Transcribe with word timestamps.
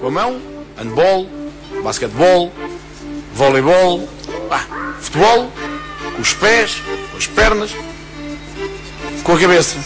Com 0.00 0.06
a 0.06 0.10
mão, 0.10 0.40
handball, 0.78 1.26
basquetebol, 1.84 2.50
voleibol, 3.34 4.08
ah, 4.50 4.64
futebol, 4.98 5.52
com 6.16 6.22
os 6.22 6.32
pés, 6.32 6.82
com 7.10 7.18
as 7.18 7.26
pernas, 7.26 7.70
com 9.22 9.32
a 9.32 9.38
cabeça. 9.38 9.78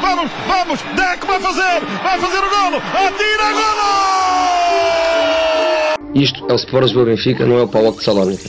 Vamos, 0.00 0.30
vamos, 0.46 0.80
Deco 0.94 1.26
vai 1.26 1.40
fazer, 1.40 1.80
vai 2.04 2.20
fazer 2.20 2.38
o 2.38 2.50
golo, 2.50 2.76
atira 2.76 3.52
golo! 3.52 4.06
Isto 6.14 6.46
é 6.48 6.52
o 6.52 6.56
Sport 6.56 6.84
Lisboa 6.84 7.06
Benfica, 7.06 7.44
não 7.44 7.58
é 7.58 7.62
o 7.64 7.68
Paulo 7.68 7.90
de 7.92 8.04
Salónica. 8.04 8.48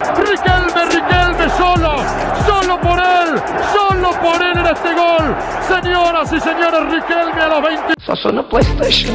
Riquelme, 0.00 0.84
Riquelme 0.92 1.48
solo, 1.56 1.96
solo 2.44 2.80
por 2.80 2.98
él, 2.98 3.40
solo 3.72 4.10
por 4.20 4.42
él 4.42 4.58
en 4.58 4.66
este 4.66 4.92
gol. 4.94 5.36
Señoras 5.68 6.32
y 6.32 6.40
señores, 6.40 6.92
Riquelme 6.92 7.40
a 7.40 7.48
los 7.48 7.62
20. 7.62 7.95
Só 8.06 8.14
sou 8.14 8.30
na 8.32 8.44
Playstation. 8.44 9.14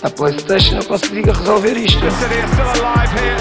Na 0.00 0.10
Playstation 0.10 0.78
eu 0.78 0.84
consigo 0.84 1.32
resolver 1.32 1.76
isto. 1.76 1.98
City 1.98 2.38
are 2.38 2.46
still 2.46 2.70
alive 2.80 3.10
here. 3.18 3.36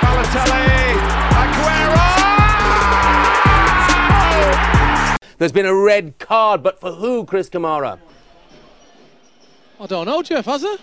Balotelli, 0.00 0.94
Aguero! 1.42 1.98
There's 5.38 5.50
been 5.50 5.66
a 5.66 5.74
red 5.74 6.14
card, 6.20 6.62
but 6.62 6.78
for 6.80 6.92
who, 6.92 7.24
Chris 7.24 7.50
Kamara? 7.50 7.98
I 9.80 9.86
don't 9.86 10.06
know, 10.06 10.22
Jeff, 10.22 10.44
has 10.44 10.62
it? 10.62 10.80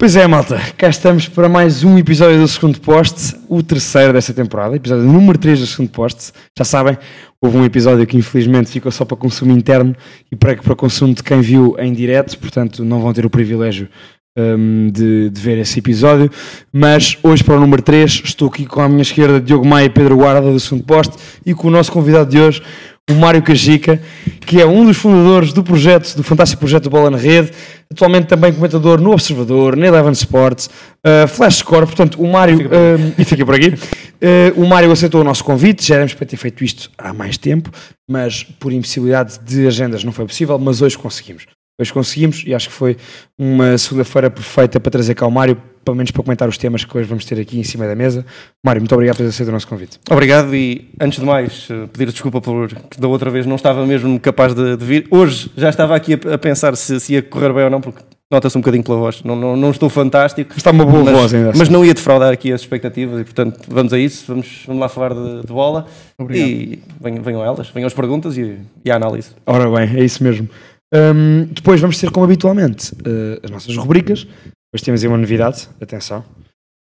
Pois 0.00 0.16
é, 0.16 0.26
malta, 0.26 0.58
cá 0.78 0.88
estamos 0.88 1.28
para 1.28 1.46
mais 1.46 1.84
um 1.84 1.98
episódio 1.98 2.40
do 2.40 2.48
segundo 2.48 2.80
poste, 2.80 3.36
o 3.50 3.62
terceiro 3.62 4.14
desta 4.14 4.32
temporada, 4.32 4.74
episódio 4.74 5.04
número 5.04 5.38
3 5.38 5.60
do 5.60 5.66
segundo 5.66 5.90
poste. 5.90 6.32
Já 6.56 6.64
sabem, 6.64 6.96
houve 7.38 7.58
um 7.58 7.66
episódio 7.66 8.06
que 8.06 8.16
infelizmente 8.16 8.70
ficou 8.70 8.90
só 8.90 9.04
para 9.04 9.18
consumo 9.18 9.52
interno 9.52 9.94
e 10.32 10.36
para, 10.36 10.56
para 10.56 10.74
consumo 10.74 11.12
de 11.12 11.22
quem 11.22 11.42
viu 11.42 11.76
em 11.78 11.92
direto, 11.92 12.38
portanto 12.38 12.82
não 12.82 12.98
vão 13.02 13.12
ter 13.12 13.26
o 13.26 13.30
privilégio 13.30 13.90
hum, 14.38 14.90
de, 14.90 15.28
de 15.28 15.38
ver 15.38 15.58
esse 15.58 15.80
episódio. 15.80 16.30
Mas 16.72 17.18
hoje, 17.22 17.44
para 17.44 17.56
o 17.56 17.60
número 17.60 17.82
3, 17.82 18.22
estou 18.24 18.48
aqui 18.48 18.64
com 18.64 18.80
a 18.80 18.88
minha 18.88 19.02
esquerda 19.02 19.38
Diogo 19.38 19.66
Maia 19.66 19.84
e 19.84 19.90
Pedro 19.90 20.16
Guarda 20.16 20.50
do 20.50 20.58
segundo 20.58 20.82
poste 20.82 21.14
e 21.44 21.52
com 21.52 21.68
o 21.68 21.70
nosso 21.70 21.92
convidado 21.92 22.30
de 22.30 22.40
hoje, 22.40 22.62
o 23.08 23.14
Mário 23.14 23.42
Cajica, 23.42 24.00
que 24.40 24.60
é 24.60 24.66
um 24.66 24.84
dos 24.84 24.96
fundadores 24.96 25.52
do 25.52 25.62
projeto, 25.62 26.14
do 26.16 26.22
fantástico 26.22 26.60
projeto 26.60 26.88
Bola 26.88 27.10
na 27.10 27.16
Rede, 27.16 27.50
atualmente 27.90 28.26
também 28.26 28.52
comentador 28.52 29.00
no 29.00 29.12
Observador, 29.12 29.76
na 29.76 29.86
Eleven 29.86 30.12
Sports, 30.12 30.70
uh, 31.06 31.26
Flash 31.28 31.56
Score, 31.56 31.86
portanto 31.86 32.22
o 32.22 32.30
Mário, 32.30 32.66
uh, 32.66 33.14
e 33.18 33.24
fica 33.24 33.44
por 33.44 33.54
aqui, 33.54 33.68
uh, 33.68 34.60
o 34.60 34.66
Mário 34.66 34.90
aceitou 34.92 35.20
o 35.20 35.24
nosso 35.24 35.44
convite, 35.44 35.86
já 35.86 35.96
éramos 35.96 36.14
para 36.14 36.26
ter 36.26 36.36
feito 36.36 36.64
isto 36.64 36.90
há 36.96 37.12
mais 37.12 37.36
tempo, 37.36 37.70
mas 38.08 38.44
por 38.44 38.72
impossibilidade 38.72 39.38
de 39.40 39.66
agendas 39.66 40.04
não 40.04 40.12
foi 40.12 40.26
possível, 40.26 40.58
mas 40.58 40.80
hoje 40.80 40.96
conseguimos. 40.96 41.46
Hoje 41.80 41.92
conseguimos 41.94 42.44
e 42.46 42.54
acho 42.54 42.68
que 42.68 42.74
foi 42.74 42.96
uma 43.38 43.78
segunda-feira 43.78 44.30
perfeita 44.30 44.78
para 44.78 44.90
trazer 44.90 45.14
cá 45.14 45.26
o 45.26 45.30
Mário, 45.30 45.56
pelo 45.82 45.96
menos 45.96 46.10
para 46.10 46.22
comentar 46.22 46.46
os 46.46 46.58
temas 46.58 46.84
que 46.84 46.94
hoje 46.94 47.08
vamos 47.08 47.24
ter 47.24 47.40
aqui 47.40 47.58
em 47.58 47.64
cima 47.64 47.86
da 47.86 47.94
mesa. 47.94 48.26
Mário, 48.62 48.82
muito 48.82 48.94
obrigado 48.94 49.16
por 49.16 49.22
ter 49.22 49.30
aceito 49.30 49.48
o 49.48 49.52
nosso 49.52 49.66
convite. 49.66 49.98
Obrigado 50.10 50.54
e, 50.54 50.90
antes 51.00 51.18
de 51.18 51.24
mais, 51.24 51.68
eh, 51.70 51.86
pedir 51.90 52.12
desculpa 52.12 52.38
por 52.38 52.68
que 52.68 53.00
da 53.00 53.08
outra 53.08 53.30
vez 53.30 53.46
não 53.46 53.56
estava 53.56 53.86
mesmo 53.86 54.20
capaz 54.20 54.54
de, 54.54 54.76
de 54.76 54.84
vir. 54.84 55.06
Hoje 55.10 55.50
já 55.56 55.70
estava 55.70 55.96
aqui 55.96 56.14
a, 56.14 56.34
a 56.34 56.38
pensar 56.38 56.76
se, 56.76 57.00
se 57.00 57.14
ia 57.14 57.22
correr 57.22 57.50
bem 57.54 57.64
ou 57.64 57.70
não, 57.70 57.80
porque 57.80 58.02
nota-se 58.30 58.58
um 58.58 58.60
bocadinho 58.60 58.84
pela 58.84 58.98
voz. 58.98 59.22
Não, 59.24 59.34
não, 59.34 59.56
não 59.56 59.70
estou 59.70 59.88
fantástico. 59.88 60.52
Está 60.56 60.70
uma 60.70 60.84
boa 60.84 61.02
mas, 61.02 61.14
voz 61.14 61.34
ainda 61.34 61.50
assim. 61.50 61.58
Mas 61.58 61.68
não 61.70 61.82
ia 61.82 61.94
defraudar 61.94 62.30
aqui 62.30 62.52
as 62.52 62.60
expectativas 62.60 63.20
e, 63.20 63.24
portanto, 63.24 63.58
vamos 63.66 63.92
a 63.94 63.98
isso. 63.98 64.24
Vamos, 64.28 64.64
vamos 64.66 64.80
lá 64.80 64.88
falar 64.90 65.14
de, 65.14 65.40
de 65.46 65.52
bola. 65.52 65.86
E 66.30 66.78
venham, 67.00 67.22
venham 67.22 67.42
elas, 67.42 67.70
venham 67.70 67.86
as 67.86 67.94
perguntas 67.94 68.36
e, 68.36 68.58
e 68.84 68.90
a 68.90 68.96
análise. 68.96 69.30
Ora 69.46 69.68
bem, 69.70 69.98
é 69.98 70.04
isso 70.04 70.22
mesmo. 70.22 70.48
Hum, 70.92 71.44
depois 71.52 71.80
vamos 71.80 71.98
ter, 71.98 72.10
como 72.10 72.24
habitualmente, 72.24 72.92
eh, 73.04 73.40
as 73.44 73.50
nossas 73.50 73.76
rubricas. 73.76 74.26
Hoje 74.74 74.84
temos 74.84 75.02
aí 75.02 75.08
uma 75.08 75.16
novidade, 75.18 75.68
atenção. 75.80 76.24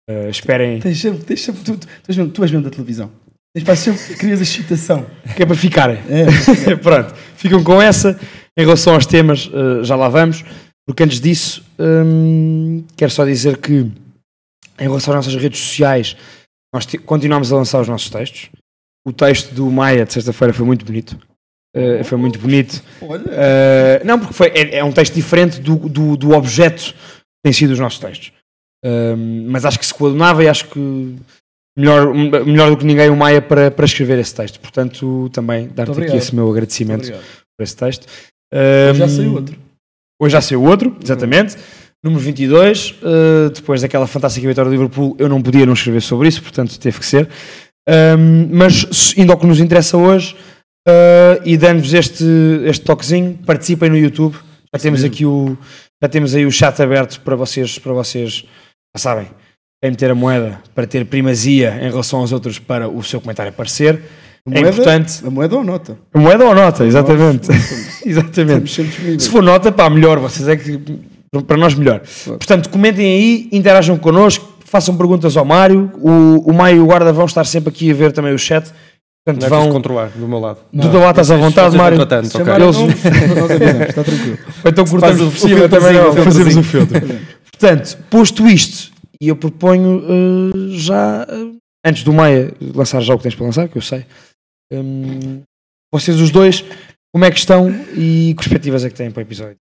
Eh, 0.09 0.31
esperem, 0.31 0.81
Tens 0.81 0.99
sempre, 1.01 1.25
tens 1.25 1.41
sempre, 1.43 1.63
tu, 1.63 1.77
tu, 1.77 1.87
és 2.09 2.17
mesmo, 2.17 2.33
tu 2.33 2.43
és 2.43 2.51
mesmo 2.51 2.65
da 2.65 2.71
televisão. 2.71 3.11
Tens 3.55 3.65
para 3.65 3.77
sempre, 3.77 4.15
crias 4.17 4.41
excitação. 4.41 5.07
que 5.37 5.43
é 5.43 5.47
para 5.47 5.57
ficarem. 5.57 5.99
É, 6.09 6.77
Pronto, 6.81 7.15
ficam 7.37 7.63
com 7.63 7.81
essa. 7.81 8.19
Em 8.59 8.63
relação 8.65 8.95
aos 8.95 9.07
temas, 9.07 9.51
eh, 9.53 9.85
já 9.85 9.97
lá 9.97 10.09
vamos. 10.09 10.45
Porque 10.87 11.03
antes 11.05 11.21
disso, 11.21 11.63
hum, 11.79 12.85
quero 12.97 13.11
só 13.11 13.25
dizer 13.25 13.59
que, 13.59 13.75
em 14.79 14.83
relação 14.83 15.15
às 15.15 15.27
nossas 15.27 15.41
redes 15.41 15.61
sociais, 15.61 16.17
nós 16.75 16.87
ti- 16.87 16.99
continuamos 16.99 17.53
a 17.53 17.57
lançar 17.57 17.81
os 17.81 17.89
nossos 17.89 18.09
textos. 18.11 18.49
O 19.07 19.13
texto 19.13 19.55
do 19.55 19.71
Maia 19.71 20.05
de 20.07 20.13
sexta-feira 20.13 20.53
foi 20.55 20.65
muito 20.67 20.85
bonito. 20.85 21.19
Eh, 21.75 22.03
foi 22.03 22.19
muito 22.19 22.39
bonito. 22.39 22.83
Uh, 23.01 24.05
não, 24.05 24.19
porque 24.19 24.35
foi, 24.35 24.49
é, 24.49 24.79
é 24.79 24.85
um 24.85 24.93
texto 24.93 25.15
diferente 25.15 25.61
do, 25.61 25.77
do, 25.77 26.17
do 26.17 26.33
objeto 26.33 26.93
que 26.93 27.43
tem 27.45 27.53
sido 27.53 27.71
os 27.71 27.79
nossos 27.79 27.99
textos. 27.99 28.33
Um, 28.85 29.47
mas 29.49 29.65
acho 29.65 29.79
que 29.79 29.87
se 29.87 29.95
coadunava 29.95 30.43
e 30.43 30.49
acho 30.49 30.67
que 30.69 31.17
melhor, 31.79 32.15
melhor 32.15 32.71
do 32.71 32.77
que 32.77 32.85
ninguém 32.85 33.11
o 33.11 33.17
Maia 33.17 33.41
para, 33.41 33.71
para 33.71 33.85
escrever 33.85 34.19
esse 34.19 34.35
texto. 34.35 34.59
Portanto, 34.59 35.31
também 35.33 35.69
dar-te 35.69 36.03
aqui 36.03 36.17
esse 36.17 36.35
meu 36.35 36.51
agradecimento 36.51 37.13
por 37.13 37.63
esse 37.63 37.77
texto. 37.77 38.07
Um, 38.53 38.95
Já 38.95 39.09
saiu 39.09 39.35
outro. 39.35 39.57
Hoje 40.23 40.33
já 40.33 40.41
saiu 40.43 40.63
outro, 40.63 40.97
exatamente. 41.03 41.57
Número 42.03 42.23
22, 42.23 42.91
uh, 43.03 43.51
depois 43.55 43.81
daquela 43.81 44.07
fantástica 44.07 44.47
vitória 44.47 44.71
do 44.71 44.73
Liverpool, 44.75 45.17
eu 45.19 45.29
não 45.29 45.41
podia 45.41 45.65
não 45.65 45.73
escrever 45.73 46.01
sobre 46.03 46.29
isso, 46.29 46.43
portanto 46.43 46.79
teve 46.79 46.99
que 46.99 47.07
ser. 47.07 47.29
Um, 47.89 48.49
mas 48.51 49.15
indo 49.17 49.33
ao 49.33 49.39
que 49.39 49.47
nos 49.47 49.61
interessa 49.61 49.97
hoje, 49.97 50.37
uh, 50.89 51.43
e 51.45 51.57
dando-vos 51.57 51.93
este, 51.95 52.25
este 52.65 52.85
toquezinho, 52.85 53.39
participem 53.47 53.91
no 53.91 53.97
YouTube. 53.99 54.37
Já 54.75 54.81
temos 54.81 55.03
aqui 55.05 55.25
o, 55.27 55.57
já 56.03 56.09
temos 56.09 56.35
aí 56.35 56.47
o 56.47 56.51
chat 56.53 56.81
aberto 56.81 57.21
para 57.21 57.35
vocês, 57.37 57.79
para 57.79 57.93
vocês, 57.93 58.45
já 58.97 59.01
sabem, 59.01 59.27
quem 59.83 59.91
meter 59.91 60.11
a 60.11 60.15
moeda 60.15 60.61
para 60.75 60.87
ter 60.87 61.05
primazia 61.07 61.77
em 61.83 61.91
relação 61.91 62.21
aos 62.21 62.33
outros 62.33 62.59
para 62.59 62.89
o 62.89 63.03
seu 63.03 63.21
comentário 63.21 63.51
aparecer. 63.51 64.01
A 64.47 64.51
É 64.51 64.61
moeda- 64.61 64.69
importante. 64.71 65.27
A 65.27 65.31
moeda 65.31 65.57
ou 65.57 65.65
nota? 65.65 65.99
A 66.15 66.19
moeda 66.19 66.45
ou 66.45 66.55
nota, 66.55 66.85
exatamente. 66.87 67.49
Exatamente. 68.07 68.73
Se 69.23 69.29
for 69.29 69.43
nota, 69.43 69.71
pá, 69.71 69.91
melhor, 69.91 70.19
vocês 70.19 70.49
é 70.49 70.57
que 70.57 70.81
para 71.47 71.57
nós 71.59 71.75
melhor. 71.75 72.01
Portanto, 72.25 72.71
comentem 72.71 73.05
aí, 73.07 73.49
interajam 73.53 73.97
connosco, 73.99 74.49
façam 74.65 74.97
perguntas 74.97 75.37
ao 75.37 75.45
Mário. 75.45 75.93
O, 76.01 76.51
o 76.51 76.53
Mário 76.55 76.79
e 76.79 76.81
o 76.81 76.87
Guarda 76.87 77.13
vão 77.13 77.27
estar 77.27 77.45
sempre 77.45 77.69
aqui 77.69 77.91
a 77.91 77.95
ver 77.95 78.13
também 78.13 78.33
o 78.33 78.39
chat. 78.39 78.71
Portanto, 79.27 79.41
Não 79.51 79.59
é 79.59 79.61
vão. 79.61 79.71
controlar 79.73 80.09
do 80.11 80.27
meu 80.27 80.39
lado. 80.41 80.61
Tu 80.73 80.89
da 80.89 80.99
lá 80.99 81.11
estás 81.11 81.31
à 81.31 81.37
vontade, 81.37 81.77
Mário. 81.77 81.99
contratantes, 81.99 82.35
ok. 82.35 82.45
Chamaram 82.47 82.65
Eles- 82.67 82.79
não, 82.79 83.37
nós 83.43 83.51
avisamos, 83.51 83.89
está 83.89 84.05
tranquilo. 84.05 84.39
Então 84.65 84.85
cortamos 84.87 85.21
o 85.21 85.31
filtrozinho, 85.31 85.69
também, 85.69 86.01
o 86.01 86.15
não, 86.15 86.25
fazemos 86.25 86.57
o 86.57 86.63
filtro. 86.63 87.01
Portanto, 87.53 87.99
posto 88.09 88.47
isto, 88.49 88.93
e 89.21 89.29
eu 89.29 89.37
proponho 89.37 90.03
eh, 90.09 90.79
já, 90.79 91.27
eh, 91.29 91.53
antes 91.87 92.03
do 92.03 92.13
Maia 92.15 92.53
lançar 92.75 93.01
já 93.03 93.15
o 93.15 93.19
que 93.19 93.25
tens 93.25 93.35
para 93.35 93.45
lançar, 93.45 93.69
que 93.69 93.77
eu 93.77 93.83
sei, 93.83 94.07
hum, 94.73 95.43
vocês 95.93 96.19
os 96.19 96.31
dois, 96.31 96.65
como 97.13 97.25
é 97.27 97.31
que 97.31 97.39
estão 97.39 97.69
e 97.95 98.29
que 98.31 98.35
perspectivas 98.37 98.85
é 98.85 98.89
que 98.89 98.95
têm 98.95 99.11
para 99.11 99.21
o 99.21 99.23
episódio? 99.23 99.57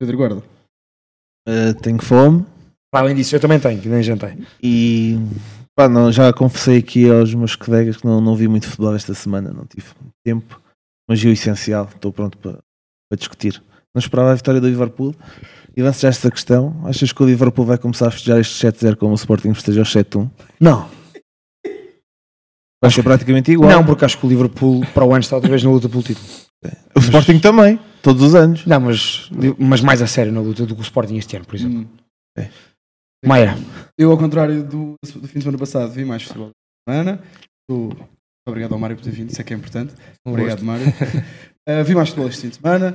Pedro 0.00 0.16
Guarda. 0.16 0.42
Uh, 1.48 1.74
tenho 1.82 2.00
fome 2.00 2.46
Para 2.92 3.04
além 3.06 3.16
disso, 3.16 3.34
eu 3.34 3.40
também 3.40 3.58
tenho, 3.58 3.80
que 3.80 3.88
nem 3.88 4.00
jantei. 4.04 4.38
e 4.62 5.18
pá, 5.76 5.88
não, 5.88 6.10
já 6.12 6.32
confessei 6.32 6.78
aqui 6.78 7.10
aos 7.10 7.34
meus 7.34 7.56
colegas 7.56 7.96
que 7.96 8.06
não, 8.06 8.20
não 8.20 8.36
vi 8.36 8.48
muito 8.48 8.66
futebol 8.66 8.94
esta 8.94 9.14
semana, 9.14 9.52
não 9.52 9.64
tive 9.64 9.86
tempo, 10.24 10.60
mas 11.08 11.20
vi 11.20 11.28
o 11.28 11.32
essencial, 11.32 11.88
estou 11.94 12.12
pronto 12.12 12.38
para, 12.38 12.58
para 13.10 13.18
discutir. 13.18 13.62
Não 13.94 14.00
esperava 14.00 14.32
a 14.32 14.34
vitória 14.34 14.60
do 14.60 14.68
Liverpool 14.68 15.14
e 15.76 15.82
lanço 15.82 16.00
já 16.00 16.08
esta 16.08 16.30
questão. 16.30 16.80
Achas 16.86 17.12
que 17.12 17.22
o 17.22 17.26
Liverpool 17.26 17.66
vai 17.66 17.76
começar 17.76 18.08
a 18.08 18.10
festejar 18.10 18.40
este 18.40 18.66
7-0 18.66 18.96
como 18.96 19.12
o 19.12 19.16
Sporting 19.16 19.52
festejou 19.52 19.82
o 19.82 19.86
7-1? 19.86 20.30
Não, 20.58 20.88
Vai 22.82 22.90
ser 22.90 23.04
praticamente 23.04 23.52
igual. 23.52 23.70
não, 23.70 23.84
porque 23.86 24.04
acho 24.04 24.18
que 24.18 24.26
o 24.26 24.28
Liverpool 24.28 24.84
para 24.92 25.04
o 25.04 25.12
ano 25.12 25.20
está 25.20 25.36
outra 25.36 25.48
vez 25.48 25.62
na 25.62 25.70
luta 25.70 25.88
pelo 25.88 26.02
título. 26.02 26.26
o 26.96 26.98
Sporting 26.98 27.38
também, 27.38 27.78
todos 28.02 28.20
os 28.24 28.34
anos. 28.34 28.66
Não, 28.66 28.80
mas, 28.80 29.30
mas 29.56 29.80
mais 29.80 30.02
a 30.02 30.06
sério 30.08 30.32
na 30.32 30.40
luta 30.40 30.66
do 30.66 30.74
que 30.74 30.80
o 30.80 30.82
Sporting 30.82 31.14
este 31.16 31.36
ano, 31.36 31.44
por 31.46 31.54
exemplo. 31.54 31.78
Hum. 31.78 31.86
É. 32.36 32.48
Maia, 33.24 33.54
Eu, 33.96 34.10
ao 34.10 34.18
contrário 34.18 34.64
do, 34.64 34.94
do 35.02 35.28
fim 35.28 35.38
de 35.38 35.44
semana 35.44 35.58
passado, 35.58 35.92
vi 35.92 36.04
mais 36.04 36.22
futebol 36.24 36.50
da 36.86 36.92
semana. 36.94 37.22
Estou- 37.70 38.08
Obrigado 38.48 38.72
ao 38.72 38.78
Mário 38.78 38.96
por 38.96 39.04
ter 39.04 39.12
vindo, 39.12 39.30
isso 39.30 39.40
é 39.40 39.44
que 39.44 39.54
é 39.54 39.56
importante. 39.56 39.94
Um 40.26 40.32
Obrigado, 40.32 40.64
Mário. 40.64 40.86
Uh, 40.88 41.84
vi 41.86 41.94
mais 41.94 42.08
futebol 42.08 42.28
este 42.28 42.40
fim 42.42 42.48
de 42.48 42.56
semana, 42.56 42.92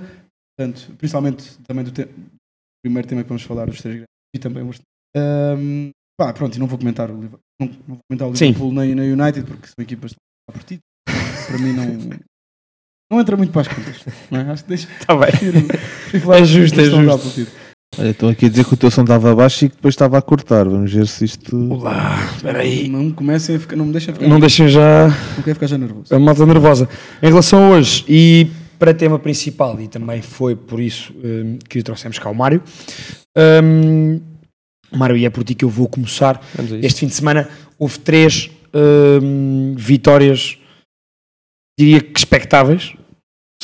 portanto, 0.58 0.94
principalmente 0.98 1.58
também 1.66 1.86
do 1.86 1.92
te- 1.92 2.10
primeiro 2.84 3.08
tema 3.08 3.24
que 3.24 3.30
vamos 3.30 3.44
falar, 3.44 3.66
dos 3.68 3.82
três 3.82 3.96
grandes, 3.96 4.08
e 4.36 4.40
também 4.40 4.62
o 4.64 4.72
um, 5.16 5.90
pá, 6.20 6.34
pronto, 6.34 6.56
e 6.56 6.60
não 6.60 6.68
vou 6.68 6.78
comentar 6.78 7.10
o 7.10 7.16
Liverpool, 7.16 7.40
não, 7.62 7.68
não 7.68 7.96
vou 7.96 7.98
comentar 8.10 8.28
o. 8.28 8.34
Liverpool 8.34 8.74
nem 8.74 8.94
nem 8.94 9.14
United, 9.14 9.48
porque 9.48 9.68
são 9.68 9.82
equipas 9.82 10.14
por 10.52 10.64
título. 10.64 10.82
Para 11.48 11.58
mim 11.60 11.72
não, 11.72 12.20
não 13.10 13.22
entra 13.22 13.38
muito 13.38 13.54
para 13.54 13.62
as 13.62 13.68
contas. 13.70 14.04
Não 14.30 14.42
é? 14.42 14.52
Acho 14.52 14.64
que 14.64 14.70
deixa. 14.70 14.92
está 15.00 15.16
bem. 15.16 15.32
É 16.38 16.44
justo, 16.46 16.80
é 16.80 16.86
justo. 16.86 17.52
Olha, 17.96 18.10
Estou 18.10 18.30
aqui 18.30 18.46
a 18.46 18.50
dizer 18.50 18.66
que 18.66 18.74
o 18.74 18.78
teu 18.78 18.92
som 18.92 19.02
estava 19.02 19.32
abaixo 19.32 19.66
e 19.66 19.70
que 19.70 19.76
depois 19.76 19.94
estava 19.94 20.18
a 20.18 20.22
cortar. 20.22 20.68
Vamos 20.68 20.92
ver 20.92 21.08
se 21.08 21.26
isto. 21.26 21.56
Olá, 21.72 22.30
espera 22.36 22.60
aí. 22.60 22.88
Não 22.90 23.04
me 23.04 23.14
comecem 23.14 23.56
a 23.56 23.60
ficar, 23.60 23.76
não 23.76 23.86
me 23.86 23.92
deixem 23.92 24.14
ficar. 24.14 24.28
Não 24.28 24.40
deixem 24.40 24.68
já 24.68 25.08
Não 25.36 25.44
quero 25.44 25.56
ficar 25.56 25.68
já 25.68 25.78
nervoso. 25.78 26.14
a 26.14 26.20
malta 26.20 26.46
nervosa. 26.46 26.90
Em 27.24 27.28
relação 27.28 27.66
a 27.66 27.70
hoje, 27.78 28.04
e 28.08 28.48
para 28.78 28.94
tema 28.94 29.18
principal, 29.18 29.80
e 29.82 29.88
também 29.88 30.22
foi 30.22 30.56
por 30.56 30.80
isso 30.80 31.14
hum, 31.24 31.58
que 31.68 31.82
trouxemos 31.82 32.20
cá 32.20 32.30
o 32.30 32.36
Mário. 32.36 32.62
Hum, 33.64 34.20
Mário, 34.92 35.18
e 35.18 35.26
é 35.26 35.30
por 35.30 35.44
ti 35.44 35.56
que 35.56 35.66
eu 35.66 35.70
vou 35.70 35.88
começar. 35.88 36.40
Este 36.84 37.00
fim 37.00 37.08
de 37.08 37.14
semana 37.14 37.50
houve 37.80 37.98
três 38.00 38.52
hum, 39.24 39.74
vitórias, 39.76 40.58
diria 41.80 42.02
que 42.02 42.20
expectáveis. 42.20 42.94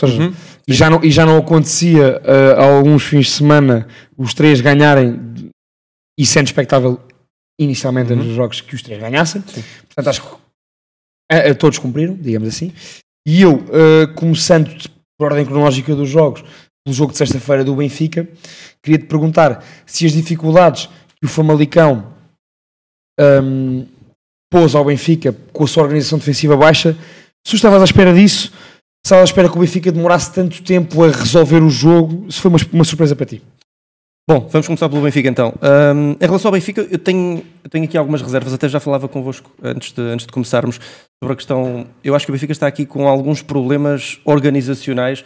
Ou 0.02 0.08
seja, 0.10 0.24
Uhum. 0.24 0.34
e, 0.68 0.74
já 0.74 0.90
não, 0.90 1.04
e 1.04 1.12
já 1.12 1.26
não 1.26 1.38
acontecia 1.38 2.22
há 2.58 2.64
alguns 2.64 3.04
fins 3.04 3.26
de 3.28 3.32
semana 3.34 3.88
os 4.18 4.34
três 4.34 4.60
ganharem 4.60 5.52
e 6.20 6.26
sendo 6.26 6.48
expectável 6.48 7.00
inicialmente 7.60 8.12
Uhum. 8.12 8.24
nos 8.24 8.36
jogos 8.36 8.60
que 8.62 8.74
os 8.76 8.82
três 8.82 9.00
ganhassem. 9.00 9.42
Portanto, 9.42 10.08
acho 10.10 10.22
que 10.22 11.54
todos 11.56 11.78
cumpriram, 11.78 12.16
digamos 12.16 12.48
assim. 12.50 12.74
E 13.28 13.42
eu, 13.42 13.64
ah, 13.72 14.08
começando 14.16 14.70
por 15.18 15.26
ordem 15.32 15.46
cronológica 15.46 15.96
dos 15.96 16.10
jogos, 16.10 16.44
pelo 16.86 16.96
jogo 16.96 17.12
de 17.12 17.18
sexta-feira 17.20 17.64
do 17.64 17.76
Benfica, 17.76 18.28
queria 18.84 19.00
te 19.00 19.06
perguntar 19.06 19.64
se 19.86 20.06
as 20.06 20.12
dificuldades 20.12 20.88
que 21.20 21.26
o 21.26 21.30
Famalicão 21.30 22.14
ahm, 23.20 23.86
pôs 24.52 24.76
ao 24.76 24.84
Benfica 24.86 25.34
com 25.54 25.64
a 25.64 25.68
sua 25.68 25.84
organização 25.84 26.18
defensiva 26.20 26.58
baixa, 26.58 26.98
se 27.46 27.56
estavas 27.56 27.82
à 27.82 27.86
espera 27.86 28.14
disso, 28.14 28.52
se 29.06 29.08
estavas 29.08 29.24
à 29.24 29.26
espera 29.32 29.50
que 29.50 29.58
o 29.58 29.60
Benfica 29.60 29.92
demorasse 29.92 30.32
tanto 30.34 30.64
tempo 30.64 31.04
a 31.04 31.08
resolver 31.12 31.62
o 31.62 31.70
jogo, 31.70 32.32
se 32.32 32.40
foi 32.40 32.50
uma, 32.50 32.60
uma 32.72 32.84
surpresa 32.86 33.14
para 33.16 33.26
ti. 33.26 33.42
Bom, 34.30 34.48
vamos 34.50 34.66
começar 34.66 34.88
pelo 34.88 35.02
Benfica 35.02 35.28
então. 35.28 35.54
Ahm, 35.62 36.14
em 36.14 36.26
relação 36.26 36.48
ao 36.48 36.54
Benfica, 36.54 36.88
eu 36.90 36.98
tenho, 36.98 37.44
eu 37.62 37.70
tenho 37.70 37.84
aqui 37.84 37.98
algumas 37.98 38.22
reservas, 38.22 38.54
até 38.54 38.70
já 38.70 38.80
falava 38.80 39.10
convosco 39.10 39.52
antes 39.62 39.92
de, 39.92 40.02
antes 40.02 40.26
de 40.26 40.32
começarmos 40.32 40.80
sobre 41.22 41.34
a 41.34 41.36
questão. 41.36 41.86
Eu 42.02 42.16
acho 42.16 42.26
que 42.26 42.32
o 42.32 42.34
Benfica 42.34 42.54
está 42.54 42.66
aqui 42.66 42.86
com 42.86 43.06
alguns 43.10 43.42
problemas 43.42 44.20
organizacionais, 44.24 45.26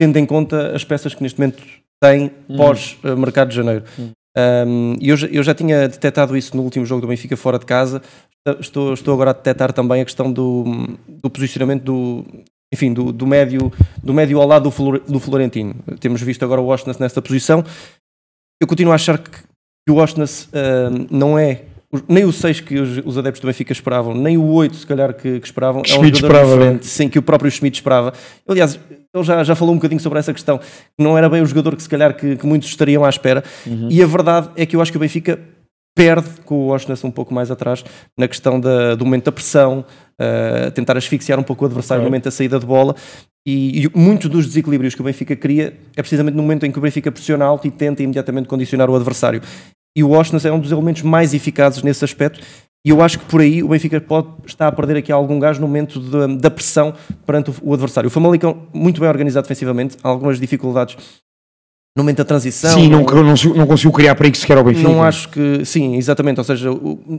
tendo 0.00 0.16
em 0.16 0.24
conta 0.24 0.74
as 0.74 0.82
peças 0.82 1.12
que 1.14 1.22
neste 1.22 1.38
momento 1.38 1.62
tem 2.02 2.30
pós-mercado 2.56 3.50
de 3.50 3.56
janeiro. 3.56 3.84
Ahm, 4.34 4.96
E 4.98 5.10
eu, 5.10 5.16
já- 5.18 5.26
eu 5.26 5.42
já 5.42 5.54
tinha 5.54 5.86
detectado 5.86 6.34
isso 6.34 6.56
no 6.56 6.62
último 6.62 6.86
jogo 6.86 7.02
do 7.02 7.06
Benfica 7.08 7.36
fora 7.36 7.58
de 7.58 7.66
casa. 7.66 8.00
Estou, 8.60 8.94
estou 8.94 9.12
agora 9.12 9.30
a 9.30 9.34
detectar 9.34 9.74
também 9.74 10.00
a 10.00 10.04
questão 10.06 10.32
do, 10.32 10.64
do 11.06 11.28
posicionamento 11.28 11.82
do, 11.82 12.24
enfim, 12.72 12.92
do, 12.92 13.12
do 13.12 13.26
médio, 13.26 13.72
do 14.02 14.12
médio 14.12 14.40
ao 14.40 14.46
lado 14.46 14.64
do, 14.64 14.70
Flor- 14.70 15.00
do 15.08 15.18
Florentino. 15.18 15.74
Temos 16.00 16.20
visto 16.22 16.42
agora 16.44 16.60
o 16.60 16.66
Washington 16.66 16.94
nesta 17.00 17.22
posição. 17.22 17.64
Eu 18.60 18.66
continuo 18.66 18.92
a 18.92 18.96
achar 18.96 19.18
que, 19.18 19.30
que 19.30 19.90
o 19.90 19.94
Washington 19.94 20.24
não 21.10 21.38
é 21.38 21.62
nem 22.06 22.24
o 22.26 22.32
6 22.32 22.60
que 22.60 22.78
os, 22.78 22.98
os 23.06 23.16
adeptos 23.16 23.40
do 23.40 23.46
Benfica 23.46 23.72
esperavam, 23.72 24.12
nem 24.14 24.36
o 24.36 24.44
8 24.52 24.76
se 24.76 24.86
calhar 24.86 25.14
que, 25.14 25.40
que 25.40 25.46
esperavam. 25.46 25.80
é 25.80 25.82
um 25.82 25.94
Schmidt 25.94 26.18
jogador 26.18 26.36
esperava, 26.36 26.58
diferente, 26.58 26.86
sim, 26.86 27.08
que 27.08 27.18
o 27.18 27.22
próprio 27.22 27.50
Schmidt 27.50 27.78
esperava. 27.78 28.12
Aliás, 28.46 28.78
ele 29.14 29.24
já, 29.24 29.42
já 29.42 29.54
falou 29.54 29.72
um 29.72 29.78
bocadinho 29.78 30.00
sobre 30.00 30.18
essa 30.18 30.34
questão, 30.34 30.58
que 30.58 30.66
não 31.02 31.16
era 31.16 31.30
bem 31.30 31.40
o 31.40 31.46
jogador 31.46 31.74
que 31.74 31.82
se 31.82 31.88
calhar 31.88 32.14
que, 32.14 32.36
que 32.36 32.44
muitos 32.46 32.68
estariam 32.68 33.06
à 33.06 33.08
espera. 33.08 33.42
E 33.88 34.02
a 34.02 34.06
verdade 34.06 34.50
é 34.56 34.66
que 34.66 34.76
eu 34.76 34.82
acho 34.82 34.90
que 34.90 34.98
o 34.98 35.00
Benfica 35.00 35.40
perde 35.96 36.28
com 36.44 36.56
o 36.56 36.66
Washington 36.66 37.06
um 37.08 37.10
pouco 37.10 37.32
mais 37.32 37.50
atrás 37.50 37.82
na 38.18 38.28
questão 38.28 38.60
da- 38.60 38.94
do 38.94 39.04
momento 39.06 39.24
da 39.24 39.32
pressão, 39.32 39.82
uh, 40.20 40.70
tentar 40.72 40.96
asfixiar 40.96 41.38
um 41.38 41.42
pouco 41.42 41.64
o 41.64 41.66
adversário 41.66 42.02
no 42.02 42.08
momento 42.08 42.24
da 42.24 42.30
saída 42.30 42.58
de 42.58 42.66
bola. 42.66 42.94
E, 43.46 43.84
e 43.84 43.90
muitos 43.94 44.28
dos 44.28 44.46
desequilíbrios 44.46 44.94
que 44.94 45.00
o 45.00 45.04
Benfica 45.04 45.34
cria 45.34 45.74
é 45.96 46.02
precisamente 46.02 46.34
no 46.34 46.42
momento 46.42 46.66
em 46.66 46.72
que 46.72 46.78
o 46.78 46.82
Benfica 46.82 47.10
pressiona 47.10 47.44
alto 47.44 47.66
e 47.66 47.70
tenta 47.70 48.02
imediatamente 48.02 48.46
condicionar 48.46 48.90
o 48.90 48.94
adversário. 48.94 49.40
E 49.96 50.04
o 50.04 50.08
Washington 50.10 50.48
é 50.48 50.52
um 50.52 50.60
dos 50.60 50.70
elementos 50.70 51.02
mais 51.02 51.32
eficazes 51.34 51.82
nesse 51.82 52.04
aspecto. 52.04 52.40
E 52.86 52.90
eu 52.90 53.02
acho 53.02 53.18
que 53.18 53.24
por 53.24 53.40
aí 53.40 53.62
o 53.62 53.68
Benfica 53.68 54.00
pode 54.00 54.28
estar 54.46 54.68
a 54.68 54.72
perder 54.72 54.98
aqui 54.98 55.10
algum 55.10 55.38
gás 55.38 55.58
no 55.58 55.66
momento 55.66 55.98
da, 55.98 56.26
da 56.26 56.50
pressão 56.50 56.94
perante 57.26 57.50
o, 57.50 57.54
o 57.62 57.74
adversário. 57.74 58.08
O 58.08 58.10
Famalicão, 58.10 58.68
muito 58.72 59.00
bem 59.00 59.08
organizado 59.08 59.44
defensivamente, 59.44 59.96
algumas 60.02 60.38
dificuldades 60.38 60.96
no 61.98 62.04
momento 62.04 62.18
da 62.18 62.24
transição. 62.24 62.70
Sim, 62.70 62.88
não, 62.88 63.02
não, 63.02 63.34
não 63.56 63.66
conseguiu 63.66 63.90
criar 63.90 64.14
perigo 64.14 64.36
sequer 64.36 64.56
ao 64.56 64.62
Benfica. 64.62 64.88
Não 64.88 65.02
acho 65.02 65.28
que, 65.28 65.64
sim, 65.64 65.96
exatamente. 65.96 66.38
Ou 66.38 66.44
seja, 66.44 66.70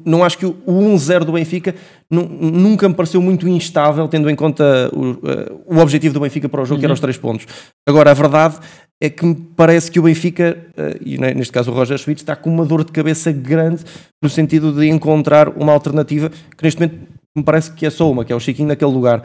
não 0.05 0.23
acho 0.23 0.37
que 0.37 0.45
o, 0.45 0.55
o 0.65 0.71
1-0 0.95 1.25
do 1.25 1.33
Benfica 1.33 1.75
nu- 2.09 2.25
nunca 2.29 2.87
me 2.87 2.95
pareceu 2.95 3.21
muito 3.21 3.45
instável, 3.47 4.07
tendo 4.07 4.29
em 4.29 4.35
conta 4.35 4.89
o, 4.93 5.19
eh, 5.27 5.51
o 5.65 5.77
objetivo 5.79 6.13
do 6.13 6.21
Benfica 6.21 6.47
para 6.47 6.61
o 6.61 6.65
jogo, 6.65 6.79
que 6.79 6.85
era 6.85 6.93
os 6.93 6.99
três 7.01 7.17
pontos. 7.17 7.45
Agora, 7.85 8.09
a 8.11 8.13
verdade 8.13 8.55
é 9.03 9.09
que 9.09 9.25
me 9.25 9.35
parece 9.35 9.91
que 9.91 9.99
o 9.99 10.03
Benfica, 10.03 10.57
eh, 10.77 10.97
e 11.05 11.17
ne- 11.17 11.33
neste 11.33 11.51
caso 11.51 11.71
o 11.71 11.73
Roger 11.73 11.97
Schmidt, 11.97 12.21
está 12.21 12.35
com 12.37 12.49
uma 12.49 12.65
dor 12.65 12.85
de 12.85 12.91
cabeça 12.93 13.33
grande 13.33 13.83
no 14.23 14.29
sentido 14.29 14.71
de 14.71 14.87
encontrar 14.87 15.49
uma 15.49 15.73
alternativa 15.73 16.29
que 16.29 16.63
neste 16.63 16.79
momento 16.79 16.99
me 17.35 17.43
parece 17.43 17.71
que 17.71 17.85
é 17.85 17.89
só 17.89 18.09
uma, 18.09 18.23
que 18.23 18.31
é 18.31 18.35
o 18.35 18.39
Chiquinho 18.39 18.69
naquele 18.69 18.91
lugar. 18.91 19.23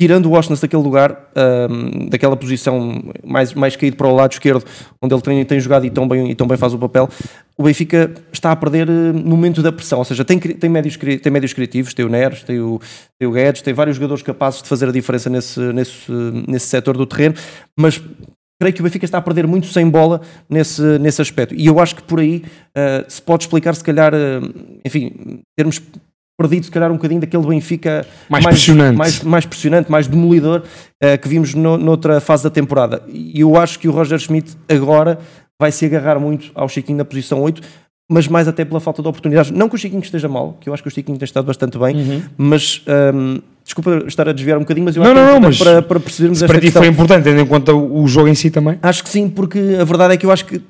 Tirando 0.00 0.24
o 0.24 0.30
Washington 0.30 0.58
daquele 0.62 0.82
lugar, 0.82 1.30
daquela 2.08 2.34
posição 2.34 3.02
mais, 3.22 3.52
mais 3.52 3.76
caído 3.76 3.98
para 3.98 4.08
o 4.08 4.14
lado 4.14 4.32
esquerdo, 4.32 4.64
onde 5.02 5.14
ele 5.14 5.20
tem, 5.20 5.44
tem 5.44 5.60
jogado 5.60 5.84
e 5.84 5.90
tão, 5.90 6.08
bem, 6.08 6.30
e 6.30 6.34
tão 6.34 6.46
bem 6.46 6.56
faz 6.56 6.72
o 6.72 6.78
papel, 6.78 7.06
o 7.60 7.64
Benfica 7.64 8.10
está 8.32 8.50
a 8.50 8.56
perder 8.56 8.88
eh, 8.88 9.12
no 9.12 9.36
momento 9.36 9.62
da 9.62 9.70
pressão. 9.70 9.98
Ou 9.98 10.04
seja, 10.06 10.24
tem, 10.24 10.38
tem, 10.38 10.70
médios, 10.70 10.96
tem 10.96 11.30
médios 11.30 11.52
criativos, 11.52 11.92
tem 11.92 12.06
o 12.06 12.08
Neres, 12.08 12.42
tem 12.42 12.58
o, 12.58 12.80
tem 13.18 13.28
o 13.28 13.32
Guedes, 13.32 13.60
tem 13.60 13.74
vários 13.74 13.96
jogadores 13.96 14.22
capazes 14.22 14.62
de 14.62 14.68
fazer 14.70 14.88
a 14.88 14.92
diferença 14.92 15.28
nesse, 15.28 15.60
nesse, 15.60 16.10
nesse 16.48 16.66
setor 16.68 16.96
do 16.96 17.04
terreno, 17.04 17.34
mas 17.78 18.02
creio 18.58 18.74
que 18.74 18.80
o 18.80 18.84
Benfica 18.84 19.04
está 19.04 19.18
a 19.18 19.22
perder 19.22 19.46
muito 19.46 19.66
sem 19.66 19.86
bola 19.86 20.22
nesse, 20.48 20.98
nesse 20.98 21.20
aspecto. 21.20 21.54
E 21.54 21.66
eu 21.66 21.78
acho 21.78 21.96
que 21.96 22.02
por 22.02 22.20
aí 22.20 22.42
eh, 22.74 23.04
se 23.06 23.20
pode 23.20 23.44
explicar, 23.44 23.74
se 23.74 23.84
calhar, 23.84 24.14
eh, 24.14 24.40
enfim, 24.82 25.42
termos 25.54 25.82
perdido, 26.40 26.64
se 26.64 26.70
calhar, 26.70 26.90
um 26.90 26.94
bocadinho 26.94 27.20
daquele 27.20 27.46
Benfica 27.46 28.06
Mais 28.28 28.44
pressionante. 28.44 28.96
mais, 28.96 29.22
mais 29.22 29.44
pressionante, 29.44 29.90
mais 29.90 30.06
demolidor 30.06 30.62
eh, 31.00 31.18
que 31.18 31.28
vimos 31.28 31.52
no- 31.54 31.76
noutra 31.76 32.18
fase 32.20 32.44
da 32.44 32.50
temporada. 32.50 33.02
E 33.08 33.40
eu 33.40 33.56
acho 33.58 33.78
que 33.78 33.86
o 33.86 33.92
Roger 33.92 34.18
Schmidt 34.18 34.56
agora 34.68 35.18
vai 35.60 35.70
se 35.70 35.84
agarrar 35.84 36.18
muito 36.18 36.50
ao 36.54 36.68
Chiquinho 36.68 36.96
na 36.98 37.04
posição 37.04 37.42
8, 37.42 37.60
mas 38.10 38.26
mais 38.26 38.48
até 38.48 38.64
pela 38.64 38.80
falta 38.80 39.02
de 39.02 39.08
oportunidades. 39.08 39.50
Não 39.50 39.68
que 39.68 39.74
o 39.74 39.78
Chiquinho 39.78 40.02
esteja 40.02 40.28
mal, 40.28 40.56
que 40.60 40.68
eu 40.68 40.74
acho 40.74 40.82
que 40.82 40.88
o 40.88 40.92
Chiquinho 40.92 41.18
tem 41.18 41.24
estado 41.26 41.44
bastante 41.44 41.78
bem, 41.78 42.22
mas 42.36 42.82
ahm, 42.88 43.38
desculpa 43.62 44.02
estar 44.06 44.28
a 44.28 44.32
desviar 44.32 44.56
um 44.56 44.62
bocadinho, 44.62 44.86
mas 44.86 44.96
eu 44.96 45.02
Não, 45.04 45.10
acho 45.12 45.20
não, 45.20 45.26
que 45.26 45.30
é 45.30 45.34
não, 45.40 45.48
mas 45.48 45.58
para, 45.58 45.82
para 45.82 46.00
percebermos 46.00 46.38
esta 46.42 46.46
para 46.52 46.58
ti 46.60 46.66
questão. 46.66 46.82
foi 46.82 46.90
importante, 46.90 47.24
tendo 47.24 47.40
em 47.40 47.46
conta 47.46 47.74
o 47.74 48.06
jogo 48.08 48.26
em 48.28 48.34
si 48.34 48.50
também. 48.50 48.78
Acho 48.82 49.04
que 49.04 49.10
sim, 49.10 49.28
porque 49.28 49.76
a 49.80 49.84
verdade 49.84 50.14
é 50.14 50.16
que 50.16 50.26
eu 50.26 50.32
acho 50.32 50.44
que 50.46 50.60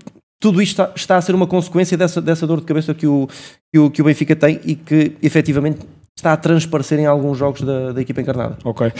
tudo 0.41 0.63
isto 0.63 0.73
está, 0.73 0.93
está 0.97 1.17
a 1.17 1.21
ser 1.21 1.35
uma 1.35 1.47
consequência 1.47 1.97
dessa, 1.97 2.21
dessa 2.21 2.47
dor 2.47 2.61
de 2.61 2.67
cabeça 2.67 2.95
que 2.95 3.07
o, 3.07 3.29
que, 3.73 3.79
o, 3.79 3.91
que 3.91 4.01
o 4.01 4.05
Benfica 4.05 4.35
tem 4.35 4.59
e 4.65 4.75
que 4.75 5.13
efetivamente 5.23 5.81
está 6.17 6.33
a 6.33 6.37
transparecer 6.37 6.99
em 6.99 7.07
alguns 7.07 7.39
jogos 7.39 7.61
da, 7.61 7.93
da 7.93 8.01
equipa 8.01 8.21
encarnada. 8.23 8.57
Ok. 8.65 8.91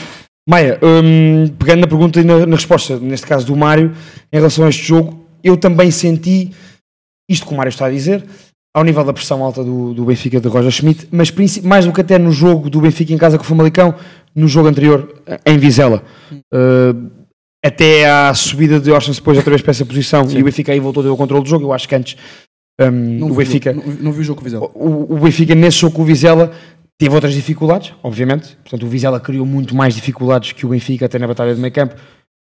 Maia, 0.47 0.79
hum, 0.81 1.47
pegando 1.59 1.81
na 1.81 1.87
pergunta 1.87 2.19
e 2.19 2.23
na, 2.23 2.45
na 2.45 2.55
resposta, 2.55 2.99
neste 2.99 3.25
caso 3.25 3.45
do 3.45 3.55
Mário, 3.55 3.93
em 4.31 4.37
relação 4.37 4.65
a 4.65 4.69
este 4.69 4.83
jogo, 4.83 5.25
eu 5.43 5.57
também 5.57 5.91
senti 5.91 6.51
isto 7.29 7.47
que 7.47 7.53
o 7.53 7.57
Mário 7.57 7.69
está 7.69 7.85
a 7.85 7.91
dizer, 7.91 8.23
ao 8.73 8.83
nível 8.83 9.03
da 9.03 9.13
pressão 9.13 9.43
alta 9.43 9.63
do, 9.63 9.93
do 9.93 10.05
Benfica 10.05 10.39
de 10.39 10.47
Roger 10.47 10.71
Schmidt, 10.71 11.07
mas 11.11 11.31
mais 11.63 11.85
do 11.85 11.93
que 11.93 12.01
até 12.01 12.17
no 12.17 12.31
jogo 12.31 12.69
do 12.69 12.81
Benfica 12.81 13.13
em 13.13 13.17
casa 13.17 13.37
com 13.37 13.43
o 13.43 13.47
Famalicão, 13.47 13.95
no 14.35 14.47
jogo 14.47 14.67
anterior 14.67 15.21
em 15.45 15.57
Vizela. 15.57 16.03
Uh, 16.31 17.20
até 17.63 18.09
à 18.09 18.33
subida 18.33 18.79
de 18.79 18.91
Orsens 18.91 19.17
depois 19.17 19.37
outra 19.37 19.51
vez 19.51 19.61
para 19.61 19.71
essa 19.71 19.85
posição 19.85 20.27
e 20.29 20.41
o 20.41 20.45
Benfica 20.45 20.71
aí 20.71 20.79
voltou 20.79 21.01
a 21.01 21.05
ter 21.05 21.09
o 21.09 21.17
controle 21.17 21.43
do 21.43 21.49
jogo. 21.49 21.65
Eu 21.65 21.73
acho 21.73 21.87
que 21.87 21.95
antes 21.95 22.17
hum, 22.79 23.19
Não 23.19 23.31
o 23.31 23.35
Benfica 23.35 23.71
Não, 23.73 23.83
não 23.83 24.11
vi 24.11 24.21
o 24.21 24.23
jogo 24.23 24.41
com 24.41 24.41
o 24.41 24.45
Vizela. 24.45 24.71
o, 24.73 25.13
o 25.15 25.19
Benfica 25.19 25.53
nesse 25.53 25.77
jogo 25.77 25.95
com 25.95 26.01
o 26.01 26.05
Vizela 26.05 26.51
teve 26.99 27.13
outras 27.15 27.33
dificuldades, 27.33 27.93
obviamente. 28.03 28.55
Portanto, 28.57 28.83
o 28.85 28.87
Vizela 28.87 29.19
criou 29.19 29.45
muito 29.45 29.75
mais 29.75 29.95
dificuldades 29.95 30.51
que 30.51 30.65
o 30.65 30.69
Benfica 30.69 31.05
até 31.05 31.17
na 31.17 31.27
batalha 31.27 31.53
de 31.53 31.61
meio 31.61 31.73
campo. 31.73 31.95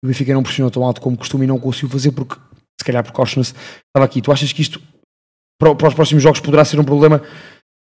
O 0.04 0.08
Benfica 0.08 0.34
não 0.34 0.44
pressionou 0.44 0.72
tão 0.72 0.84
alto 0.84 1.02
como 1.02 1.18
costuma 1.18 1.44
e 1.44 1.48
não 1.48 1.60
conseguiu 1.60 1.90
fazer 1.90 2.12
porque, 2.12 2.36
se 2.80 2.86
calhar, 2.86 3.04
por 3.04 3.20
Auschwitz 3.20 3.50
estava 3.88 4.06
aqui. 4.06 4.22
Tu 4.22 4.32
achas 4.32 4.54
que 4.54 4.62
isto 4.62 4.82
para, 5.60 5.74
para 5.76 5.88
os 5.88 5.94
próximos 5.94 6.22
jogos 6.22 6.40
poderá 6.40 6.64
ser 6.64 6.80
um 6.80 6.84
problema, 6.84 7.22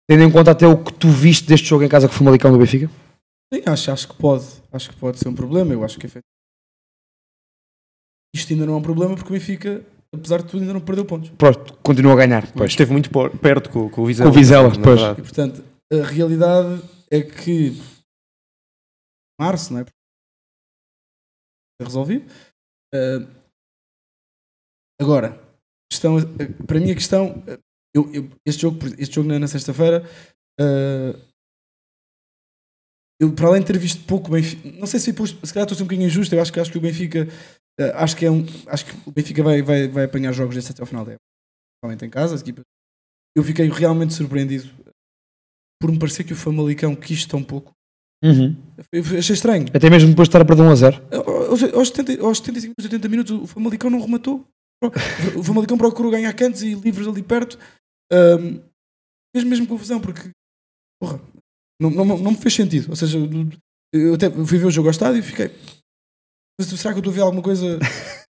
tendo 0.09 0.23
em 0.23 0.31
conta 0.31 0.51
até 0.51 0.67
o 0.67 0.77
que 0.77 0.93
tu 0.93 1.09
viste 1.09 1.47
deste 1.49 1.69
jogo 1.69 1.83
em 1.85 1.89
casa 1.89 2.09
com 2.09 2.15
o 2.15 2.17
Famalicão 2.17 2.53
do 2.53 2.59
Benfica? 2.59 2.91
Sim, 3.53 3.63
acho, 3.67 3.91
acho 3.91 4.09
que 4.09 4.15
pode. 4.15 4.45
Acho 4.73 4.91
que 4.91 4.97
pode 4.97 5.19
ser 5.19 5.29
um 5.29 5.35
problema. 5.35 5.73
Eu 5.73 5.85
acho 5.85 5.99
que 5.99 6.07
isto 8.35 8.53
ainda 8.53 8.67
não 8.67 8.75
é 8.75 8.77
um 8.77 8.83
problema 8.83 9.15
porque 9.15 9.31
o 9.31 9.33
Benfica, 9.33 9.85
apesar 10.15 10.39
de 10.43 10.49
tudo, 10.49 10.61
ainda 10.61 10.73
não 10.73 10.81
perdeu 10.81 11.05
pontos. 11.05 11.31
Pronto, 11.31 11.77
continua 11.79 12.13
a 12.13 12.17
ganhar. 12.17 12.51
Pois. 12.53 12.71
Esteve 12.71 12.93
muito 12.93 13.11
perto 13.41 13.71
com, 13.71 13.89
com 13.91 14.03
o 14.03 14.07
Vizela. 14.07 14.31
Com 14.31 14.37
o 14.37 14.39
Vizela, 14.39 14.69
pois. 14.83 15.01
E 15.19 15.23
portanto, 15.23 15.65
a 15.93 16.05
realidade 16.07 16.83
é 17.11 17.23
que 17.23 17.73
março, 19.41 19.73
não 19.73 19.81
é? 19.81 19.85
É 21.81 21.85
resolvido. 21.85 22.31
Ah, 22.95 23.27
agora, 25.01 25.41
questão, 25.91 26.17
para 26.67 26.79
mim 26.81 26.91
a 26.91 26.95
questão, 26.95 27.43
eu, 27.95 28.13
eu- 28.13 28.31
este 28.47 28.63
jogo, 28.63 28.79
este 28.99 29.15
jogo 29.15 29.29
na, 29.29 29.39
na 29.39 29.49
sexta-feira, 29.49 30.05
ah, 30.61 31.19
eu 33.21 33.35
para 33.35 33.49
além 33.49 33.61
de 33.61 33.67
ter 33.67 33.79
visto 33.79 34.07
pouco 34.07 34.31
Benfica, 34.31 34.71
não 34.79 34.87
sei 34.87 34.99
se, 35.01 35.13
se 35.13 35.15
calhar 35.53 35.65
estou 35.65 35.75
a 35.75 35.77
ser 35.77 35.83
um 35.83 35.87
bocadinho 35.87 36.07
injusto, 36.07 36.35
eu 36.35 36.41
acho 36.41 36.53
que 36.53 36.61
acho 36.61 36.71
que 36.73 36.79
o 36.79 36.81
Benfica, 36.81 37.27
acho 37.95 38.17
que 38.17 38.27
é 38.27 38.31
um, 38.31 38.45
acho 38.67 38.87
que 38.87 39.09
o 39.09 39.13
Benfica 39.13 39.43
vai, 39.43 39.63
vai, 39.63 39.89
vai 39.89 40.05
apanhar 40.05 40.33
jogos 40.33 40.55
destes 40.55 40.73
até 40.73 40.83
ao 40.83 40.87
final 40.87 41.05
da 41.05 41.13
época. 41.13 41.25
principalmente 41.81 42.07
em 42.07 42.11
casa, 42.11 42.35
as 42.35 42.41
equipas. 42.41 42.65
Eu 43.37 43.45
fiquei 43.45 43.69
realmente 43.69 44.15
surpreendido 44.15 44.69
por 45.81 45.91
me 45.91 45.99
parecer 45.99 46.25
que 46.25 46.33
o 46.33 46.37
Famalicão 46.37 46.95
quis 46.95 47.25
tão 47.25 47.43
pouco. 47.43 47.73
Uhum. 48.23 48.55
Achei 49.19 49.35
estranho. 49.35 49.67
Até 49.73 49.89
mesmo 49.89 50.11
depois 50.11 50.29
de 50.29 50.31
estar 50.31 50.43
a 50.43 50.45
perder 50.45 50.63
1 50.63 50.71
a 50.71 50.75
0. 50.75 51.03
Aos, 51.49 51.63
aos, 51.63 51.89
70, 51.89 52.23
aos 52.23 52.39
75 52.39 52.75
minutos, 52.77 52.85
80 52.85 53.09
minutos, 53.09 53.33
o 53.33 53.47
Famalicão 53.47 53.91
não 53.91 54.01
rematou. 54.01 54.47
O 55.37 55.43
Famalicão 55.43 55.77
procurou 55.77 56.11
ganhar 56.11 56.33
cantos 56.33 56.63
e 56.63 56.75
livres 56.75 57.07
ali 57.07 57.23
perto. 57.23 57.59
Um, 58.13 58.61
fez 59.35 59.45
mesmo 59.45 59.67
confusão, 59.67 60.01
porque 60.01 60.31
porra, 61.01 61.21
não, 61.81 61.91
não, 61.91 62.05
não 62.19 62.31
me 62.33 62.37
fez 62.37 62.55
sentido. 62.55 62.91
Ou 62.91 62.97
seja, 62.97 63.19
eu 63.93 64.15
até 64.15 64.31
fui 64.31 64.59
ver 64.59 64.67
o 64.67 64.71
jogo 64.71 64.89
ao 64.89 64.93
estádio 64.93 65.21
e 65.21 65.23
fiquei. 65.23 65.51
Será 66.65 66.93
que 66.95 66.99
eu 66.99 67.01
estou 67.01 67.13
a 67.13 67.15
ver 67.17 67.23
alguma 67.23 67.43
coisa? 67.43 67.79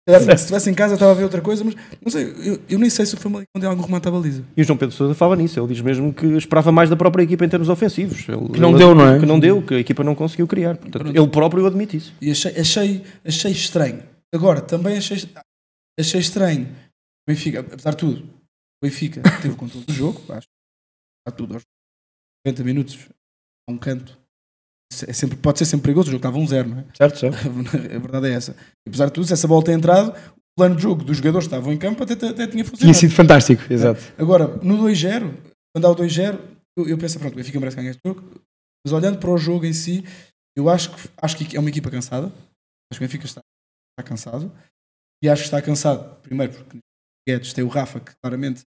Se 0.08 0.32
estivesse 0.34 0.70
em 0.70 0.74
casa, 0.74 0.94
estava 0.94 1.12
a 1.12 1.14
ver 1.14 1.24
outra 1.24 1.40
coisa, 1.40 1.62
mas 1.62 1.74
não 2.02 2.10
sei, 2.10 2.32
eu, 2.44 2.60
eu 2.68 2.78
nem 2.78 2.90
sei 2.90 3.06
se 3.06 3.14
o 3.14 3.16
Famalicão 3.18 3.60
tem 3.60 3.68
algum 3.68 3.82
remate 3.82 4.08
à 4.08 4.10
baliza. 4.10 4.42
E 4.56 4.62
o 4.62 4.64
João 4.64 4.76
Pedro 4.76 4.94
Sousa 4.96 5.14
fala 5.14 5.36
nisso. 5.36 5.60
Ele 5.60 5.68
diz 5.72 5.80
mesmo 5.82 6.12
que 6.12 6.26
esperava 6.36 6.72
mais 6.72 6.88
da 6.90 6.96
própria 6.96 7.22
equipa 7.22 7.44
em 7.44 7.48
termos 7.48 7.68
ofensivos. 7.68 8.28
Ele, 8.28 8.48
Que 8.48 8.58
não 8.60 8.70
ele- 8.70 8.78
deu, 8.78 8.94
não 8.94 9.08
é? 9.08 9.18
Que 9.20 9.26
não 9.26 9.38
deu, 9.38 9.62
que 9.62 9.74
a 9.74 9.78
equipa 9.78 10.02
não 10.02 10.14
conseguiu 10.14 10.46
criar. 10.48 10.76
Portanto, 10.78 11.06
ele 11.08 11.28
próprio 11.28 11.64
admite 11.66 11.96
isso. 11.98 12.14
E 12.20 12.30
achei, 12.30 12.52
achei, 12.58 13.04
achei 13.24 13.52
estranho. 13.52 14.02
Agora, 14.34 14.60
também 14.60 14.96
achei, 14.96 15.18
achei 15.98 16.20
estranho. 16.20 16.64
O 16.66 17.30
Benfica, 17.32 17.60
apesar 17.60 17.90
de 17.90 17.96
tudo, 17.98 18.22
o 18.22 18.86
Benfica 18.86 19.22
teve 19.42 19.54
o 19.54 19.56
controle 19.56 19.84
do 19.84 19.92
jogo, 19.92 20.20
acho. 20.30 20.48
Está 21.26 21.36
tudo 21.36 21.54
aos 21.54 21.62
90 22.46 22.64
minutos, 22.64 22.98
a 23.68 23.72
um 23.72 23.76
canto. 23.78 24.18
É 25.06 25.12
sempre, 25.12 25.36
pode 25.36 25.58
ser 25.58 25.64
sempre 25.66 25.84
perigoso, 25.84 26.08
o 26.08 26.10
jogo 26.10 26.18
estava 26.18 26.36
um 26.36 26.46
zero, 26.46 26.68
não 26.68 26.78
é? 26.78 26.84
Certo, 26.96 27.18
certo. 27.18 27.36
A 27.46 27.98
verdade 27.98 28.26
é 28.26 28.32
essa. 28.32 28.56
E, 28.84 28.88
apesar 28.88 29.06
de 29.06 29.12
tudo, 29.12 29.26
se 29.26 29.32
essa 29.32 29.46
bola 29.46 29.64
ter 29.64 29.72
entrado, 29.72 30.10
o 30.10 30.40
plano 30.56 30.74
de 30.74 30.82
jogo 30.82 31.04
dos 31.04 31.16
jogadores 31.16 31.46
que 31.46 31.54
estavam 31.54 31.72
em 31.72 31.78
campo 31.78 32.02
até, 32.02 32.14
até, 32.14 32.46
tinha 32.46 32.64
funcionado. 32.64 32.78
Tinha 32.78 32.94
sido 32.94 33.14
fantástico, 33.14 33.72
exato. 33.72 34.00
Agora, 34.18 34.48
no 34.62 34.76
2-0, 34.78 35.32
quando 35.72 35.84
há 35.86 35.90
o 35.90 35.96
2-0, 35.96 36.38
eu, 36.76 36.88
eu 36.88 36.98
penso, 36.98 37.18
pronto, 37.18 37.34
o 37.34 37.36
Benfica 37.36 37.60
merece 37.60 37.76
ganhar 37.76 37.90
este 37.90 38.00
jogo. 38.04 38.22
Mas 38.84 38.92
olhando 38.92 39.18
para 39.18 39.30
o 39.30 39.38
jogo 39.38 39.64
em 39.64 39.72
si, 39.72 40.04
eu 40.56 40.68
acho 40.68 40.90
que, 40.90 41.08
acho 41.22 41.36
que 41.36 41.56
é 41.56 41.60
uma 41.60 41.68
equipa 41.68 41.90
cansada. 41.90 42.26
Acho 42.26 42.98
que 42.98 43.04
o 43.04 43.06
Benfica 43.06 43.26
está, 43.26 43.40
está 43.92 44.08
cansado. 44.08 44.50
E 45.22 45.28
acho 45.28 45.42
que 45.42 45.46
está 45.46 45.62
cansado, 45.62 46.20
primeiro, 46.22 46.52
porque 46.52 46.78
Guedes 47.28 47.52
tem 47.52 47.62
o 47.62 47.68
Rafa, 47.68 48.00
que 48.00 48.12
claramente 48.22 48.62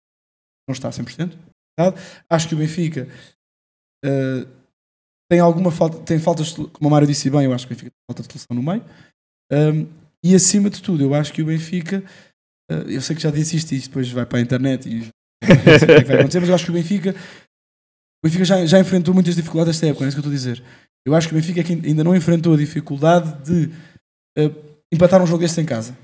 não 0.67 0.73
está 0.73 0.89
a 0.89 0.91
100%. 0.91 1.35
cansado. 1.77 2.23
Acho 2.29 2.47
que 2.47 2.55
o 2.55 2.57
Benfica 2.57 3.07
eh, 4.05 4.45
tem 5.31 5.39
alguma 5.39 5.71
falta, 5.71 5.97
tem 5.99 6.19
faltas, 6.19 6.51
como 6.51 6.69
o 6.81 6.89
Mário 6.89 7.07
disse 7.07 7.29
bem, 7.29 7.45
eu 7.45 7.53
acho 7.53 7.65
que 7.65 7.71
o 7.71 7.73
Benfica 7.73 7.89
tem 7.89 8.03
falta 8.05 8.21
de 8.21 8.33
solução 8.33 8.53
no 8.53 8.61
meio. 8.61 8.83
Um, 9.49 9.87
e 10.21 10.35
acima 10.35 10.69
de 10.69 10.81
tudo, 10.81 11.01
eu 11.01 11.13
acho 11.13 11.31
que 11.31 11.41
o 11.41 11.45
Benfica, 11.45 12.03
eh, 12.69 12.83
eu 12.87 13.01
sei 13.01 13.15
que 13.15 13.21
já 13.21 13.31
disse 13.31 13.55
isto 13.55 13.71
e 13.71 13.77
isto 13.77 13.87
depois 13.87 14.11
vai 14.11 14.25
para 14.25 14.39
a 14.39 14.41
internet 14.41 14.89
e 14.89 14.99
não 15.41 15.79
sei 15.79 15.83
o 15.83 15.87
que 15.87 15.91
é 15.91 16.01
que 16.01 16.07
vai 16.09 16.17
acontecer, 16.17 16.41
mas 16.41 16.49
eu 16.49 16.55
acho 16.55 16.65
que 16.65 16.71
o 16.71 16.73
Benfica, 16.73 17.11
o 17.11 18.27
Benfica 18.27 18.43
já, 18.43 18.65
já 18.65 18.77
enfrentou 18.77 19.13
muitas 19.13 19.35
dificuldades 19.37 19.73
esta 19.73 19.87
época, 19.87 20.03
é 20.03 20.09
isso 20.09 20.17
que 20.17 20.19
eu 20.19 20.31
estou 20.31 20.33
a 20.33 20.35
dizer. 20.35 20.63
Eu 21.07 21.15
acho 21.15 21.29
que 21.29 21.33
o 21.33 21.37
Benfica 21.37 21.61
é 21.61 21.63
que 21.63 21.71
ainda 21.71 22.03
não 22.03 22.13
enfrentou 22.13 22.53
a 22.53 22.57
dificuldade 22.57 23.41
de 23.41 23.73
eh, 24.37 24.51
empatar 24.93 25.23
um 25.23 25.25
jogo 25.25 25.39
deste 25.39 25.61
em 25.61 25.65
casa 25.65 25.97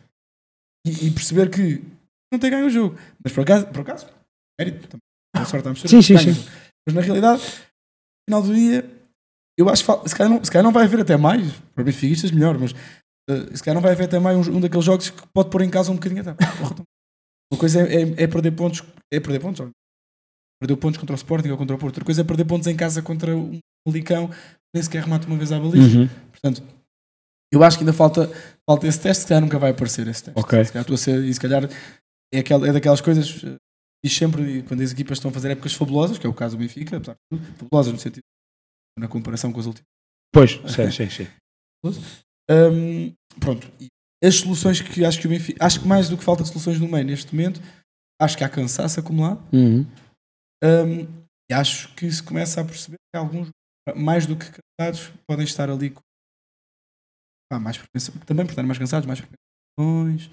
e, 0.86 1.08
e 1.08 1.12
perceber 1.12 1.50
que 1.50 1.84
não 2.32 2.40
tem 2.40 2.50
ganho 2.50 2.68
o 2.68 2.70
jogo. 2.70 2.98
Mas 3.22 3.34
por 3.34 3.42
acaso, 3.42 3.68
por 3.68 3.82
acaso 3.82 4.08
mérito 4.58 4.88
também. 4.88 5.02
A 5.36 5.44
sorte 5.44 5.68
a 5.68 5.72
mexer, 5.72 5.90
Sim, 5.90 6.02
sim, 6.02 6.18
sim. 6.18 6.50
Mas 6.88 6.96
na 6.96 7.02
realidade, 7.02 7.44
no 7.44 8.26
final 8.30 8.42
do 8.42 8.56
dia, 8.56 8.97
eu 9.58 9.70
acho 9.70 9.84
que 9.84 10.10
se 10.10 10.16
calhar 10.16 10.32
não, 10.34 10.44
se 10.44 10.52
calhar 10.52 10.64
não 10.64 10.72
vai 10.72 10.86
haver 10.86 11.00
até 11.02 11.18
mais, 11.18 11.52
para 11.74 11.84
benfiquistas 11.84 12.32
melhor, 12.32 12.58
mas 12.58 12.74
eh, 13.30 13.56
se 13.56 13.64
calhar 13.64 13.76
não 13.76 13.82
vai 13.82 13.92
haver 13.94 14.06
até 14.06 14.20
mais 14.20 14.48
um, 14.48 14.58
um 14.58 14.60
daqueles 14.62 14.86
jogos 14.86 15.10
que 15.10 15.28
pode 15.34 15.50
pôr 15.50 15.62
em 15.62 15.70
casa 15.70 15.92
um 15.92 15.96
bocadinho 15.96 16.22
até. 16.22 16.32
Uma 17.52 17.60
coisa 17.60 17.82
é, 17.82 18.02
é- 18.04 18.24
é 18.24 18.28
perder 18.28 18.52
pontos, 18.52 18.84
é 19.12 19.20
perder 19.20 19.40
pontos, 19.40 19.62
olha. 19.62 19.72
Perdeu 20.60 20.76
pontos 20.76 21.00
contra 21.00 21.14
o 21.14 21.16
Sporting 21.16 21.50
ou 21.50 21.58
contra 21.58 21.76
o 21.76 21.80
Porto. 21.80 21.94
Outra 21.94 22.06
coisa 22.06 22.22
é 22.22 22.24
perder 22.24 22.46
pontos 22.46 22.68
em 22.68 22.76
casa 22.76 23.02
contra 23.02 23.36
um 23.38 23.60
Licão, 23.88 24.30
nem 24.74 24.84
sequer 24.84 25.04
remata 25.04 25.28
uma 25.28 25.38
vez 25.38 25.52
à 25.52 25.60
baliza. 25.60 26.00
Uhum. 26.00 26.10
Portanto, 26.32 26.64
eu 27.54 27.64
acho 27.64 27.78
que 27.78 27.84
ainda 27.84 27.94
falta, 27.94 28.30
falta 28.70 28.86
esse 28.88 29.00
teste, 29.00 29.22
se 29.22 29.28
calhar 29.30 29.42
nunca 29.42 29.58
vai 29.60 29.72
aparecer 29.72 30.06
esse 30.08 30.24
teste. 30.26 30.38
Ok. 30.40 30.66
Se 30.66 30.72
calhar 30.74 30.82
estou 30.82 30.96
a 30.96 30.98
ser, 30.98 31.24
e 31.24 31.34
se 31.34 31.40
calhar 31.40 31.70
é, 32.34 32.40
aquela, 32.40 32.68
é 32.68 32.74
daquelas 32.74 33.00
coisas, 33.02 33.42
eh, 33.46 33.56
diz 34.04 34.14
sempre, 34.14 34.62
quando 34.64 34.82
as 34.82 34.92
equipas 34.92 35.20
estão 35.20 35.30
a 35.32 35.34
fazer 35.34 35.52
épocas 35.52 35.74
fabulosas, 35.74 36.18
que 36.18 36.26
é 36.28 36.30
o 36.30 36.34
caso 36.34 36.58
do 36.58 36.60
Benfica, 36.60 36.98
apesar 36.98 37.14
de 37.14 37.20
tudo, 37.38 37.54
fabulosas 37.60 37.94
no 37.94 38.00
sentido, 38.00 38.24
na 38.98 39.08
comparação 39.08 39.51
com 39.51 39.60
as 39.60 39.66
últimas. 39.66 39.88
Pois, 40.34 40.51
sim, 40.74 40.92
sim, 40.92 41.10
sim. 41.10 41.27
Hum, 42.50 43.13
pronto. 43.42 43.70
As 44.24 44.36
soluções 44.36 44.80
que 44.80 45.04
acho 45.04 45.20
que 45.20 45.27
o 45.27 45.30
Benfica, 45.30 45.66
acho 45.66 45.82
que 45.82 45.88
mais 45.88 46.08
do 46.08 46.18
que 46.18 46.24
falta 46.24 46.44
de 46.44 46.50
soluções 46.50 46.80
no 46.80 46.88
meio 46.88 47.04
neste 47.04 47.36
momento, 47.36 47.62
acho 48.22 48.38
que 48.38 48.44
há 48.44 48.48
cansaço 48.48 49.01
acumulado. 49.01 49.44
Uhum. 49.54 49.86
Hum, 50.63 51.27
e 51.51 51.54
acho 51.54 51.94
que 51.94 52.10
se 52.10 52.24
começa 52.24 52.62
a 52.62 52.66
perceber 52.66 52.98
que 53.13 53.20
alguns, 53.20 53.50
mais 53.96 54.25
do 54.25 54.38
que 54.38 54.46
cansados, 54.80 55.12
podem 55.27 55.46
estar 55.46 55.70
ali 55.70 55.89
com 55.89 56.01
pá, 57.51 57.60
mais 57.60 57.77
também 58.25 58.46
por 58.46 58.51
estarem 58.51 58.68
mais 58.68 58.80
cansados, 58.80 59.06
mais 59.06 59.22
propensões. 59.22 60.30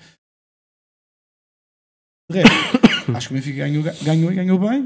De 2.30 2.40
resto, 2.40 3.10
acho 3.14 3.28
que 3.28 3.34
o 3.34 3.36
Benfica 3.36 3.58
ganhou, 3.58 3.84
ganhou 4.04 4.32
e 4.32 4.34
ganhou 4.34 4.58
bem. 4.58 4.84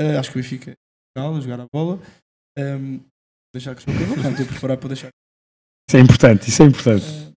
Uh, 0.00 0.18
acho 0.18 0.30
que 0.30 0.38
o 0.38 0.42
Benfica 0.42 0.70
é 0.70 1.20
legal 1.20 1.36
a 1.36 1.40
jogar 1.40 1.60
a 1.60 1.66
bola. 1.72 2.00
Um, 2.58 3.00
deixar 3.54 3.74
que 3.74 3.82
jogo 3.82 4.20
não 4.20 4.30
estou 4.30 4.44
a 4.44 4.48
preparar 4.48 4.76
para 4.76 4.88
deixar. 4.88 5.08
Isso 5.88 5.96
é 5.96 6.00
importante, 6.00 6.48
isso 6.48 6.62
é 6.62 6.66
importante. 6.66 7.32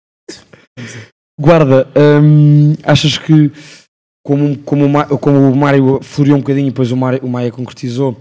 Guarda, 1.39 1.87
hum, 2.21 2.73
achas 2.83 3.17
que 3.17 3.51
como, 4.25 4.57
como, 4.63 4.85
o 4.85 5.17
como 5.17 5.51
o 5.51 5.55
Mário 5.55 6.01
floreou 6.01 6.37
um 6.37 6.41
bocadinho 6.41 6.67
e 6.67 6.71
depois 6.71 6.91
o, 6.91 6.97
Mário, 6.97 7.23
o 7.23 7.29
Maia 7.29 7.51
concretizou, 7.51 8.19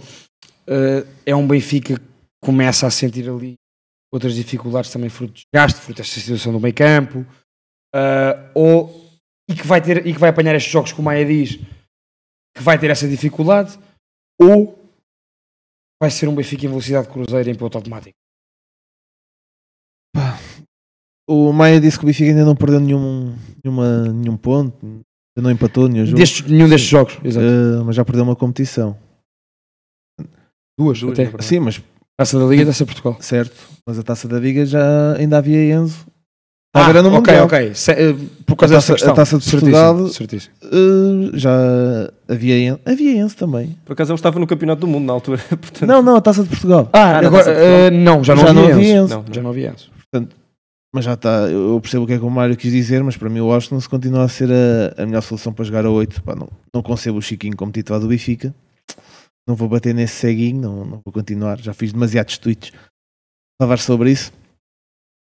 eh, 0.66 1.04
é 1.26 1.34
um 1.34 1.46
Benfica 1.46 1.96
que 1.96 2.04
começa 2.42 2.86
a 2.86 2.90
sentir 2.90 3.28
ali 3.28 3.54
outras 4.12 4.34
dificuldades 4.34 4.90
também 4.90 5.10
fruto 5.10 5.34
de 5.34 5.42
desgaste, 5.44 5.80
fruto 5.80 5.98
desta 5.98 6.18
situação 6.18 6.52
do 6.52 6.60
meio 6.60 6.74
campo, 6.74 7.26
eh, 7.94 8.50
ou, 8.54 9.08
e, 9.50 9.54
que 9.54 9.66
vai 9.66 9.80
ter, 9.80 10.06
e 10.06 10.12
que 10.12 10.18
vai 10.18 10.30
apanhar 10.30 10.54
estes 10.54 10.72
jogos 10.72 10.92
que 10.92 11.00
o 11.00 11.02
Maia 11.02 11.24
diz 11.24 11.58
que 12.56 12.62
vai 12.62 12.78
ter 12.78 12.90
essa 12.90 13.08
dificuldade, 13.08 13.78
ou 14.40 14.77
vai 16.00 16.10
ser 16.10 16.28
um 16.28 16.34
Benfica 16.34 16.64
em 16.66 16.68
velocidade 16.68 17.06
de 17.06 17.12
cruzeiro 17.12 17.50
em 17.50 17.54
piloto 17.54 17.78
automático? 17.78 18.14
O 21.28 21.52
Maia 21.52 21.80
disse 21.80 21.98
que 21.98 22.04
o 22.04 22.06
Benfica 22.06 22.30
ainda 22.30 22.44
não 22.44 22.56
perdeu 22.56 22.80
nenhum, 22.80 23.36
nenhuma, 23.62 24.08
nenhum 24.12 24.36
ponto, 24.36 24.78
ainda 24.82 25.02
não 25.42 25.50
empatou 25.50 25.86
nenhum 25.88 26.06
jogo. 26.06 26.18
Destes- 26.18 26.48
nenhum 26.50 26.68
destes 26.68 26.88
jogos, 26.88 27.18
exato. 27.22 27.44
Eh, 27.46 27.82
mas 27.84 27.94
já 27.96 28.04
perdeu 28.04 28.24
uma 28.24 28.34
competição. 28.34 28.98
Duas, 30.78 31.02
até. 31.02 31.30
Sim, 31.42 31.60
mas. 31.60 31.82
Taça 32.16 32.38
da 32.38 32.46
Liga 32.46 32.62
e 32.62 32.66
Taça 32.66 32.84
de 32.84 32.92
Portugal. 32.92 33.20
Certo, 33.22 33.54
mas 33.86 33.98
a 33.98 34.02
taça 34.02 34.26
da 34.26 34.40
Liga 34.40 34.64
já 34.66 35.14
ainda 35.16 35.38
havia 35.38 35.72
Enzo. 35.74 36.06
Ah, 36.80 36.92
no 37.02 37.08
ok, 37.08 37.18
Mundial. 37.18 37.47
ok. 37.47 37.75
Se- 37.75 37.92
eh, 37.92 38.14
por 38.47 38.56
causa 38.56 38.75
a 38.75 38.78
dessa 38.78 38.92
taça, 38.92 38.94
questão. 38.94 39.12
a 39.12 39.16
taça 39.16 39.38
de 39.38 39.44
Certíssimo, 39.44 39.73
Portugal 39.73 40.08
certíssimo. 40.08 40.54
eh, 40.64 41.30
já 41.38 41.50
havia. 42.28 42.80
Havia 42.87 43.12
Enzo 43.20 43.37
também. 43.37 43.76
Por 43.85 43.92
acaso 43.92 44.12
ele 44.12 44.16
estava 44.18 44.38
no 44.38 44.47
Campeonato 44.47 44.80
do 44.80 44.87
Mundo 44.87 45.04
na 45.06 45.12
altura. 45.12 45.38
Portanto, 45.49 45.87
Não, 45.87 46.02
não, 46.02 46.16
a 46.16 46.20
taça 46.20 46.42
de 46.42 46.49
Portugal. 46.49 46.88
Ah, 46.92 47.20
na 47.20 47.28
agora, 47.28 47.44
Taça 47.44 47.50
de 47.54 47.56
Portugal. 47.61 47.80
eh, 47.87 47.90
não, 47.90 48.25
já 48.25 48.35
não 48.35 48.49
havia 48.49 48.97
Enzo. 48.99 49.14
Não, 49.14 49.23
não. 49.25 49.35
Já 49.35 49.42
não 49.42 49.50
havia 49.50 49.70
Enzo. 49.70 49.90
Portanto, 50.11 50.37
mas 50.94 51.04
já 51.04 51.14
está. 51.14 51.28
Eu 51.50 51.78
percebo 51.82 52.04
o 52.04 52.06
que 52.06 52.14
é 52.14 52.18
que 52.18 52.25
o 52.25 52.30
Mário 52.30 52.56
quis 52.56 52.73
dizer, 52.73 53.02
mas 53.04 53.16
para 53.16 53.28
mim 53.28 53.40
o 53.40 53.52
Austin 53.52 53.78
se 53.78 53.88
continua 53.88 54.25
a 54.25 54.28
ser 54.28 54.49
a, 54.50 55.02
a 55.02 55.06
melhor 55.06 55.20
solução 55.23 55.52
para 55.52 55.64
jogar 55.64 55.85
a 55.85 55.90
8. 55.90 56.23
Pá, 56.23 56.35
não, 56.35 56.49
não 56.75 56.82
concebo 56.82 57.18
o 57.18 57.23
Chiquinho 57.23 57.56
como 57.56 57.70
titular 57.70 58.00
do 58.00 58.08
Benfica. 58.08 58.54
Não 59.47 59.54
vou 59.54 59.68
bater 59.68 59.94
nesse 59.94 60.14
ceguinho, 60.16 60.61
não, 60.61 60.76
não 60.85 61.00
vou 61.04 61.12
continuar. 61.12 61.58
Já 61.58 61.73
fiz 61.73 61.92
demasiados 61.92 62.37
tweets 62.38 62.70
a 63.61 63.64
falar 63.64 63.78
sobre 63.78 64.11
isso. 64.12 64.30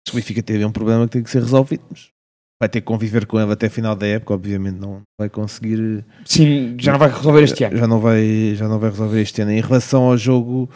Acho 0.07 0.13
que 0.13 0.13
o 0.13 0.15
Benfica 0.21 0.43
teve 0.43 0.65
um 0.65 0.73
problema 0.73 1.07
que 1.07 1.13
tem 1.13 1.23
que 1.23 1.31
ser 1.31 1.43
resolvido. 1.43 1.83
Mas 1.91 2.11
vai 2.61 2.69
ter 2.69 2.81
que 2.81 2.87
conviver 2.87 3.27
com 3.27 3.41
ele 3.41 3.53
até 3.53 3.67
a 3.67 3.71
final 3.71 3.97
da 3.97 4.07
época. 4.07 4.35
Obviamente 4.35 4.79
não 4.79 5.03
vai 5.19 5.29
conseguir. 5.29 6.05
Sim, 6.25 6.77
já 6.79 6.93
não 6.93 6.99
vai 6.99 7.11
resolver 7.11 7.43
este 7.43 7.65
ano. 7.65 7.77
Já 7.77 7.87
não 7.87 8.01
vai, 8.01 8.55
já 8.55 8.69
não 8.69 8.79
vai 8.79 8.91
resolver 8.91 9.21
este 9.21 9.43
ano. 9.43 9.53
Em 9.53 9.61
relação 9.61 10.05
ao 10.05 10.17
jogo 10.17 10.69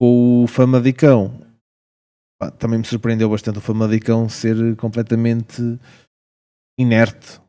com 0.00 0.44
o 0.44 0.46
Famalicão, 0.46 1.40
pá, 2.40 2.50
também 2.50 2.78
me 2.78 2.84
surpreendeu 2.84 3.28
bastante 3.28 3.58
o 3.58 3.62
Famalicão 3.62 4.28
ser 4.28 4.76
completamente 4.76 5.62
inerte. 6.78 7.43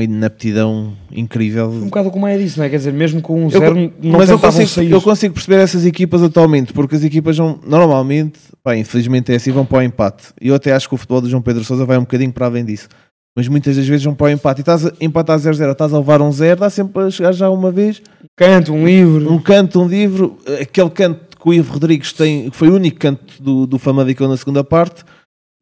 Uma 0.00 0.04
inaptidão 0.04 0.94
incrível. 1.12 1.68
Um 1.68 1.84
bocado 1.86 2.10
como 2.10 2.26
é 2.26 2.38
disso, 2.38 2.58
não 2.58 2.64
é? 2.64 2.70
Quer 2.70 2.78
dizer, 2.78 2.92
mesmo 2.92 3.20
com 3.20 3.38
um 3.40 3.44
Eu- 3.44 3.50
zero, 3.50 3.74
não 4.02 4.18
mas 4.18 4.30
eu 4.30 4.38
consigo, 4.38 4.66
sair. 4.68 4.90
eu 4.90 5.02
consigo 5.02 5.34
perceber 5.34 5.60
essas 5.60 5.84
equipas 5.84 6.22
atualmente, 6.22 6.72
porque 6.72 6.94
as 6.96 7.04
equipas 7.04 7.36
vão, 7.36 7.58
normalmente, 7.66 8.38
pá, 8.62 8.74
infelizmente 8.76 9.30
é 9.32 9.36
assim, 9.36 9.50
vão 9.52 9.66
para 9.66 9.78
o 9.78 9.82
empate. 9.82 10.28
Eu 10.40 10.54
até 10.54 10.72
acho 10.72 10.88
que 10.88 10.94
o 10.94 10.98
futebol 10.98 11.20
do 11.20 11.28
João 11.28 11.42
Pedro 11.42 11.62
Sousa 11.64 11.84
vai 11.84 11.98
um 11.98 12.02
bocadinho 12.02 12.32
para 12.32 12.46
além 12.46 12.64
disso. 12.64 12.88
Mas 13.36 13.46
muitas 13.46 13.76
das 13.76 13.86
vezes 13.86 14.04
vão 14.04 14.14
para 14.14 14.26
o 14.26 14.30
empate. 14.30 14.60
E 14.60 14.62
estás 14.62 14.86
a 14.86 14.92
empatar 15.00 15.38
0-0, 15.38 15.70
estás 15.72 15.92
a 15.94 15.98
levar 15.98 16.20
um 16.20 16.32
0, 16.32 16.60
dá 16.60 16.70
sempre 16.70 17.02
a 17.02 17.10
chegar 17.10 17.32
já 17.32 17.48
uma 17.50 17.70
vez. 17.70 18.02
Canto, 18.36 18.72
um 18.72 18.84
livro. 18.86 19.32
Um 19.32 19.38
canto, 19.38 19.80
um 19.80 19.86
livro. 19.86 20.36
Aquele 20.60 20.90
canto 20.90 21.36
que 21.40 21.48
o 21.48 21.54
Ivo 21.54 21.72
Rodrigues 21.74 22.12
tem, 22.12 22.50
que 22.50 22.56
foi 22.56 22.68
o 22.68 22.74
único 22.74 22.98
canto 22.98 23.40
do, 23.40 23.66
do 23.66 23.78
Famalicão 23.78 24.28
na 24.28 24.36
segunda 24.36 24.64
parte. 24.64 25.04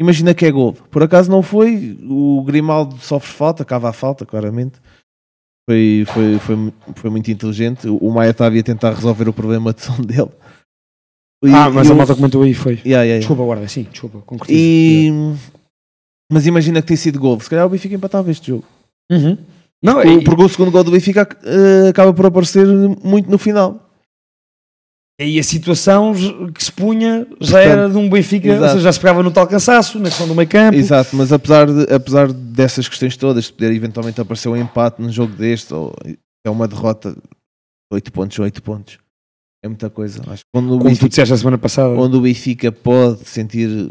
Imagina 0.01 0.33
que 0.35 0.47
é 0.47 0.51
gol. 0.51 0.73
Por 0.75 1.03
acaso 1.03 1.31
não 1.31 1.43
foi. 1.43 1.99
O 2.09 2.43
Grimaldo 2.45 2.97
sofre 2.99 3.31
falta, 3.31 3.65
cava 3.65 3.89
a 3.91 3.93
falta, 3.93 4.25
claramente. 4.25 4.81
Foi, 5.69 6.05
foi, 6.15 6.39
foi, 6.39 6.73
foi 6.95 7.11
muito 7.11 7.31
inteligente. 7.31 7.89
O 7.89 8.11
Maia 8.11 8.31
estava 8.31 8.57
a 8.59 8.63
tentar 8.63 8.95
resolver 8.95 9.29
o 9.29 9.33
problema 9.33 9.73
de 9.75 9.83
som 9.83 9.97
dele. 10.01 10.31
E- 11.45 11.51
ah, 11.53 11.69
mas 11.71 11.89
e 11.89 11.93
a 11.93 11.95
malta 11.95 12.15
comentou 12.15 12.43
aí, 12.43 12.55
foi. 12.55 12.75
Yeah, 12.75 12.87
yeah, 12.87 13.05
yeah. 13.05 13.19
Desculpa, 13.21 13.45
guarda, 13.45 13.69
sim, 13.69 13.85
desculpa, 13.91 14.21
concretizo. 14.21 14.59
E... 14.59 15.11
Mas 16.33 16.47
imagina 16.47 16.81
que 16.83 16.89
tem 16.89 16.97
sido 16.97 17.19
gol. 17.19 17.39
Se 17.41 17.49
calhar 17.51 17.67
o 17.67 17.69
Benfica 17.71 17.95
empatava 17.95 18.31
este 18.31 18.49
jogo. 18.49 18.65
Uhum. 19.11 19.37
Não, 19.83 19.95
Porque, 19.95 20.09
o- 20.09 20.25
porque 20.25 20.43
o 20.43 20.49
segundo 20.49 20.71
gol 20.71 20.85
do 20.85 20.91
Benfica 20.91 21.29
eh, 21.45 21.89
acaba 21.91 22.13
por 22.13 22.27
aparecer 22.27 22.67
muito 23.03 23.31
no 23.31 23.39
final. 23.39 23.88
E 25.21 25.39
a 25.39 25.43
situação 25.43 26.13
que 26.55 26.63
se 26.63 26.71
punha 26.71 27.27
já 27.41 27.59
Portanto, 27.59 27.73
era 27.73 27.89
de 27.91 27.97
um 27.97 28.09
Benfica, 28.09 28.49
ou 28.49 28.55
exato. 28.55 28.73
seja, 28.73 28.85
já 28.85 28.93
se 28.93 29.01
pegava 29.01 29.23
no 29.23 29.31
tal 29.33 29.47
cansaço, 29.49 29.99
na 29.99 30.09
questão 30.09 30.29
do 30.29 30.35
meio 30.35 30.49
campo. 30.49 30.77
Exato, 30.77 31.17
mas 31.17 31.33
apesar, 31.33 31.67
de, 31.67 31.93
apesar 31.93 32.33
dessas 32.33 32.89
questões 32.89 33.17
todas, 33.17 33.45
de 33.47 33.53
poder 33.53 33.73
eventualmente 33.73 34.21
aparecer 34.21 34.49
um 34.49 34.57
empate 34.57 35.03
num 35.03 35.11
jogo 35.11 35.35
deste, 35.35 35.75
ou 35.75 35.93
é 36.47 36.51
uma 36.51 36.69
derrota, 36.69 37.17
8 37.93 38.13
pontos, 38.13 38.39
8 38.39 38.63
pontos. 38.63 38.99
É 39.65 39.67
muita 39.67 39.91
coisa. 39.91 40.23
Acho 40.31 40.45
que 40.45 40.51
quando 40.55 40.67
o 40.67 40.79
Como 40.79 40.83
tu 40.83 40.85
Benfica, 40.85 41.09
disseste 41.09 41.35
a 41.35 41.37
semana 41.37 41.59
passada. 41.59 41.89
onde 41.89 42.17
o 42.17 42.21
Benfica 42.21 42.71
pode 42.71 43.25
sentir 43.29 43.91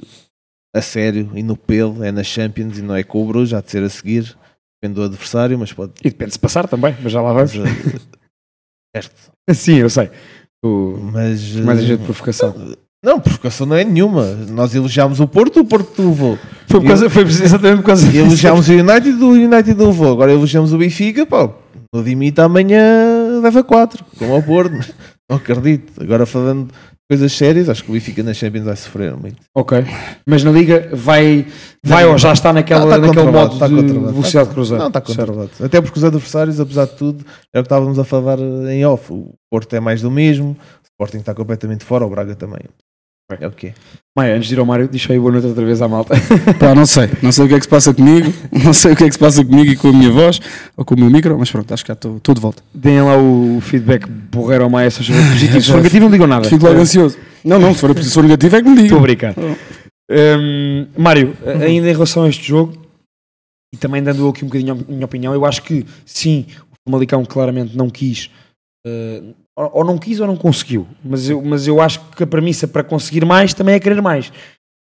a 0.74 0.81
sério 0.81 1.29
e 1.36 1.43
no 1.43 1.57
pelo 1.57 2.03
é 2.05 2.12
na 2.12 2.24
Champions 2.24 2.77
e 2.77 2.81
não 2.81 2.96
é 2.96 3.03
com 3.03 3.22
o 3.22 3.27
Bruges, 3.27 3.53
há 3.53 3.60
de 3.60 3.69
ser 3.69 3.84
a 3.84 3.89
seguir. 3.89 4.38
Depende 4.81 4.96
do 4.96 5.03
adversário, 5.03 5.60
mas 5.60 5.74
pode. 5.74 5.91
E 6.05 6.10
depende 6.10 6.31
se 6.31 6.39
passar 6.39 6.69
também, 6.69 6.96
mas 7.01 7.12
já 7.12 7.22
lá 7.22 7.34
vamos. 7.34 7.53
Mas, 7.53 7.67
eh, 7.69 8.00
certo. 8.96 9.31
Sim, 9.53 9.75
eu 9.77 9.89
sei. 9.89 10.10
O... 10.67 11.00
Mas, 11.13 11.55
Mais 11.55 11.79
a 11.79 11.81
eh, 11.81 11.86
jeito 11.86 12.00
de 12.00 12.05
provocação. 12.05 12.53
Não, 13.03 13.19
provocação 13.19 13.65
não 13.67 13.75
é 13.75 13.83
nenhuma. 13.83 14.25
Nós 14.50 14.74
elogiámos 14.75 15.19
o 15.19 15.27
Porto, 15.27 15.62
o 15.62 15.65
Porto 15.65 16.01
levou. 16.01 16.38
Foi, 16.67 16.81
por 16.81 16.88
causa, 16.88 17.09
foi 17.09 17.24
exatamente 17.24 17.77
por 17.77 17.86
causa 17.88 18.05
disso. 18.07 18.25
elogiámos 18.25 18.67
o 18.67 18.74
United, 18.74 19.24
o 19.24 19.29
United 19.29 19.81
levou. 19.81 20.12
Agora 20.12 20.31
elogiamos 20.31 20.74
o 20.74 20.77
Benfica, 20.77 21.25
pá. 21.25 21.50
O 21.93 22.01
Dimita 22.01 22.43
amanhã 22.43 23.39
leva 23.41 23.63
4, 23.63 24.03
como 24.17 24.33
ao 24.33 24.43
Porto. 24.43 24.75
Não 25.29 25.38
acredito. 25.38 25.93
Agora 26.01 26.25
falando 26.25 26.69
coisas 27.09 27.31
sérias, 27.31 27.69
acho 27.69 27.83
que 27.83 27.89
o 27.89 27.93
Benfica 27.93 28.21
na 28.21 28.33
Champions 28.33 28.65
vai 28.65 28.75
sofrer 28.75 29.15
muito. 29.15 29.37
Ok. 29.55 29.77
Mas 30.25 30.43
na 30.43 30.51
Liga 30.51 30.89
vai, 30.93 31.45
vai 31.83 32.05
ou 32.05 32.17
já 32.17 32.33
está 32.33 32.51
naquela, 32.51 32.81
Não, 32.85 32.87
está 32.95 33.07
naquele 33.07 33.31
modo 33.31 33.53
está 33.53 33.67
de 33.67 33.73
velocidade 33.75 34.27
Está- 34.27 34.45
cruzada. 34.53 34.79
Não, 34.81 34.87
está 34.87 35.01
controlado. 35.01 35.51
Até 35.63 35.81
porque 35.81 35.99
os 35.99 36.03
adversários, 36.05 36.59
apesar 36.59 36.85
de 36.85 36.95
tudo, 36.95 37.25
é 37.53 37.59
o 37.59 37.63
que 37.63 37.67
estávamos 37.67 37.97
a 37.97 38.03
falar 38.03 38.37
eh, 38.39 38.73
em 38.73 38.85
off. 38.85 39.11
O 39.13 39.33
Porto 39.49 39.73
é 39.75 39.79
mais 39.79 40.01
do 40.01 40.11
mesmo, 40.11 40.49
o 40.51 40.85
Sporting 40.85 41.17
está 41.19 41.33
completamente 41.33 41.85
fora, 41.85 42.05
o 42.05 42.09
Braga 42.09 42.35
também. 42.35 42.59
É 43.29 43.46
o 43.46 43.51
quê? 43.51 43.74
Maia, 44.17 44.38
antes 44.38 44.48
de 44.48 44.55
ir 44.55 44.60
ao 44.60 44.65
Mário, 44.65 44.88
deixa 44.88 45.12
aí 45.12 45.19
boa 45.19 45.34
noite 45.34 45.46
outra 45.48 45.65
vez 45.65 45.81
à 45.81 45.88
malta. 45.88 46.15
Pá, 46.57 46.74
não 46.74 46.86
sei. 46.86 47.10
Não 47.22 47.29
sei 47.29 47.43
o 47.43 47.48
que 47.50 47.55
é 47.55 47.57
que 47.57 47.63
se 47.65 47.69
passa 47.69 47.93
comigo. 47.93 48.34
Não 48.63 48.74
sei 48.74 48.93
o 48.93 48.96
que 48.96 49.03
é 49.03 49.07
que 49.07 49.13
se 49.13 49.19
passa 49.19 49.43
comigo 49.43 49.69
e 49.69 49.75
com 49.75 49.89
a 49.89 49.93
minha 49.93 50.10
voz 50.10 50.39
ou 50.77 50.86
com 50.86 50.96
o 50.96 50.98
meu 51.00 51.10
micro, 51.10 51.38
mas 51.38 51.51
pronto, 51.51 51.74
acho 51.74 51.84
que 51.84 51.89
já 51.89 51.93
estou 51.93 52.15
estou 52.17 52.34
de 52.34 52.39
volta. 52.39 52.63
Deem 52.74 53.01
lá 53.01 53.17
o 53.17 53.60
feedback 53.62 54.07
borreiro 54.07 54.63
ao 54.63 54.69
Maia, 54.69 54.89
se 54.89 55.01
acham 55.01 55.13
positivo. 55.34 55.62
Se 55.62 55.67
for 55.72 55.77
negativo, 55.77 56.05
não 56.05 56.12
digam 56.12 56.25
nada. 56.27 56.48
Fico 56.48 56.65
logo 56.65 56.79
ansioso. 56.79 57.17
Não, 57.43 57.60
não, 57.60 57.74
se 57.74 57.81
for, 57.81 58.01
se 58.01 58.13
for 58.13 58.24
negativo 58.24 58.55
é 58.55 58.62
que 58.63 58.69
me 58.69 58.84
Estou 58.84 58.86
a 58.86 58.88
digam. 58.88 59.01
brincar. 59.01 59.36
Hum, 60.10 60.88
Mário, 60.98 61.36
ainda 61.46 61.89
em 61.89 61.93
relação 61.93 62.24
a 62.24 62.29
este 62.29 62.48
jogo, 62.48 62.81
e 63.74 63.77
também 63.77 64.01
dando 64.01 64.29
aqui 64.29 64.46
um 64.46 64.48
bocadinho 64.48 64.74
a 64.74 64.91
minha 64.91 65.05
opinião, 65.05 65.34
eu 65.34 65.46
acho 65.46 65.62
que 65.63 65.86
sim, 66.05 66.46
o 66.72 66.89
Famalicão 66.89 67.25
claramente 67.25 67.75
não 67.75 67.89
quis, 67.89 68.29
eh, 68.86 69.22
ou 69.57 69.77
ou 69.79 69.83
não 69.83 69.97
quis 69.97 70.19
ou 70.19 70.27
não 70.27 70.37
conseguiu, 70.37 70.87
mas 71.03 71.27
eu, 71.27 71.41
mas 71.41 71.67
eu 71.67 71.81
acho 71.81 71.99
que 72.11 72.23
a 72.23 72.27
premissa 72.27 72.67
para 72.67 72.83
conseguir 72.83 73.25
mais 73.25 73.53
também 73.53 73.75
é 73.75 73.79
querer 73.79 74.01
mais. 74.01 74.31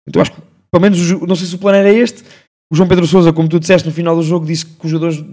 Então 0.06 0.21
eu 0.21 0.23
acho 0.23 0.33
que, 0.33 0.42
pelo 0.71 0.83
menos, 0.83 1.11
não 1.23 1.35
sei 1.35 1.47
se 1.47 1.54
o 1.54 1.59
plano 1.59 1.78
era 1.78 1.90
este, 1.90 2.23
o 2.71 2.76
João 2.76 2.88
Pedro 2.88 3.06
Sousa, 3.06 3.33
como 3.33 3.49
tu 3.49 3.59
disseste 3.59 3.88
no 3.88 3.95
final 3.95 4.14
do 4.14 4.23
jogo, 4.23 4.45
disse 4.45 4.66
que 4.66 4.85
os 4.85 4.90
jogadores 4.90 5.25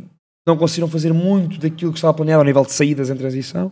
não 0.48 0.58
conseguiram 0.58 0.88
fazer 0.88 1.14
muito 1.14 1.60
daquilo 1.60 1.92
que 1.92 1.98
estava 1.98 2.14
planeado 2.14 2.42
ao 2.42 2.46
nível 2.46 2.64
de 2.64 2.72
saídas 2.72 3.10
em 3.10 3.16
transição. 3.16 3.70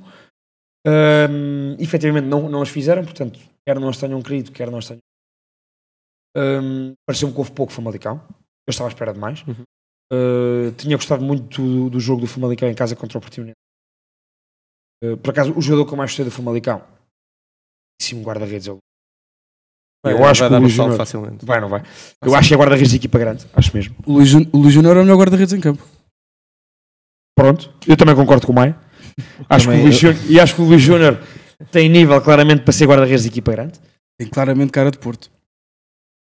Hum, 0.85 1.75
efetivamente 1.79 2.25
não, 2.25 2.49
não 2.49 2.61
as 2.61 2.69
fizeram, 2.69 3.03
portanto, 3.03 3.39
quer 3.65 3.79
não 3.79 3.89
as 3.89 3.97
tenham 3.97 4.21
querido, 4.21 4.51
quer 4.51 4.69
não 4.69 4.79
as 4.79 4.87
tenham. 4.87 5.01
Hum, 6.35 6.93
Pareceu-me 7.05 7.33
que 7.33 7.39
houve 7.39 7.51
pouco 7.51 7.71
Famalicão. 7.71 8.21
Eu 8.67 8.71
estava 8.71 8.89
à 8.89 8.91
espera 8.91 9.13
de 9.13 9.19
mais. 9.19 9.45
Uhum. 9.45 9.63
Uh, 10.11 10.71
tinha 10.73 10.95
gostado 10.97 11.23
muito 11.23 11.61
do, 11.61 11.89
do 11.89 11.99
jogo 11.99 12.21
do 12.21 12.27
Famalicão 12.27 12.69
em 12.69 12.75
casa 12.75 12.95
contra 12.95 13.17
o 13.17 13.21
Portimonense. 13.21 13.60
Uh, 15.03 15.17
por 15.17 15.31
acaso, 15.31 15.53
o 15.57 15.61
jogador 15.61 15.85
que 15.87 15.93
eu 15.93 15.97
mais 15.97 16.11
gostei 16.11 16.25
do 16.25 16.31
Famalicão, 16.31 16.83
sim, 18.01 18.21
guarda-redes. 18.21 18.67
Eu, 18.67 18.77
Vai- 20.05 20.13
eu 20.13 20.25
acho 20.25 20.41
vai 20.41 20.49
que 20.49 20.51
dar 20.51 20.57
o 20.57 20.59
no 20.59 20.65
Luís 20.65 20.73
Júnior 20.73 20.97
facilmente. 20.97 21.45
vai, 21.45 21.59
não 21.61 21.69
vai. 21.69 21.83
Eu 22.23 22.35
acho 22.35 22.47
que 22.47 22.53
é 22.53 22.57
guarda-redes 22.57 22.89
de 22.91 22.97
equipa 22.97 23.17
grande, 23.19 23.45
acho 23.53 23.75
mesmo. 23.75 23.95
O 24.05 24.13
Luís, 24.13 24.29
Jun- 24.29 24.47
o 24.51 24.57
Luís 24.57 24.73
Júnior 24.73 24.97
é 24.97 24.99
o 24.99 25.03
melhor 25.03 25.17
guarda-redes 25.17 25.53
em 25.53 25.59
campo. 25.61 25.83
Pronto, 27.35 27.73
eu 27.87 27.97
também 27.97 28.15
concordo 28.15 28.45
com 28.45 28.51
o 28.53 28.55
Maia. 28.55 28.77
Acho 29.49 29.67
que 29.69 29.75
o 29.75 29.81
Luís 29.83 30.03
eu- 30.03 30.13
e 30.29 30.39
acho 30.39 30.55
que 30.55 30.61
o 30.61 30.65
Luís 30.65 30.81
Júnior 30.81 31.17
tem 31.71 31.89
nível 31.89 32.21
claramente 32.21 32.63
para 32.63 32.73
ser 32.73 32.85
guarda-redes 32.87 33.23
de 33.23 33.29
equipa 33.29 33.51
grande. 33.51 33.79
Tem 34.19 34.29
claramente 34.29 34.71
cara 34.71 34.91
de 34.91 34.97
Porto. 34.99 35.31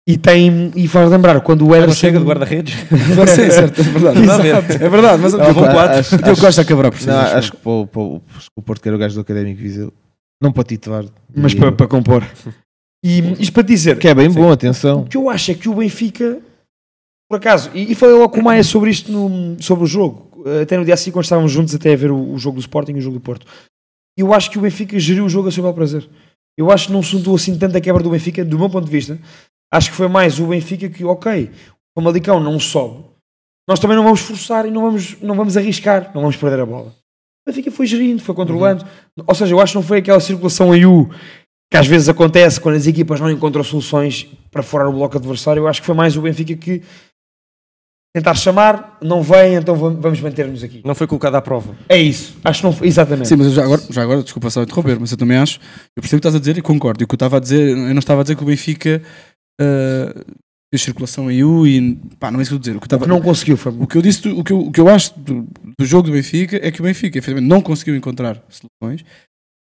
E 0.09 0.17
tem 0.19 0.73
e 0.75 0.89
faz 0.89 1.09
lembrar 1.11 1.41
quando 1.43 1.65
o 1.65 1.71
Já 1.71 1.77
Ederson 1.79 1.95
chega 1.95 2.19
de 2.19 2.25
guarda-redes. 2.25 2.75
Não 3.17 3.27
sei, 3.27 3.51
certo, 3.53 3.81
é 3.81 3.85
verdade. 3.85 4.73
É 4.85 4.89
verdade, 4.89 5.23
mas 5.23 5.33
Não, 5.33 5.45
eu 5.45 5.55
vou 5.55 5.63
quatro. 5.65 5.99
acho- 6.01 6.15
O 6.15 6.19
Diogo 6.19 6.33
acho- 6.33 6.41
Costa 6.41 6.63
acabará 6.63 6.91
por 6.91 6.99
ser. 7.01 7.11
Não, 7.11 7.19
acho. 7.21 7.53
que 7.53 7.57
para 7.59 7.71
o, 7.73 7.87
para 7.87 8.01
o- 8.03 8.23
o 8.57 8.63
Porto, 8.63 8.83
que 8.83 8.89
era 8.89 8.97
o 8.97 8.99
gajo 8.99 9.15
do 9.15 9.21
Académico 9.21 9.61
Viseu, 9.63 9.93
não 10.43 10.51
para 10.53 10.65
titular. 10.65 11.05
mas 11.37 11.55
para, 11.55 11.71
para 11.71 11.87
compor. 11.87 12.25
E 13.05 13.19
isto 13.41 13.53
para 13.53 13.63
dizer 13.63 13.97
Que 13.99 14.09
é 14.09 14.15
bem 14.15 14.29
bom, 14.31 14.49
O 14.49 14.53
atenção. 14.53 15.05
que 15.05 15.17
eu 15.17 15.31
acho 15.31 15.53
é 15.53 15.55
que 15.55 15.69
o 15.69 15.75
Benfica, 15.75 16.39
por 17.31 17.37
acaso, 17.37 17.71
e, 17.73 17.93
e 17.93 17.95
falei 17.95 18.17
logo 18.17 18.31
com 18.31 18.41
o 18.41 18.45
Maia 18.45 18.65
sobre 18.65 18.91
isto 18.91 19.11
no- 19.13 19.57
sobre 19.63 19.85
o 19.85 19.87
jogo, 19.87 20.31
até 20.63 20.77
no 20.77 20.85
dia 20.85 20.97
seguinte, 20.97 21.13
quando 21.15 21.25
estávamos 21.25 21.53
juntos 21.53 21.75
até 21.77 21.93
a 21.93 21.97
ver 21.97 22.11
o, 22.11 22.33
o 22.33 22.39
jogo 22.39 22.57
do 22.57 22.61
Sporting 22.61 22.93
e 22.93 22.99
o 22.99 23.01
jogo 23.01 23.19
do 23.19 23.23
Porto. 23.23 23.47
Eu 24.19 24.35
acho 24.35 24.51
que 24.51 24.59
o 24.59 24.63
Benfica 24.63 24.99
geriu 24.99 25.25
o 25.25 25.29
jogo 25.29 25.47
a 25.49 25.53
seu 25.53 25.63
bel 25.63 25.73
prazer. 25.73 26.09
Eu 26.59 26.71
acho 26.73 26.89
que 26.89 26.93
não 26.93 27.03
se 27.05 27.15
notou 27.17 27.35
assim 27.37 27.57
tanta 27.57 27.81
quebra 27.81 28.03
do 28.03 28.11
Benfica, 28.11 28.45
do 28.45 28.59
meu 28.59 28.69
ponto 28.69 28.85
de 28.85 28.91
vista. 28.91 29.17
Acho 29.73 29.91
que 29.91 29.97
foi 29.97 30.09
mais 30.09 30.39
o 30.39 30.47
Benfica 30.49 30.89
que, 30.89 31.05
ok, 31.05 31.51
o 31.97 32.01
Famalicão 32.01 32.39
não 32.39 32.61
sobe, 32.61 33.05
nós 33.69 33.79
também 33.81 33.97
não 33.97 34.05
vamos 34.05 34.21
forçar 34.21 34.67
e 34.67 34.71
não 34.71 34.83
vamos, 34.83 35.17
não 35.23 35.35
vamos 35.35 35.57
arriscar, 35.57 36.11
não 36.15 36.21
vamos 36.23 36.37
perder 36.37 36.61
a 36.61 36.67
bola. 36.67 36.89
O 37.47 37.51
Benfica 37.51 37.71
foi 37.71 37.87
gerindo, 37.87 38.23
foi 38.23 38.35
controlando. 38.35 38.85
Ou 39.27 39.35
seja, 39.35 39.55
eu 39.55 39.61
acho 39.61 39.73
que 39.73 39.77
não 39.79 39.83
foi 39.83 39.99
aquela 39.99 40.21
circulação 40.21 40.75
em 40.75 40.85
U 40.85 41.09
que 41.71 41.77
às 41.79 41.87
vezes 41.87 42.07
acontece 42.09 42.61
quando 42.61 42.77
as 42.77 42.87
equipas 42.87 43.19
não 43.19 43.31
encontram 43.31 43.65
soluções 43.65 44.27
para 44.51 44.63
furar 44.63 44.87
o 44.89 44.93
bloco 44.93 45.17
adversário. 45.17 45.61
Eu 45.61 45.69
acho 45.69 45.81
que 45.81 45.87
foi 45.87 45.95
mais 45.95 46.17
o 46.19 46.23
Benfica 46.23 46.55
que 46.55 46.83
tentar 48.15 48.35
chamar, 48.35 48.99
não 49.01 49.23
vem, 49.23 49.55
então 49.55 49.75
vam- 49.75 49.97
vamos 49.99 50.21
manter-nos 50.21 50.63
aqui. 50.63 50.83
Não 50.85 50.95
foi 50.95 51.07
colocado 51.07 51.35
à 51.35 51.41
prova. 51.41 51.75
É 51.89 51.97
isso. 51.97 52.37
Acho 52.45 52.61
que 52.61 52.67
não 52.67 52.73
foi. 52.75 52.87
Exatamente. 52.89 53.27
Sim, 53.29 53.37
mas 53.37 53.47
eu 53.47 53.53
já 53.55 53.65
agora, 53.65 53.83
já 53.89 54.03
agora, 54.03 54.23
desculpa 54.23 54.51
só 54.51 54.63
interromper, 54.63 55.01
mas 55.01 55.13
eu 55.13 55.17
também 55.17 55.39
acho, 55.39 55.59
eu 55.97 56.03
percebo 56.03 56.19
o 56.19 56.21
que 56.21 56.29
estás 56.29 56.35
a 56.35 56.39
dizer 56.39 56.59
e 56.59 56.63
concordo. 56.63 57.03
E 57.03 57.05
o 57.05 57.09
que 57.09 57.15
eu 57.15 57.17
estava 57.17 57.39
a 57.39 57.41
dizer, 57.41 57.71
eu 57.71 57.77
não 57.95 57.99
estava 58.01 58.21
a 58.21 58.25
dizer 58.25 58.37
que 58.37 58.43
o 58.43 58.47
Benfica 58.47 59.03
uh, 59.61 60.35
fez 60.73 60.83
circulação 60.83 61.31
em 61.31 61.45
U 61.45 61.67
e 61.67 61.97
pá, 62.19 62.31
não 62.31 62.41
é 62.41 62.43
isso 62.43 62.51
que 62.51 62.55
eu 62.55 62.59
dizer. 62.59 62.77
O 62.77 62.81
que, 62.81 62.95
eu 62.95 63.07
não 63.07 63.21
conseguiu 63.21 63.57
foi. 63.57 63.73
o 63.73 63.87
que 63.87 63.97
eu 63.97 64.03
disse, 64.03 64.29
o 64.29 64.43
que 64.43 64.53
eu, 64.53 64.61
o 64.61 64.73
que 64.73 64.81
eu 64.81 64.89
acho 64.89 65.19
do, 65.19 65.47
do 65.79 65.85
jogo 65.85 66.09
do 66.09 66.13
Benfica 66.13 66.59
é 66.63 66.71
que 66.71 66.81
o 66.81 66.85
Benfica, 66.85 67.19
efetivamente, 67.19 67.49
não 67.49 67.61
conseguiu 67.61 67.95
encontrar 67.95 68.43
soluções 68.49 69.05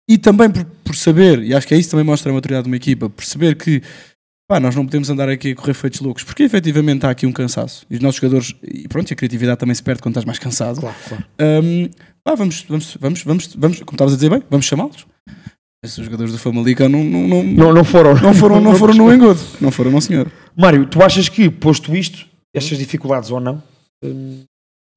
e 0.09 0.19
também 0.19 0.51
por, 0.51 0.65
por 0.65 0.97
saber, 0.97 1.43
e 1.43 1.55
acho 1.55 1.67
que 1.67 1.75
é 1.75 1.79
isso 1.79 1.89
que 1.89 1.91
também 1.93 2.05
mostra 2.05 2.31
a 2.31 2.35
maturidade 2.35 2.65
de 2.65 2.71
uma 2.71 2.77
equipa, 2.77 3.09
perceber 3.11 3.57
que 3.57 3.83
pá, 4.49 4.59
nós 4.59 4.75
não 4.75 4.85
podemos 4.85 5.09
andar 5.09 5.29
aqui 5.29 5.53
a 5.53 5.55
correr 5.55 5.75
feitos 5.75 6.01
loucos, 6.01 6.25
porque 6.25 6.43
efetivamente 6.43 7.07
há 7.07 7.11
aqui 7.11 7.27
um 7.27 7.33
cansaço. 7.33 7.87
E 7.89 7.95
os 7.95 8.01
nossos 8.01 8.21
jogadores, 8.21 8.55
e 8.63 8.89
pronto, 8.89 9.13
a 9.13 9.17
criatividade 9.17 9.61
também 9.61 9.75
se 9.75 9.83
perde 9.83 10.03
quando 10.03 10.15
estás 10.15 10.25
mais 10.25 10.41
cansado. 10.41 10.81
Claro, 10.81 10.97
claro. 11.07 11.25
Um, 11.41 11.89
pá, 12.25 12.35
vamos, 12.35 12.65
vamos, 12.69 12.97
vamos, 13.01 13.23
vamos, 13.23 13.55
vamos, 13.55 13.79
como 13.79 13.95
estavas 13.95 14.15
a 14.15 14.17
dizer 14.17 14.31
bem, 14.31 14.43
vamos 14.51 14.67
chamá-los. 14.67 15.07
Esses 15.83 16.05
jogadores 16.05 16.33
do 16.33 16.39
Famalicão 16.39 16.89
não, 16.89 17.03
não, 17.03 17.27
não, 17.27 17.43
Não, 17.43 17.73
não 17.73 17.85
foram. 17.85 18.15
não 18.21 18.35
foram, 18.35 18.61
não 18.61 18.75
foram 18.77 18.95
no 18.95 19.13
engodo. 19.13 19.41
Não 19.61 19.71
foram, 19.71 19.91
não 19.91 20.01
senhor. 20.01 20.31
Mário, 20.57 20.87
tu 20.87 21.03
achas 21.03 21.29
que, 21.29 21.49
posto 21.51 21.97
isto, 21.97 22.27
estas 22.55 22.77
dificuldades 22.79 23.31
ou 23.31 23.41
não, 23.41 23.63
hum, 24.05 24.43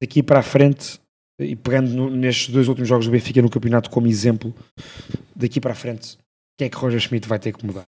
daqui 0.02 0.22
para 0.22 0.40
a 0.40 0.42
frente, 0.42 1.00
e 1.40 1.56
pegando 1.56 1.88
no- 1.90 2.10
nestes 2.10 2.52
dois 2.52 2.68
últimos 2.68 2.88
jogos 2.88 3.06
do 3.06 3.12
Benfica 3.12 3.40
no 3.40 3.48
campeonato 3.48 3.88
como 3.88 4.06
exemplo, 4.06 4.54
daqui 5.34 5.58
para 5.60 5.72
a 5.72 5.74
frente, 5.76 6.14
o 6.16 6.18
que 6.58 6.64
é 6.64 6.68
que 6.68 6.76
Roger 6.76 7.00
Schmidt 7.00 7.26
vai 7.26 7.38
ter 7.38 7.52
que 7.56 7.64
mudar? 7.64 7.84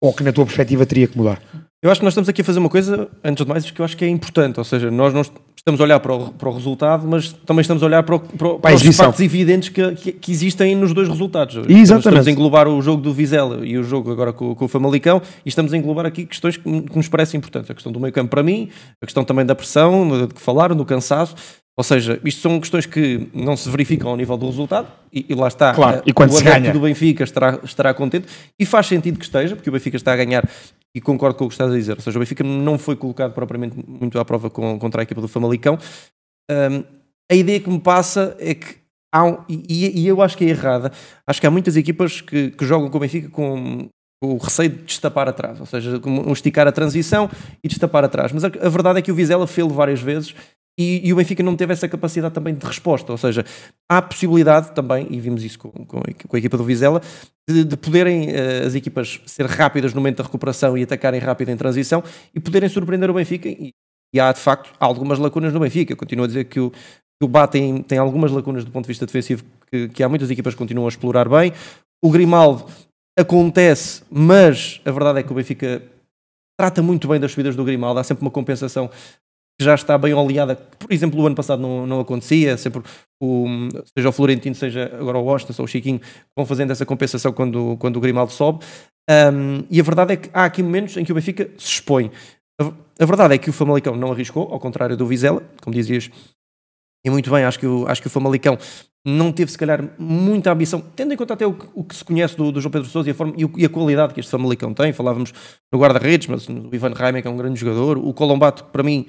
Ou 0.00 0.12
que 0.14 0.22
na 0.22 0.32
tua 0.32 0.44
perspectiva 0.44 0.86
teria 0.86 1.08
que 1.08 1.16
mudar? 1.18 1.42
Eu 1.86 1.92
acho 1.92 2.00
que 2.00 2.04
nós 2.04 2.12
estamos 2.14 2.28
aqui 2.28 2.40
a 2.40 2.44
fazer 2.44 2.58
uma 2.58 2.68
coisa, 2.68 3.08
antes 3.22 3.44
de 3.44 3.48
mais, 3.48 3.70
que 3.70 3.80
eu 3.80 3.84
acho 3.84 3.96
que 3.96 4.04
é 4.04 4.08
importante. 4.08 4.58
Ou 4.58 4.64
seja, 4.64 4.90
nós 4.90 5.14
não 5.14 5.20
estamos 5.20 5.80
a 5.80 5.84
olhar 5.84 6.00
para 6.00 6.14
o, 6.14 6.32
para 6.32 6.48
o 6.48 6.52
resultado, 6.52 7.06
mas 7.06 7.32
também 7.32 7.60
estamos 7.60 7.80
a 7.80 7.86
olhar 7.86 8.02
para, 8.02 8.16
o- 8.16 8.20
para, 8.20 8.54
para 8.58 8.74
os 8.74 8.80
exibição. 8.80 9.06
factos 9.06 9.20
evidentes 9.24 9.68
que, 9.68 9.92
que, 9.94 10.12
que 10.12 10.32
existem 10.32 10.74
nos 10.74 10.92
dois 10.92 11.06
resultados. 11.08 11.54
Exatamente. 11.68 11.98
Estamos 12.08 12.26
a 12.26 12.30
englobar 12.32 12.66
o 12.66 12.82
jogo 12.82 13.00
do 13.00 13.12
Vizela 13.14 13.64
e 13.64 13.78
o 13.78 13.84
jogo 13.84 14.10
agora 14.10 14.32
com, 14.32 14.52
com 14.52 14.64
o 14.64 14.68
Famalicão 14.68 15.22
e 15.44 15.48
estamos 15.48 15.72
a 15.72 15.76
englobar 15.76 16.06
aqui 16.06 16.26
questões 16.26 16.56
que, 16.56 16.62
que 16.82 16.96
nos 16.96 17.06
parecem 17.08 17.38
importantes. 17.38 17.70
A 17.70 17.74
questão 17.74 17.92
do 17.92 18.00
meio 18.00 18.12
campo 18.12 18.30
para 18.30 18.42
mim, 18.42 18.68
a 19.00 19.06
questão 19.06 19.22
também 19.24 19.46
da 19.46 19.54
pressão, 19.54 20.26
de 20.26 20.34
que 20.34 20.40
falaram, 20.40 20.74
do 20.74 20.84
cansaço. 20.84 21.36
Ou 21.78 21.84
seja, 21.84 22.18
isto 22.24 22.40
são 22.40 22.58
questões 22.58 22.86
que 22.86 23.28
não 23.34 23.54
se 23.56 23.68
verificam 23.68 24.10
ao 24.10 24.16
nível 24.16 24.36
do 24.38 24.46
resultado 24.46 24.88
e, 25.12 25.26
e 25.28 25.34
lá 25.34 25.46
está. 25.46 25.74
Claro, 25.74 25.98
eh, 25.98 26.02
e 26.06 26.12
quando 26.12 26.30
o 26.30 26.32
se 26.32 26.42
ganha? 26.42 26.72
do 26.72 26.80
Benfica 26.80 27.22
estará, 27.22 27.58
estará 27.62 27.92
contente 27.92 28.26
e 28.58 28.64
faz 28.64 28.86
sentido 28.86 29.18
que 29.18 29.26
esteja, 29.26 29.54
porque 29.54 29.68
o 29.68 29.72
Benfica 29.74 29.96
está 29.96 30.14
a 30.14 30.16
ganhar 30.16 30.48
e 30.96 31.00
concordo 31.02 31.36
com 31.36 31.44
o 31.44 31.48
que 31.48 31.52
estás 31.52 31.70
a 31.70 31.74
dizer. 31.74 31.92
Ou 31.92 32.00
seja, 32.00 32.18
o 32.18 32.20
Benfica 32.20 32.42
não 32.42 32.78
foi 32.78 32.96
colocado 32.96 33.34
propriamente 33.34 33.76
muito 33.86 34.18
à 34.18 34.24
prova 34.24 34.48
com, 34.48 34.78
contra 34.78 35.02
a 35.02 35.04
equipa 35.04 35.20
do 35.20 35.28
Famalicão. 35.28 35.78
Um, 36.50 36.82
a 37.30 37.34
ideia 37.34 37.60
que 37.60 37.68
me 37.68 37.78
passa 37.78 38.34
é 38.40 38.54
que 38.54 38.76
há 39.12 39.22
um, 39.22 39.44
e, 39.46 40.00
e 40.00 40.08
eu 40.08 40.22
acho 40.22 40.38
que 40.38 40.46
é 40.46 40.48
errada. 40.48 40.90
Acho 41.26 41.38
que 41.38 41.46
há 41.46 41.50
muitas 41.50 41.76
equipas 41.76 42.22
que, 42.22 42.50
que 42.50 42.64
jogam 42.64 42.88
com 42.88 42.96
o 42.96 43.00
Benfica 43.00 43.28
com, 43.28 43.90
o 44.24 44.38
receio 44.38 44.70
de 44.70 44.84
destapar 44.84 45.28
atrás, 45.28 45.60
ou 45.60 45.66
seja, 45.66 46.00
um 46.06 46.32
esticar 46.32 46.66
a 46.66 46.72
transição 46.72 47.28
e 47.62 47.68
destapar 47.68 48.02
atrás. 48.02 48.32
Mas 48.32 48.42
a 48.44 48.48
verdade 48.48 48.98
é 48.98 49.02
que 49.02 49.12
o 49.12 49.14
Vizela 49.14 49.46
fez 49.46 49.70
várias 49.70 50.00
vezes 50.00 50.34
e, 50.78 51.08
e, 51.08 51.12
o 51.12 51.16
Benfica 51.16 51.42
não 51.42 51.56
teve 51.56 51.72
essa 51.72 51.88
capacidade 51.88 52.34
também 52.34 52.54
de 52.54 52.64
resposta. 52.66 53.10
Ou 53.10 53.16
seja, 53.16 53.44
há 53.88 54.02
possibilidade 54.02 54.74
também, 54.74 55.06
e 55.10 55.18
vimos 55.18 55.42
isso 55.42 55.58
com, 55.58 55.70
com, 55.70 56.00
com 56.00 56.36
a 56.36 56.38
equipa 56.38 56.58
do 56.58 56.64
Vizela, 56.64 57.00
de, 57.48 57.64
de 57.64 57.76
poderem 57.76 58.28
uh, 58.28 58.66
as 58.66 58.74
equipas 58.74 59.20
ser 59.24 59.46
rápidas 59.46 59.94
no 59.94 60.00
momento 60.00 60.18
da 60.18 60.24
recuperação 60.24 60.76
e 60.76 60.82
atacarem 60.82 61.18
rápido 61.18 61.48
em 61.48 61.56
transição 61.56 62.04
e 62.34 62.40
poderem 62.40 62.68
surpreender 62.68 63.10
o 63.10 63.14
Benfica. 63.14 63.48
E, 63.48 63.72
e 64.14 64.20
há 64.20 64.30
de 64.32 64.40
facto 64.40 64.72
algumas 64.78 65.18
lacunas 65.18 65.52
no 65.52 65.60
Benfica. 65.60 65.92
Eu 65.92 65.96
continuo 65.96 66.24
a 66.24 66.28
dizer 66.28 66.44
que 66.44 66.60
o, 66.60 66.70
que 66.70 67.24
o 67.24 67.28
Bá 67.28 67.46
tem, 67.46 67.82
tem 67.82 67.98
algumas 67.98 68.30
lacunas 68.30 68.64
do 68.64 68.70
ponto 68.70 68.84
de 68.84 68.88
vista 68.88 69.06
defensivo 69.06 69.44
que, 69.70 69.88
que 69.88 70.02
há 70.02 70.08
muitas 70.08 70.30
equipas 70.30 70.54
que 70.54 70.58
continuam 70.58 70.86
a 70.86 70.90
explorar 70.90 71.28
bem. 71.28 71.52
O 72.02 72.10
Grimaldo 72.10 72.66
acontece, 73.18 74.02
mas 74.10 74.80
a 74.84 74.90
verdade 74.90 75.20
é 75.20 75.22
que 75.22 75.32
o 75.32 75.34
Benfica 75.34 75.82
trata 76.58 76.82
muito 76.82 77.08
bem 77.08 77.18
das 77.18 77.32
subidas 77.32 77.56
do 77.56 77.64
Grimaldo, 77.64 78.00
há 78.00 78.04
sempre 78.04 78.22
uma 78.22 78.30
compensação 78.30 78.90
que 79.58 79.64
já 79.64 79.74
está 79.74 79.96
bem 79.96 80.12
oleada, 80.12 80.56
que, 80.56 80.76
por 80.76 80.92
exemplo, 80.92 81.20
o 81.20 81.26
ano 81.26 81.34
passado 81.34 81.60
não, 81.60 81.86
não 81.86 82.00
acontecia, 82.00 82.56
sempre 82.56 82.82
o, 83.20 83.46
seja 83.96 84.08
o 84.08 84.12
Florentino, 84.12 84.54
seja 84.54 84.90
agora 84.98 85.18
o 85.18 85.30
Austin 85.30 85.52
ou 85.58 85.64
o 85.64 85.68
Chiquinho, 85.68 86.00
vão 86.36 86.44
fazendo 86.44 86.72
essa 86.72 86.84
compensação 86.84 87.32
quando, 87.32 87.76
quando 87.78 87.96
o 87.96 88.00
Grimaldo 88.00 88.32
sobe. 88.32 88.64
Um, 89.08 89.64
e 89.70 89.80
a 89.80 89.82
verdade 89.82 90.12
é 90.12 90.16
que 90.16 90.30
há 90.32 90.44
aqui 90.44 90.62
momentos 90.62 90.96
em 90.96 91.04
que 91.04 91.12
o 91.12 91.14
Benfica 91.14 91.50
se 91.56 91.68
expõe. 91.68 92.10
A, 92.60 92.72
a 93.00 93.06
verdade 93.06 93.34
é 93.34 93.38
que 93.38 93.48
o 93.48 93.52
Famalicão 93.52 93.96
não 93.96 94.12
arriscou, 94.12 94.48
ao 94.52 94.60
contrário 94.60 94.96
do 94.96 95.06
Vizela, 95.06 95.42
como 95.62 95.74
dizias, 95.74 96.10
e 97.06 97.10
muito 97.10 97.30
bem, 97.30 97.44
acho 97.44 97.58
que 97.58 97.66
o, 97.66 97.86
acho 97.86 98.02
que 98.02 98.08
o 98.08 98.10
Famalicão 98.10 98.58
não 99.06 99.30
teve, 99.30 99.52
se 99.52 99.56
calhar, 99.56 99.88
muita 99.96 100.50
ambição, 100.50 100.80
tendo 100.80 101.14
em 101.14 101.16
conta 101.16 101.34
até 101.34 101.46
o, 101.46 101.56
o 101.72 101.84
que 101.84 101.94
se 101.94 102.04
conhece 102.04 102.36
do, 102.36 102.50
do 102.50 102.60
João 102.60 102.72
Pedro 102.72 102.88
Sousa 102.88 103.08
e 103.08 103.12
a, 103.12 103.14
forma, 103.14 103.32
e, 103.36 103.44
o, 103.44 103.52
e, 103.56 103.64
a 103.64 103.68
qualidade 103.68 104.12
que 104.12 104.18
este 104.18 104.30
Famalicão 104.30 104.74
tem. 104.74 104.92
Falávamos 104.92 105.32
no 105.72 105.78
guarda-redes, 105.78 106.26
mas 106.26 106.48
o 106.48 106.74
Ivan 106.74 106.92
Raime, 106.92 107.22
que 107.22 107.28
é 107.28 107.30
um 107.30 107.36
grande 107.36 107.60
jogador. 107.60 107.96
O 107.98 108.12
Colombato, 108.12 108.64
para 108.64 108.82
mim, 108.82 109.06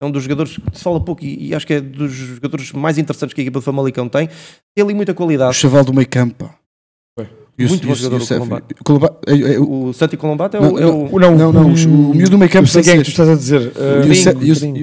é 0.00 0.06
um 0.06 0.10
dos 0.10 0.22
jogadores 0.22 0.56
que 0.56 0.78
se 0.78 0.82
fala 0.82 1.00
pouco 1.00 1.24
e, 1.24 1.48
e, 1.48 1.54
acho 1.54 1.66
que 1.66 1.74
é 1.74 1.80
dos 1.80 2.12
jogadores 2.12 2.72
mais 2.72 2.96
interessantes 2.96 3.34
que 3.34 3.40
a 3.40 3.44
equipa 3.44 3.58
do 3.58 3.62
Famalicão 3.62 4.08
tem. 4.08 4.28
Tem 4.74 4.84
ali 4.84 4.94
muita 4.94 5.12
qualidade. 5.12 5.50
O 5.50 5.52
chaval 5.52 5.84
do 5.84 5.92
meio 5.92 6.08
campo. 6.08 6.50
Muito 7.68 7.86
bom 7.86 7.94
jogador 7.94 8.22
o 8.22 8.84
Colombato. 8.84 9.16
É, 9.26 9.34
é, 9.34 9.54
é, 9.54 9.60
o 9.60 9.92
Santi 9.92 10.16
Colombato 10.16 10.56
é, 10.56 10.60
o, 10.60 10.78
é 10.78 10.86
o... 10.86 11.18
Não, 11.18 11.36
não, 11.36 11.52
não, 11.52 11.66
o, 11.66 12.10
o 12.10 12.14
miúdo 12.14 12.30
do 12.30 12.38
meio 12.38 12.50
campo. 12.50 12.66
Sei 12.66 12.82
quem 12.82 12.94
é 12.94 12.96
que 12.96 13.04
tu 13.04 13.10
estás 13.10 13.28
a 13.28 13.34
dizer. 13.34 13.72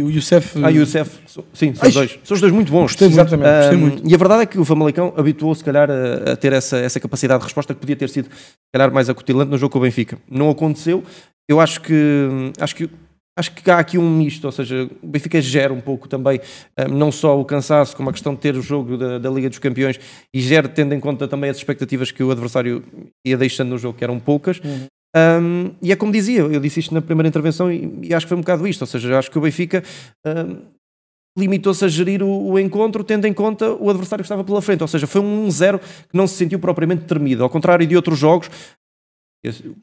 O 0.03 0.12
Youssef. 0.12 0.63
Ah, 0.63 0.69
Youssef. 0.69 1.17
Sim, 1.53 1.73
são 1.73 1.88
os 1.88 1.93
dois. 1.93 2.19
São 2.23 2.36
os 2.36 2.41
dois 2.41 2.53
muito 2.53 2.71
bons. 2.71 2.91
Gostei 2.91 3.08
Exatamente. 3.08 3.47
Muito, 3.47 3.58
gostei 3.58 3.77
muito. 3.77 4.12
E 4.12 4.13
a 4.13 4.17
verdade 4.17 4.43
é 4.43 4.45
que 4.45 4.60
o 4.60 4.65
Famalicão 4.65 5.13
habituou-se, 5.17 5.60
se 5.60 5.65
calhar, 5.65 5.89
a, 5.89 6.34
a, 6.34 6.36
ter 6.36 6.53
essa, 6.53 6.77
essa 6.77 6.99
capacidade 6.99 7.39
de 7.39 7.45
resposta 7.45 7.73
que 7.73 7.80
podia 7.80 7.95
ter 7.95 8.10
sido, 8.10 8.25
se 8.25 8.71
calhar, 8.71 8.91
mais 8.93 9.10
acutilante 9.10 9.49
no 9.49 9.58
jogo 9.58 9.71
com 9.71 9.80
o 9.80 9.82
Benfica. 9.82 10.17
Não 10.30 10.49
aconteceu. 10.49 11.03
Eu 11.49 11.60
acho 11.60 11.82
que, 11.82 12.51
acho 12.60 12.75
que 12.75 12.89
Acho 13.38 13.52
que 13.52 13.69
há 13.69 13.78
aqui 13.78 14.00
um 14.00 14.10
misto, 14.10 14.45
ou 14.45 14.52
seja, 14.52 14.89
o 15.02 15.08
Benfica 15.08 15.39
gera 15.39 15.71
um 15.71 15.80
pouco 15.80 16.10
também, 16.10 16.41
um, 16.80 16.88
não 16.88 17.12
só 17.12 17.39
o 17.39 17.45
cansaço, 17.45 17.95
como 17.95 18.10
a 18.10 18.13
questão 18.13 18.34
de 18.34 18.41
ter 18.41 18.56
o 18.56 18.63
jogo 18.63 18.97
da, 18.97 19.19
da, 19.19 19.30
Liga 19.30 19.47
dos 19.47 19.60
Campeões 19.60 20.00
e 20.34 20.41
gera 20.41 20.67
tendo 20.67 20.95
em 20.95 21.00
conta 21.00 21.28
também 21.28 21.52
as 21.52 21.58
expectativas 21.58 22.10
que 22.10 22.23
o 22.23 22.32
adversário 22.32 22.84
ia 23.23 23.38
deixando 23.38 23.69
no 23.69 23.78
jogo, 23.78 23.95
que 23.95 24.04
eram 24.04 24.19
poucas. 24.19 24.60
Uhum. 24.60 24.88
Um, 25.15 25.71
e 25.84 25.91
é 25.91 25.95
como 25.95 26.12
dizia, 26.12 26.41
eu 26.41 26.60
disse 26.60 26.80
isto 26.80 26.93
na 26.95 27.02
primeira 27.02 27.28
intervenção 27.28 27.71
e, 27.71 28.00
e, 28.02 28.13
acho 28.13 28.26
que 28.26 28.30
foi 28.30 28.38
um 28.38 28.41
bocado 28.41 28.67
isto, 28.67 28.82
ou 28.82 28.88
seja, 28.88 29.17
acho 29.17 29.30
que 29.30 29.38
o 29.38 29.41
Benfica 29.41 29.84
um, 30.26 30.58
limitou-se 31.38 31.86
a 31.86 31.88
gerir 31.88 32.23
o, 32.23 32.52
o, 32.52 32.60
encontro 32.60 33.04
tendo 33.04 33.26
em 33.26 33.34
conta 33.34 33.71
o 33.71 33.89
adversário 33.89 34.23
que 34.23 34.26
estava 34.26 34.43
pela 34.43 34.62
frente, 34.62 34.82
ou 34.82 34.88
seja, 34.88 35.06
foi 35.06 35.21
um 35.21 35.47
1-0 35.47 35.80
que 35.80 36.17
não 36.17 36.26
se 36.26 36.36
sentiu 36.36 36.58
propriamente 36.58 37.06
tremido, 37.06 37.43
ao 37.43 37.50
contrário 37.50 37.86
de 37.86 37.95
outros 37.95 38.17
jogos 38.17 38.50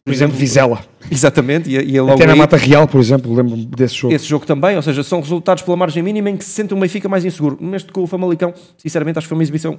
por 0.04 0.12
exemplo, 0.12 0.36
Vizela. 0.36 0.84
Exatamente. 1.10 1.70
E, 1.70 1.92
e 1.92 1.98
Até 1.98 2.26
na 2.26 2.36
Mata 2.36 2.56
Real, 2.56 2.86
por 2.88 3.00
exemplo, 3.00 3.32
lembro 3.34 3.56
desse 3.56 3.94
jogo. 3.94 4.14
Esse 4.14 4.26
jogo 4.26 4.44
também, 4.46 4.76
ou 4.76 4.82
seja, 4.82 5.02
são 5.02 5.20
resultados 5.20 5.62
pela 5.62 5.76
margem 5.76 6.02
mínima 6.02 6.30
em 6.30 6.36
que 6.36 6.44
se 6.44 6.50
sente 6.50 6.74
o 6.74 6.76
Benfica 6.76 7.08
mais 7.08 7.24
inseguro. 7.24 7.58
Neste 7.60 7.92
com 7.92 8.02
o 8.02 8.06
Famalicão, 8.06 8.52
sinceramente, 8.76 9.18
acho 9.18 9.26
que 9.26 9.28
foi 9.28 9.36
uma 9.36 9.42
exibição 9.42 9.78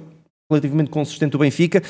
relativamente 0.50 0.90
consistente 0.90 1.32
do 1.32 1.38
Benfica. 1.38 1.82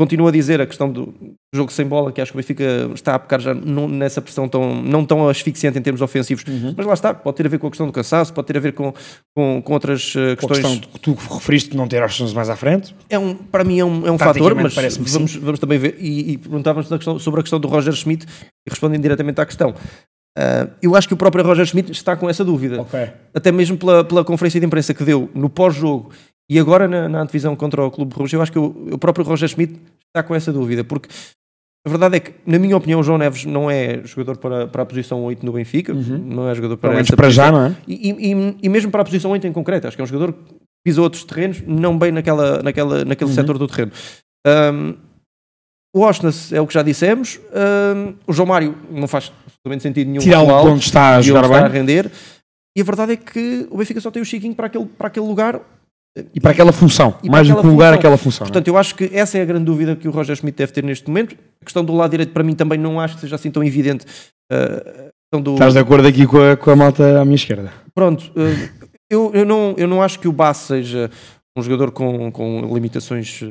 Continuo 0.00 0.28
a 0.28 0.30
dizer 0.30 0.62
a 0.62 0.66
questão 0.66 0.90
do 0.90 1.12
jogo 1.54 1.70
sem 1.70 1.84
bola, 1.84 2.10
que 2.10 2.22
acho 2.22 2.32
que 2.32 2.38
o 2.38 2.40
Benfica 2.40 2.90
está 2.94 3.16
a 3.16 3.18
pecar 3.18 3.38
já 3.38 3.52
não, 3.52 3.86
nessa 3.86 4.22
pressão 4.22 4.48
tão, 4.48 4.82
não 4.82 5.04
tão 5.04 5.28
asfixiante 5.28 5.78
em 5.78 5.82
termos 5.82 6.00
ofensivos, 6.00 6.42
uhum. 6.48 6.72
mas 6.74 6.86
lá 6.86 6.94
está, 6.94 7.12
pode 7.12 7.36
ter 7.36 7.44
a 7.44 7.50
ver 7.50 7.58
com 7.58 7.66
a 7.66 7.70
questão 7.70 7.86
do 7.86 7.92
cansaço, 7.92 8.32
pode 8.32 8.46
ter 8.46 8.56
a 8.56 8.60
ver 8.60 8.72
com, 8.72 8.94
com, 9.36 9.60
com 9.60 9.72
outras 9.74 10.14
uh, 10.14 10.34
questões. 10.38 10.64
A 10.64 10.70
questão 10.70 10.90
que 10.90 11.00
tu 11.00 11.12
referiste 11.12 11.72
de 11.72 11.76
não 11.76 11.86
ter 11.86 12.02
opções 12.02 12.32
mais 12.32 12.48
à 12.48 12.56
frente? 12.56 12.96
É 13.10 13.18
um, 13.18 13.34
para 13.34 13.62
mim 13.62 13.78
é 13.78 13.84
um, 13.84 14.06
é 14.06 14.10
um 14.10 14.16
fator, 14.16 14.54
mas 14.54 14.74
vamos, 15.12 15.36
vamos 15.36 15.60
também 15.60 15.78
ver. 15.78 15.98
E, 16.00 16.32
e 16.32 16.38
perguntávamos 16.38 16.88
sobre 17.22 17.40
a 17.40 17.42
questão 17.42 17.60
do 17.60 17.68
Roger 17.68 17.92
Schmidt 17.92 18.24
e 18.66 18.70
respondem 18.70 18.98
diretamente 18.98 19.38
à 19.38 19.44
questão. 19.44 19.74
Uh, 20.38 20.70
eu 20.80 20.96
acho 20.96 21.08
que 21.08 21.12
o 21.12 21.16
próprio 21.16 21.44
Roger 21.44 21.66
Schmidt 21.66 21.92
está 21.92 22.16
com 22.16 22.30
essa 22.30 22.42
dúvida. 22.42 22.80
Okay. 22.80 23.10
Até 23.34 23.52
mesmo 23.52 23.76
pela, 23.76 24.02
pela 24.02 24.24
conferência 24.24 24.58
de 24.58 24.64
imprensa 24.64 24.94
que 24.94 25.04
deu 25.04 25.28
no 25.34 25.50
pós-jogo 25.50 26.10
e 26.50 26.58
agora 26.58 26.88
na, 26.88 27.08
na 27.08 27.22
antevisão 27.22 27.54
contra 27.54 27.84
o 27.84 27.90
Clube 27.92 28.12
Rouge, 28.12 28.34
eu 28.34 28.42
acho 28.42 28.50
que 28.50 28.58
o, 28.58 28.88
o 28.92 28.98
próprio 28.98 29.24
Roger 29.24 29.48
Schmidt 29.48 29.80
está 30.08 30.20
com 30.20 30.34
essa 30.34 30.52
dúvida, 30.52 30.82
porque 30.82 31.08
a 31.86 31.88
verdade 31.88 32.16
é 32.16 32.20
que, 32.20 32.34
na 32.44 32.58
minha 32.58 32.76
opinião, 32.76 32.98
o 32.98 33.02
João 33.04 33.16
Neves 33.16 33.44
não 33.44 33.70
é 33.70 34.02
jogador 34.04 34.36
para, 34.36 34.66
para 34.66 34.82
a 34.82 34.86
posição 34.86 35.22
8 35.22 35.46
no 35.46 35.52
Benfica, 35.52 35.94
uhum. 35.94 36.18
não 36.18 36.48
é 36.48 36.54
jogador 36.56 36.76
para 36.76 36.98
essa 36.98 37.16
para 37.16 37.26
posição. 37.26 37.44
já, 37.46 37.52
não 37.52 37.66
é? 37.66 37.76
E, 37.86 38.10
e, 38.10 38.56
e, 38.62 38.68
mesmo 38.68 38.90
para 38.90 39.00
a 39.00 39.04
posição 39.04 39.30
8 39.30 39.46
em 39.46 39.52
concreto, 39.52 39.86
acho 39.86 39.96
que 39.96 40.02
é 40.02 40.04
um 40.04 40.08
jogador 40.08 40.32
que 40.32 40.54
pisa 40.84 41.00
outros 41.00 41.22
terrenos, 41.22 41.62
não 41.64 41.96
bem 41.96 42.10
naquela, 42.10 42.62
naquela, 42.62 43.04
naquele 43.04 43.30
uhum. 43.30 43.34
setor 43.36 43.56
do 43.56 43.68
terreno. 43.68 43.92
Um, 44.44 44.94
o 45.94 46.00
Osnas 46.00 46.52
é 46.52 46.60
o 46.60 46.66
que 46.66 46.74
já 46.74 46.82
dissemos. 46.82 47.40
Um, 47.96 48.14
o 48.26 48.32
João 48.32 48.46
Mário 48.46 48.76
não 48.90 49.08
faz 49.08 49.32
absolutamente 49.44 49.82
sentido 49.82 50.08
nenhum. 50.08 50.20
Tirar 50.20 50.42
onde 50.42 50.84
está 50.84 51.16
a 51.16 51.22
jogar 51.22 51.42
bem. 51.42 51.52
Está 51.52 51.66
a 51.66 51.68
render. 51.68 52.10
E 52.76 52.80
a 52.80 52.84
verdade 52.84 53.12
é 53.12 53.16
que 53.16 53.66
o 53.70 53.78
Benfica 53.78 54.00
só 54.00 54.10
tem 54.10 54.22
o 54.22 54.24
Chiquinho 54.24 54.54
para 54.54 54.66
aquele, 54.66 54.86
para 54.86 55.08
aquele 55.08 55.26
lugar 55.26 55.60
e 56.34 56.40
para 56.40 56.50
aquela 56.50 56.72
função, 56.72 57.16
mais 57.24 57.46
do 57.48 57.56
que 57.56 57.66
um 57.66 57.70
lugar, 57.70 57.94
aquela 57.94 58.16
função. 58.16 58.46
Portanto, 58.46 58.66
eu 58.66 58.76
acho 58.76 58.94
que 58.94 59.10
essa 59.12 59.38
é 59.38 59.42
a 59.42 59.44
grande 59.44 59.64
dúvida 59.64 59.94
que 59.94 60.08
o 60.08 60.10
Roger 60.10 60.34
Schmidt 60.34 60.58
deve 60.58 60.72
ter 60.72 60.82
neste 60.82 61.06
momento. 61.06 61.36
A 61.60 61.64
questão 61.64 61.84
do 61.84 61.94
lado 61.94 62.10
direito, 62.10 62.32
para 62.32 62.42
mim, 62.42 62.54
também 62.54 62.78
não 62.78 63.00
acho 63.00 63.14
que 63.14 63.20
seja 63.20 63.36
assim 63.36 63.50
tão 63.50 63.62
evidente. 63.62 64.04
Uh, 64.52 65.40
do... 65.40 65.52
Estás 65.52 65.74
de 65.74 65.78
acordo 65.78 66.08
aqui 66.08 66.26
com 66.26 66.38
a, 66.38 66.56
com 66.56 66.70
a 66.70 66.76
malta 66.76 67.20
à 67.20 67.24
minha 67.24 67.36
esquerda? 67.36 67.72
Pronto, 67.94 68.32
uh, 68.32 68.90
eu, 69.08 69.30
eu, 69.32 69.44
não, 69.44 69.74
eu 69.78 69.86
não 69.86 70.02
acho 70.02 70.18
que 70.18 70.26
o 70.26 70.32
Bass 70.32 70.58
seja 70.58 71.10
um 71.56 71.62
jogador 71.62 71.92
com, 71.92 72.32
com 72.32 72.74
limitações 72.74 73.44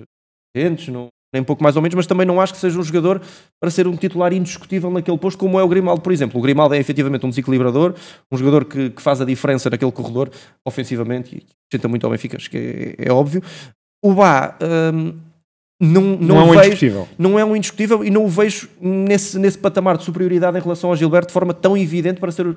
diferentes, 0.54 0.90
não, 0.90 1.08
nem 1.34 1.44
pouco 1.44 1.62
mais 1.62 1.76
ou 1.76 1.82
menos, 1.82 1.96
mas 1.96 2.08
também 2.08 2.26
não 2.26 2.42
acho 2.42 2.54
que 2.54 2.60
seja 2.60 2.80
um 2.80 2.84
jogador 2.84 3.22
para 3.62 3.70
ser 3.70 3.88
um 3.88 3.96
titular 3.96 4.34
indiscutível 4.34 4.90
naquele 4.90 5.18
posto, 5.18 5.38
como 5.38 5.60
é 5.60 5.64
o 5.64 5.68
Grimaldo, 5.68 6.02
por 6.02 6.12
exemplo. 6.12 6.40
O 6.40 6.42
Grimaldo 6.42 6.76
é 6.76 6.78
efetivamente 6.80 7.26
um 7.26 7.30
desequilibrador, 7.30 7.94
um 8.32 8.38
jogador 8.38 8.66
que, 8.66 8.90
que 8.90 9.02
faz 9.02 9.22
a 9.22 9.26
diferença 9.26 9.70
naquele 9.70 9.92
corredor, 9.92 10.30
ofensivamente, 10.66 11.36
e 11.36 11.46
acrescenta 11.68 11.88
muito 11.88 12.06
ao 12.06 12.12
Benfica, 12.12 12.38
acho 12.38 12.50
que 12.50 12.96
é, 12.98 13.10
é 13.10 13.12
óbvio. 13.12 13.44
O 14.04 14.14
Bá 14.14 14.58
hum, 14.94 15.14
não, 15.82 16.02
não, 16.02 16.18
não, 16.18 16.38
é 16.38 16.44
um 16.44 16.50
vejo, 16.50 16.60
indiscutível. 16.60 17.08
não 17.18 17.40
é 17.40 17.46
um 17.46 17.56
indiscutível 17.56 18.04
e 18.04 18.10
não 18.10 18.26
o 18.26 18.28
vejo 18.28 18.70
nesse, 18.82 19.40
nesse 19.40 19.58
patamar 19.58 19.98
de 19.98 20.04
superioridade 20.04 20.58
em 20.58 20.62
relação 20.62 20.90
ao 20.90 20.96
Gilberto 20.96 21.28
de 21.28 21.34
forma 21.34 21.54
tão 21.54 21.78
evidente 21.78 22.20
para 22.20 22.32
ser 22.34 22.48
uh, 22.48 22.56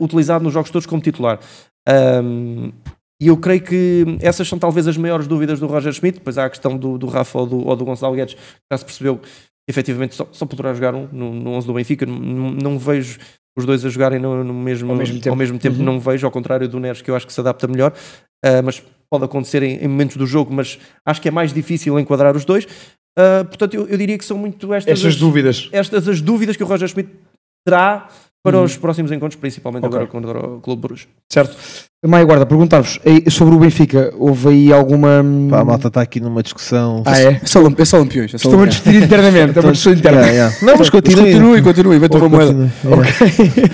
utilizado 0.00 0.42
nos 0.42 0.54
jogos 0.54 0.70
todos 0.70 0.86
como 0.86 1.02
titular. 1.02 1.38
Um, 1.86 2.72
e 3.20 3.26
eu 3.26 3.36
creio 3.36 3.60
que 3.60 4.04
essas 4.20 4.46
são 4.46 4.58
talvez 4.58 4.86
as 4.86 4.96
maiores 4.96 5.26
dúvidas 5.26 5.58
do 5.58 5.66
Roger 5.66 5.92
Schmidt. 5.92 6.18
Depois 6.18 6.38
há 6.38 6.44
a 6.44 6.50
questão 6.50 6.76
do, 6.76 6.96
do 6.96 7.06
Rafa 7.06 7.40
ou 7.40 7.46
do, 7.46 7.66
ou 7.66 7.76
do 7.76 7.84
Gonçalo 7.84 8.14
Guedes, 8.14 8.34
que 8.34 8.40
já 8.70 8.78
se 8.78 8.84
percebeu 8.84 9.18
que 9.18 9.28
efetivamente 9.68 10.14
só, 10.14 10.28
só 10.30 10.46
poderá 10.46 10.72
jogar 10.72 10.94
um 10.94 11.08
no, 11.10 11.34
no 11.34 11.50
11 11.50 11.66
do 11.66 11.74
Benfica. 11.74 12.06
Não, 12.06 12.50
não 12.52 12.78
vejo 12.78 13.18
os 13.58 13.66
dois 13.66 13.84
a 13.84 13.88
jogarem 13.88 14.20
no, 14.20 14.44
no 14.44 14.54
mesmo, 14.54 14.92
ao 14.92 14.96
mesmo 14.96 15.16
tempo, 15.16 15.30
ao 15.30 15.36
mesmo 15.36 15.58
tempo 15.58 15.78
uhum. 15.78 15.84
não 15.84 15.98
vejo, 15.98 16.24
ao 16.24 16.30
contrário 16.30 16.68
do 16.68 16.78
Neres, 16.78 17.02
que 17.02 17.10
eu 17.10 17.16
acho 17.16 17.26
que 17.26 17.32
se 17.32 17.40
adapta 17.40 17.66
melhor. 17.66 17.92
Uh, 18.44 18.62
mas 18.64 18.80
pode 19.10 19.24
acontecer 19.24 19.64
em, 19.64 19.82
em, 19.82 19.88
momentos 19.88 20.16
do 20.16 20.24
jogo, 20.24 20.54
mas 20.54 20.78
acho 21.04 21.20
que 21.20 21.26
é 21.26 21.30
mais 21.30 21.52
difícil 21.52 21.98
enquadrar 21.98 22.36
os 22.36 22.44
dois. 22.44 22.66
Uh, 23.18 23.44
portanto, 23.46 23.74
eu, 23.74 23.88
eu, 23.88 23.98
diria 23.98 24.16
que 24.16 24.24
são 24.24 24.38
muito 24.38 24.72
estas, 24.72 24.92
estas 24.92 25.14
as, 25.14 25.16
dúvidas. 25.16 25.68
Estas 25.72 26.08
as 26.08 26.20
dúvidas 26.20 26.56
que 26.56 26.62
o 26.62 26.66
Roger 26.66 26.86
Schmidt 26.86 27.10
terá 27.66 28.08
para 28.50 28.62
os 28.62 28.76
próximos 28.76 29.12
encontros, 29.12 29.38
principalmente 29.40 29.86
okay. 29.86 29.96
agora 29.96 30.10
contra 30.10 30.38
o 30.38 30.60
Clube 30.60 30.82
Bruges. 30.82 31.08
Certo. 31.28 31.56
Maia 32.06 32.24
Guarda, 32.24 32.46
perguntar-vos 32.46 33.00
sobre 33.28 33.56
o 33.56 33.58
Benfica, 33.58 34.14
houve 34.16 34.48
aí 34.50 34.72
alguma. 34.72 35.20
Pá, 35.50 35.58
a 35.58 35.64
malta 35.64 35.88
está 35.88 36.00
aqui 36.00 36.20
numa 36.20 36.44
discussão. 36.44 37.02
Ah, 37.04 37.18
é? 37.20 37.40
É 37.42 37.46
só, 37.46 37.60
é 37.76 37.84
só 37.84 37.98
lampiões. 37.98 38.32
É 38.32 38.36
Estão 38.36 38.62
a 38.62 38.66
discutir 38.66 39.02
internamente, 39.02 39.58
é 39.58 39.60
uma 39.60 39.72
discussão 39.72 39.92
interna. 39.94 40.20
Yeah, 40.20 40.32
yeah. 40.32 40.56
Não, 40.62 40.76
mas 40.78 40.90
continue. 40.90 41.32
Continue, 41.32 41.62
continue, 41.62 41.98
mete 41.98 42.16
uma 42.16 42.28
moeda. 42.28 42.72
Ok. 42.84 43.70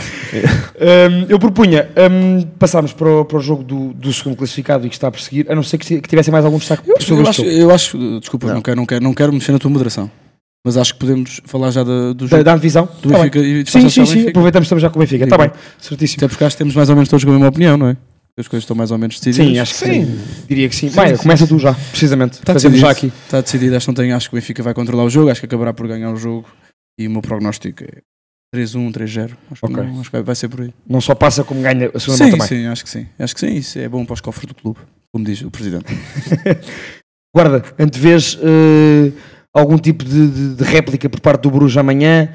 um, 1.21 1.27
eu 1.29 1.39
propunha 1.39 1.91
um, 2.11 2.43
passarmos 2.59 2.95
para 2.95 3.11
o, 3.11 3.25
para 3.27 3.37
o 3.37 3.41
jogo 3.41 3.63
do, 3.63 3.93
do 3.93 4.11
segundo 4.11 4.37
classificado 4.37 4.87
e 4.87 4.89
que 4.89 4.97
está 4.97 5.09
a 5.09 5.11
perseguir, 5.11 5.45
a 5.53 5.55
não 5.55 5.63
ser 5.63 5.77
que, 5.77 6.01
que 6.01 6.09
tivessem 6.09 6.33
mais 6.33 6.47
algum 6.47 6.57
destaque 6.57 6.89
eu, 6.89 6.99
sobre 7.03 7.25
eu 7.25 7.29
acho, 7.29 7.45
eu 7.45 7.71
acho, 7.71 8.21
desculpa, 8.21 8.47
não. 8.47 8.55
Não, 8.55 8.63
quero, 8.63 8.77
não, 8.79 8.87
quero, 8.87 9.05
não 9.05 9.13
quero 9.13 9.33
mexer 9.35 9.53
na 9.53 9.59
tua 9.59 9.71
moderação. 9.71 10.11
Mas 10.65 10.79
acho 10.79 10.95
que 10.95 11.01
podemos 11.01 11.43
falar 11.45 11.71
já 11.71 11.85
da, 11.85 12.13
do 12.15 12.27
jogo. 12.27 12.43
Da, 12.43 12.53
da 12.53 12.57
divisão? 12.57 12.89
Do 13.03 13.11
tá 13.11 13.19
Benfica 13.19 13.39
e 13.39 13.67
sim, 13.67 13.89
sim, 13.91 14.07
sim. 14.07 14.29
Aproveitamos 14.29 14.65
estamos 14.67 14.81
já 14.81 14.89
com 14.89 14.99
o 14.99 15.01
Benfica. 15.01 15.25
Está 15.25 15.37
bem, 15.37 15.51
certíssimo. 15.79 16.21
Até 16.21 16.29
porque 16.29 16.45
acho 16.45 16.57
que 16.57 16.59
temos 16.59 16.75
mais 16.75 16.89
ou 16.89 16.95
menos 16.97 17.09
todos 17.11 17.25
a 17.27 17.31
mesma 17.31 17.49
opinião, 17.49 17.77
não 17.77 17.89
é? 17.89 17.97
as 18.37 18.49
coisas 18.49 18.65
estão 18.65 18.75
mais 18.77 18.91
ou 18.91 18.99
menos 18.99 19.21
decididas. 19.21 19.47
Sim, 19.47 19.59
acho 19.61 19.75
que 19.75 19.79
sim. 19.79 20.21
Diria 20.49 20.69
que 20.69 20.75
sim. 20.75 20.89
Vai, 20.89 21.17
começa 21.17 21.47
tu 21.47 21.57
já, 21.57 21.73
precisamente. 21.73 22.33
Está 22.35 22.53
Fazemos 22.55 22.81
decidido. 22.81 22.87
já 22.87 22.91
aqui. 22.91 23.13
Está 23.27 23.41
decidido. 23.41 23.77
Acho 23.77 23.85
que, 23.87 23.91
não 23.91 23.95
tenho, 23.95 24.17
acho 24.17 24.29
que 24.29 24.35
o 24.35 24.39
Benfica 24.41 24.61
vai 24.63 24.75
controlar 24.75 25.05
o 25.05 25.11
jogo. 25.11 25.31
Acho 25.31 25.41
que 25.41 25.47
acabará 25.47 25.73
por 25.73 25.87
ganhar 25.87 26.11
o 26.13 26.17
jogo. 26.17 26.45
E 26.99 27.07
o 27.07 27.11
meu 27.13 27.23
prognóstico 27.23 27.85
é 27.85 27.99
3-1, 28.57 28.91
3-0. 28.93 29.31
Acho, 29.53 29.61
que 29.61 29.67
Ok. 29.73 29.85
não- 29.85 30.01
acho 30.01 30.11
que 30.11 30.21
vai, 30.23 30.35
ser 30.35 30.49
por 30.49 30.63
aí. 30.63 30.75
Não 30.89 31.01
só 31.01 31.15
passa 31.15 31.45
como 31.45 31.63
ganha 31.63 31.91
a 31.95 32.01
segunda 32.01 32.17
Sim, 32.25 32.31
mão 32.31 32.31
também. 32.33 32.49
sim, 32.49 32.67
acho 32.67 32.83
que 32.83 32.91
sim. 32.91 33.07
Acho 33.19 33.35
que 33.35 33.41
sim. 33.41 33.55
Isso 33.55 33.79
é 33.79 33.89
bom 33.89 34.05
para 34.05 34.15
os 34.15 34.21
cofres 34.21 34.47
do 34.49 34.55
clube, 34.55 34.81
como 35.13 35.25
diz 35.25 35.41
o 35.43 35.51
presidente. 35.51 35.87
Guarda, 37.33 37.65
antevês 37.79 38.37
eh, 38.43 39.13
algum 39.55 39.79
tipo 39.79 40.05
de, 40.05 40.27
de- 40.29 40.55
de 40.57 40.65
réplica 40.65 41.09
por 41.09 41.21
parte 41.21 41.43
do 41.43 41.51
Bruges 41.51 41.77
amanhã? 41.77 42.31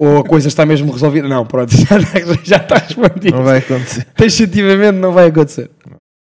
Ou 0.00 0.18
a 0.18 0.24
coisa 0.24 0.48
está 0.48 0.66
mesmo 0.66 0.90
resolvida? 0.90 1.28
Não, 1.28 1.46
pronto, 1.46 1.70
já, 1.76 1.98
já 2.42 2.56
está 2.56 2.76
respondido. 2.76 3.36
Não 3.36 3.44
vai 3.44 3.58
acontecer. 3.58 4.04
Taxativamente 4.16 4.98
não 4.98 5.12
vai 5.12 5.28
acontecer. 5.28 5.70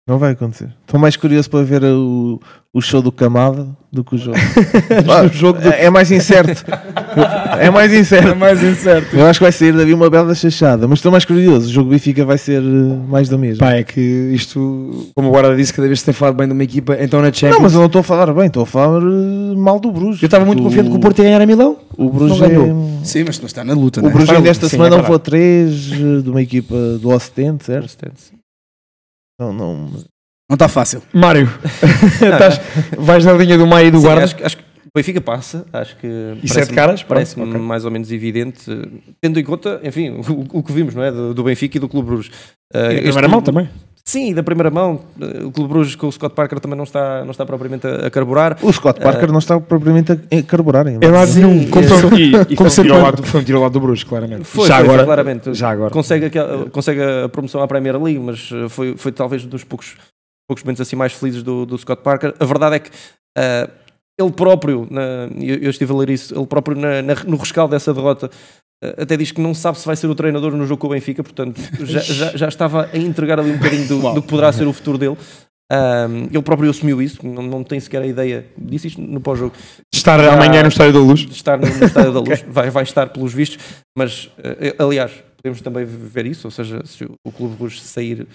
Não 0.09 0.17
vai 0.19 0.33
acontecer. 0.33 0.71
Estou 0.87 0.99
mais 0.99 1.17
curioso 1.17 1.51
para 1.51 1.63
ver 1.63 1.85
o, 1.85 2.41
o 2.73 2.81
show 2.81 3.03
do 3.03 3.13
Camada 3.13 3.67
do 3.93 4.03
que 4.03 4.15
o 4.15 4.19
jogo. 4.19 4.39
O 5.27 5.29
jogo 5.29 5.61
do- 5.61 5.69
é, 5.69 5.91
mais 5.91 6.11
incerto. 6.11 6.65
É 7.61 7.71
mais 7.71 7.93
incerto. 7.93 8.29
É 8.29 8.35
mais 8.35 8.63
incerto. 8.63 9.17
Eu 9.17 9.27
acho 9.27 9.41
que 9.41 9.45
vai 9.45 9.51
sair 9.51 9.73
dali 9.73 9.93
uma 9.93 10.09
bela 10.09 10.33
chachada, 10.35 10.87
mas 10.87 11.01
estou 11.01 11.11
mais 11.11 11.25
curioso. 11.25 11.67
O 11.67 11.73
jogo 11.73 11.91
Benfica 11.91 12.25
vai 12.25 12.39
ser 12.39 12.63
eh, 12.63 12.97
mais 13.09 13.29
do 13.29 13.37
mesmo. 13.37 13.59
Pá, 13.59 13.73
é 13.73 13.83
que 13.83 14.01
isto, 14.33 15.11
como 15.15 15.29
o 15.29 15.31
Guarda 15.33 15.57
disse, 15.57 15.75
cada 15.75 15.89
vez 15.89 15.99
que 15.99 16.01
se 16.03 16.05
tem 16.07 16.15
falado 16.15 16.37
bem 16.37 16.47
de 16.47 16.53
uma 16.53 16.63
equipa, 16.63 16.97
então 17.01 17.21
na 17.21 17.33
Champions. 17.33 17.57
Não, 17.57 17.63
mas 17.63 17.73
eu 17.75 17.81
não 17.81 17.87
estou 17.87 18.01
a 18.01 18.05
falar 18.05 18.33
bem, 18.33 18.47
estou 18.47 18.63
a 18.63 18.67
falar 18.67 19.03
eh, 19.03 19.57
mal 19.57 19.81
do 19.81 19.91
Bruges. 19.91 20.23
Eu 20.23 20.27
estava 20.27 20.45
muito 20.45 20.63
confiante 20.63 20.89
que 20.91 20.97
o 20.97 21.01
Porto 21.01 21.19
ia 21.19 21.25
ganhar 21.25 21.41
a 21.43 21.47
Milão. 21.47 21.77
O 21.97 22.09
Bruges 22.11 22.39
Não 22.39 22.47
é... 22.47 22.49
ganhou. 22.49 22.91
Sim, 23.03 23.25
mas 23.27 23.43
está 23.43 23.65
na 23.65 23.75
luta, 23.75 24.01
O 24.01 24.05
né? 24.05 24.11
Bruges 24.11 24.29
desta 24.29 24.47
luta, 24.67 24.69
sim, 24.69 24.77
semana 24.77 24.97
é 24.97 25.01
levou 25.01 25.19
3 25.19 25.73
de 26.23 26.31
uma 26.31 26.41
equipa 26.41 26.75
do 27.01 27.11
Ocidente, 27.11 27.65
certo? 27.65 27.97
Não, 29.39 29.53
não. 29.53 29.77
Não 30.51 30.55
está 30.55 30.67
fácil. 30.69 31.03
Mário, 31.13 31.49
estás- 32.23 32.61
vais 32.97 33.25
na 33.25 33.33
linha 33.35 33.59
do 33.59 33.67
meio 33.67 33.89
e 33.89 33.91
do 33.91 33.99
Sim, 33.99 34.05
guarda. 34.05 34.25
acho, 34.25 34.37
que- 34.37 34.43
acho 34.45 34.57
que 34.57 34.63
o 34.63 34.91
Benfica 34.95 35.21
passa, 35.21 35.67
acho 35.73 35.95
que 35.97 36.07
E 36.43 36.49
sete 36.49 36.73
caras? 36.73 37.03
Pronto, 37.03 37.09
parece-me 37.09 37.47
ok. 37.49 37.61
mais 37.61 37.85
ou 37.85 37.91
menos 37.91 38.11
evidente, 38.11 38.65
tendo 39.21 39.39
em 39.39 39.45
conta, 39.45 39.79
enfim, 39.85 40.09
o, 40.11 40.59
o 40.59 40.63
que 40.63 40.73
vimos, 40.73 40.95
não 40.95 41.03
é? 41.05 41.13
Do, 41.13 41.35
do 41.35 41.45
Benfica 41.45 41.77
e 41.77 41.81
do 41.81 41.89
Clube 41.89 42.09
Bruges. 42.09 42.31
Eh, 42.73 42.79
E 42.79 42.83
a 42.83 42.93
este 42.95 43.03
primeira 43.03 43.29
mão 43.29 43.43
também. 43.43 43.69
Sim, 44.09 44.33
da 44.33 44.43
primeira 44.43 44.71
mão, 44.71 45.01
eh, 45.21 45.45
o 45.45 45.53
Clube 45.53 45.69
Bruges 45.71 45.95
com 45.95 46.07
o 46.07 46.11
Scott 46.13 46.35
Parker 46.35 46.59
também 46.61 46.79
não 46.79 46.85
está, 46.85 47.23
não 47.25 47.31
está 47.31 47.45
propriamente 47.45 47.87
a, 47.87 48.07
a 48.07 48.11
carburar. 48.11 48.57
O 48.63 48.73
Scott 48.73 48.99
Parker 49.01 49.31
não 49.31 49.39
está 49.39 49.61
propriamente 49.61 50.13
a 50.13 50.43
carburar 50.45 50.87
ainda. 50.87 51.05
É 51.07 51.11
é- 51.85 52.01
foi- 52.01 52.19
e, 52.19 52.33
e 52.55 52.57
como 52.57 52.71
foi, 52.71 52.85
um 52.85 52.87
tiro 52.87 52.95
ao 52.95 53.03
lado, 53.03 53.23
foi 53.23 53.41
um 53.41 53.45
tiro 53.45 53.59
ao 53.59 53.63
lado 53.65 53.73
do 53.75 53.81
Bruges, 53.81 54.05
claramente. 54.05 54.45
Foi, 54.45 54.67
já 54.67 54.77
foi, 54.77 54.85
agora, 54.87 55.05
claramente. 55.05 55.53
Já 55.53 55.69
agora. 55.71 55.91
Consegue, 55.91 56.25
aquela- 56.25 56.71
consegue 56.71 57.03
a 57.03 57.29
promoção 57.29 57.61
à 57.63 57.69
Premier 57.69 58.03
League, 58.03 58.19
mas 58.19 58.49
eh, 58.51 58.69
foi, 58.71 58.97
foi 58.97 59.13
talvez 59.13 59.45
um 59.45 59.49
dos 59.49 59.63
poucos, 59.63 59.95
poucos 60.49 60.65
momentos 60.65 60.81
assim 60.81 60.97
mais 60.97 61.13
felizes 61.13 61.43
do, 61.43 61.67
do 61.67 61.77
Scott 61.77 62.01
Parker. 62.03 62.33
A 62.41 62.45
verdade 62.47 62.77
é 62.77 62.79
que 62.79 62.91
eh, 63.37 63.69
ele 64.19 64.33
próprio, 64.33 64.87
na- 64.91 65.29
eu, 65.39 65.57
eu 65.57 65.69
estive 65.71 65.93
a 65.93 65.97
ler 65.97 66.09
isso, 66.09 66.35
ele 66.35 66.47
próprio 66.47 66.75
na- 66.79 67.03
na- 67.03 67.25
no 67.27 67.37
rescaldo 67.37 67.73
dessa 67.73 67.93
derrota 67.93 68.31
eh, 68.31 68.31
até 68.97 69.17
diz 69.17 69.33
que 69.33 69.41
não 69.41 69.53
sabe 69.55 69.79
se 69.79 69.87
vai 69.87 69.97
ser 69.97 70.07
o 70.07 70.15
treinador 70.15 70.53
no 70.57 70.67
jogo 70.67 70.81
com 70.81 70.87
o 70.87 70.91
Benfica, 70.91 71.23
portanto 71.23 71.61
já, 71.81 72.01
já, 72.01 72.37
já 72.37 72.49
estava 72.49 72.89
a 72.93 72.97
entregar 72.99 73.41
ali 73.41 73.51
um 73.51 73.57
bocadinho 73.57 73.89
do, 73.89 74.15
do 74.15 74.23
que 74.23 74.29
poderá 74.29 74.53
ser 74.53 74.67
o 74.67 74.73
futuro 74.73 74.97
dele. 74.99 75.17
Ahm, 75.71 76.29
ele 76.33 76.43
próprio 76.43 76.71
assumiu 76.71 77.03
isso, 77.03 77.19
não, 77.27 77.43
não 77.43 77.63
tem 77.63 77.79
sequer 77.79 78.01
a 78.01 78.07
ideia, 78.07 78.47
disse 78.57 78.87
isto 78.87 79.01
no 79.03 79.21
pós-jogo, 79.21 79.55
Estar 79.95 80.19
Já- 80.19 80.33
amanhã 80.33 80.63
no 80.63 80.69
Estádio 80.69 80.95
da 80.95 80.99
Luz. 81.01 81.27
estar 81.31 81.59
no, 81.59 81.67
no 81.67 81.85
Estádio 81.85 82.13
da 82.13 82.21
Luz, 82.25 82.43
vai, 82.49 82.71
vai 82.71 82.83
estar 82.85 83.09
pelos 83.11 83.35
vistos, 83.35 83.59
mas 83.97 84.31
eh, 84.39 84.75
aliás, 84.79 85.13
podemos 85.37 85.61
também 85.61 85.85
ver 85.85 86.25
isso, 86.25 86.47
ou 86.47 86.51
seja, 86.51 86.81
se 86.87 87.05
o, 87.05 87.31
Clube 87.31 87.55
Rouge 87.59 87.83
sair 87.83 88.27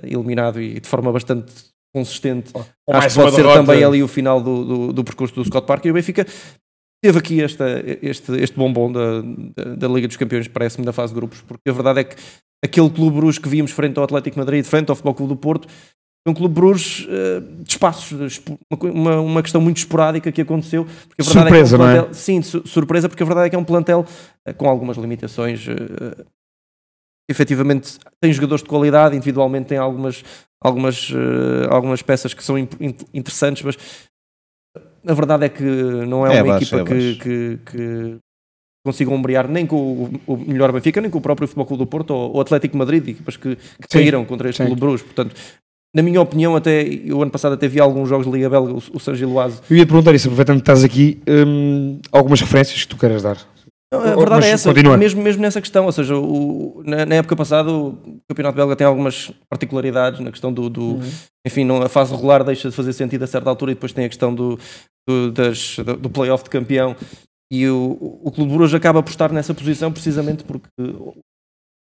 eliminado 0.00 0.60
e 0.60 0.78
de 0.78 0.86
forma 0.88 1.10
bastante 1.10 1.52
consistente, 1.92 2.52
Ou 2.54 2.64
acho 2.94 3.08
que 3.08 3.14
pode 3.14 3.34
ser 3.34 3.42
derrota. 3.42 3.60
também 3.64 3.82
ali 3.82 4.02
o 4.02 4.06
final 4.08 4.40
do, 4.40 4.64
do, 4.64 4.92
do 4.92 5.02
percurso 5.04 5.34
do 5.34 5.44
Scott 5.44 5.66
Parker 5.66 5.88
e 5.88 5.90
o 5.90 5.94
Benfica 5.94 6.24
teve 7.02 7.18
aqui 7.18 7.42
esta, 7.42 7.64
este, 8.02 8.32
este 8.40 8.56
bombom 8.56 8.90
da, 8.92 9.22
da, 9.76 9.88
Liga 9.88 10.08
dos 10.08 10.16
Campeões, 10.16 10.48
parece-me, 10.48 10.84
da 10.84 10.92
fase 10.92 11.12
de 11.12 11.18
grupos, 11.20 11.40
porque 11.42 11.68
a 11.68 11.72
verdade 11.72 12.00
é 12.00 12.04
que 12.04 12.16
aquele 12.64 12.90
Clube 12.90 13.16
Bruges 13.16 13.38
que 13.38 13.48
víamos 13.48 13.70
frente 13.70 13.98
ao 13.98 14.04
Atlético 14.04 14.38
Madrid, 14.38 14.64
frente 14.64 14.90
ao 14.90 14.96
Futebol 14.96 15.14
Clube 15.14 15.34
do 15.34 15.36
Porto, 15.38 15.68
é 16.26 16.30
um 16.30 16.34
Clube 16.34 16.54
Bruges 16.54 17.06
eh, 17.08 17.40
de 17.62 17.70
espaços, 17.70 18.18
de 18.18 18.26
espo- 18.26 18.58
uma 18.82 19.20
uma, 19.20 19.42
questão 19.42 19.60
muito 19.60 19.76
esporádica 19.76 20.32
que 20.32 20.40
aconteceu. 20.40 20.84
Porque 20.84 21.22
a 21.22 21.24
verdade 21.24 21.48
Surpresa, 21.50 21.76
é 21.76 21.78
que 21.78 21.82
é 21.82 21.84
um 21.84 21.86
não 21.86 21.88
é? 21.88 21.94
plantel, 22.00 22.14
Sim, 22.14 22.42
su- 22.42 22.66
surpresa, 22.66 23.08
porque 23.08 23.22
a 23.22 23.26
verdade 23.26 23.46
é 23.46 23.50
que 23.50 23.54
é 23.56 23.58
um 23.58 23.64
plantel 23.64 24.04
eh, 24.44 24.52
com 24.52 24.68
algumas 24.68 24.96
limitações. 24.96 25.64
eh, 25.68 26.24
efetivamente, 27.30 27.98
tem 28.20 28.32
jogadores 28.32 28.62
de 28.62 28.68
qualidade, 28.68 29.16
individualmente 29.16 29.66
tem 29.68 29.78
algumas, 29.78 30.24
algumas, 30.60 31.10
eh, 31.12 31.68
algumas 31.70 32.02
peças 32.02 32.32
que 32.34 32.42
são 32.42 32.56
interessantes, 32.58 33.62
mas 33.62 33.76
a 35.06 35.14
verdade 35.14 35.44
é 35.44 35.48
que 35.48 35.62
não 35.62 36.26
é, 36.26 36.36
É 36.36 36.42
uma 36.42 36.54
baixo, 36.54 36.76
equipa 36.76 36.94
é 36.94 36.98
que, 36.98 37.14
que, 37.16 37.58
que 37.64 38.16
consiga 38.84 39.10
ombrear 39.10 39.48
nem 39.48 39.66
com 39.66 39.76
o, 39.76 40.34
o 40.34 40.36
melhor 40.36 40.72
Benfica, 40.72 41.00
nem 41.00 41.10
com 41.10 41.18
o 41.18 41.20
próprio 41.20 41.46
Futebol 41.46 41.66
Clube 41.66 41.84
do 41.84 41.86
Porto 41.86 42.10
ou 42.10 42.36
o 42.36 42.40
Atlético 42.40 42.76
Madrid, 42.76 43.08
equipas 43.08 43.36
que, 43.36 43.56
que 43.56 43.88
caíram 43.88 44.24
contra 44.24 44.48
este 44.48 44.62
sim. 44.62 44.66
Clube 44.66 44.80
Bruges. 44.80 45.02
Portanto, 45.02 45.34
na 45.94 46.02
minha 46.02 46.20
opinião, 46.20 46.54
até 46.54 46.84
o 47.10 47.22
ano 47.22 47.30
passado 47.30 47.54
até 47.54 47.66
vi 47.68 47.80
alguns 47.80 48.08
jogos 48.08 48.26
de 48.26 48.32
Liga 48.32 48.50
Belga, 48.50 48.72
o, 48.72 48.76
o 48.76 49.14
Giloase. 49.14 49.60
Eu 49.70 49.76
ia 49.76 49.86
perguntar 49.86 50.14
isso, 50.14 50.28
aproveitando 50.28 50.56
que 50.56 50.62
estás 50.62 50.84
aqui, 50.84 51.20
hum, 51.26 51.98
algumas 52.12 52.40
referências 52.40 52.82
que 52.82 52.88
tu 52.88 52.96
queiras 52.96 53.22
dar. 53.22 53.38
Não, 53.96 54.02
a 54.04 54.06
Mas 54.08 54.18
verdade 54.18 54.46
é 54.46 54.50
essa, 54.50 54.68
continua. 54.72 54.96
mesmo, 54.96 55.22
mesmo 55.22 55.42
nessa 55.42 55.60
questão, 55.60 55.86
ou 55.86 55.92
seja, 55.92 56.16
o- 56.16 56.82
na, 56.84 57.04
na 57.06 57.14
época 57.16 57.34
passada 57.36 57.70
o 57.72 57.98
Campeonato 58.28 58.56
Belga 58.56 58.76
tem 58.76 58.86
algumas 58.86 59.30
particularidades 59.48 60.20
na 60.20 60.30
questão 60.30 60.52
do, 60.52 60.68
do- 60.70 60.82
Uhum. 60.96 61.10
enfim, 61.46 61.64
não, 61.64 61.82
a 61.82 61.88
fase 61.88 62.14
regular 62.14 62.44
deixa 62.44 62.68
de 62.70 62.74
fazer 62.76 62.92
sentido 62.92 63.22
a 63.22 63.26
certa 63.26 63.48
altura 63.50 63.72
e 63.72 63.74
depois 63.74 63.92
tem 63.92 64.04
a 64.04 64.08
questão 64.08 64.34
do, 64.34 64.58
do, 65.08 65.30
das, 65.32 65.76
do, 66.00 66.10
play-off 66.10 66.44
de 66.44 66.50
campeão 66.50 66.94
e 67.52 67.66
o, 67.68 68.20
o 68.24 68.30
Clube 68.32 68.52
Bruges 68.52 68.74
acaba 68.74 69.02
por 69.02 69.10
estar 69.10 69.30
nessa 69.32 69.54
posição 69.54 69.92
precisamente 69.92 70.42
porque 70.44 70.68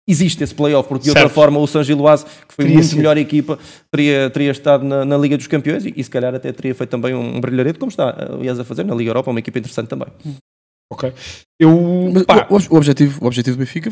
existe 0.08 0.42
esse 0.42 0.54
play-off, 0.54 0.88
porque 0.88 1.04
de 1.04 1.10
outra 1.10 1.22
Certo. 1.24 1.34
forma 1.34 1.58
o 1.60 1.66
San 1.66 1.84
Giloase, 1.84 2.24
que 2.24 2.54
foi 2.54 2.64
Teria 2.64 2.74
muito 2.74 2.88
sido. 2.88 2.96
melhor 2.98 3.16
equipa, 3.16 3.58
teria, 3.92 4.28
teria 4.30 4.50
estado 4.50 4.84
na, 4.84 5.04
na 5.04 5.16
Liga 5.16 5.36
dos 5.36 5.46
Campeões 5.46 5.84
e, 5.84 5.92
e 5.96 6.02
se 6.02 6.10
calhar 6.10 6.34
até 6.34 6.50
teria 6.52 6.74
feito 6.74 6.90
também 6.90 7.14
um, 7.14 7.40
brilharete, 7.40 7.78
como 7.78 7.90
está 7.90 8.10
aliás 8.32 8.58
a 8.58 8.64
fazer 8.64 8.84
na 8.84 8.94
Liga 8.94 9.10
Europa, 9.10 9.30
uma 9.30 9.38
equipa 9.38 9.58
interessante 9.58 9.88
também. 9.88 10.08
Ok. 10.92 11.12
Eu. 11.58 12.12
Mas 12.50 12.66
o, 12.68 12.74
o 12.74 12.76
objetivo, 12.76 13.22
o 13.22 13.26
objetivo 13.26 13.56
do 13.56 13.60
Benfica 13.60 13.90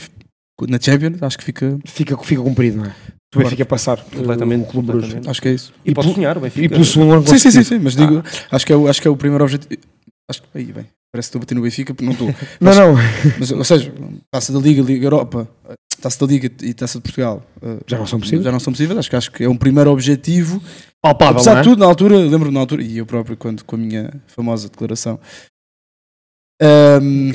na 0.69 0.79
Champions, 0.81 1.23
acho 1.23 1.39
que 1.39 1.45
fica. 1.45 1.79
fica, 1.85 2.17
fica 2.19 2.43
cumprido, 2.43 2.79
não 2.79 2.87
é? 2.87 2.95
O 3.35 3.39
Benfica 3.39 3.65
passar. 3.67 4.03
Completamente, 4.03 4.63
O 4.65 4.67
Clube 4.67 4.93
completamente. 4.93 5.29
Acho 5.29 5.43
que 5.43 5.49
é 5.49 5.53
isso. 5.53 5.73
E, 5.85 5.91
E 5.91 5.95
pode 5.95 6.13
sonhar 6.15 6.37
o 6.37 6.41
Benfica. 6.41 6.65
E 6.65 6.69
pelo 6.69 6.85
segundo 6.85 7.13
ano 7.13 7.27
Sim, 7.29 7.39
sim, 7.39 7.51
sim, 7.51 7.63
sim, 7.63 7.79
mas 7.79 7.95
digo, 7.95 8.23
acho, 8.51 8.67
que 8.67 8.73
é 8.73 8.77
o, 8.77 8.89
acho 8.89 9.01
que 9.03 9.07
é 9.07 9.11
o 9.11 9.17
primeiro 9.17 9.45
objetivo. 9.45 9.81
Acho 10.29 10.43
que. 10.43 10.49
Aí, 10.55 10.65
bem, 10.65 10.87
parece 11.13 11.29
que 11.31 11.37
estou 11.37 11.39
a 11.39 11.41
bater 11.41 11.55
no 11.55 11.63
Benfica, 11.63 11.95
porque 11.95 12.05
não 12.05 12.13
estou. 12.13 12.35
Não, 12.61 12.75
não. 12.75 12.95
Mas, 13.39 13.51
ou 13.53 13.65
seja, 13.65 13.93
taça 14.33 14.53
da 14.53 14.59
Liga, 14.59 14.83
Liga 14.83 15.05
Europa, 15.07 15.49
taça 16.01 16.27
da 16.27 16.33
Liga 16.33 16.51
e 16.63 16.75
taça 16.75 16.99
de 16.99 17.03
Portugal 17.03 17.43
eh, 17.63 17.79
Já 17.87 17.99
não 17.99 18.07
são 18.07 18.19
possíveis. 18.19 18.45
Já 18.45 18.53
não 18.53 18.61
são 18.61 18.73
possíveis. 18.73 18.99
Acho 18.99 19.11
que, 19.11 19.17
acho 19.17 19.31
que 19.31 19.45
é 19.45 19.49
um 19.49 19.57
primeiro 19.57 19.91
objetivo. 19.91 20.63
Palpável, 21.03 21.37
Apesar 21.37 21.53
não 21.53 21.59
é? 21.59 21.63
de 21.63 21.69
tudo, 21.69 21.79
na 21.81 21.87
altura, 21.87 22.17
lembro 22.17 22.51
na 22.51 22.61
altura, 22.61 22.83
e 22.83 22.99
eu 22.99 23.07
próprio, 23.07 23.37
quando 23.37 23.63
com 23.65 23.77
a 23.77 23.79
minha 23.79 24.11
famosa 24.27 24.69
declaração, 24.69 25.21
ahm, 26.61 27.31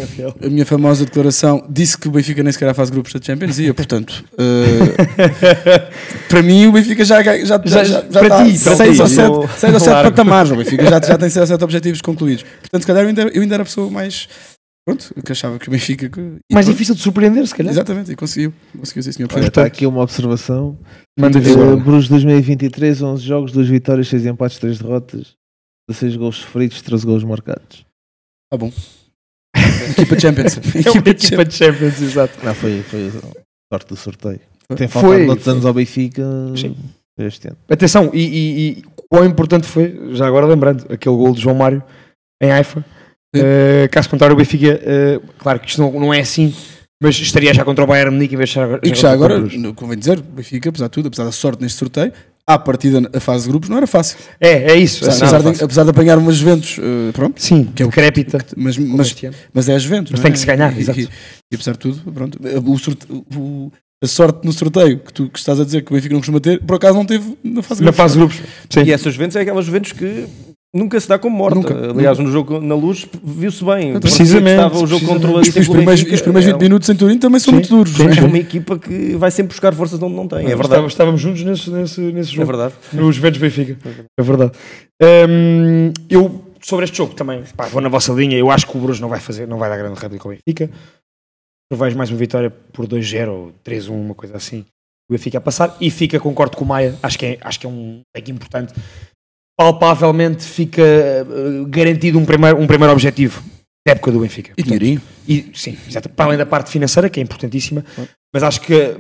a 0.46 0.50
minha 0.50 0.66
famosa 0.66 1.06
declaração 1.06 1.66
disse 1.70 1.98
que 1.98 2.08
o 2.08 2.12
Benfica 2.12 2.44
nem 2.44 2.52
sequer 2.52 2.74
fase 2.76 2.92
de 2.92 2.96
grupos 2.96 3.14
da 3.14 3.22
Champions 3.22 3.58
e 3.60 3.66
eu, 3.66 3.74
portanto, 3.76 4.24
eh, 4.38 5.90
para 6.30 6.42
mim 6.44 6.68
o 6.68 6.72
Benfica 6.72 7.04
já, 7.06 7.22
já, 7.24 7.38
já, 7.46 7.62
já, 7.66 7.84
já, 7.84 8.00
está 8.02 8.46
ti, 8.46 8.60
para 8.64 8.76
6 8.76 8.96
ti. 8.96 9.02
ou 9.02 9.08
7, 9.08 9.20
Eu- 9.32 9.48
seis 9.58 9.74
ou 9.74 9.80
Claro. 9.80 10.10
patamares. 10.12 10.52
O 10.52 10.56
Benfica 10.56 10.84
já, 10.84 11.02
já 11.02 11.18
tem 11.18 11.30
6 11.30 11.38
ou 11.38 11.48
7 11.48 11.64
objetivos 11.64 12.02
concluídos. 12.02 12.44
Portanto, 12.62 12.82
se 12.82 12.88
calhar 12.88 13.04
eu 13.04 13.08
ainda, 13.10 13.22
eu 13.24 13.42
ainda 13.42 13.56
era 13.56 13.64
a 13.64 13.66
pessoa 13.66 13.90
mais. 13.90 14.28
Pronto, 14.86 15.14
que 15.26 15.32
achava 15.32 15.58
que 15.58 15.70
o 15.70 15.72
Benfica. 15.72 16.10
que- 16.10 16.20
Mais 16.52 16.66
pronto. 16.66 16.72
difícil 16.72 16.94
de 16.96 17.00
surpreender, 17.02 17.48
se 17.48 17.56
calhar. 17.56 17.72
Exatamente, 17.72 18.12
e 18.12 18.16
conseguiu. 18.18 18.54
Conseguiu, 18.78 19.04
sim, 19.04 19.12
senhor. 19.14 19.30
Olha, 19.34 19.48
está 19.48 19.64
aqui 19.64 19.86
uma 19.86 20.02
observação. 20.02 20.78
Manda. 21.18 21.40
Uh, 21.40 21.78
Bruges 21.78 22.10
2023, 22.10 23.02
11 23.02 23.24
jogos, 23.24 23.52
2 23.54 23.70
vitórias, 23.70 24.10
6 24.10 24.26
empates, 24.26 24.58
3 24.60 24.80
derrotas, 24.80 25.36
16 25.88 26.18
gols 26.18 26.36
sofridos, 26.40 26.82
13 26.82 27.06
gols 27.06 27.24
marcados. 27.24 27.86
Tá 28.52 28.58
bom. 28.58 28.72
Equipa 29.92 30.20
Champions. 30.20 30.60
É 30.86 30.92
uma 30.92 31.10
equipa 31.10 31.46
de 31.46 31.54
Champions, 31.54 32.02
exato. 32.02 32.38
Não, 32.44 32.54
foi, 32.54 32.82
foi 32.84 33.08
a 33.08 33.12
sorte 33.74 33.88
do 33.89 33.96
sorteio. 33.96 34.39
Tem 34.76 34.88
Foi, 34.88 35.02
faltado 35.02 35.30
outros 35.30 35.44
foi. 35.44 35.54
anos 35.54 35.66
ao 35.66 35.74
Benfica 35.74 36.24
Sim. 36.56 36.76
este 37.20 37.48
ano. 37.48 37.58
Atenção, 37.70 38.10
e, 38.13 38.22
e, 38.22 38.70
e 38.70 38.84
quão 39.10 39.26
importante 39.26 39.68
foi, 39.68 40.13
já 40.13 40.26
agora 40.26 40.46
lembrando, 40.46 40.86
aquele 40.89 41.16
gol 41.16 41.34
de 41.34 41.42
João 41.42 41.56
Mário 41.56 41.84
em 42.42 42.52
Haifa. 42.52 42.84
Uh, 43.36 43.89
caso 43.92 44.10
contrário, 44.10 44.34
o 44.34 44.38
Benfica, 44.38 44.80
uh, 44.80 45.28
claro 45.38 45.60
que 45.60 45.68
isto 45.68 45.82
não, 45.82 45.92
não 45.92 46.13
é 46.13 46.20
assim, 46.20 46.54
mas 47.02 47.16
estaria 47.20 47.54
já 47.54 47.66
contra 47.66 47.84
o 47.84 47.88
Bayern 47.88 48.12
Munique 48.12 48.36
em 48.36 48.38
vez 48.38 48.50
de 48.50 48.56
já, 48.56 48.80
E 48.84 48.92
que 48.92 48.96
já 48.96 49.12
agora, 49.12 49.42
convém 49.76 49.98
dizer, 49.98 50.20
o 50.20 50.24
Benfica, 50.24 50.70
apesar 50.70 50.86
de 50.86 50.92
tudo, 50.92 51.08
apesar 51.08 51.26
da 51.26 51.32
sorte 51.32 51.62
neste 51.62 51.78
sorteio, 51.78 52.13
à 52.48 52.58
partida, 52.60 53.02
a 53.14 53.20
fase 53.20 53.44
de 53.46 53.50
grupos 53.50 53.70
não 53.70 53.78
era 53.78 53.88
fácil. 53.88 54.18
É, 54.40 54.72
é 54.74 54.76
isso. 54.76 55.06
Apesar, 55.06 55.38
apesar 55.38 55.52
de, 55.54 55.64
apesar 55.64 55.84
de 55.86 55.90
apanhar 55.92 56.18
umas 56.18 56.36
Juventus, 56.36 56.78
eh, 56.80 57.12
pronto, 57.14 57.42
Sim, 57.42 57.66
que 57.74 57.82
é 57.82 57.86
o- 57.86 57.90
decrépita. 57.90 58.46
mas, 58.58 58.76
como 58.78 58.98
mas, 58.98 59.16
ano. 59.24 59.34
mas 59.54 59.70
é 59.70 59.76
a 59.76 59.80
Juventus. 59.80 60.12
Mas 60.12 60.20
não 60.20 60.24
tem 60.24 60.30
é? 60.30 60.34
que 60.34 60.40
se 60.40 60.46
ganhar, 60.46 60.76
E, 60.78 60.80
exato. 60.82 61.00
e, 61.00 61.04
e 61.04 61.56
apesar 61.56 61.72
de 61.74 61.80
tudo, 61.80 62.12
pronto, 62.12 62.40
o 62.66 62.78
sorte- 62.78 63.08
o- 63.38 63.72
a 64.04 64.08
sorte 64.08 64.46
no 64.46 64.52
sorteio 64.52 65.00
que 65.00 65.14
tu 65.14 65.30
que 65.30 65.40
estás 65.40 65.58
a 65.62 65.64
dizer 65.64 65.82
que 65.84 65.92
o 65.92 65.96
Benfica 65.96 66.14
não 66.14 66.20
costuma 66.20 66.42
ter, 66.42 66.60
por 66.60 66.76
acaso 66.76 66.98
não 66.98 67.06
teve 67.06 67.38
na 67.42 67.64
fase 67.64 67.82
Na 67.82 67.94
fase 67.94 68.14
de 68.16 68.20
grupos. 68.20 68.42
Sim. 68.70 68.84
E 68.84 68.92
essa 68.92 69.10
Juventus 69.10 69.38
é 69.38 69.42
aquela 69.42 69.62
Juventus 69.62 69.94
que 69.94 70.26
nunca 70.74 71.00
se 71.00 71.08
dá 71.08 71.20
como 71.20 71.36
morta. 71.38 71.56
Nunca, 71.56 71.92
Aliás, 71.92 72.18
no 72.20 72.32
jogo 72.32 72.60
na 72.60 72.76
luz 72.76 73.08
viu-se 73.24 73.64
bem. 73.64 74.00
Precisamente, 74.00 74.56
Estava 74.56 74.78
o 74.80 74.88
jogo 74.88 75.04
Os, 75.06 75.10
controladíssimo 75.12 75.62
os 75.62 75.68
pelo 75.68 75.78
primeiros, 75.78 76.02
Benfica. 76.02 76.16
os 76.16 76.22
primeiros 76.22 76.46
20 76.52 76.56
É- 76.56 76.64
minutos 76.64 76.90
em 76.90 76.96
Turim 76.96 77.18
também 77.18 77.40
são 77.40 77.54
muito 77.54 77.70
duros. 77.70 77.94
sim. 77.94 78.04
É 78.20 78.22
uma 78.24 78.38
equipa 78.38 78.80
que 78.80 79.16
vai 79.16 79.30
sempre 79.32 79.50
buscar 79.54 79.74
forças 79.74 80.02
onde 80.02 80.16
não 80.16 80.28
tem. 80.28 80.40
É 80.40 80.44
verdade. 80.48 80.64
Estávamos, 80.66 80.94
estávamos 80.94 81.22
juntos 81.22 81.44
nesse, 81.44 81.70
nesse, 81.70 82.02
nesse 82.02 82.32
jogo. 82.32 82.44
É 82.44 82.46
verdade. 82.58 82.74
Nos 82.94 83.16
Juventus 83.16 83.40
Benfica. 83.40 83.78
É 84.20 84.24
verdade. 84.24 84.52
Hum, 85.02 85.92
eu, 86.10 86.44
sobre 86.62 86.86
este 86.86 86.98
jogo 86.98 87.14
também, 87.14 87.44
pá, 87.56 87.66
vou 87.68 87.82
na 87.82 87.90
vossa 87.90 88.12
linha. 88.14 88.38
Eu 88.38 88.50
acho 88.50 88.68
que 88.68 88.78
o 88.78 88.80
Bruges 88.80 89.00
não 89.02 89.10
vai 89.10 89.20
fazer, 89.20 89.48
não 89.48 89.58
vai 89.58 89.70
dar 89.70 89.78
grande 89.78 90.00
réplica 90.00 90.28
ao 90.28 90.34
Benfica. 90.34 90.70
Eu 91.72 91.78
vejo 91.78 91.98
mais 91.98 92.10
uma 92.10 92.18
vitória 92.18 92.50
por 92.50 92.88
2-0 92.88 93.30
ou 93.30 93.52
3-1, 93.66 93.90
uma 93.92 94.14
coisa 94.14 94.38
assim. 94.38 94.66
O 95.10 95.14
Benfica 95.14 95.38
a 95.38 95.42
passar 95.42 95.76
e 95.82 95.90
fica, 95.92 96.20
concordo 96.20 96.56
com 96.56 96.64
o 96.64 96.68
Maia. 96.68 96.96
Acho 97.02 97.18
que 97.20 97.26
é, 97.26 97.38
acho 97.42 97.60
que 97.60 97.66
é 97.66 97.70
um 97.70 98.02
leque 98.16 98.32
importante. 98.32 98.74
Palpavelmente 99.58 100.44
fica 100.44 100.82
eh, 100.82 101.26
garantido 101.68 102.18
um 102.18 102.26
primeiro, 102.26 102.60
um 102.60 102.66
primeiro 102.66 102.92
objetivo 102.92 103.44
da 103.86 103.94
época 103.94 104.12
do 104.12 104.20
Benfica. 104.20 104.54
E 104.58 104.63
dinheirinho. 104.63 105.02
E, 105.28 105.52
sim, 105.54 105.78
exato. 105.88 106.10
Para 106.10 106.26
além 106.26 106.38
da 106.38 106.46
parte 106.46 106.72
financeira, 106.72 107.10
que 107.10 107.20
é 107.20 107.24
importantíssima, 107.24 107.86
mas 108.34 108.42
acho 108.42 108.62
que 108.62 108.98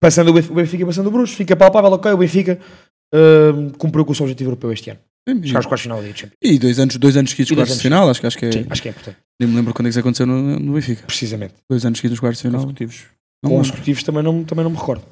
passando 0.00 0.28
o 0.28 0.32
Benfica, 0.32 0.54
Benfica 0.54 0.86
passando 0.86 1.06
o 1.08 1.10
Bruges, 1.10 1.34
fica 1.34 1.54
palpável, 1.54 1.92
ok, 1.92 2.12
o 2.12 2.16
Benfica 2.16 2.58
hum, 3.14 3.70
cumpriu 3.76 4.04
com 4.04 4.12
o 4.12 4.14
seu 4.14 4.24
objetivo 4.24 4.50
europeu 4.50 4.72
este 4.72 4.90
ano. 4.90 5.00
Chegar 5.44 5.58
aos 5.58 5.66
quartos 5.66 5.82
final 5.82 6.00
da 6.00 6.06
Liga. 6.06 6.32
E 6.42 6.58
dois 6.58 6.78
anos, 6.78 6.96
dois 6.96 7.16
anos 7.16 7.30
seguidos 7.30 7.52
E 7.52 7.54
quartos 7.54 7.76
de 7.76 7.82
final, 7.82 8.08
acho 8.08 8.20
que, 8.20 8.26
acho 8.26 8.38
que 8.38 8.46
é. 8.46 8.52
Sim, 8.52 8.66
acho 8.68 8.82
que 8.82 8.88
é 8.88 8.90
importante. 8.90 9.18
Nem 9.38 9.48
me 9.48 9.56
lembro 9.56 9.74
quando 9.74 9.86
é 9.86 9.88
que 9.88 9.90
isso 9.90 10.00
aconteceu 10.00 10.26
no, 10.26 10.58
no 10.58 10.72
Benfica. 10.72 11.04
Precisamente. 11.06 11.54
Dois 11.68 11.84
anos 11.84 11.98
seguidos 11.98 12.18
quartos 12.18 12.38
de 12.38 12.48
final. 12.48 12.60
Consecutivos. 12.62 13.04
Não. 13.44 13.50
Consecutivos 13.50 14.02
também 14.02 14.22
não, 14.22 14.44
também 14.44 14.64
não 14.64 14.70
me 14.70 14.76
recordo. 14.76 15.04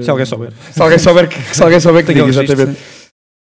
Se 0.00 0.10
alguém 0.10 0.26
souber. 0.26 0.52
Se 0.72 0.80
alguém 0.80 0.98
souber 0.98 1.28
que, 1.28 1.54
se 1.54 1.62
alguém 1.62 1.80
souber 1.80 2.04
que 2.04 2.12
diga, 2.12 2.26
registro, 2.26 2.52
exatamente. 2.52 2.80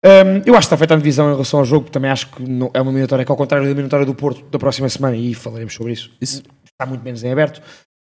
Hum, 0.03 0.41
eu 0.45 0.55
acho 0.55 0.67
que 0.67 0.73
está 0.73 0.77
feita 0.77 0.95
a 0.95 0.97
divisão 0.97 1.29
em 1.29 1.33
relação 1.33 1.59
ao 1.59 1.65
jogo, 1.65 1.89
também 1.89 2.09
acho 2.09 2.31
que 2.31 2.41
não- 2.41 2.71
é 2.73 2.81
uma 2.81 2.89
eliminatória 2.91 3.23
que, 3.23 3.31
ao 3.31 3.37
contrário 3.37 3.65
da 3.65 3.71
eliminatória 3.71 4.05
do 4.05 4.15
Porto 4.15 4.43
da 4.49 4.57
próxima 4.57 4.89
semana, 4.89 5.15
e 5.15 5.33
falaremos 5.35 5.73
sobre 5.75 5.93
isso, 5.93 6.11
Isso. 6.19 6.41
está 6.65 6.85
muito 6.87 7.03
menos 7.03 7.23
em 7.23 7.31
aberto. 7.31 7.59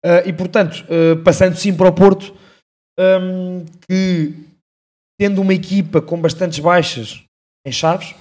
Uh, 0.05 0.21
e 0.27 0.33
portanto, 0.33 0.85
uh, 0.89 1.23
passando 1.23 1.55
sim 1.55 1.75
para 1.75 1.87
o 1.87 1.93
Porto, 1.93 2.35
um, 2.99 3.65
que 3.89 4.33
tendo 5.19 5.41
uma 5.41 5.53
equipa 5.53 6.01
com 6.01 6.19
bastantes 6.19 6.59
baixas 6.59 7.23
em 7.65 7.71
Chaves, 7.71 8.13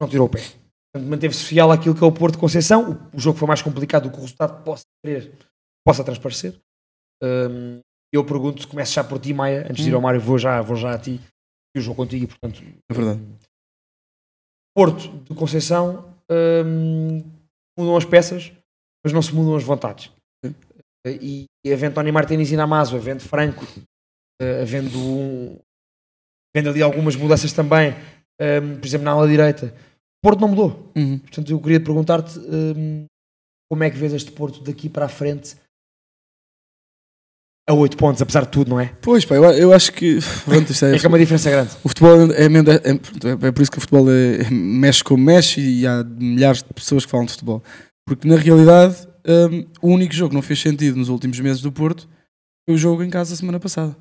não 0.00 0.08
tirou 0.08 0.26
o 0.26 0.30
pé. 0.30 0.40
Portanto, 0.40 1.10
manteve-se 1.10 1.44
fiel 1.44 1.72
àquilo 1.72 1.94
que 1.94 2.02
é 2.02 2.06
o 2.06 2.12
Porto 2.12 2.34
de 2.34 2.40
Conceição. 2.40 2.92
O, 3.12 3.16
o 3.16 3.20
jogo 3.20 3.38
foi 3.38 3.48
mais 3.48 3.60
complicado 3.60 4.04
do 4.04 4.10
que 4.10 4.16
o 4.16 4.20
resultado 4.20 4.62
possa 4.62 4.84
querer, 5.04 5.32
possa 5.84 6.04
transparecer. 6.04 6.54
Um, 7.22 7.80
eu 8.14 8.24
pergunto, 8.24 8.66
começo 8.68 8.94
já 8.94 9.02
por 9.04 9.18
ti, 9.18 9.34
Maia, 9.34 9.66
antes 9.68 9.84
de 9.84 9.90
ir 9.90 9.94
ao 9.94 10.00
Mário, 10.00 10.20
vou 10.20 10.38
já, 10.38 10.62
vou 10.62 10.76
já 10.76 10.94
a 10.94 10.98
ti, 10.98 11.20
o 11.78 11.82
jogo 11.82 11.96
contigo, 11.96 12.26
portanto. 12.28 12.62
É 12.90 12.94
verdade. 12.94 13.20
Porto 14.76 15.08
de 15.24 15.34
Conceição 15.34 16.14
hum, 16.30 17.22
mudam 17.78 17.96
as 17.96 18.04
peças, 18.04 18.52
mas 19.04 19.12
não 19.12 19.22
se 19.22 19.34
mudam 19.34 19.56
as 19.56 19.62
vontades. 19.64 20.10
E, 21.06 21.44
e 21.64 21.72
havendo 21.72 21.94
Tony 21.94 22.10
Martins 22.10 22.50
e 22.50 22.56
Namazo, 22.56 22.96
havendo 22.96 23.22
Franco, 23.22 23.64
eh, 24.42 24.62
havendo, 24.62 24.98
um- 24.98 25.58
havendo 26.54 26.70
ali 26.70 26.82
algumas 26.82 27.14
mudanças 27.14 27.52
também, 27.52 27.92
hum, 28.40 28.78
por 28.78 28.86
exemplo, 28.86 29.04
na 29.04 29.12
ala 29.12 29.28
direita, 29.28 29.74
Porto 30.22 30.40
não 30.40 30.48
mudou. 30.48 30.92
Uhum. 30.96 31.18
Portanto, 31.20 31.50
eu 31.50 31.60
queria 31.60 31.78
perguntar-te 31.80 32.38
hum, 32.40 33.06
como 33.70 33.84
é 33.84 33.90
que 33.90 33.96
vês 33.96 34.12
este 34.12 34.32
Porto 34.32 34.60
daqui 34.62 34.88
para 34.88 35.06
a 35.06 35.08
frente 35.08 35.56
a 37.68 37.74
8 37.74 37.96
pontos, 37.96 38.22
apesar 38.22 38.42
de 38.44 38.48
tudo, 38.52 38.68
não 38.70 38.78
é? 38.80 38.94
Pois, 39.02 39.24
pá, 39.24 39.34
eu, 39.34 39.44
eu 39.44 39.72
acho 39.72 39.92
que. 39.92 40.18
Pronto, 40.44 40.72
é, 40.84 40.94
É 40.94 40.98
que 40.98 41.04
é 41.06 41.08
uma 41.08 41.18
diferença 41.18 41.50
grande. 41.50 41.70
O 41.82 41.88
futebol 41.88 42.32
é, 42.32 42.42
é, 42.42 42.46
é- 42.46 43.46
é 43.48 43.52
por 43.52 43.62
isso 43.62 43.70
que 43.72 43.78
o 43.78 43.80
futebol 43.80 44.08
é- 44.10 44.42
é- 44.42 44.50
mexe 44.50 45.02
como 45.02 45.24
mexe 45.24 45.60
e 45.60 45.86
há 45.86 46.04
milhares 46.04 46.62
de 46.62 46.72
pessoas 46.72 47.04
que 47.04 47.10
falam 47.10 47.26
de 47.26 47.32
futebol. 47.32 47.62
Porque 48.06 48.28
na 48.28 48.36
realidade 48.36 48.96
hum, 49.26 49.66
o 49.82 49.88
único 49.88 50.14
jogo 50.14 50.30
que 50.30 50.34
não 50.36 50.42
fez 50.42 50.60
sentido 50.60 50.96
nos 50.96 51.08
últimos 51.08 51.40
meses 51.40 51.60
do 51.60 51.72
Porto 51.72 52.08
foi 52.68 52.76
o 52.76 52.78
jogo 52.78 53.02
em 53.02 53.10
casa 53.10 53.34
a 53.34 53.36
semana 53.36 53.58
passada. 53.58 53.96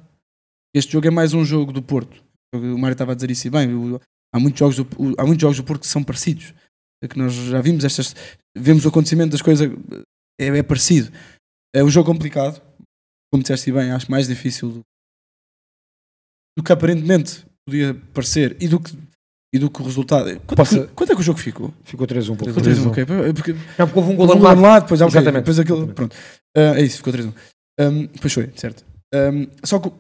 Este 0.76 0.94
jogo 0.94 1.08
é 1.08 1.10
mais 1.12 1.34
um 1.34 1.44
jogo 1.44 1.72
do 1.74 1.82
Porto. 1.82 2.24
O 2.54 2.78
Mário 2.78 2.94
estava 2.94 3.14
a 3.14 3.16
dizer 3.16 3.32
isso 3.32 3.48
e 3.48 3.50
bem. 3.50 3.74
o- 3.74 4.00
há, 4.34 4.40
muitos 4.40 4.60
jogos 4.60 4.76
do, 4.76 4.84
o- 4.98 5.16
há 5.18 5.26
muitos 5.26 5.42
jogos 5.42 5.58
do 5.58 5.64
Porto 5.64 5.82
que 5.82 5.88
são 5.88 6.04
parecidos. 6.04 6.54
É 7.04 7.08
que 7.08 7.18
nós 7.18 7.34
já 7.34 7.60
vimos 7.62 7.84
estas. 7.84 8.16
Vemos 8.56 8.86
o 8.86 8.90
acontecimento 8.90 9.32
das 9.32 9.42
coisas. 9.42 9.72
É, 10.40 10.48
é 10.48 10.64
parecido. 10.64 11.12
É 11.76 11.84
um 11.84 11.90
jogo 11.90 12.12
complicado. 12.12 12.62
Como 13.32 13.42
disseste 13.44 13.72
bem, 13.72 13.92
acho 13.92 14.10
mais 14.10 14.28
difícil 14.28 14.70
do, 14.70 14.82
do 16.58 16.64
que 16.64 16.72
aparentemente 16.72 17.46
podia 17.68 17.94
parecer 18.14 18.56
e 18.62 18.68
do 18.68 18.80
que, 18.80 18.98
e 19.54 19.60
do 19.60 19.70
que 19.70 19.82
o 19.82 19.86
resultado. 19.86 20.30
Quanto, 20.42 20.56
Posso- 20.56 20.88
quanto 20.90 21.12
é 21.12 21.16
que 21.16 21.22
o 21.22 21.24
jogo 21.24 21.40
ficou? 21.40 21.74
Ficou 21.84 22.08
3-1. 22.08 22.34
um 22.34 22.36
pouco. 22.38 22.54
Ficou 22.54 22.64
3-1, 22.64 22.88
ok. 22.88 23.06
Porque, 23.34 23.54
Não, 23.54 23.88
porque 23.88 24.00
houve 24.00 24.12
um 24.12 24.16
gol 24.16 24.28
um 24.28 24.32
anulado. 24.32 24.54
anulado, 24.54 24.82
depois, 24.84 25.02
ok, 25.02 25.12
Exatamente. 25.12 25.42
depois 25.42 25.60
aquilo. 25.60 25.94
Pronto. 25.94 26.16
Ah, 26.56 26.80
é 26.80 26.82
isso, 26.82 26.98
ficou 26.98 27.12
3-1. 27.14 27.34
Um, 27.80 28.06
depois 28.08 28.34
foi, 28.34 28.52
certo. 28.56 28.86
Um, 29.14 29.48
só 29.64 29.80
que 29.80 29.92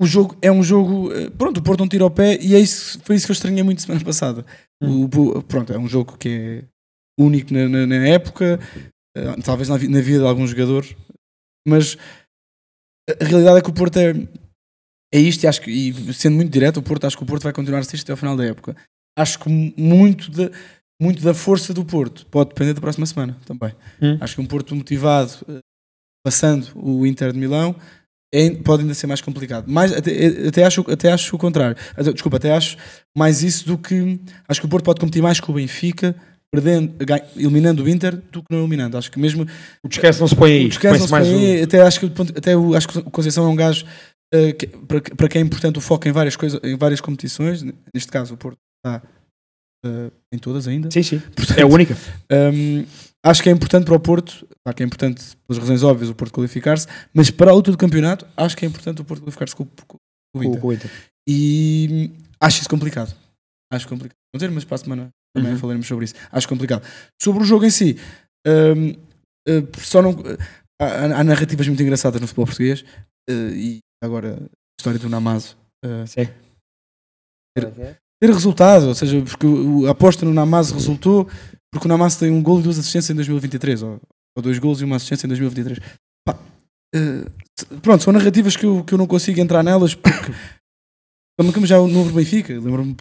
o 0.00 0.06
jogo 0.06 0.38
é 0.40 0.50
um 0.50 0.62
jogo. 0.62 1.12
eh, 1.12 1.28
Pronto, 1.30 1.58
o 1.58 1.62
Porto 1.62 1.80
não 1.80 1.88
tira 1.88 2.06
o 2.06 2.10
pé 2.10 2.38
e 2.40 2.54
é 2.54 2.58
isso, 2.60 3.00
foi 3.02 3.16
isso 3.16 3.26
que 3.26 3.32
eu 3.32 3.34
estranhei 3.34 3.62
muito 3.62 3.82
semana 3.82 4.00
passada. 4.04 4.46
Hum. 4.82 5.04
O- 5.14 5.38
o- 5.38 5.42
pronto, 5.42 5.72
é 5.72 5.78
um 5.78 5.88
jogo 5.88 6.16
que 6.16 6.28
é 6.28 6.64
único 7.22 7.52
na, 7.52 7.68
na- 7.68 7.86
na 7.86 8.06
época, 8.08 8.58
eh, 9.16 9.36
talvez 9.44 9.68
na, 9.68 9.76
na 9.76 10.00
vida 10.00 10.20
de 10.20 10.26
alguns 10.26 10.50
jogadores, 10.50 10.94
mas 11.66 11.98
a- 13.08 13.24
realidade 13.24 13.58
é 13.58 13.62
que 13.62 13.70
o 13.70 13.74
Porto 13.74 13.96
é, 13.98 14.12
é 15.14 15.18
isto 15.20 15.42
e 15.44 15.46
acho 15.46 15.60
que, 15.60 15.70
e 15.70 16.14
sendo 16.14 16.36
muito 16.36 16.50
direto, 16.52 16.78
o 16.78 16.82
Porto, 16.82 17.06
acho 17.06 17.16
que 17.16 17.22
o 17.22 17.26
Porto 17.26 17.42
vai 17.42 17.52
continuar 17.52 17.80
a 17.80 17.84
ser 17.84 17.96
isto 17.96 18.04
até 18.04 18.12
ao 18.12 18.16
final 18.16 18.36
da 18.36 18.44
época. 18.44 18.76
Acho 19.18 19.38
que 19.38 19.48
muito 19.76 20.30
da, 20.30 20.50
muito 21.00 21.22
da 21.22 21.34
força 21.34 21.72
do 21.74 21.84
Porto 21.84 22.26
pode 22.26 22.50
depender 22.50 22.74
da 22.74 22.80
próxima 22.80 23.06
semana 23.06 23.36
também. 23.46 23.74
Hum. 24.00 24.18
Acho 24.20 24.34
que 24.36 24.40
um 24.40 24.46
Porto 24.46 24.74
motivado, 24.76 25.32
eh, 25.48 25.58
passando 26.24 26.68
o 26.76 27.06
Inter 27.06 27.32
de 27.32 27.38
Milão, 27.38 27.74
é- 28.32 28.50
pode 28.50 28.82
ainda 28.82 28.94
ser 28.94 29.06
mais 29.06 29.20
complicado. 29.20 29.64
Mas 29.68 29.92
até, 29.92 30.10
eh, 30.12 30.48
até, 30.48 30.64
acho, 30.64 30.80
até 30.90 31.10
acho 31.12 31.34
o 31.34 31.38
contrário. 31.38 31.76
Desculpa, 32.12 32.36
até 32.36 32.52
acho 32.52 32.76
mais 33.16 33.42
isso 33.42 33.66
do 33.66 33.78
que. 33.78 34.20
Acho 34.46 34.60
que 34.60 34.66
o 34.66 34.68
Porto 34.70 34.84
pode 34.84 35.00
competir 35.00 35.22
mais 35.22 35.40
com 35.40 35.50
o 35.50 35.54
Benfica, 35.54 36.14
perdendo, 36.52 36.94
eliminando 37.36 37.82
o 37.84 37.88
Inter, 37.88 38.16
do 38.16 38.42
que 38.42 38.46
não 38.50 38.60
eliminando. 38.60 38.96
Acho 38.96 39.10
que 39.10 39.18
mesmo. 39.18 39.46
O 39.84 39.88
descanso 39.88 40.20
não 40.20 40.28
se 40.28 40.34
põe 40.36 40.52
aí. 40.52 40.66
O 40.66 40.68
descanso 40.68 41.00
não 41.00 41.06
se 41.06 41.12
mais 41.12 41.28
põe 41.28 41.36
um- 41.36 41.38
aí, 41.40 41.62
até 41.62 41.80
acho 41.82 42.00
que 42.00 42.06
até 42.36 42.56
o, 42.56 42.74
acho 42.74 42.88
que 42.88 42.98
o 42.98 43.10
Conceição 43.10 43.44
é 43.46 43.48
um 43.48 43.56
gajo 43.56 43.84
eh, 44.32 44.52
que- 44.52 44.66
para, 44.66 45.00
para 45.00 45.28
quem 45.28 45.40
é 45.42 45.44
importante 45.44 45.78
o 45.78 45.80
foco 45.80 46.06
em 46.08 46.12
várias 46.12 46.36
coisas, 46.36 46.60
em 46.64 46.76
várias 46.76 47.00
competições. 47.00 47.62
Neste 47.94 48.10
caso, 48.10 48.34
o 48.34 48.36
Porto 48.36 48.58
está 48.84 49.02
eh, 49.84 50.10
em 50.32 50.38
todas 50.38 50.66
ainda. 50.68 50.90
Sim, 50.90 51.02
sim. 51.02 51.18
Portanto, 51.18 51.58
É 51.58 51.62
a 51.62 51.66
única. 51.66 51.96
Hum, 52.30 52.84
acho 53.24 53.42
que 53.42 53.48
é 53.48 53.52
importante 53.52 53.84
para 53.84 53.94
o 53.94 54.00
Porto, 54.00 54.46
claro 54.64 54.76
que 54.76 54.82
é 54.82 54.86
importante 54.86 55.22
pelas 55.46 55.60
razões 55.62 55.82
óbvias 55.82 56.10
o 56.10 56.14
Porto 56.14 56.32
qualificar-se, 56.32 56.86
mas 57.14 57.30
para 57.30 57.50
a 57.50 57.54
luta 57.54 57.70
do 57.70 57.76
campeonato, 57.78 58.26
acho 58.36 58.56
que 58.56 58.64
é 58.64 58.68
importante 58.68 59.00
o 59.00 59.04
Porto 59.04 59.20
qualificar-se 59.22 59.54
com, 59.56 59.64
com- 59.86 59.96
com 60.34 60.40
o 60.40 60.44
Inter. 60.44 60.60
com 60.60 60.68
o 60.68 60.72
Inter. 60.72 60.90
E 61.28 62.10
acho 62.40 62.60
isso 62.60 62.68
complicado. 62.68 63.14
Acho 63.72 63.86
complicado. 63.88 64.16
Vou 64.34 64.38
dizer, 64.38 64.50
mas 64.50 64.64
para 64.64 64.74
a 64.76 64.78
semana 64.78 65.08
também 65.34 65.52
Uhum. 65.52 65.58
falaremos 65.58 65.86
sobre 65.86 66.04
isso. 66.06 66.14
Acho 66.32 66.48
complicado. 66.48 66.84
Sobre 67.20 67.42
o 67.42 67.46
jogo 67.46 67.64
em 67.64 67.70
si, 67.70 67.96
hum, 68.46 68.94
eh, 69.46 69.62
só 69.78 70.00
não. 70.02 70.16
Há, 70.80 71.04
há 71.20 71.24
narrativas 71.24 71.66
muito 71.68 71.82
engraçadas 71.82 72.20
no 72.20 72.26
futebol 72.26 72.46
português 72.46 72.84
eh, 73.28 73.32
e 73.54 73.78
agora 74.02 74.36
a 74.36 74.48
história 74.80 74.98
do 74.98 75.08
Namazo. 75.08 75.56
eh, 75.84 76.06
Sim. 76.06 76.26
ter, 77.56 77.72
ter 78.20 78.30
resultado, 78.32 78.86
ou 78.88 78.94
seja, 78.94 79.20
porque 79.22 79.46
o- 79.46 79.86
a 79.86 79.90
aposta 79.90 80.24
no 80.24 80.32
Namazo 80.34 80.74
resultou 80.74 81.28
porque 81.72 81.86
o 81.86 81.88
Namazo 81.88 82.18
tem 82.20 82.30
um 82.30 82.42
gol 82.42 82.60
e 82.60 82.62
duas 82.62 82.78
assistências 82.78 83.10
em 83.10 83.14
2023, 83.14 83.82
ou, 83.82 84.00
ou 84.36 84.42
dois 84.42 84.58
gols 84.58 84.80
e 84.80 84.84
uma 84.84 84.96
assistência 84.96 85.26
em 85.26 85.28
2023. 85.28 85.78
Pá, 86.26 86.38
pronto, 87.82 88.02
são 88.04 88.12
narrativas 88.12 88.56
que 88.56 88.64
eu, 88.64 88.82
que 88.84 88.94
eu 88.94 88.98
não 88.98 89.06
consigo 89.06 89.38
entrar 89.40 89.62
nelas 89.62 89.94
porque 89.94 90.32
como, 91.38 91.52
como 91.52 91.66
já 91.66 91.78
o 91.80 91.86
novo 91.88 92.12
Benfica, 92.12 92.52
lembro-me 92.54 92.94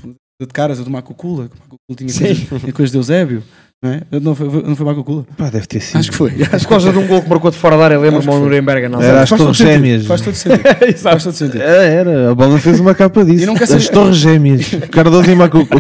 de 0.46 0.54
caras, 0.54 0.80
a 0.80 0.84
do 0.84 0.90
Marco 0.92 1.14
Cula, 1.14 1.50
que 1.50 1.76
o 1.92 1.96
tinha 1.96 2.14
coisas, 2.14 2.62
tinha 2.62 2.74
coisas 2.74 2.92
de 2.92 2.98
Eusébio, 2.98 3.44
não 3.84 3.92
é? 3.92 4.02
Não 4.22 4.36
foi, 4.36 4.48
não 4.64 4.76
foi 4.76 4.86
Marco 4.86 5.04
Cula? 5.04 5.26
Pá, 5.36 5.50
deve 5.50 5.66
ter 5.66 5.80
sido. 5.80 5.98
Acho 5.98 6.12
que 6.12 6.18
foi. 6.18 6.32
Acho 6.32 6.50
Por 6.50 6.60
que 6.60 6.66
causa 6.68 6.92
de 6.92 6.98
um 7.00 7.08
gol 7.08 7.22
que 7.24 7.30
marcou 7.30 7.50
de 7.50 7.58
fora 7.58 7.76
da 7.78 7.86
área, 7.86 7.98
lembro-me 8.00 8.18
Acho 8.20 8.28
que 8.28 8.34
ao 8.34 8.40
foi. 8.40 8.44
Nuremberg. 8.50 8.88
Não 8.88 9.02
Era 9.02 9.24
as 9.24 9.30
Torres 9.30 9.58
Gêmeas. 9.58 10.06
Faz 10.06 10.22
todo 10.22 10.36
sentido. 10.36 10.64
faz 11.00 11.24
todo 11.24 11.34
sentido. 11.34 11.62
Era, 11.62 11.84
era. 11.84 12.32
A 12.32 12.36
bola 12.36 12.60
fez 12.60 12.80
uma 12.80 12.94
capa 12.94 13.26
disso. 13.26 13.50
E 13.52 13.56
quer 13.58 13.64
As 13.76 13.90
Torres 13.90 14.18
Gêmeas. 14.18 14.70
Cardoso 14.92 15.30
e 15.32 15.36
Macuco. 15.36 15.76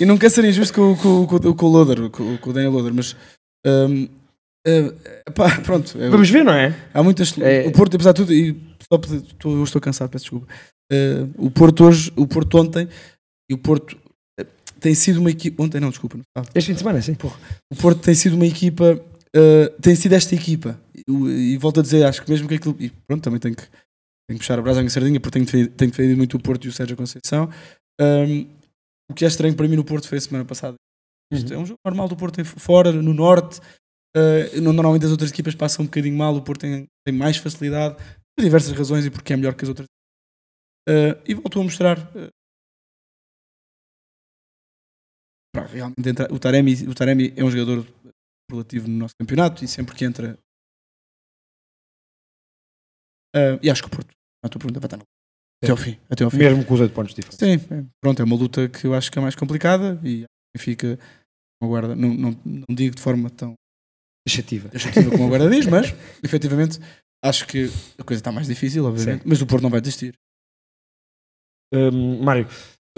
E 0.00 0.04
não 0.06 0.16
quer 0.16 0.30
ser 0.30 0.44
injusto 0.44 0.74
com, 0.74 0.96
com, 0.96 1.26
com, 1.26 1.52
com 1.54 1.66
o 1.66 1.70
Loader, 1.70 2.10
com, 2.10 2.36
com 2.38 2.50
o 2.50 2.52
Daniel 2.52 2.72
Loader, 2.72 2.92
mas 2.94 3.14
hum, 3.66 4.08
eh, 4.66 4.92
pá, 5.34 5.50
pronto. 5.62 5.96
é- 6.00 6.08
Vamos 6.10 6.28
ver, 6.28 6.44
não 6.44 6.52
é? 6.52 6.74
Há 6.92 7.02
muitas. 7.02 7.34
É- 7.38 7.66
O 7.66 7.72
Porto, 7.72 7.94
apesar 7.94 8.12
de 8.12 8.16
tudo, 8.22 8.32
e 8.32 8.56
só 8.90 8.98
estou, 9.00 9.56
eu 9.56 9.64
estou 9.64 9.80
cansado, 9.80 10.10
peço 10.10 10.24
desculpa. 10.24 10.46
Eh, 10.92 11.24
o 11.38 11.50
Porto 11.50 11.84
hoje, 11.84 12.12
o 12.16 12.26
Porto 12.26 12.58
ontem, 12.58 12.88
e 13.50 13.54
o 13.54 13.58
Porto 13.58 13.96
eh, 14.38 14.46
tem 14.80 14.94
sido 14.94 15.20
uma 15.20 15.30
equipa. 15.30 15.62
Ontem 15.62 15.80
não, 15.80 15.90
desculpa, 15.90 16.16
não 16.16 16.24
estava. 16.24 16.48
Este 16.54 16.68
fim 16.68 16.72
de 16.74 16.78
semana, 16.78 17.02
sim. 17.02 17.16
O 17.72 17.76
Porto 17.76 18.00
tem 18.00 18.14
sido 18.14 18.34
uma 18.34 18.46
equipa 18.46 19.00
uh, 19.36 19.80
tem 19.80 19.94
sido 19.94 20.14
esta 20.14 20.34
equipa. 20.34 20.80
E, 20.94 21.02
e 21.52 21.56
volto 21.58 21.80
a 21.80 21.82
dizer, 21.82 22.04
acho 22.04 22.22
que 22.22 22.30
mesmo 22.30 22.48
que 22.48 22.54
aquilo. 22.54 22.76
E 22.78 22.90
pronto, 22.90 23.22
também 23.22 23.38
tenho 23.38 23.54
que, 23.54 23.62
tenho 23.62 24.38
que 24.38 24.38
puxar 24.38 24.58
a 24.58 24.62
brasa 24.62 24.82
em 24.82 24.88
sardinha 24.88 25.20
porque 25.20 25.34
tenho 25.34 25.44
defendido, 25.44 25.74
tenho 25.74 25.90
defendido 25.90 26.16
muito 26.16 26.36
o 26.36 26.42
Porto 26.42 26.64
e 26.64 26.68
o 26.68 26.72
Sérgio 26.72 26.96
Conceição. 26.96 27.50
Um, 28.00 28.46
o 29.10 29.14
que 29.14 29.24
é 29.24 29.28
estranho 29.28 29.54
para 29.54 29.68
mim 29.68 29.76
no 29.76 29.84
Porto 29.84 30.08
foi 30.08 30.18
a 30.18 30.20
semana 30.20 30.44
passada. 30.44 30.76
Isto 31.32 31.52
é 31.52 31.58
um 31.58 31.66
jogo 31.66 31.80
normal 31.84 32.08
do 32.08 32.16
Porto 32.16 32.44
fora, 32.44 32.92
no 32.92 33.12
Norte. 33.12 33.60
Uh, 34.16 34.60
normalmente 34.60 35.04
as 35.04 35.10
outras 35.10 35.30
equipas 35.30 35.54
passam 35.54 35.82
um 35.82 35.86
bocadinho 35.86 36.16
mal, 36.16 36.34
o 36.34 36.42
Porto 36.42 36.62
tem, 36.62 36.86
tem 37.06 37.14
mais 37.14 37.36
facilidade, 37.36 37.96
por 38.34 38.42
diversas 38.42 38.72
razões 38.72 39.04
e 39.04 39.10
porque 39.10 39.32
é 39.32 39.36
melhor 39.36 39.54
que 39.54 39.64
as 39.64 39.68
outras. 39.68 39.86
Uh, 40.88 41.20
e 41.26 41.34
voltou 41.34 41.60
a 41.60 41.64
mostrar. 41.64 41.98
Uh, 45.62 45.66
realmente 45.72 46.08
entra, 46.08 46.32
o, 46.32 46.38
Taremi, 46.38 46.74
o 46.88 46.94
Taremi 46.94 47.32
é 47.36 47.44
um 47.44 47.50
jogador 47.50 47.86
relativo 48.50 48.88
no 48.88 48.98
nosso 48.98 49.14
campeonato 49.18 49.64
e 49.64 49.68
sempre 49.68 49.94
que 49.94 50.04
entra. 50.04 50.38
e 53.62 53.70
acho 53.70 53.82
que 53.82 53.88
o 53.88 53.90
Porto, 53.90 54.10
a 54.44 54.48
tua 54.48 54.58
pergunta 54.58 54.80
vai 54.80 54.86
estar 54.86 54.96
no 54.96 55.04
até 55.62 55.70
ao 55.70 55.76
fim. 55.76 55.98
Até 56.08 56.24
ao 56.24 56.30
fim. 56.30 56.38
Mesmo 56.38 56.64
com 56.64 56.74
os 56.74 56.80
8 56.80 56.94
pontos 56.94 57.14
diferentes. 57.14 57.38
Sim, 57.38 57.74
é. 57.74 57.84
pronto, 58.00 58.20
é 58.20 58.24
uma 58.24 58.36
luta 58.36 58.68
que 58.68 58.86
eu 58.86 58.94
acho 58.94 59.10
que 59.10 59.18
é 59.18 59.22
mais 59.22 59.34
complicada 59.34 60.00
e 60.04 60.26
fica 60.58 60.98
uma 61.62 61.68
guarda, 61.68 61.96
não, 61.96 62.14
não, 62.14 62.30
não 62.44 62.74
digo 62.74 62.94
de 62.94 63.02
forma 63.02 63.30
tão 63.30 63.54
taxativa, 64.26 64.68
taxativa 64.68 65.10
como 65.10 65.24
a 65.24 65.28
guarda 65.28 65.50
diz, 65.50 65.66
mas 65.66 65.86
efetivamente 66.22 66.78
acho 67.24 67.46
que 67.46 67.70
a 67.98 68.04
coisa 68.04 68.20
está 68.20 68.32
mais 68.32 68.46
difícil, 68.46 68.84
obviamente, 68.84 69.22
Sim. 69.22 69.28
mas 69.28 69.40
o 69.40 69.46
Porto 69.46 69.62
não 69.62 69.70
vai 69.70 69.80
desistir. 69.80 70.14
Um, 71.72 72.22
Mário, 72.22 72.46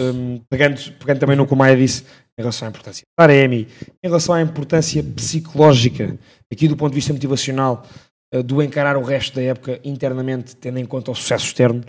um, 0.00 0.40
pegando, 0.50 0.80
pegando 0.98 1.20
também 1.20 1.36
no 1.36 1.46
que 1.46 1.52
o 1.52 1.56
Maia 1.56 1.76
disse 1.76 2.04
em 2.38 2.42
relação 2.42 2.66
à 2.66 2.70
importância 2.70 3.04
da 3.18 3.34
em 3.34 3.66
relação 4.02 4.34
à 4.34 4.40
importância 4.40 5.02
psicológica, 5.02 6.16
aqui 6.52 6.68
do 6.68 6.76
ponto 6.76 6.92
de 6.92 6.94
vista 6.94 7.12
motivacional, 7.12 7.84
uh, 8.32 8.42
do 8.42 8.62
encarar 8.62 8.96
o 8.96 9.02
resto 9.02 9.34
da 9.34 9.42
época 9.42 9.80
internamente, 9.82 10.54
tendo 10.54 10.78
em 10.78 10.86
conta 10.86 11.10
o 11.10 11.14
sucesso 11.14 11.46
externo, 11.46 11.84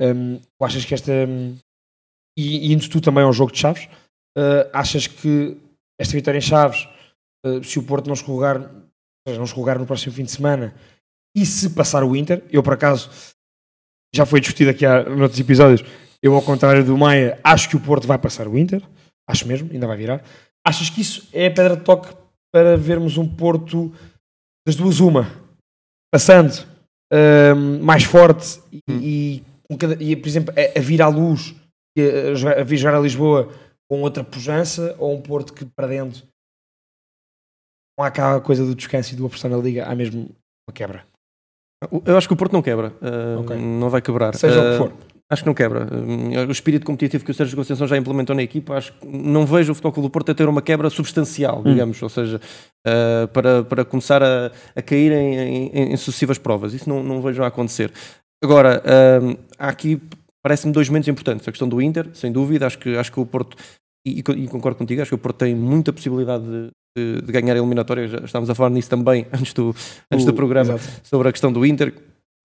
um, 0.00 0.40
achas 0.60 0.84
que 0.84 0.94
esta. 0.94 1.12
E, 2.36 2.70
e 2.70 2.72
indo 2.72 2.88
tu 2.88 3.00
também 3.00 3.22
ao 3.22 3.32
jogo 3.32 3.52
de 3.52 3.58
Chaves, 3.58 3.84
uh, 4.38 4.70
achas 4.72 5.06
que 5.06 5.58
esta 6.00 6.14
vitória 6.14 6.38
em 6.38 6.40
Chaves, 6.40 6.88
uh, 7.44 7.62
se 7.62 7.78
o 7.78 7.82
Porto 7.82 8.06
não 8.06 8.14
escorregar, 8.14 8.70
não 9.28 9.44
escorregar 9.44 9.78
no 9.78 9.84
próximo 9.84 10.14
fim 10.14 10.24
de 10.24 10.30
semana, 10.30 10.74
e 11.36 11.44
se 11.44 11.68
passar 11.70 12.02
o 12.02 12.16
Inter, 12.16 12.42
eu 12.50 12.62
por 12.62 12.72
acaso 12.72 13.10
já 14.14 14.24
foi 14.24 14.40
discutido 14.40 14.70
aqui 14.70 14.86
há 14.86 15.04
noutros 15.04 15.40
episódios, 15.40 15.84
eu 16.22 16.34
ao 16.34 16.42
contrário 16.42 16.84
do 16.84 16.96
Maia, 16.96 17.38
acho 17.44 17.68
que 17.68 17.76
o 17.76 17.80
Porto 17.80 18.06
vai 18.06 18.18
passar 18.18 18.48
o 18.48 18.56
Inter, 18.56 18.82
acho 19.28 19.46
mesmo, 19.46 19.70
ainda 19.72 19.86
vai 19.86 19.96
virar. 19.96 20.24
Achas 20.66 20.90
que 20.90 21.00
isso 21.00 21.28
é 21.32 21.46
a 21.46 21.50
pedra 21.50 21.76
de 21.76 21.84
toque 21.84 22.14
para 22.52 22.76
vermos 22.76 23.16
um 23.16 23.28
Porto 23.28 23.92
das 24.66 24.76
duas 24.76 25.00
uma, 25.00 25.26
passando 26.12 26.52
uh, 27.12 27.56
mais 27.82 28.04
forte 28.04 28.60
e, 28.70 28.82
hum. 28.88 29.00
e, 29.00 29.44
e, 29.98 30.16
por 30.16 30.28
exemplo, 30.28 30.54
a, 30.56 30.78
a 30.78 30.82
vir 30.82 31.02
à 31.02 31.08
luz, 31.08 31.54
a, 31.98 32.60
a 32.60 32.64
vir 32.64 32.76
jogar 32.76 32.96
a 32.96 33.00
Lisboa 33.00 33.52
com 33.90 34.02
outra 34.02 34.22
pujança 34.22 34.94
ou 34.98 35.14
um 35.14 35.20
Porto 35.20 35.52
que 35.52 35.64
perdendo 35.64 36.22
não 37.98 38.04
há 38.04 38.08
aquela 38.08 38.40
coisa 38.40 38.64
do 38.64 38.74
descanso 38.74 39.12
e 39.12 39.16
do 39.16 39.26
apostar 39.26 39.50
na 39.50 39.56
Liga, 39.56 39.84
há 39.84 39.94
mesmo 39.94 40.30
uma 40.66 40.74
quebra? 40.74 41.04
Eu 42.06 42.16
acho 42.16 42.28
que 42.28 42.34
o 42.34 42.36
Porto 42.36 42.52
não 42.52 42.62
quebra, 42.62 42.92
uh, 43.02 43.40
okay. 43.40 43.56
não 43.56 43.90
vai 43.90 44.00
quebrar. 44.00 44.34
Seja 44.34 44.60
uh, 44.60 44.66
o 44.66 44.70
que 44.70 44.78
for. 44.78 45.11
Acho 45.32 45.44
que 45.44 45.46
não 45.46 45.54
quebra. 45.54 45.86
Uh, 45.90 46.46
o 46.46 46.52
espírito 46.52 46.84
competitivo 46.84 47.24
que 47.24 47.30
o 47.30 47.34
Sérgio 47.34 47.56
Conceição 47.56 47.86
já 47.86 47.96
implementou 47.96 48.36
na 48.36 48.42
equipa, 48.42 48.74
acho 48.74 48.92
que 48.92 49.06
não 49.06 49.46
vejo 49.46 49.72
o 49.72 49.74
Futebol 49.74 50.02
do 50.02 50.10
Porto 50.10 50.30
a 50.30 50.34
ter 50.34 50.46
uma 50.46 50.60
quebra 50.60 50.90
substancial, 50.90 51.60
hum. 51.60 51.72
digamos, 51.72 52.02
ou 52.02 52.08
seja, 52.10 52.38
uh, 52.86 53.26
para, 53.28 53.64
para 53.64 53.82
começar 53.82 54.22
a, 54.22 54.52
a 54.76 54.82
cair 54.82 55.10
em, 55.10 55.70
em, 55.72 55.92
em, 55.92 55.96
sucessivas 55.96 56.36
provas. 56.36 56.74
Isso 56.74 56.86
não, 56.86 57.02
não 57.02 57.22
vejo 57.22 57.42
a 57.42 57.46
acontecer. 57.46 57.90
Agora, 58.44 58.82
uh, 58.84 59.38
há 59.58 59.68
aqui, 59.68 59.98
parece-me, 60.42 60.70
dois 60.70 60.90
momentos 60.90 61.08
importantes. 61.08 61.48
A 61.48 61.50
questão 61.50 61.66
do 61.66 61.80
Inter, 61.80 62.10
sem 62.12 62.30
dúvida, 62.30 62.66
acho 62.66 62.78
que, 62.78 62.94
acho 62.94 63.10
que 63.10 63.18
o 63.18 63.24
Porto 63.24 63.56
e, 64.06 64.18
e, 64.18 64.48
concordo 64.48 64.76
contigo, 64.76 65.00
acho 65.00 65.12
que 65.12 65.14
o 65.14 65.18
Porto 65.18 65.36
tem 65.36 65.54
muita 65.54 65.94
possibilidade 65.94 66.44
de, 66.44 66.68
de, 66.94 67.22
de 67.22 67.32
ganhar 67.32 67.54
a 67.54 67.58
eliminatória. 67.58 68.06
Já 68.06 68.18
estávamos 68.18 68.50
a 68.50 68.54
falar 68.54 68.68
nisso 68.68 68.90
também 68.90 69.26
antes 69.32 69.54
do, 69.54 69.74
antes 70.10 70.26
do 70.26 70.34
programa 70.34 70.74
exato. 70.74 71.06
sobre 71.06 71.28
a 71.28 71.32
questão 71.32 71.50
do 71.50 71.64
Inter. 71.64 71.94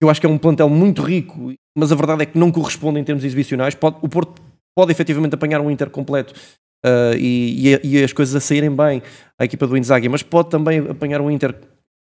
Eu 0.00 0.08
acho 0.08 0.20
que 0.20 0.26
é 0.26 0.30
um 0.30 0.38
plantel 0.38 0.68
muito 0.68 1.02
rico, 1.02 1.52
mas 1.76 1.90
a 1.90 1.94
verdade 1.94 2.22
é 2.22 2.26
que 2.26 2.38
não 2.38 2.52
corresponde 2.52 3.00
em 3.00 3.04
termos 3.04 3.24
exibicionais. 3.24 3.74
Pode, 3.74 3.96
o 4.00 4.08
Porto 4.08 4.40
pode 4.76 4.92
efetivamente 4.92 5.34
apanhar 5.34 5.60
um 5.60 5.70
Inter 5.70 5.90
completo 5.90 6.32
uh, 6.84 7.16
e, 7.16 7.68
e, 7.68 7.80
e, 7.98 8.04
as 8.04 8.12
coisas 8.12 8.34
a 8.34 8.40
saírem 8.40 8.70
bem 8.70 9.02
à 9.38 9.44
equipa 9.44 9.66
do 9.66 9.76
Inzaghi, 9.76 10.08
mas 10.08 10.22
pode 10.22 10.50
também 10.50 10.78
apanhar 10.78 11.20
um 11.20 11.30
Inter 11.30 11.54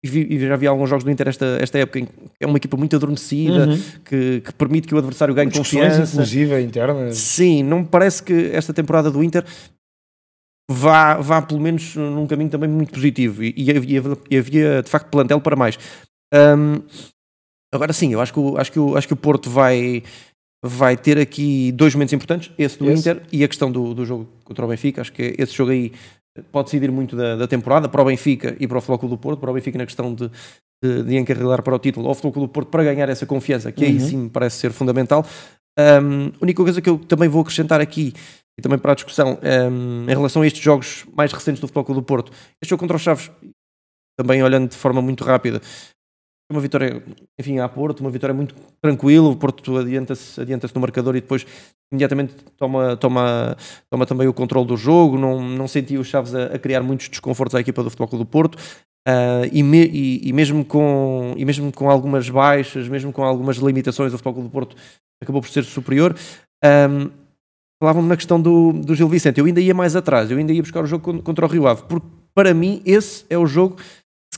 e, 0.03 0.39
já 0.39 0.55
vi 0.55 0.65
alguns 0.65 0.89
jogos 0.89 1.03
do 1.03 1.11
Inter 1.11 1.27
esta, 1.27 1.45
esta 1.61 1.77
época 1.77 1.99
em 1.99 2.05
que 2.05 2.11
é 2.39 2.47
uma 2.47 2.57
equipa 2.57 2.75
muito 2.75 2.95
adormecida 2.95 3.67
uhum. 3.67 3.79
que, 4.03 4.41
que, 4.41 4.53
permite 4.53 4.87
que 4.87 4.95
o 4.95 4.97
adversário 4.97 5.33
ganhe 5.33 5.51
confiança. 5.51 6.11
inclusive 6.11 6.59
interna. 6.59 7.11
Sim, 7.11 7.61
não 7.61 7.81
me 7.81 7.85
parece 7.85 8.23
que 8.23 8.49
esta 8.51 8.73
temporada 8.73 9.11
do 9.11 9.23
Inter 9.23 9.45
vá, 10.71 11.15
vá 11.17 11.41
pelo 11.41 11.59
menos 11.59 11.95
num 11.95 12.25
caminho 12.25 12.49
também 12.49 12.67
muito 12.67 12.93
positivo 12.93 13.43
e, 13.43 13.53
e, 13.55 13.69
havia, 13.69 14.01
e 14.29 14.37
havia, 14.37 14.81
de 14.81 14.89
facto 14.89 15.07
plantel 15.09 15.39
para 15.39 15.55
mais. 15.55 15.77
Um, 16.33 16.81
agora 17.71 17.93
sim, 17.93 18.13
eu 18.13 18.21
acho 18.21 18.33
que, 18.33 18.39
o, 18.39 18.57
acho, 18.57 18.71
que 18.71 18.79
o, 18.79 18.97
acho 18.97 19.07
que 19.07 19.13
o 19.13 19.17
Porto 19.17 19.49
vai, 19.49 20.03
vai 20.63 20.97
ter 20.97 21.17
aqui 21.17 21.71
dois 21.71 21.93
momentos 21.95 22.13
importantes, 22.13 22.51
esse 22.57 22.77
do 22.77 22.89
esse. 22.89 23.09
Inter 23.09 23.23
e 23.31 23.43
a 23.43 23.47
questão 23.47 23.71
do, 23.71 23.93
do 23.93 24.05
jogo 24.05 24.27
contra 24.43 24.65
o 24.65 24.67
Benfica. 24.67 25.01
Acho 25.01 25.13
que 25.13 25.35
esse 25.37 25.53
jogo 25.53 25.71
aí 25.71 25.91
pode 26.51 26.65
decidir 26.65 26.91
muito 26.91 27.15
da, 27.15 27.35
da, 27.35 27.47
temporada 27.47 27.89
para 27.89 28.01
o 28.01 28.05
Benfica 28.05 28.55
e 28.59 28.67
para 28.67 28.77
o 28.77 28.81
Futebol 28.81 29.09
do 29.09 29.17
Porto, 29.17 29.39
para 29.39 29.51
o 29.51 29.53
Benfica 29.53 29.77
na 29.77 29.85
questão 29.85 30.13
de, 30.13 30.29
de, 30.83 31.03
de 31.03 31.17
encarrilar 31.17 31.61
para 31.61 31.75
o 31.75 31.79
título, 31.79 32.07
ao 32.07 32.15
Futebol 32.15 32.47
do 32.47 32.49
Porto 32.51 32.69
para 32.69 32.83
ganhar 32.83 33.09
essa 33.09 33.25
confiança, 33.25 33.71
que 33.71 33.83
uhum. 33.83 33.91
aí 33.91 33.99
sim 33.99 34.17
me 34.17 34.29
parece 34.29 34.57
ser 34.57 34.71
fundamental. 34.71 35.25
Um, 35.77 36.27
a 36.27 36.43
única 36.43 36.63
coisa 36.63 36.81
que 36.81 36.89
eu 36.89 36.97
também 36.97 37.29
vou 37.29 37.41
acrescentar 37.41 37.81
aqui, 37.81 38.13
e 38.57 38.61
também 38.61 38.77
para 38.77 38.91
a 38.91 38.95
discussão, 38.95 39.39
um, 39.71 40.03
em 40.03 40.13
relação 40.13 40.41
a 40.41 40.47
estes 40.47 40.61
jogos 40.61 41.05
mais 41.15 41.31
recentes 41.31 41.59
do 41.59 41.67
Futebol 41.67 41.95
do 41.95 42.03
Porto, 42.03 42.31
este 42.61 42.69
jogo 42.69 42.79
contra 42.79 42.97
os 42.97 43.01
Chaves, 43.01 43.31
também 44.17 44.43
olhando 44.43 44.69
de 44.69 44.75
forma 44.75 45.01
muito 45.01 45.23
rápida, 45.23 45.61
uma 46.51 46.61
vitória, 46.61 47.03
enfim, 47.39 47.59
a 47.59 47.67
Porto, 47.67 48.01
uma 48.01 48.09
vitória 48.09 48.33
muito 48.33 48.55
tranquila, 48.81 49.29
o 49.29 49.35
Porto 49.35 49.77
adianta-se 49.77 50.39
adianta 50.39 50.69
no 50.73 50.81
marcador 50.81 51.15
e 51.15 51.21
depois 51.21 51.45
imediatamente 51.91 52.35
toma, 52.57 52.95
toma, 52.95 53.57
toma 53.89 54.05
também 54.05 54.27
o 54.27 54.33
controle 54.33 54.67
do 54.67 54.77
jogo, 54.77 55.17
não, 55.17 55.41
não 55.41 55.67
sentia 55.67 55.99
os 55.99 56.07
Chaves 56.07 56.33
a, 56.33 56.45
a 56.45 56.59
criar 56.59 56.81
muitos 56.81 57.09
desconfortos 57.09 57.55
à 57.55 57.59
equipa 57.59 57.83
do 57.83 57.89
Futebol 57.89 58.07
Clube 58.07 58.25
do 58.25 58.29
Porto, 58.29 58.55
uh, 58.55 59.47
e, 59.51 59.61
me, 59.63 59.85
e, 59.85 60.29
e, 60.29 60.33
mesmo 60.33 60.63
com, 60.63 61.33
e 61.35 61.43
mesmo 61.43 61.71
com 61.71 61.89
algumas 61.89 62.29
baixas, 62.29 62.87
mesmo 62.87 63.11
com 63.11 63.23
algumas 63.23 63.57
limitações, 63.57 64.13
o 64.13 64.17
Futebol 64.17 64.33
Clube 64.33 64.49
do 64.49 64.51
Porto 64.51 64.75
acabou 65.21 65.41
por 65.41 65.49
ser 65.49 65.63
superior. 65.63 66.15
Um, 66.63 67.09
Falavam-me 67.81 68.09
na 68.09 68.15
questão 68.15 68.39
do, 68.39 68.73
do 68.73 68.93
Gil 68.93 69.09
Vicente, 69.09 69.39
eu 69.39 69.45
ainda 69.47 69.59
ia 69.59 69.73
mais 69.73 69.95
atrás, 69.95 70.29
eu 70.29 70.37
ainda 70.37 70.53
ia 70.53 70.61
buscar 70.61 70.83
o 70.83 70.85
jogo 70.85 71.19
contra 71.23 71.47
o 71.47 71.49
Rio 71.49 71.65
Ave, 71.65 71.81
porque 71.89 72.05
para 72.31 72.53
mim 72.53 72.79
esse 72.85 73.25
é 73.27 73.35
o 73.39 73.47
jogo 73.47 73.77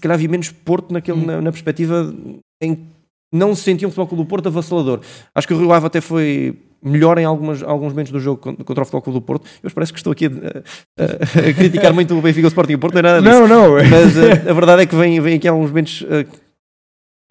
calhar 0.03 0.17
vi 0.17 0.27
menos 0.27 0.51
Porto 0.51 0.93
naquele, 0.93 1.19
hum. 1.19 1.25
na, 1.25 1.41
na, 1.41 1.51
perspectiva 1.51 2.13
em 2.61 2.87
não 3.33 3.55
se 3.55 3.63
sentia 3.63 3.87
um 3.87 3.91
futebol 3.91 4.07
clube 4.07 4.23
do 4.23 4.27
Porto 4.27 4.47
avassalador. 4.47 4.99
Acho 5.33 5.47
que 5.47 5.55
o 5.55 5.57
Rio 5.57 5.73
Ave 5.73 5.87
até 5.87 5.99
foi 5.99 6.55
melhor 6.83 7.17
em 7.17 7.25
algumas, 7.25 7.63
alguns 7.63 7.93
momentos 7.93 8.11
do 8.11 8.19
jogo 8.19 8.37
contra 8.37 8.83
o 8.83 8.85
Futebol 8.85 9.01
Clube 9.01 9.19
do 9.19 9.21
Porto. 9.21 9.47
Eu 9.63 9.71
parece 9.71 9.91
que 9.91 9.97
estou 9.97 10.11
aqui 10.11 10.27
a, 10.27 10.29
a, 10.29 11.49
a 11.49 11.53
criticar 11.53 11.93
muito 11.93 12.15
o 12.15 12.21
Benfica, 12.21 12.45
o 12.45 12.49
Sporting 12.49 12.73
e 12.73 12.75
o 12.75 12.79
Porto, 12.79 12.93
não 12.93 12.99
é 12.99 13.03
nada 13.03 13.21
disso. 13.21 13.47
Não, 13.47 13.47
não. 13.47 13.75
Mas 13.89 14.17
a, 14.17 14.51
a 14.51 14.53
verdade 14.53 14.83
é 14.83 14.85
que 14.85 14.95
vem, 14.95 15.19
vem 15.19 15.35
aqui 15.37 15.47
alguns 15.47 15.69
momentos 15.69 16.01
uh, 16.01 16.27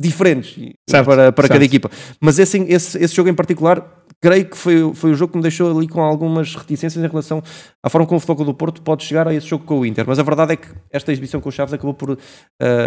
diferentes 0.00 0.74
certo, 0.88 1.06
para, 1.06 1.30
para 1.30 1.48
cada 1.48 1.64
equipa. 1.64 1.90
Mas 2.20 2.38
esse, 2.38 2.58
esse, 2.62 2.98
esse 2.98 3.14
jogo 3.14 3.28
em 3.28 3.34
particular 3.34 3.86
creio 4.22 4.48
que 4.48 4.56
foi, 4.56 4.94
foi 4.94 5.10
o 5.10 5.14
jogo 5.14 5.32
que 5.32 5.36
me 5.36 5.42
deixou 5.42 5.76
ali 5.76 5.88
com 5.88 6.00
algumas 6.00 6.54
reticências 6.54 7.04
em 7.04 7.08
relação 7.08 7.42
à 7.82 7.90
forma 7.90 8.06
como 8.06 8.18
o 8.18 8.20
Futebol 8.20 8.46
do 8.46 8.54
Porto 8.54 8.80
pode 8.80 9.02
chegar 9.04 9.26
a 9.26 9.34
esse 9.34 9.48
jogo 9.48 9.64
com 9.64 9.80
o 9.80 9.84
Inter. 9.84 10.04
Mas 10.06 10.18
a 10.20 10.22
verdade 10.22 10.52
é 10.52 10.56
que 10.56 10.68
esta 10.92 11.10
exibição 11.10 11.40
com 11.40 11.48
o 11.48 11.52
Chaves 11.52 11.74
acabou 11.74 11.92
por 11.92 12.10
uh, 12.12 12.18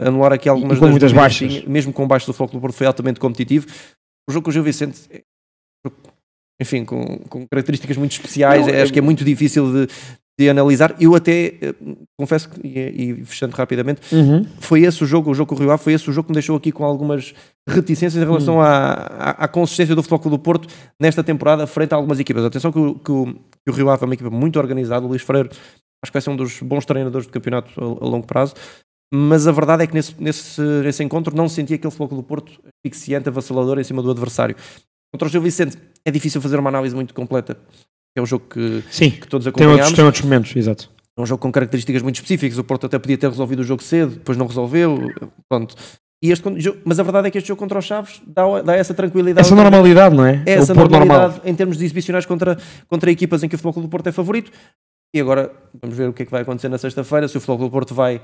anular 0.06 0.32
aqui 0.32 0.48
algumas 0.48 0.78
e 0.78 0.80
com 0.80 0.88
muitas 0.88 1.12
baixas. 1.12 1.66
Mesmo 1.66 1.92
com 1.92 2.08
baixo 2.08 2.26
do 2.26 2.34
Futebol 2.34 2.60
do 2.60 2.62
Porto 2.62 2.76
foi 2.76 2.88
altamente 2.88 3.20
competitivo. 3.20 3.68
O 4.30 4.32
jogo 4.32 4.46
com 4.46 4.50
o 4.50 4.54
Gil 4.54 4.64
Vicente, 4.64 5.26
enfim, 6.60 6.86
com, 6.86 7.20
com 7.30 7.46
características 7.48 7.98
muito 7.98 8.14
especiais, 8.14 8.66
Não, 8.66 8.82
acho 8.82 8.94
que 8.94 9.00
é 9.00 9.02
muito 9.02 9.26
difícil 9.26 9.72
de, 9.72 9.94
de 10.38 10.50
analisar. 10.50 10.96
Eu 11.00 11.16
até 11.16 11.56
eh, 11.62 11.76
confesso 12.20 12.50
que, 12.50 12.68
e, 12.68 13.22
e, 13.22 13.26
fechando 13.26 13.56
rapidamente, 13.56 14.02
uhum. 14.14 14.46
foi 14.60 14.82
esse 14.82 15.04
o 15.04 15.08
jogo, 15.08 15.32
o 15.32 15.34
jogo 15.34 15.50
com 15.50 15.56
o 15.56 15.58
Rio 15.60 15.72
Ave, 15.72 15.84
foi 15.84 15.94
esse 15.94 16.10
o 16.10 16.14
jogo 16.14 16.28
que 16.28 16.32
me 16.32 16.36
deixou 16.36 16.58
aqui 16.58 16.72
com 16.72 16.84
algumas 16.84 17.34
reticências 17.68 18.22
em 18.22 18.26
relação 18.26 18.56
uhum. 18.56 18.62
à, 18.62 18.94
à, 18.94 19.30
à, 19.46 19.48
consistência 19.48 19.96
do 19.96 20.04
Futebol 20.04 20.32
do 20.32 20.40
Porto 20.40 20.68
nesta 21.00 21.24
temporada 21.24 21.66
frente 21.66 21.94
a 21.94 21.96
algumas 21.96 22.20
equipas. 22.20 22.44
Atenção 22.44 22.72
que 22.72 22.80
o, 22.80 22.96
que 22.96 23.12
o, 23.12 23.26
que 23.26 23.72
o 23.72 23.74
Rio 23.74 23.90
Ave 23.90 24.04
é 24.04 24.06
uma 24.06 24.14
equipa 24.14 24.30
muito 24.30 24.60
organizada, 24.60 25.06
o 25.06 25.10
Luís 25.10 25.22
Freire 25.22 25.50
acho 26.04 26.12
que 26.12 26.14
vai 26.14 26.22
ser 26.22 26.30
um 26.30 26.36
dos 26.36 26.62
bons 26.62 26.86
treinadores 26.86 27.26
do 27.26 27.32
campeonato 27.32 27.72
a, 27.80 27.84
a 27.84 28.08
longo 28.08 28.28
prazo, 28.28 28.54
mas 29.14 29.48
a 29.48 29.52
verdade 29.52 29.84
é 29.84 29.88
que 29.88 29.94
nesse, 29.94 30.16
nesse, 30.20 30.62
nesse 30.62 31.04
encontro 31.04 31.36
não 31.36 31.48
senti 31.48 31.74
aquele 31.74 31.92
Futebol 31.92 32.22
do 32.22 32.24
Porto 32.24 32.62
asfixiante, 32.86 33.30
avassalador 33.30 33.80
em 33.80 33.84
cima 33.84 34.02
do 34.02 34.12
adversário. 34.12 34.56
Contra 35.14 35.28
o 35.28 35.32
Gil 35.32 35.42
Vicente 35.42 35.78
é 36.04 36.12
difícil 36.12 36.42
fazer 36.42 36.60
uma 36.60 36.70
análise 36.70 36.94
muito 36.94 37.14
completa, 37.14 37.58
é 38.16 38.22
um 38.22 38.26
jogo 38.26 38.46
que, 38.50 38.84
Sim, 38.90 39.12
que 39.12 39.28
todos 39.28 39.46
acompanhamos. 39.46 39.76
Tem 39.76 39.84
outros, 39.84 39.96
tem 39.96 40.06
outros 40.06 40.24
momentos, 40.24 40.56
exato. 40.56 40.90
é 41.18 41.22
um 41.22 41.26
jogo 41.26 41.42
com 41.42 41.52
características 41.52 42.02
muito 42.02 42.16
específicas. 42.16 42.58
O 42.58 42.64
Porto 42.64 42.86
até 42.86 42.98
podia 42.98 43.18
ter 43.18 43.30
resolvido 43.30 43.60
o 43.60 43.64
jogo 43.64 43.84
cedo, 43.84 44.16
depois 44.16 44.38
não 44.38 44.48
resolveu. 44.48 45.12
Pronto. 45.50 45.76
E 46.24 46.32
este, 46.32 46.44
mas 46.86 47.00
a 47.00 47.04
verdade 47.04 47.28
é 47.28 47.32
que 47.32 47.38
este 47.38 47.48
jogo 47.50 47.60
contra 47.60 47.78
os 47.78 47.86
Chaves 47.86 48.22
dá, 48.26 48.62
dá 48.62 48.76
essa 48.76 48.94
tranquilidade. 48.94 49.46
Essa 49.46 49.56
normalidade, 49.56 50.16
não 50.16 50.26
é? 50.26 50.42
É 50.46 50.54
essa 50.54 50.74
Porto 50.74 50.92
normalidade 50.92 51.34
normal. 51.34 51.42
em 51.46 51.54
termos 51.54 51.78
de 51.78 51.86
exibicionais 51.86 52.26
contra, 52.26 52.58
contra 52.88 53.12
equipas 53.12 53.44
em 53.44 53.50
que 53.50 53.56
o 53.56 53.58
Futebol 53.58 53.74
Clube 53.74 53.88
do 53.90 53.92
Porto 53.92 54.08
é 54.08 54.12
favorito. 54.12 54.52
E 55.14 55.20
agora 55.20 55.52
vamos 55.82 55.96
ver 55.96 56.10
o 56.10 56.14
que 56.14 56.24
é 56.24 56.26
que 56.26 56.32
vai 56.32 56.42
acontecer 56.42 56.68
na 56.68 56.78
sexta-feira, 56.78 57.28
se 57.28 57.38
o 57.38 57.40
Futebol 57.40 57.58
Clube 57.58 57.70
do 57.70 57.74
Porto 57.74 57.94
vai, 57.94 58.22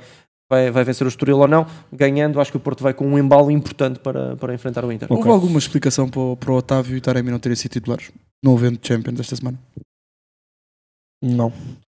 vai, 0.52 0.70
vai 0.70 0.84
vencer 0.84 1.08
o 1.08 1.10
Estoril 1.10 1.38
ou 1.40 1.48
não. 1.48 1.66
Ganhando, 1.92 2.40
acho 2.42 2.52
que 2.52 2.58
o 2.58 2.60
Porto 2.60 2.84
vai 2.84 2.94
com 2.94 3.08
um 3.08 3.18
embalo 3.18 3.50
importante 3.50 4.00
para, 4.00 4.36
para 4.36 4.54
enfrentar 4.54 4.84
o 4.84 4.92
Inter. 4.92 5.08
Houve 5.12 5.30
alguma 5.30 5.58
explicação 5.58 6.10
para 6.10 6.20
o, 6.20 6.36
para 6.36 6.52
o 6.52 6.56
Otávio 6.58 6.96
e 6.96 6.98
o 6.98 7.02
Taremi 7.02 7.32
não 7.32 7.40
terem 7.40 7.56
sido 7.56 7.72
titulares? 7.72 8.12
Não 8.44 8.54
havendo 8.56 8.78
Champions 8.84 9.20
esta 9.22 9.36
semana? 9.38 9.58
Não. 11.24 11.52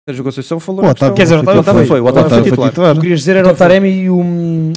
Sérgio 0.08 0.22
Conceição 0.22 0.60
falou 0.60 0.84
O 0.84 0.88
Otávio 0.88 1.14
questão- 1.14 1.14
Quer 1.14 1.22
dizer, 1.22 1.56
o 1.56 1.60
Otávio 1.60 1.86
foi, 1.86 2.00
o 2.00 2.04
Otávio 2.04 2.30
foi 2.30 2.42
titular. 2.70 2.92
O 2.92 2.94
que 2.96 3.00
querias 3.00 3.20
dizer 3.20 3.36
era 3.36 3.48
o 3.50 3.56
Taremi 3.56 3.88
e 3.88 4.10
o, 4.10 4.20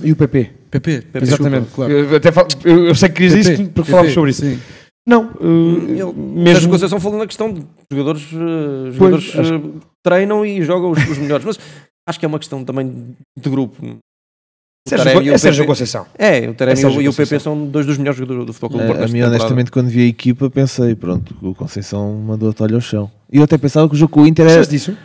e 0.03 0.11
o 0.11 0.15
PP. 0.15 0.51
PP, 0.71 0.89
Exatamente. 1.13 1.65
desculpa, 1.65 1.75
claro. 1.75 1.91
Eu, 1.93 2.15
até 2.15 2.31
falo- 2.31 2.47
eu, 2.63 2.85
eu 2.87 2.95
sei 2.95 3.09
que 3.09 3.15
querias 3.15 3.33
PP, 3.33 3.49
isto 3.51 3.63
porque 3.65 3.81
PP, 3.81 3.91
falámos 3.91 4.13
sobre 4.13 4.31
isso. 4.31 4.41
sim. 4.45 4.59
Não, 5.07 5.31
uh, 5.39 6.13
mesmo. 6.13 6.69
Conceição 6.69 6.99
falou 6.99 7.17
na 7.17 7.25
questão 7.25 7.53
de 7.53 7.63
jogadores, 7.89 8.27
eh, 8.33 8.91
jogadores 8.91 9.33
acho- 9.39 9.55
eh, 9.55 9.61
treinam 10.03 10.45
e 10.45 10.61
jogam 10.61 10.91
os, 10.91 10.99
os 11.09 11.17
melhores, 11.17 11.45
mas 11.45 11.57
acho 12.05 12.19
que 12.19 12.25
é 12.25 12.27
uma 12.27 12.37
questão 12.37 12.65
também 12.65 13.15
de 13.39 13.49
grupo. 13.49 13.77
Sérgio, 14.85 15.19
o 15.19 15.33
é 15.33 15.37
Sérgio 15.37 15.63
PP 15.63 15.67
Conceição. 15.67 16.05
É, 16.17 16.49
o 16.49 16.53
Taremi 16.53 16.81
É 16.81 17.01
e 17.01 17.09
o 17.09 17.13
PP 17.13 17.39
são 17.39 17.67
dois 17.67 17.85
dos 17.85 17.97
melhores 17.97 18.17
jogadores 18.17 18.45
do 18.45 18.53
Futebol 18.53 18.79
Clube. 18.79 18.83
A, 18.91 19.05
mim, 19.07 19.13
temporada. 19.13 19.35
honestamente, 19.35 19.71
quando 19.71 19.87
vi 19.87 20.01
a 20.01 20.05
equipa, 20.07 20.49
pensei, 20.49 20.95
pronto, 20.95 21.35
o 21.41 21.55
Conceição 21.55 22.13
mandou 22.13 22.49
a 22.49 22.53
toalha 22.53 22.75
ao 22.75 22.81
chão. 22.81 23.09
E 23.31 23.37
eu 23.37 23.43
até 23.43 23.57
pensava 23.57 23.87
que 23.87 23.95
o 23.95 23.97
jogo 23.97 24.11
com 24.11 24.21
o 24.21 24.27
Inter 24.27 24.45
era. 24.47 24.65
Disso? 24.65 24.97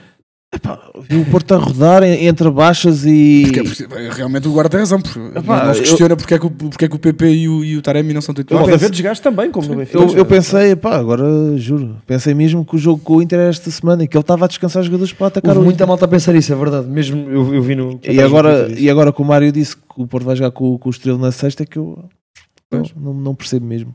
Vi 1.09 1.17
o 1.17 1.25
Porto 1.31 1.55
a 1.55 1.57
rodar 1.57 2.03
en- 2.03 2.27
entre 2.27 2.51
baixas 2.51 3.05
e. 3.07 3.43
Porque, 3.47 3.63
porque, 3.65 3.87
bem, 3.87 4.11
realmente 4.11 4.47
o 4.47 4.53
guarda 4.53 4.69
tem 4.71 4.81
razão. 4.81 5.01
Porque 5.01 5.39
Epá, 5.39 5.67
não 5.67 5.73
se 5.75 5.81
eu- 5.81 5.85
questiona 5.87 6.15
porque, 6.17 6.35
é 6.35 6.39
que 6.39 6.47
o, 6.47 6.51
porque 6.51 6.85
é 6.85 6.89
que 6.89 6.95
o 6.95 6.99
PP 6.99 7.27
e 7.33 7.49
o, 7.49 7.65
e 7.65 7.77
o 7.77 7.83
Taremi 7.83 8.13
não 8.13 8.21
são 8.21 8.35
titulares. 8.35 8.67
Pode 8.69 8.75
haver 8.75 8.91
desgaste 8.91 9.23
também, 9.23 9.51
como 9.51 9.67
no 9.67 9.77
Benfica. 9.77 9.99
Eu, 9.99 10.11
eu 10.15 10.25
pensei, 10.27 10.77
pá, 10.77 10.97
agora 10.99 11.25
juro, 11.57 11.97
pensei 12.07 12.35
mesmo 12.35 12.65
que 12.67 12.77
o 12.77 12.79
jogo 12.79 13.01
com 13.03 13.17
o 13.17 13.23
Inter 13.23 13.39
era 13.39 13.49
esta 13.49 13.71
semana 13.71 14.05
e 14.05 14.09
que 14.09 14.15
ele 14.17 14.21
estava 14.23 14.45
a 14.45 14.49
descansar 14.49 14.81
os 14.81 14.87
jogadores 14.87 15.13
para 15.13 15.29
atacar 15.29 15.51
Houve 15.53 15.63
o 15.63 15.65
muita 15.65 15.87
malta 15.87 16.05
a 16.05 16.09
pensar 16.09 16.35
isso, 16.35 16.53
é 16.53 16.57
verdade. 16.57 16.87
Mesmo 16.87 17.29
eu, 17.31 17.55
eu 17.55 17.63
vi 17.63 17.75
no. 17.75 17.99
E 18.05 18.21
agora, 18.21 18.71
e 18.79 18.91
agora 18.91 19.11
que 19.13 19.23
o 19.23 19.25
Mário 19.25 19.51
disse 19.51 19.75
que 19.77 19.83
o 19.97 20.07
Porto 20.07 20.25
vai 20.25 20.37
jogar 20.37 20.51
com, 20.51 20.77
com 20.79 20.89
o 20.89 20.93
Estrela 20.93 21.19
na 21.19 21.33
sexta, 21.33 21.63
é 21.63 21.67
que 21.67 21.79
eu 21.79 22.05
não, 22.71 22.83
não, 22.97 23.15
não 23.15 23.35
percebo 23.35 23.65
mesmo. 23.65 23.95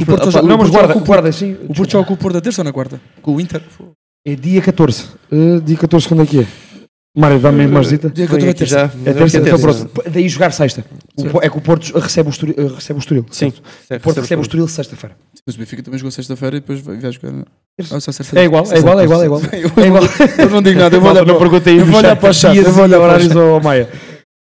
O 0.00 0.06
Porto 0.06 0.22
Opa, 0.22 0.30
joga- 0.30 0.48
não, 0.48 0.56
mas 0.56 0.70
guarda, 0.70 0.96
o 0.96 1.00
guarda, 1.04 1.30
sim. 1.32 1.54
O 1.68 1.74
Porto 1.74 1.90
joga 1.92 2.06
com 2.06 2.14
o 2.14 2.16
Porto 2.16 2.34
da 2.34 2.40
terça 2.40 2.62
ou 2.62 2.64
na 2.64 2.72
quarta? 2.72 2.98
Com 3.20 3.36
o 3.36 3.40
Inter? 3.40 3.62
É 4.24 4.36
dia 4.36 4.62
14. 4.62 5.04
Uh, 5.30 5.60
dia 5.60 5.76
14, 5.76 6.06
quando 6.06 6.22
é 6.22 6.26
que 6.26 6.40
é? 6.40 6.46
Mário, 7.14 7.38
dá-me 7.40 7.66
uma 7.66 7.80
visita. 7.80 8.08
Dia 8.08 8.26
Foi 8.26 8.38
14 8.38 8.48
é 8.50 8.54
terça. 8.54 8.74
já. 8.74 9.10
É 9.10 9.12
terça, 9.12 9.36
é 9.36 9.40
então 9.40 9.58
pronto. 9.58 10.10
Daí 10.10 10.28
jogar 10.28 10.50
sexta. 10.50 10.84
É 11.42 11.50
que 11.50 11.58
o 11.58 11.60
Porto 11.60 11.98
recebe 11.98 12.28
o 12.28 12.30
Estoril. 12.30 12.54
uh, 12.56 12.74
recebe 12.74 12.98
o 12.98 13.00
Estoril 13.00 13.26
Sim, 13.30 13.52
certo? 13.86 14.00
O 14.00 14.04
Porto 14.04 14.20
recebe 14.20 14.40
o 14.40 14.42
Estoril 14.42 14.68
sexta-feira. 14.68 15.16
Mas 15.44 15.56
o 15.56 15.58
Benfica 15.58 15.82
também 15.82 15.98
jogou 15.98 16.10
sexta-feira 16.10 16.56
e 16.56 16.60
depois 16.60 16.80
vai, 16.80 16.96
jogar. 17.12 17.44
Terça. 17.76 17.96
Ah, 17.96 18.40
É 18.40 18.44
igual, 18.44 18.64
é 18.70 18.78
igual, 18.78 19.00
é 19.00 19.04
igual, 19.04 19.22
é 19.22 19.26
igual. 19.26 19.40
Eu, 19.52 20.46
É 20.46 20.48
não 20.48 20.62
digo 20.62 20.78
nada, 20.78 20.96
eu 20.96 21.00
vou 21.00 21.10
olhar 21.10 21.26
não 21.26 21.34
para, 21.34 21.38
perguntei 21.38 21.80
eu 21.80 21.86
vou 21.86 21.98
olhar 21.98 22.16
para 22.16 22.30
o 22.30 22.34
chat. 22.34 22.56
Eu 22.56 22.72
vou 22.72 22.84
olhar 22.84 22.98
para 22.98 23.06
horários 23.08 23.36
ao 23.36 23.60
Maia. 23.60 23.88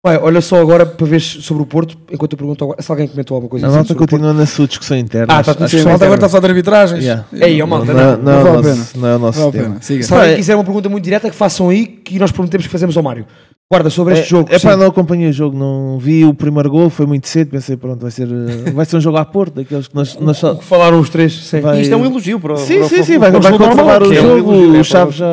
Olha 0.06 0.40
só 0.40 0.60
agora 0.60 0.86
para 0.86 1.06
ver 1.08 1.20
sobre 1.20 1.62
o 1.62 1.66
Porto, 1.66 1.98
enquanto 2.10 2.32
eu 2.32 2.38
pergunto 2.38 2.62
agora, 2.64 2.80
se 2.80 2.90
alguém 2.90 3.08
comentou 3.08 3.34
alguma 3.34 3.50
coisa 3.50 3.66
A 3.66 3.68
assim 3.68 3.76
malta 3.78 3.94
continua 3.96 4.32
na 4.32 4.46
sua 4.46 4.68
discussão 4.68 4.96
interna. 4.96 5.26
Ah, 5.28 5.42
tá 5.42 5.52
tudo 5.54 5.68
bem. 5.68 5.68
Sim, 5.68 5.80
a 5.80 5.84
malta 5.86 5.98
sim. 5.98 6.04
agora 6.04 6.14
está 6.18 6.26
a 6.26 6.28
falar 6.28 6.40
de 6.42 6.46
arbitragens. 6.46 7.02
Yeah. 7.04 7.24
Ei, 7.32 7.60
ó, 7.60 7.66
malta, 7.66 7.92
não, 7.92 8.16
não, 8.16 8.16
não, 8.16 8.22
não 8.44 8.58
é 8.60 8.62
vale 8.62 8.80
não 8.94 9.08
é 9.08 9.16
o 9.16 9.18
nosso 9.18 9.38
Vale 9.40 9.48
a 9.58 9.62
tema. 9.62 9.82
Se 9.82 10.14
alguém 10.14 10.36
quiser 10.36 10.54
uma 10.54 10.62
pergunta 10.64 10.88
muito 10.88 11.02
direta, 11.04 11.28
que 11.28 11.34
façam 11.34 11.68
aí, 11.68 11.84
que 11.84 12.16
nós 12.16 12.30
prometemos 12.30 12.66
que 12.66 12.70
fazemos 12.72 12.96
ao 12.96 13.02
Mário. 13.02 13.26
Guarda, 13.70 13.90
sobre 13.90 14.14
este 14.14 14.30
jogo. 14.30 14.48
É, 14.52 14.58
sim. 14.58 14.66
pá, 14.68 14.76
não 14.76 14.86
acompanhei 14.86 15.28
o 15.28 15.32
jogo, 15.32 15.58
não 15.58 15.98
vi 15.98 16.24
o 16.24 16.32
primeiro 16.32 16.70
gol, 16.70 16.88
foi 16.88 17.04
muito 17.04 17.26
cedo, 17.28 17.50
pensei, 17.50 17.76
pronto, 17.76 18.00
vai 18.00 18.10
ser, 18.12 18.28
eh, 18.28 18.70
vai 18.70 18.86
ser 18.86 18.96
um 18.96 19.00
jogo 19.00 19.18
à 19.18 19.24
Porto, 19.26 19.56
daqueles 19.56 19.88
que 19.88 19.94
nós, 19.94 20.16
nós 20.18 20.38
só. 20.38 20.54
Falaram 20.56 20.98
os 21.00 21.10
três, 21.10 21.34
sim. 21.34 21.60
Vai- 21.60 21.82
Isto 21.82 21.92
é 21.92 21.96
um 21.96 22.06
elogio 22.06 22.40
para 22.40 22.54
o 22.54 22.56
Sim, 22.56 22.78
para 22.78 22.88
sim, 22.88 23.00
o- 23.00 23.04
sim, 23.04 23.18
vai, 23.18 23.30
vamos 23.30 23.44
vai 23.46 23.52
jogar 23.52 23.68
controlar 23.68 24.02
o 24.02 24.12
é 24.12 24.16
jogo, 24.16 24.76
é 24.76 24.80
o 24.80 24.84
Chaves 24.84 25.16
já, 25.16 25.26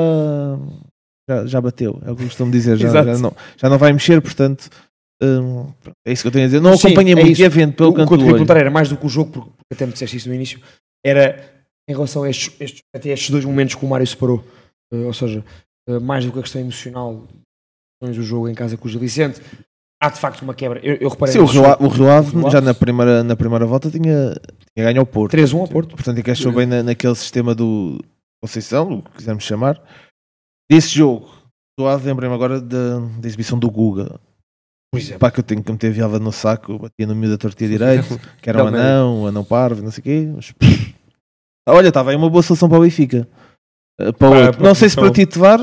já, 1.30 1.46
já 1.46 1.62
bateu, 1.62 2.00
é 2.06 2.12
o 2.12 2.16
que 2.16 2.24
costumo 2.26 2.52
dizer, 2.52 2.78
já, 2.78 2.90
já, 2.90 3.18
não, 3.18 3.34
já 3.58 3.70
não 3.70 3.78
vai 3.78 3.92
mexer, 3.92 4.22
portanto, 4.22 4.70
hum, 5.22 5.72
é 6.06 6.12
isso 6.12 6.22
que 6.24 6.28
eu 6.28 6.32
tenho 6.32 6.46
a 6.46 6.48
dizer. 6.48 6.62
Não 6.62 6.74
acompanhei 6.74 7.14
é 7.14 7.16
muito 7.16 7.40
e 7.40 7.44
evento 7.44 7.76
pelo 7.76 7.90
o 7.90 7.94
que 7.96 8.02
eu 8.02 8.06
canto 8.08 8.20
te 8.20 8.26
perguntar 8.26 8.58
era 8.58 8.70
mais 8.70 8.90
do 8.90 8.98
que 8.98 9.06
o 9.06 9.10
jogo, 9.10 9.32
porque 9.32 9.50
até 9.74 9.86
me 9.86 9.94
disseste 9.94 10.18
isso 10.18 10.30
no 10.30 10.36
início, 10.36 10.60
era 11.06 11.54
em 11.90 11.94
relação 11.94 12.24
a 12.24 12.30
estes, 12.30 12.52
estes- 12.60 12.82
até 12.96 13.10
estes 13.10 13.30
dois 13.30 13.46
momentos 13.46 13.76
que 13.76 13.86
o 13.86 13.88
Mário 13.90 14.06
separou. 14.06 14.44
Eh, 14.94 14.98
ou 14.98 15.14
seja, 15.14 15.44
eh, 15.88 16.00
mais 16.00 16.26
do 16.26 16.32
que 16.32 16.40
a 16.40 16.42
questão 16.42 16.62
emocional 16.62 17.24
do 18.02 18.22
jogo 18.24 18.48
em 18.50 18.54
casa 18.54 18.78
com 18.78 18.88
o 18.88 18.92
Gil 18.92 19.00
Vicente, 19.00 19.42
há 20.02 20.10
de 20.10 20.20
facto 20.20 20.42
uma 20.44 20.54
quebra. 20.54 20.80
Eu, 20.84 20.96
eu 20.96 21.10
reparei 21.10 21.34
Sim, 21.34 21.40
o 21.40 21.46
Rio, 21.46 21.64
o 21.80 21.88
Rio 21.88 22.10
Ave 22.10 22.38
O 22.38 22.50
já 22.50 22.62
na 22.62 22.74
primeira, 22.74 23.24
na 23.24 23.36
primeira 23.36 23.66
volta 23.66 23.90
tinha, 23.90 24.36
tinha 24.76 24.86
ganho 24.86 25.00
ao 25.00 25.06
Porto. 25.06 25.32
3-1 25.32 25.60
ao 25.60 25.68
Porto. 25.68 25.96
Portanto, 25.96 26.20
encaixou 26.20 26.52
bem 26.52 26.66
na, 26.68 26.84
naquele 26.84 27.16
sistema 27.16 27.56
do 27.56 28.00
Conceição, 28.44 29.00
o 29.00 29.02
que 29.02 29.12
quisermos 29.18 29.44
chamar. 29.44 29.82
Desse 30.72 30.90
jogo, 30.90 31.30
do 31.78 31.88
Ave, 31.88 32.08
lembrei-me 32.08 32.36
agora 32.36 32.60
da, 32.60 33.00
da 33.00 33.28
exibição 33.28 33.58
do 33.60 33.70
Guga. 33.70 34.20
Por 34.94 35.00
exemplo. 35.00 35.20
Pá, 35.20 35.30
que 35.32 35.40
eu 35.40 35.44
tenho 35.44 35.62
que 35.64 35.72
meter 35.72 35.92
viava 35.92 36.20
no 36.20 36.32
saco, 36.32 36.80
batia 36.80 37.06
no 37.06 37.16
meio 37.16 37.32
da 37.34 37.38
tortilha 37.38 37.70
direito, 37.70 38.20
que 38.42 38.50
era 38.50 38.62
um 38.64 38.66
Também. 38.68 38.82
anão, 38.82 39.22
um 39.24 39.28
anão 39.28 39.44
parvo, 39.44 39.82
não 39.84 39.92
sei 39.92 40.00
o 40.02 40.04
quê. 40.04 40.32
Mas, 40.36 40.54
olha, 41.68 41.90
estava 41.90 42.12
aí 42.12 42.16
uma 42.16 42.30
boa 42.30 42.42
solução 42.42 42.70
para 42.70 42.78
o 42.80 42.82
Benfica. 42.82 43.28
Uh, 44.00 44.14
para 44.14 44.28
o 44.28 44.32
Para- 44.32 44.40
outro. 44.48 44.58
para 44.60 44.68
não 44.68 44.76
sei 44.76 44.90
se 44.90 44.96
para 44.96 45.08
posição. 45.10 45.26
titular, 45.26 45.60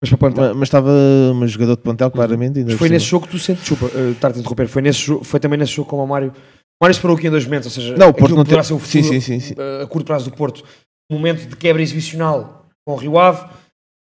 Mas 0.00 0.08
para 0.10 0.18
plantar. 0.18 0.42
mas 0.48 0.56
mas 0.56 0.68
estava 0.68 0.90
um 0.90 1.46
jogador 1.46 1.76
de 1.76 1.82
plantel, 1.82 2.10
claramente. 2.10 2.58
ainda 2.58 2.70
Mas 2.70 2.74
por 2.74 2.78
foi 2.78 2.88
cima. 2.88 2.94
nesse 2.96 3.06
jogo 3.06 3.26
que 3.26 3.32
tu 3.32 3.38
sentes, 3.38 3.64
desculpa, 3.64 3.86
uh, 3.96 4.10
estar-te 4.12 4.36
a 4.36 4.40
interromper, 4.40 4.68
foi, 4.68 4.82
nesse 4.82 5.00
jogo, 5.00 5.24
foi 5.24 5.40
também 5.40 5.58
nesse 5.58 5.72
jogo 5.72 5.88
como 5.90 6.02
o 6.04 6.06
Mário. 6.06 6.30
O 6.30 6.84
Mário 6.84 6.94
separou 6.94 7.16
aqui 7.16 7.26
em 7.26 7.30
dois 7.30 7.44
momentos, 7.44 7.66
ou 7.66 7.70
seja, 7.72 7.96
Não, 7.96 8.08
o 8.08 8.12
Porto 8.12 8.24
aquilo 8.24 8.38
não 8.38 8.44
poderá 8.44 8.62
ser 8.62 8.74
o 8.74 8.80
sim, 8.80 9.02
futuro, 9.02 9.20
sim, 9.20 9.20
sim, 9.20 9.40
sim. 9.40 9.54
uh, 9.54 9.82
a 9.82 9.86
curto 9.86 10.06
prazo 10.06 10.30
do 10.30 10.36
Porto, 10.36 10.64
um 11.10 11.16
momento 11.16 11.46
de 11.48 11.56
quebra 11.56 11.82
exibicional 11.82 12.66
com 12.86 12.94
o 12.94 12.96
Rio 12.96 13.18
Ave, 13.18 13.46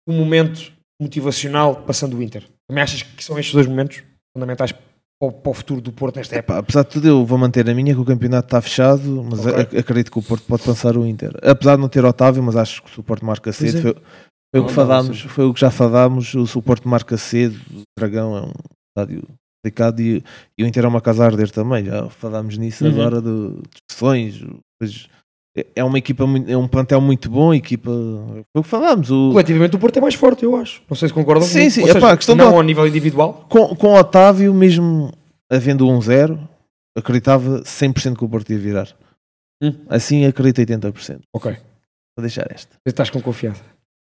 um 0.09 0.17
momento 0.17 0.73
motivacional 1.01 1.77
passando 1.77 2.17
o 2.17 2.23
Inter. 2.23 2.45
Também 2.69 2.83
achas 2.83 3.03
que 3.03 3.23
são 3.25 3.39
estes 3.39 3.55
dois 3.55 3.67
momentos 3.67 4.03
fundamentais 4.35 4.73
para 4.73 4.81
o, 5.21 5.51
o 5.51 5.55
futuro 5.55 5.81
do 5.81 5.93
Porto 5.93 6.17
nesta 6.17 6.37
época? 6.37 6.59
Apesar 6.59 6.83
de 6.85 6.91
tudo, 6.91 7.07
eu 7.09 7.25
vou 7.27 7.39
manter 7.39 7.69
a 7.69 7.75
minha 7.75 7.95
que 7.95 8.01
o 8.01 8.05
campeonato 8.05 8.47
está 8.47 8.61
fechado, 8.61 9.23
mas 9.25 9.45
Ok. 9.47 9.61
ac- 9.63 9.77
acredito 9.79 10.11
que 10.11 10.19
o 10.19 10.23
Porto 10.23 10.45
pode 10.47 10.63
passar 10.65 10.97
o 10.97 11.07
Inter. 11.07 11.33
Apesar 11.43 11.77
de 11.77 11.83
não 11.83 11.89
ter 11.89 12.05
Otávio, 12.05 12.43
mas 12.43 12.57
acho 12.57 12.83
que 12.83 13.01
o 13.01 13.03
Porto 13.03 13.25
marca 13.25 13.53
cedo, 13.53 13.79
é. 13.79 13.83
foi, 13.83 13.93
foi 13.95 14.61
o 14.61 14.65
que 14.65 14.69
Não, 14.69 14.69
fadámos, 14.69 15.21
foi 15.21 15.45
o 15.45 15.55
que 15.55 15.61
já 15.61 15.71
fadámos. 15.71 16.35
O, 16.35 16.47
se 16.47 16.57
o 16.59 16.63
Porto 16.63 16.89
marca 16.89 17.17
cedo, 17.17 17.57
o 17.73 17.83
Dragão 17.99 18.37
é 18.37 18.43
um 18.43 18.53
estádio 18.97 19.23
complicado 19.65 20.01
e, 20.01 20.25
e 20.59 20.65
o 20.65 20.67
Inter 20.67 20.85
é 20.85 20.89
uma 20.89 21.01
casa 21.01 21.23
a 21.23 21.27
arder 21.27 21.51
também. 21.51 21.85
Já 21.85 22.09
fadámos 22.11 22.57
nisso 22.59 22.85
Uhum. 22.85 22.91
agora 22.91 23.21
de 23.23 23.61
discussões. 23.75 24.35
depois- 24.81 25.09
é- 25.57 25.67
é 25.77 25.85
uma 25.85 25.99
equipa, 25.99 26.25
é 26.47 26.57
um 26.57 26.67
plantel 26.69 27.01
muito 27.01 27.31
bom, 27.31 27.53
equipa. 27.53 27.91
Foi 27.91 28.61
o 28.61 28.63
que 28.63 28.69
falámos. 28.69 29.11
O, 29.11 29.31
Coletivamente 29.33 29.77
o 29.77 29.79
Porto 29.79 29.97
é 29.99 30.01
mais 30.01 30.15
forte, 30.15 30.45
eu 30.45 30.57
acho. 30.57 30.83
Não 30.89 30.97
sei 30.97 31.09
se 31.09 31.15
concordam 31.15 31.47
Sim, 31.47 31.53
comigo. 31.55 31.71
sim, 31.73 31.83
epá, 31.83 31.93
seja, 31.93 32.11
a 32.13 32.17
questão 32.17 32.35
não 32.35 32.51
do- 32.51 32.57
ao 32.57 32.63
nível 32.63 32.87
individual. 32.87 33.47
com, 33.49 33.75
com 33.77 33.95
Otávio, 33.95 34.53
mesmo 34.55 35.13
havendo 35.51 35.87
1-0, 35.87 36.39
acreditava 36.97 37.63
100% 37.65 38.17
que 38.19 38.25
o 38.25 38.29
Porto 38.29 38.51
ia 38.53 38.59
virar. 38.59 38.89
Hum. 39.63 39.75
Assim 39.89 40.25
acredito 40.27 40.59
80%. 40.61 41.21
Ok. 41.35 41.53
Vou 42.17 42.23
deixar 42.23 42.47
esta. 42.51 42.77
Estás 42.87 43.09
com 43.11 43.21
confiança. 43.23 43.63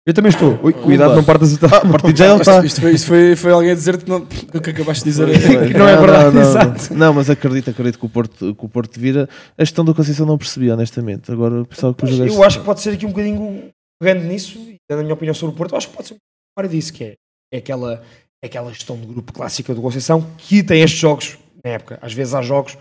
Eu 0.07 0.13
também 0.13 0.29
estou. 0.29 0.59
Ui, 0.61 0.71
cuidado, 0.71 1.15
não 1.15 1.23
partas 1.23 1.53
o 1.53 1.65
Ah, 1.65 1.77
a 1.77 1.89
partir 1.89 2.15
já 2.15 2.31
ele 2.31 2.39
está. 2.39 2.63
Isto, 2.63 2.79
foi, 2.79 2.93
isto 2.93 3.07
foi, 3.07 3.35
foi 3.35 3.51
alguém 3.51 3.71
a 3.71 3.73
dizer 3.73 3.97
que, 3.97 4.07
não, 4.07 4.23
que 4.23 4.69
acabaste 4.69 5.03
de 5.03 5.09
dizer. 5.09 5.27
Não 5.75 5.87
é 5.87 5.97
verdade, 5.97 6.35
não, 6.35 6.41
exato. 6.41 6.93
Não, 6.93 7.11
mas 7.11 7.27
acredito, 7.27 7.71
acredito 7.71 7.97
que 7.97 8.05
o 8.05 8.09
Porto, 8.09 8.53
que 8.53 8.65
o 8.65 8.69
Porto 8.69 8.99
vira. 8.99 9.27
A 9.57 9.63
gestão 9.63 9.83
da 9.83 9.95
Conceição 9.95 10.27
não 10.27 10.37
percebi, 10.37 10.69
honestamente. 10.69 11.31
Agora 11.31 11.63
o 11.63 11.65
pessoal 11.65 11.91
que 11.95 12.03
o 12.03 12.07
jogo 12.07 12.23
Eu 12.23 12.43
acho 12.43 12.59
que 12.59 12.65
pode 12.65 12.81
ser 12.81 12.91
aqui 12.91 13.03
um 13.03 13.09
bocadinho 13.09 13.71
pegando 13.99 14.25
nisso, 14.25 14.59
e 14.59 14.77
dando 14.87 14.99
a 14.99 15.03
minha 15.03 15.13
opinião 15.15 15.33
sobre 15.33 15.55
o 15.55 15.57
Porto, 15.57 15.75
acho 15.75 15.89
que 15.89 15.95
pode 15.95 16.07
ser 16.09 16.13
um 16.13 16.17
bocadinho 16.55 16.79
disso, 16.79 16.93
que 16.93 17.03
é, 17.03 17.15
é 17.51 17.57
aquela, 17.57 18.03
é 18.43 18.47
aquela 18.47 18.71
gestão 18.71 18.99
de 18.99 19.07
grupo 19.07 19.33
clássica 19.33 19.73
do 19.73 19.81
Conceição 19.81 20.21
que 20.37 20.61
tem 20.61 20.83
estes 20.83 20.99
jogos 20.99 21.39
na 21.63 21.71
época. 21.71 21.97
Às 21.99 22.13
vezes 22.13 22.35
há 22.35 22.43
jogos 22.43 22.77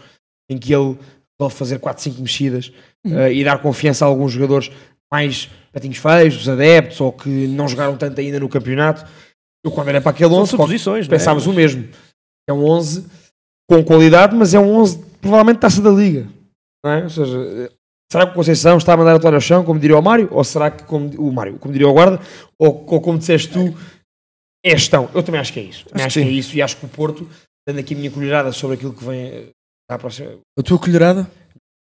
em 0.51 0.59
que 0.59 0.75
ele 0.75 0.99
pode 1.39 1.55
fazer 1.55 1.79
4, 1.79 2.03
5 2.03 2.20
mexidas 2.20 2.70
eh, 3.07 3.33
e 3.33 3.45
dar 3.45 3.59
confiança 3.59 4.05
a 4.05 4.09
alguns 4.09 4.33
jogadores 4.33 4.70
mais 5.15 5.49
patinhos 5.73 5.99
feios, 5.99 6.37
dos 6.37 6.49
adeptos, 6.49 7.01
ou 7.01 7.12
que 7.12 7.29
não 7.29 7.69
jogaram 7.69 7.97
tanto 7.97 8.21
ainda 8.21 8.41
no 8.41 8.49
campeonato. 8.49 9.07
Eu 9.65 9.71
quando 9.71 9.89
era 9.89 10.01
para 10.01 10.11
aquele 10.11 10.31
São 10.31 10.41
11, 10.41 10.51
suposições, 10.51 11.09
não 11.09 11.15
é? 11.15 11.19
pensávamos 11.19 11.47
o 11.47 11.53
mesmo. 11.53 11.89
É 12.49 12.53
um 12.53 12.65
11 12.65 13.07
com 13.71 13.83
qualidade, 13.85 14.35
mas 14.35 14.53
é 14.53 14.59
um 14.59 14.75
11 14.75 15.05
provavelmente 15.21 15.61
taça 15.61 15.81
da 15.81 15.91
liga. 15.91 16.27
Não 16.85 16.91
é? 16.93 17.03
Ou 17.05 17.11
seja, 17.11 17.39
eh, 17.39 17.71
será 18.11 18.27
que 18.27 18.33
o 18.33 18.35
Conceição 18.35 18.77
está 18.77 18.93
a 18.93 18.97
mandar 18.97 19.15
a 19.15 19.19
toalha 19.21 19.37
ao 19.37 19.41
chão, 19.41 19.65
como 19.65 19.79
diria 19.79 19.97
o 19.97 20.03
Mário? 20.03 20.29
Ou 20.33 20.45
será 20.45 20.71
que, 20.71 20.83
como 20.85 21.09
o 21.17 21.33
Mário, 21.33 21.59
como 21.59 21.73
diria 21.73 21.89
o 21.89 21.93
Guarda? 21.93 22.21
Ou, 22.59 22.85
ou 22.87 23.01
como 23.01 23.19
disseste 23.19 23.49
tu, 23.49 23.75
é 24.65 24.71
gestão? 24.71 25.09
Eu 25.15 25.23
também 25.23 25.41
acho 25.41 25.53
que 25.53 25.61
é 25.61 25.62
isso. 25.62 25.87
Também 25.87 26.05
acho, 26.05 26.19
Acho 26.19 26.19
que, 26.19 26.25
que 26.25 26.31
é 26.31 26.39
isso 26.39 26.57
e 26.57 26.61
acho 26.61 26.77
que 26.77 26.85
o 26.85 26.89
Porto, 26.89 27.27
dando 27.67 27.79
aqui 27.79 27.95
a 27.95 27.97
minha 27.97 28.11
colherada 28.11 28.53
sobre 28.53 28.77
aquilo 28.77 28.93
que 28.93 29.05
vem 29.05 29.27
eh, 29.27 29.49
à 29.89 29.97
próxima 29.97 30.39
A 30.59 30.62
tua 30.62 30.79
colherada? 30.79 31.31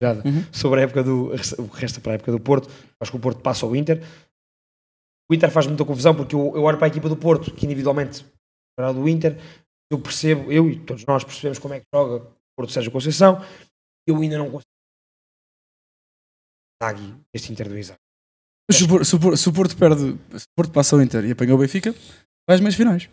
Uhum. 0.01 0.43
sobre 0.53 0.79
a 0.79 0.83
época 0.83 1.03
do 1.03 1.33
o 1.57 1.67
que 1.69 1.81
resta 1.81 1.99
para 1.99 2.13
a 2.13 2.15
época 2.15 2.31
do 2.31 2.39
Porto, 2.39 2.69
acho 3.01 3.11
que 3.11 3.17
o 3.17 3.19
Porto 3.19 3.41
passa 3.41 3.65
ao 3.65 3.75
Inter. 3.75 4.01
o 5.29 5.33
Inter 5.33 5.51
faz 5.51 5.67
muita 5.67 5.83
confusão 5.85 6.15
porque 6.15 6.33
eu, 6.35 6.53
eu 6.55 6.63
olho 6.63 6.77
para 6.77 6.87
a 6.87 6.89
equipa 6.89 7.09
do 7.09 7.17
Porto, 7.17 7.53
que 7.53 7.65
individualmente 7.65 8.25
era 8.79 8.93
do 8.93 9.07
Inter, 9.09 9.37
eu 9.91 9.99
percebo, 9.99 10.51
eu 10.51 10.69
e 10.69 10.79
todos 10.85 11.03
nós 11.05 11.23
percebemos 11.23 11.59
como 11.59 11.73
é 11.73 11.79
que 11.81 11.85
joga 11.93 12.23
o 12.23 12.31
Porto 12.57 12.71
Sérgio 12.71 12.91
Conceição, 12.91 13.43
eu 14.07 14.15
ainda 14.21 14.37
não 14.37 14.45
consigo. 14.49 14.63
Zaghi, 16.81 17.13
este 17.33 17.51
Inter 17.51 17.67
do 17.67 17.77
Isaac. 17.77 17.99
Se 18.71 18.83
o, 18.83 18.87
Por- 18.87 19.05
se 19.05 19.15
o 19.15 19.19
Por- 19.19 19.37
se 19.37 19.49
o 19.49 19.53
Porto 19.53 19.75
perde, 19.77 20.17
se 20.37 20.45
o 20.45 20.55
Porto 20.55 20.71
passa 20.71 20.95
ao 20.95 21.01
Inter 21.01 21.25
e 21.25 21.31
apanha 21.31 21.53
o 21.53 21.57
Benfica, 21.57 21.91
vai 22.47 22.55
às 22.55 22.61
meias 22.61 22.75
finais. 22.75 23.09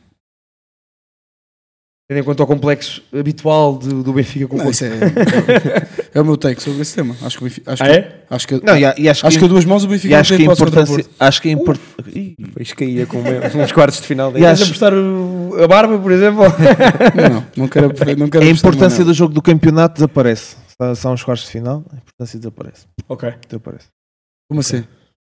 Tendo 2.08 2.18
em 2.20 2.22
conta 2.22 2.44
o 2.44 2.46
complexo 2.46 3.02
habitual 3.12 3.76
do, 3.76 4.00
do 4.04 4.12
Benfica 4.12 4.46
com 4.46 4.54
o 4.54 4.58
Não, 4.58 4.66
Porto. 4.66 4.84
é, 4.84 6.08
é 6.14 6.20
o 6.20 6.24
meu 6.24 6.36
take 6.36 6.62
sobre 6.62 6.80
esse 6.82 6.94
tema. 6.94 7.16
Acho 7.20 7.36
que 7.38 7.42
o 7.42 7.46
Benfica. 7.48 7.72
Acho 7.72 7.82
Ah, 7.82 7.86
que, 7.86 7.92
é? 7.92 8.24
Acho 8.30 8.46
que, 8.48 8.64
Não, 8.64 8.76
e, 8.76 8.80
e 8.80 9.08
acho, 9.08 9.26
acho 9.26 9.38
que 9.40 9.44
a 9.44 9.48
duas 9.48 9.64
mãos 9.64 9.82
o 9.82 9.88
Benfica 9.88 10.14
não 10.14 10.20
acho 10.20 10.36
tem 10.36 10.44
que 10.46 10.48
a 10.48 10.52
importância, 10.54 11.04
acho 11.18 11.42
que 11.42 11.48
a 11.48 11.52
import... 11.52 11.80
Ih, 12.14 12.36
Pois 12.54 12.72
caía 12.74 13.06
com 13.06 13.18
uns 13.60 13.72
quartos 13.72 14.00
de 14.00 14.06
final. 14.06 14.30
Queres 14.30 14.46
acho- 14.48 14.64
apostar 14.64 14.92
a 14.94 15.66
barba, 15.66 15.98
por 15.98 16.12
exemplo? 16.12 16.44
Não, 16.44 17.28
não, 17.30 17.46
não 17.56 17.68
quero, 17.68 17.88
não 18.16 18.28
quero 18.28 18.44
a 18.44 18.48
importância 18.48 19.04
do 19.04 19.12
jogo 19.12 19.34
do 19.34 19.42
campeonato 19.42 19.94
desaparece. 19.94 20.56
Só 20.94 21.12
uns 21.12 21.24
quartos 21.24 21.46
de 21.46 21.50
final, 21.50 21.84
a 21.92 21.96
importância 21.96 22.38
desaparece. 22.38 22.86
ok. 23.08 23.32
desaparece. 23.48 23.86
Como 24.48 24.60
assim? 24.60 24.84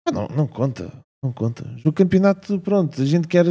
Ah, 0.08 0.12
não, 0.12 0.28
não 0.34 0.46
conta. 0.46 0.90
Não 1.22 1.30
conta. 1.30 1.62
O 1.84 1.92
campeonato, 1.92 2.58
pronto, 2.60 3.02
a 3.02 3.04
gente 3.04 3.28
quer. 3.28 3.44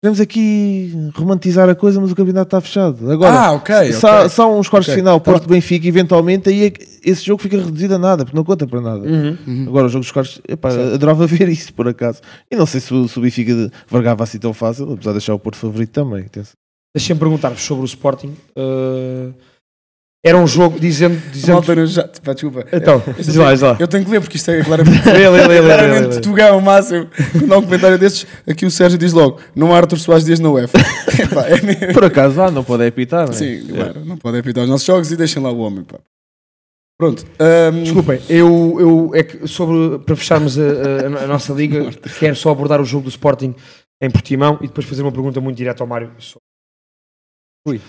Queremos 0.00 0.20
aqui 0.20 0.92
romantizar 1.12 1.68
a 1.68 1.74
coisa, 1.74 2.00
mas 2.00 2.12
o 2.12 2.14
campeonato 2.14 2.46
está 2.46 2.60
fechado. 2.60 3.10
Agora, 3.10 3.34
ah, 3.34 3.52
ok. 3.52 3.92
só, 3.94 4.18
ok. 4.18 4.28
só 4.28 4.56
uns 4.56 4.68
quartos 4.68 4.90
de 4.90 4.96
final, 4.96 5.20
Porto 5.20 5.48
Benfica, 5.48 5.88
eventualmente, 5.88 6.48
aí 6.48 6.66
é 6.66 6.72
esse 7.02 7.24
jogo 7.24 7.42
fica 7.42 7.56
reduzido 7.56 7.96
a 7.96 7.98
nada, 7.98 8.24
porque 8.24 8.36
não 8.36 8.44
conta 8.44 8.64
para 8.64 8.80
nada. 8.80 9.00
Uhum. 9.00 9.64
Agora, 9.66 9.86
o 9.86 9.88
jogo 9.88 10.04
dos 10.04 10.12
quartos, 10.12 10.40
epá, 10.46 10.70
adorava 10.70 11.26
ver 11.26 11.48
isso 11.48 11.74
por 11.74 11.88
acaso. 11.88 12.20
E 12.48 12.54
não 12.54 12.64
sei 12.64 12.80
se 12.80 12.94
o, 12.94 13.08
se 13.08 13.18
o 13.18 13.22
Benfica 13.22 13.52
de- 13.52 13.72
vergava 13.90 14.22
assim 14.22 14.38
tão 14.38 14.54
fácil, 14.54 14.84
apesar 14.92 15.10
de 15.10 15.18
deixar 15.18 15.34
o 15.34 15.38
Porto 15.38 15.56
favorito 15.56 15.90
também. 15.90 16.26
Deixem-me 16.94 17.18
perguntar-vos 17.18 17.62
sobre 17.62 17.82
o 17.82 17.86
Sporting. 17.86 18.36
Uh, 18.56 19.34
era 20.24 20.36
um 20.36 20.46
jogo, 20.46 20.78
dizendo. 20.80 21.16
dizendo 21.30 21.52
Malta, 21.54 21.74
não 21.76 21.86
já, 21.86 22.08
pá, 22.24 22.32
desculpa. 22.32 22.66
Então, 22.72 23.02
Eu 23.06 23.14
diz 23.14 23.36
lá, 23.36 23.52
diz 23.52 23.60
lá. 23.62 23.76
Eu 23.78 23.86
tenho 23.88 24.04
que 24.04 24.10
ler 24.10 24.20
porque 24.20 24.36
isto 24.36 24.50
é 24.50 24.62
claramente, 24.64 25.04
Lê, 25.08 25.28
lê, 25.28 25.46
lê, 25.46 25.60
claramente 25.62 26.14
lê. 26.16 26.20
Tugão 26.20 26.54
ao 26.54 26.60
máximo. 26.60 27.08
Quando 27.32 27.52
há 27.54 27.58
um 27.58 27.62
comentário 27.62 27.98
destes, 27.98 28.26
aqui 28.46 28.66
o 28.66 28.70
Sérgio 28.70 28.98
diz 28.98 29.12
logo: 29.12 29.40
não 29.54 29.72
há 29.72 29.76
Arthur 29.78 29.98
Soares 29.98 30.24
Dias 30.24 30.40
na 30.40 30.50
UEFA. 30.50 30.78
É. 31.48 31.92
Por 31.92 32.04
acaso, 32.04 32.40
ah, 32.42 32.50
não 32.50 32.64
pode 32.64 32.84
apitar, 32.86 33.24
não 33.26 33.32
é? 33.32 33.36
Sim, 33.36 33.66
claro, 33.68 34.04
não 34.04 34.16
podem 34.16 34.40
apitar 34.40 34.64
os 34.64 34.70
nossos 34.70 34.86
jogos 34.86 35.10
e 35.12 35.16
deixem 35.16 35.40
lá 35.42 35.50
o 35.50 35.58
homem. 35.58 35.84
Pá. 35.84 35.98
Pronto. 36.98 37.24
ahm, 37.38 37.82
Desculpem, 37.84 38.20
eu, 38.28 38.76
eu 38.80 39.10
é 39.14 39.22
que 39.22 39.46
sobre, 39.46 40.00
para 40.00 40.16
fecharmos 40.16 40.58
a, 40.58 40.62
a- 40.62 41.24
a 41.24 41.26
nossa 41.28 41.52
liga, 41.52 41.90
quero 42.18 42.34
só 42.34 42.50
abordar 42.50 42.80
o 42.80 42.84
jogo 42.84 43.04
do 43.04 43.08
Sporting 43.10 43.54
em 44.02 44.10
Portimão 44.10 44.58
e 44.62 44.66
depois 44.66 44.84
fazer 44.86 45.02
uma 45.02 45.12
pergunta 45.12 45.40
muito 45.40 45.56
direta 45.56 45.82
ao 45.82 45.86
Mário. 45.86 46.10
sobre- 46.18 46.42
Ui. 47.68 47.80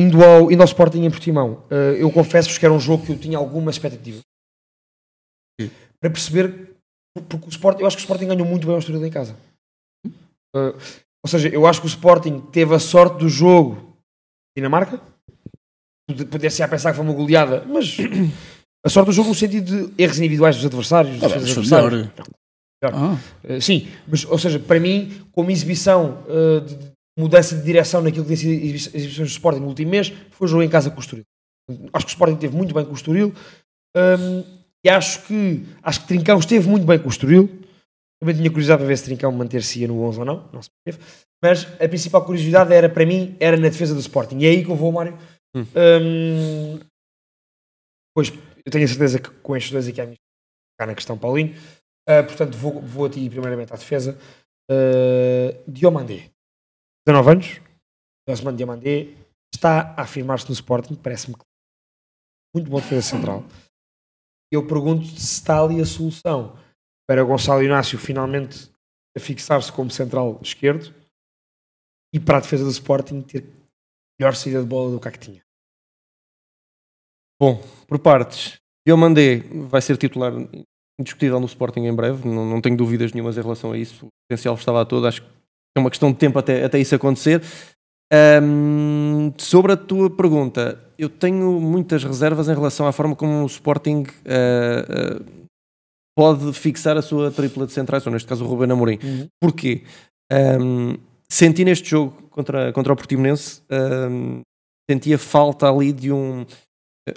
Indo, 0.00 0.22
ao, 0.24 0.50
indo 0.52 0.60
ao 0.62 0.66
Sporting 0.66 1.02
em 1.04 1.10
Portimão, 1.10 1.64
ah, 1.70 1.74
eu 1.98 2.10
confesso-vos 2.12 2.56
que 2.58 2.64
era 2.64 2.72
um 2.74 2.78
jogo 2.80 3.04
que 3.06 3.12
eu 3.12 3.18
tinha 3.18 3.36
alguma 3.38 3.70
expectativa 3.70 4.20
para 6.00 6.10
perceber, 6.10 6.76
porque 7.28 7.46
o 7.46 7.48
Sporting, 7.48 7.80
eu 7.80 7.86
acho 7.86 7.96
que 7.96 8.02
o 8.02 8.04
Sporting 8.04 8.26
ganhou 8.28 8.46
muito 8.46 8.64
bem 8.66 8.74
ao 8.74 8.78
Estoril 8.78 9.04
em 9.04 9.10
casa. 9.10 9.36
Ah, 10.54 10.72
ou 11.24 11.28
seja, 11.28 11.48
eu 11.48 11.66
acho 11.66 11.80
que 11.80 11.86
o 11.86 11.88
Sporting 11.88 12.40
teve 12.52 12.74
a 12.74 12.78
sorte 12.78 13.18
do 13.18 13.28
jogo 13.28 13.96
Dinamarca. 14.56 15.00
Podia-se 16.30 16.62
a 16.62 16.68
pensar 16.68 16.90
que 16.90 16.96
foi 16.96 17.04
uma 17.04 17.14
goleada, 17.14 17.64
mas 17.66 17.96
a 18.84 18.88
sorte 18.88 19.06
do 19.06 19.12
jogo 19.12 19.28
no 19.30 19.34
sentido 19.34 19.88
de 19.88 20.02
erros 20.02 20.18
individuais 20.18 20.56
dos 20.56 20.64
adversários, 20.66 21.14
dos 21.14 21.24
Ah, 21.24 21.28
foi 21.28 21.38
adversários. 21.38 21.92
melhor. 21.92 22.12
Ah, 22.84 23.18
Uh, 23.42 23.60
sim, 23.60 23.88
mas 24.06 24.24
ou 24.24 24.38
seja, 24.38 24.60
para 24.60 24.78
mim, 24.78 25.26
como 25.32 25.50
exibição 25.50 26.22
uh, 26.28 26.60
de 26.60 26.76
mudança 27.18 27.56
de 27.56 27.62
direção 27.62 28.00
naquilo 28.00 28.24
que 28.24 28.28
tem 28.28 28.36
sido 28.36 28.52
exibi- 28.52 28.96
exibições 28.96 29.28
do 29.28 29.32
Sporting 29.32 29.60
no 29.60 29.66
último 29.66 29.90
mês, 29.90 30.12
foi 30.30 30.46
o 30.46 30.48
jogo 30.48 30.62
em 30.62 30.68
casa 30.68 30.90
com 30.90 30.96
o 30.96 31.00
Estoril. 31.00 31.24
Acho 31.92 32.06
que 32.06 32.12
o 32.12 32.14
Sporting 32.14 32.36
teve 32.36 32.56
muito 32.56 32.72
bem 32.72 32.84
com 32.84 32.92
o 32.92 32.94
Estoril 32.94 33.34
um, 33.96 34.44
e 34.84 34.88
acho 34.88 35.22
que 35.26 35.64
acho 35.82 36.00
que 36.02 36.06
Trincão 36.06 36.38
esteve 36.38 36.68
muito 36.68 36.86
bem 36.86 36.98
com 36.98 37.06
o 37.06 37.10
Estoril. 37.10 37.48
Também 38.20 38.34
tinha 38.34 38.50
curiosidade 38.50 38.78
para 38.78 38.88
ver 38.88 38.98
se 38.98 39.04
Trincão 39.04 39.30
manter-se 39.32 39.86
no 39.86 40.02
11 40.02 40.18
ou 40.20 40.24
não, 40.24 40.48
não 40.52 40.62
se 40.62 40.70
manteve. 40.86 41.04
Mas 41.42 41.64
a 41.80 41.88
principal 41.88 42.24
curiosidade 42.24 42.72
era 42.72 42.88
para 42.88 43.06
mim 43.06 43.36
era 43.38 43.56
na 43.56 43.68
defesa 43.68 43.94
do 43.94 44.00
Sporting. 44.00 44.38
E 44.38 44.46
é 44.46 44.50
aí 44.50 44.64
que 44.64 44.70
eu 44.70 44.76
vou, 44.76 44.90
Mário. 44.90 45.16
Hum. 45.54 45.64
Um, 45.74 46.80
pois 48.14 48.32
eu 48.64 48.72
tenho 48.72 48.84
a 48.84 48.88
certeza 48.88 49.18
que 49.18 49.30
com 49.30 49.56
estes 49.56 49.72
dois 49.72 49.88
aqui 49.88 50.00
à 50.00 50.06
minha 50.06 50.16
na 50.80 50.94
questão, 50.94 51.18
Paulinho. 51.18 51.54
Uh, 52.08 52.24
portanto, 52.26 52.56
vou, 52.56 52.80
vou 52.80 53.06
a 53.06 53.10
ti 53.10 53.28
primeiramente 53.28 53.72
à 53.72 53.76
defesa. 53.76 54.18
Uh, 54.70 55.70
Diomandé, 55.70 56.30
19 57.08 57.30
anos. 57.30 57.60
Osman 58.28 58.54
Diomandé 58.54 59.14
está 59.52 59.94
a 59.96 60.02
afirmar-se 60.02 60.46
no 60.46 60.52
Sporting, 60.52 60.94
parece-me 60.94 61.34
muito 62.54 62.70
bom 62.70 62.78
defesa 62.78 63.00
central. 63.00 63.44
Eu 64.52 64.66
pergunto 64.66 65.06
se 65.06 65.16
está 65.16 65.62
ali 65.62 65.80
a 65.80 65.86
solução 65.86 66.58
para 67.08 67.24
Gonçalo 67.24 67.62
Inácio 67.62 67.98
finalmente 67.98 68.70
fixar-se 69.18 69.72
como 69.72 69.90
central 69.90 70.38
esquerdo 70.42 70.94
e 72.14 72.20
para 72.20 72.36
a 72.36 72.40
defesa 72.40 72.64
do 72.64 72.70
Sporting 72.70 73.22
ter 73.22 73.44
melhor 74.20 74.34
saída 74.36 74.60
de 74.60 74.68
bola 74.68 74.90
do 74.90 75.00
que 75.00 75.08
a 75.08 75.10
que 75.10 75.18
tinha. 75.18 75.42
Bom, 77.40 77.62
por 77.86 77.98
partes, 77.98 78.60
Diomandé 78.86 79.38
vai 79.68 79.80
ser 79.80 79.96
titular 79.96 80.32
indiscutível 81.00 81.40
no 81.40 81.46
Sporting 81.46 81.80
em 81.80 81.94
breve, 81.94 82.28
não, 82.28 82.44
não 82.44 82.60
tenho 82.60 82.76
dúvidas 82.76 83.12
nenhumas 83.12 83.36
em 83.38 83.42
relação 83.42 83.72
a 83.72 83.78
isso. 83.78 84.06
O 84.06 84.08
potencial 84.28 84.54
estava 84.54 84.82
a 84.82 84.84
todo, 84.84 85.06
acho 85.06 85.22
que 85.22 85.37
é 85.78 85.80
uma 85.80 85.90
questão 85.90 86.12
de 86.12 86.18
tempo 86.18 86.38
até, 86.38 86.64
até 86.64 86.78
isso 86.78 86.94
acontecer. 86.94 87.42
Ahm, 88.12 89.32
sobre 89.36 89.72
a 89.72 89.76
tua 89.76 90.08
pergunta, 90.08 90.78
eu 90.98 91.08
tenho 91.08 91.60
muitas 91.60 92.02
reservas 92.04 92.48
em 92.48 92.54
relação 92.54 92.86
à 92.86 92.92
forma 92.92 93.14
como 93.14 93.42
o 93.42 93.46
Sporting 93.46 94.04
ah, 94.26 94.84
ah, 94.88 95.22
pode 96.16 96.52
fixar 96.52 96.96
a 96.96 97.02
sua 97.02 97.30
tripla 97.30 97.66
de 97.66 97.72
centrais, 97.72 98.06
ou 98.06 98.12
neste 98.12 98.28
caso 98.28 98.44
o 98.44 98.48
Ruben 98.48 98.72
Amorim. 98.72 98.98
Uhum. 99.02 99.28
Porquê? 99.40 99.82
Ahm, 100.32 100.96
senti 101.28 101.64
neste 101.64 101.90
jogo 101.90 102.28
contra, 102.30 102.72
contra 102.72 102.92
o 102.92 102.96
Portimonense, 102.96 103.62
ahm, 103.70 104.40
sentia 104.90 105.18
falta 105.18 105.70
ali 105.70 105.92
de 105.92 106.10
um 106.10 106.46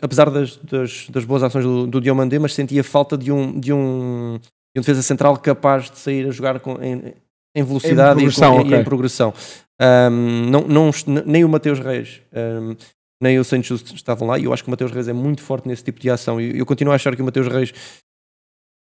apesar 0.01 0.29
das, 0.29 0.57
das, 0.57 1.09
das 1.09 1.25
boas 1.25 1.43
ações 1.43 1.65
do, 1.65 1.87
do 1.87 1.99
Diomandé, 1.99 2.39
mas 2.39 2.53
sentia 2.53 2.83
falta 2.83 3.17
de 3.17 3.31
um, 3.31 3.59
de, 3.59 3.73
um, 3.73 4.39
de 4.39 4.79
um 4.79 4.81
defesa 4.81 5.01
central 5.01 5.37
capaz 5.37 5.89
de 5.89 5.97
sair 5.97 6.27
a 6.27 6.31
jogar 6.31 6.59
com, 6.59 6.81
em, 6.81 7.13
em 7.55 7.63
velocidade 7.63 8.19
Em 8.21 8.27
e, 8.27 8.31
progressão, 8.31 8.63
com- 8.63 8.69
e 8.69 8.73
em 8.75 8.83
progressão. 8.83 9.33
Um, 9.81 10.49
não, 10.49 10.61
não, 10.67 10.91
nem 11.25 11.43
o 11.43 11.49
Mateus 11.49 11.79
Reis 11.79 12.21
um, 12.33 12.75
nem 13.21 13.39
o 13.39 13.43
Santos 13.43 13.83
estavam 13.95 14.27
lá 14.27 14.37
e 14.37 14.43
eu 14.45 14.53
acho 14.53 14.63
que 14.63 14.69
o 14.69 14.71
Mateus 14.71 14.91
Reis 14.91 15.07
é 15.07 15.13
muito 15.13 15.41
forte 15.41 15.67
nesse 15.67 15.83
tipo 15.83 15.99
de 15.99 16.09
ação 16.09 16.39
e 16.39 16.57
eu 16.59 16.65
continuo 16.65 16.91
a 16.91 16.95
achar 16.95 17.15
que 17.15 17.21
o 17.21 17.25
Mateus 17.25 17.47
Reis 17.47 17.73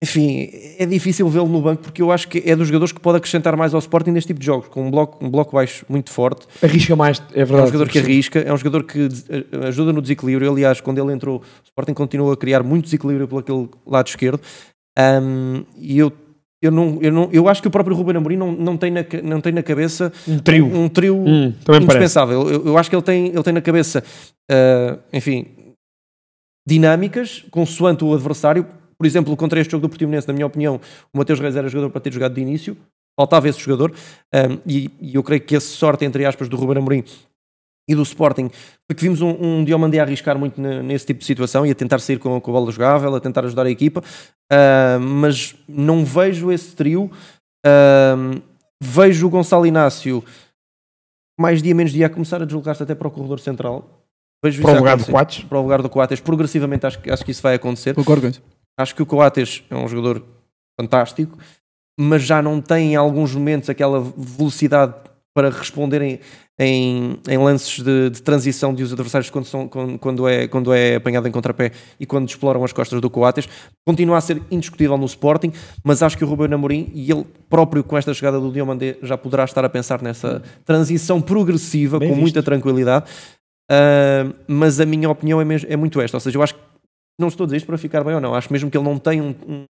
enfim, 0.02 0.50
é 0.78 0.84
difícil 0.84 1.26
vê-lo 1.28 1.48
no 1.48 1.60
banco 1.62 1.82
porque 1.82 2.02
eu 2.02 2.12
acho 2.12 2.28
que 2.28 2.42
é 2.44 2.54
dos 2.54 2.68
jogadores 2.68 2.92
que 2.92 3.00
pode 3.00 3.16
acrescentar 3.16 3.56
mais 3.56 3.72
ao 3.72 3.78
Sporting 3.78 4.10
neste 4.10 4.28
tipo 4.28 4.40
de 4.40 4.44
jogos, 4.46 4.68
com 4.68 4.86
um 4.86 4.90
bloco, 4.90 5.24
um 5.24 5.30
bloco 5.30 5.54
baixo 5.56 5.86
muito 5.88 6.10
forte 6.10 6.46
Arrisca 6.62 6.94
mais, 6.94 7.18
é 7.32 7.40
é 7.40 7.44
verdade. 7.46 7.62
um 7.70 7.72
jogador 7.72 7.88
que 7.90 7.98
arrisca, 7.98 8.38
é 8.40 8.52
um 8.52 8.56
jogador 8.58 8.84
que 8.84 9.08
ajuda 9.66 9.94
no 9.94 10.02
desequilíbrio. 10.02 10.50
Aliás, 10.52 10.82
quando 10.82 10.98
ele 11.02 11.12
entrou, 11.14 11.38
o 11.38 11.42
Sporting 11.64 11.94
continuou 11.94 12.30
a 12.30 12.36
criar 12.36 12.62
muito 12.62 12.84
desequilíbrio 12.84 13.26
pelo 13.26 13.40
aquele 13.40 13.68
lado 13.86 14.06
esquerdo. 14.08 14.40
Ahm, 14.98 15.64
e 15.78 15.98
eu, 15.98 16.12
eu, 16.66 16.70
não, 16.72 16.98
eu, 17.00 17.12
não, 17.12 17.28
eu 17.32 17.48
acho 17.48 17.60
que 17.62 17.68
o 17.68 17.70
próprio 17.70 17.96
Ruben 17.96 18.16
Amorim 18.16 18.36
não, 18.36 18.52
não, 18.52 18.76
tem 18.76 18.90
na, 18.90 19.04
não 19.22 19.40
tem 19.40 19.52
na 19.52 19.62
cabeça 19.62 20.12
Um 20.28 20.38
trio. 20.38 20.66
um 20.66 20.88
trio 20.88 21.16
Hum, 21.16 21.52
indispensável. 21.82 22.48
Eu, 22.48 22.66
eu 22.66 22.78
acho 22.78 22.88
que 22.90 22.96
ele 22.96 23.02
tem, 23.02 23.26
ele 23.28 23.42
tem 23.42 23.52
na 23.52 23.60
cabeça, 23.62 24.02
ah, 24.50 24.98
enfim, 25.12 25.46
dinâmicas, 26.66 27.44
consoante 27.50 28.04
o 28.04 28.12
adversário. 28.14 28.66
Por 28.98 29.06
exemplo, 29.06 29.36
contra 29.36 29.60
este 29.60 29.70
jogo 29.72 29.82
do 29.82 29.88
Portimonense, 29.90 30.26
na 30.26 30.34
minha 30.34 30.46
opinião, 30.46 30.80
o 31.12 31.18
Mateus 31.18 31.38
Reis 31.38 31.54
era 31.54 31.68
jogador 31.68 31.90
para 31.90 32.00
ter 32.00 32.12
jogado 32.12 32.34
de 32.34 32.40
início. 32.40 32.76
Faltava 33.18 33.48
esse 33.48 33.60
jogador. 33.60 33.92
Um, 34.34 34.58
e, 34.66 34.90
e 35.00 35.14
eu 35.14 35.22
creio 35.22 35.40
que 35.42 35.56
a 35.56 35.60
sorte, 35.60 36.04
entre 36.04 36.24
aspas, 36.24 36.48
do 36.48 36.56
Ruben 36.56 36.78
Amorim 36.78 37.04
e 37.88 37.94
do 37.94 38.02
Sporting 38.02 38.50
foi 38.50 38.96
que 38.96 39.02
vimos 39.02 39.20
um, 39.22 39.30
um 39.40 39.64
Diomandé 39.64 40.00
a 40.00 40.02
arriscar 40.02 40.36
muito 40.36 40.60
ne- 40.60 40.82
nesse 40.82 41.06
tipo 41.06 41.20
de 41.20 41.26
situação 41.26 41.64
e 41.64 41.70
a 41.70 41.74
tentar 41.74 42.00
sair 42.00 42.18
com, 42.18 42.40
com 42.40 42.50
a 42.50 42.54
bola 42.54 42.72
jogável, 42.72 43.14
a 43.14 43.20
tentar 43.20 43.44
ajudar 43.44 43.64
a 43.66 43.70
equipa. 43.70 44.02
Uh, 44.52 45.00
mas 45.00 45.56
não 45.68 46.04
vejo 46.04 46.52
esse 46.52 46.74
trio. 46.76 47.10
Um, 47.66 48.40
vejo 48.80 49.26
o 49.26 49.30
Gonçalo 49.30 49.66
Inácio 49.66 50.22
mais 51.38 51.62
dia 51.62 51.74
menos 51.74 51.92
dia 51.92 52.06
a 52.06 52.10
começar 52.10 52.40
a 52.40 52.44
deslocar-se 52.44 52.82
até 52.82 52.94
para 52.94 53.08
o 53.08 53.10
corredor 53.10 53.40
central. 53.40 54.02
Vejo 54.44 54.62
Para 54.62 54.72
o 54.72 54.76
lugar 54.78 54.96
do. 54.96 55.04
Coates? 55.06 55.44
Para 55.44 55.58
o 55.58 55.62
lugar 55.62 55.82
do 55.82 55.88
Coates. 55.90 56.20
Progressivamente 56.20 56.86
acho, 56.86 57.00
que- 57.00 57.10
acho 57.10 57.24
que 57.24 57.30
isso 57.30 57.42
vai 57.42 57.54
acontecer. 57.54 57.94
Concordo 57.94 58.22
com 58.22 58.28
isso. 58.28 58.42
Acho 58.78 58.94
que 58.94 59.02
o 59.02 59.06
Coates 59.06 59.64
é 59.70 59.74
um 59.74 59.88
jogador 59.88 60.22
fantástico, 60.78 61.36
mas 61.98 62.22
já 62.22 62.40
não 62.42 62.60
tem 62.60 62.92
em 62.92 62.96
alguns 62.96 63.34
momentos 63.34 63.68
aquela 63.70 64.00
velocidade 64.00 64.94
para 65.36 65.50
responder 65.50 66.00
em, 66.58 67.18
em, 67.28 67.36
lances 67.36 67.82
de, 67.84 68.08
de 68.08 68.22
transição 68.22 68.72
de 68.72 68.82
os 68.82 68.90
adversários 68.90 69.28
quando, 69.28 69.44
são, 69.44 69.68
quando, 69.68 69.98
quando 69.98 70.26
é, 70.26 70.48
quando 70.48 70.72
é 70.72 70.94
apanhado 70.94 71.28
em 71.28 71.30
contrapé 71.30 71.72
e 72.00 72.06
quando 72.06 72.26
exploram 72.26 72.64
as 72.64 72.72
costas 72.72 73.02
do 73.02 73.10
Coates. 73.10 73.46
Continua 73.86 74.16
a 74.16 74.20
ser 74.22 74.40
indiscutível 74.50 74.96
no 74.96 75.04
Sporting, 75.04 75.52
mas 75.84 76.02
acho 76.02 76.16
que 76.16 76.24
o 76.24 76.26
Ruben 76.26 76.54
Amorim 76.54 76.90
e 76.94 77.12
ele 77.12 77.26
próprio 77.50 77.84
com 77.84 77.98
esta 77.98 78.14
chegada 78.14 78.40
do 78.40 78.50
Diomandé 78.50 78.96
já 79.02 79.18
poderá 79.18 79.44
estar 79.44 79.62
a 79.62 79.68
pensar 79.68 80.00
nessa 80.00 80.42
transição 80.64 81.20
progressiva 81.20 81.98
Bem 81.98 82.08
com 82.08 82.14
visto. 82.14 82.22
muita 82.22 82.42
tranquilidade. 82.42 83.04
Ah, 83.70 84.24
mas 84.48 84.80
a 84.80 84.86
minha 84.86 85.10
opinião 85.10 85.38
é, 85.38 85.44
mesmo, 85.44 85.68
é 85.70 85.76
muito 85.76 86.00
esta, 86.00 86.16
ou 86.16 86.20
seja, 86.20 86.38
eu 86.38 86.42
acho 86.42 86.54
que 86.54 86.60
não 87.20 87.28
estou 87.28 87.44
a 87.44 87.46
dizer 87.48 87.58
isto 87.58 87.66
para 87.66 87.76
ficar 87.76 88.02
bem 88.02 88.14
ou 88.14 88.20
não, 88.22 88.34
acho 88.34 88.50
mesmo 88.50 88.70
que 88.70 88.76
ele 88.78 88.84
não 88.84 88.98
tem 88.98 89.20
um- 89.20 89.34
um 89.46 89.64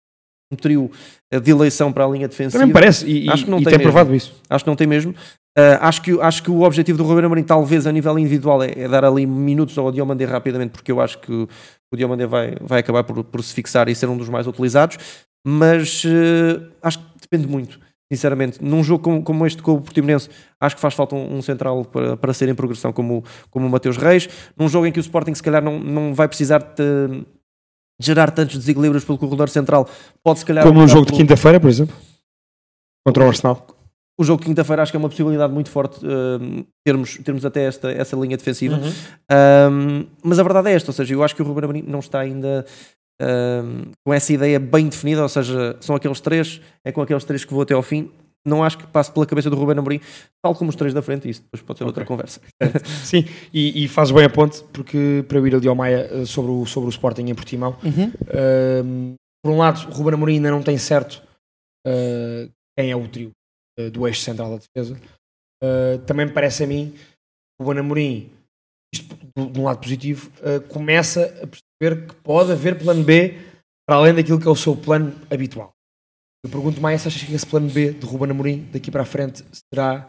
trio 0.56 0.92
eh, 1.32 1.40
de 1.40 1.50
eleição 1.52 1.92
para 1.92 2.06
a 2.06 2.08
linha 2.08 2.28
defensiva. 2.28 2.60
Também 2.60 2.74
parece, 2.74 3.08
e- 3.10 3.30
acho 3.30 3.46
que 3.46 3.50
não 3.50 3.58
tem, 3.64 3.66
tem 3.74 3.80
provado 3.80 4.14
isso. 4.14 4.34
Acho 4.50 4.64
que 4.64 4.70
não 4.70 4.76
tem 4.76 4.86
mesmo. 4.88 5.16
Ah, 5.58 5.88
acho, 5.88 6.02
que, 6.02 6.20
acho 6.20 6.44
que 6.44 6.52
o 6.52 6.62
objetivo 6.64 6.98
do 6.98 7.04
Roberto 7.06 7.26
Amorim, 7.28 7.44
talvez 7.44 7.88
a 7.88 7.92
nível 7.92 8.20
individual, 8.20 8.62
é, 8.62 8.72
é 8.76 8.88
dar 8.90 9.06
ali 9.06 9.26
minutos 9.26 9.78
ao 9.78 9.90
Diomandé 9.92 10.26
rapidamente, 10.26 10.72
porque 10.72 10.92
eu 10.92 11.00
acho 11.00 11.18
que 11.20 11.32
o 11.32 11.96
Diomandé 11.96 12.28
vai, 12.28 12.56
vai 12.62 12.82
acabar 12.82 13.04
por, 13.06 13.24
por 13.24 13.42
se 13.42 13.54
fixar 13.54 13.88
e 13.88 13.96
ser 13.96 14.10
um 14.10 14.18
dos 14.18 14.28
mais 14.28 14.46
utilizados. 14.48 14.98
Mas 15.48 16.04
eh, 16.06 16.62
acho 16.84 17.00
que 17.00 17.06
depende 17.22 17.48
muito, 17.48 17.80
sinceramente. 18.12 18.62
Num 18.62 18.84
jogo 18.84 19.02
como, 19.04 19.24
como 19.24 19.48
este 19.48 19.62
com 19.62 19.74
o 19.76 19.82
Portimonense, 19.82 20.30
acho 20.60 20.76
que 20.76 20.82
faz 20.82 20.94
falta 20.94 21.16
um, 21.16 21.38
um 21.38 21.42
central 21.42 21.86
para, 21.86 22.18
para 22.18 22.34
ser 22.34 22.50
em 22.50 22.56
progressão 22.56 22.92
como, 22.92 23.20
o- 23.20 23.24
como 23.50 23.66
o 23.66 23.70
Mateus 23.70 23.96
Reis. 23.96 24.28
Num 24.58 24.68
jogo 24.68 24.88
em 24.88 24.92
que 24.92 25.00
o 25.00 25.02
Sporting, 25.02 25.34
se 25.36 25.42
calhar, 25.44 25.64
não, 25.64 25.80
não 25.80 26.14
vai 26.14 26.28
precisar 26.28 26.58
de 26.60 27.24
gerar 28.00 28.32
tantos 28.32 28.58
desequilíbrios 28.58 29.04
pelo 29.06 29.18
corredor 29.18 29.50
central, 29.50 29.90
pode 30.24 30.40
se 30.40 30.46
calhar. 30.46 30.66
Como 30.66 30.82
no 30.82 30.88
jogo 30.88 31.06
de 31.06 31.12
pelo- 31.14 31.20
quinta-feira, 31.20 31.60
por 31.60 31.70
exemplo, 31.70 31.96
contra 33.06 33.24
o 33.24 33.28
Arsenal. 33.28 33.68
o 34.20 34.24
jogo 34.24 34.42
de 34.42 34.48
quinta-feira 34.48 34.82
acho 34.82 34.92
que 34.92 34.98
é 34.98 35.00
uma 35.00 35.10
possibilidade 35.10 35.54
muito 35.54 35.70
forte 35.70 36.00
uh, 36.06 36.66
termos, 36.86 37.18
termos 37.18 37.46
até 37.46 37.66
esta, 37.66 37.92
essa 37.92 38.16
linha 38.16 38.38
defensiva. 38.38 38.80
Um, 39.70 40.06
mas 40.24 40.40
a 40.40 40.44
verdade 40.44 40.70
é 40.70 40.74
esta, 40.74 40.90
ou 40.90 40.94
seja, 40.94 41.14
eu 41.14 41.24
acho 41.24 41.36
que 41.36 41.42
o 41.42 41.46
Ruben 41.46 41.64
Amorim 41.66 41.84
não 41.88 42.00
está 42.00 42.20
ainda 42.22 42.66
um, 43.22 43.92
com 44.06 44.14
essa 44.14 44.34
ideia 44.34 44.60
bem 44.60 44.88
definida, 44.88 45.22
ou 45.22 45.30
seja, 45.30 45.76
são 45.82 45.96
aqueles 45.96 46.20
três, 46.20 46.62
é 46.84 46.92
com 46.92 47.02
aqueles 47.02 47.24
três 47.24 47.44
que 47.46 47.54
vou 47.54 47.64
até 47.64 47.74
ao 47.74 47.84
fim. 47.84 48.10
Não 48.46 48.64
acho 48.64 48.78
que 48.78 48.86
passe 48.88 49.12
pela 49.12 49.26
cabeça 49.26 49.50
do 49.50 49.56
Ruben 49.56 49.78
Amorim, 49.80 50.00
tal 50.44 50.54
como 50.54 50.70
os 50.70 50.76
três 50.76 50.94
da 50.94 51.02
frente, 51.02 51.28
e 51.28 51.32
isso 51.32 51.42
depois 51.42 51.62
pode 51.64 51.80
ser 51.80 51.86
outra 51.86 52.06
conversa. 52.06 52.40
Sim, 53.04 53.26
e, 53.54 53.84
e 53.84 53.88
fazes 53.88 54.12
bem 54.14 54.24
a 54.24 54.30
ponte, 54.30 54.64
porque 54.72 55.26
para 55.28 55.38
eu 55.40 55.48
ir 55.48 55.56
ali 55.56 55.68
ao 55.68 55.74
Maia 55.76 56.08
eh, 56.12 56.26
sobre 56.26 56.52
o, 56.52 56.66
sobre 56.66 56.88
o 56.88 56.92
Sporting 56.92 57.24
em 57.24 57.34
Portimão, 57.36 57.76
Uhum. 57.84 58.12
ehm, 58.30 59.14
por 59.44 59.52
um 59.52 59.58
lado, 59.58 59.88
o 59.90 59.94
Ruben 59.94 60.14
Amorim 60.14 60.36
ainda 60.36 60.52
não 60.52 60.62
tem 60.62 60.78
certo 60.78 61.22
eh, 61.88 62.50
quem 62.78 62.92
é 62.92 62.96
o 62.96 63.08
trio 63.08 63.32
eh, 63.80 63.90
do 63.90 64.08
eixo 64.08 64.22
central 64.22 64.52
da 64.52 64.58
defesa. 64.58 65.00
Também 66.06 66.28
me 66.28 66.32
parece 66.32 66.64
a 66.64 66.68
mim 66.68 66.92
que 66.92 67.00
o 67.60 67.64
Ruben 67.64 67.80
Amorim, 67.80 68.30
isto 68.94 69.16
de 69.36 69.48
de 69.52 69.60
um 69.60 69.64
lado 69.64 69.80
positivo, 69.80 70.32
começa 70.70 71.26
a 71.42 71.48
perceber 71.48 72.08
que 72.08 72.16
pode 72.22 72.52
haver 72.52 72.78
plano 72.78 73.04
B 73.04 73.38
para 73.88 73.98
além 73.98 74.14
daquilo 74.14 74.40
que 74.40 74.48
é 74.48 74.52
o 74.52 74.56
seu 74.56 74.76
plano 74.76 75.14
habitual. 75.30 75.72
Eu 76.46 76.50
pergunto 76.50 76.80
mais 76.80 77.02
se 77.02 77.08
achas 77.08 77.24
que 77.24 77.34
esse 77.34 77.46
plano 77.46 77.68
B 77.68 77.92
de 77.92 78.06
Ruben 78.06 78.30
Amorim 78.30 78.70
daqui 78.72 78.92
para 78.92 79.02
a 79.02 79.06
frente 79.06 79.44
será 79.68 80.08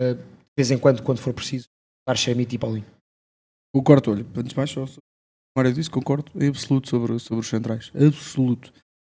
eh, 0.00 0.14
de 0.14 0.20
vez 0.58 0.72
em 0.72 0.78
quando, 0.78 1.00
quando 1.00 1.18
for 1.18 1.32
preciso, 1.32 1.68
dar 2.04 2.16
Schmidt 2.16 2.56
e 2.56 2.58
Paulinho. 2.58 2.86
Concordo, 3.72 4.10
olha, 4.10 4.26
antes 4.34 4.50
de 4.50 4.56
mais, 4.56 4.68
só 4.68 4.84
sobre 4.84 5.04
a 5.04 5.60
memória 5.60 5.72
disso, 5.72 5.88
concordo 5.92 6.32
em 6.34 6.48
absoluto 6.48 6.88
sobre, 6.88 7.16
sobre 7.20 7.40
os 7.40 7.48
centrais. 7.48 7.92
Absoluto. 7.94 8.72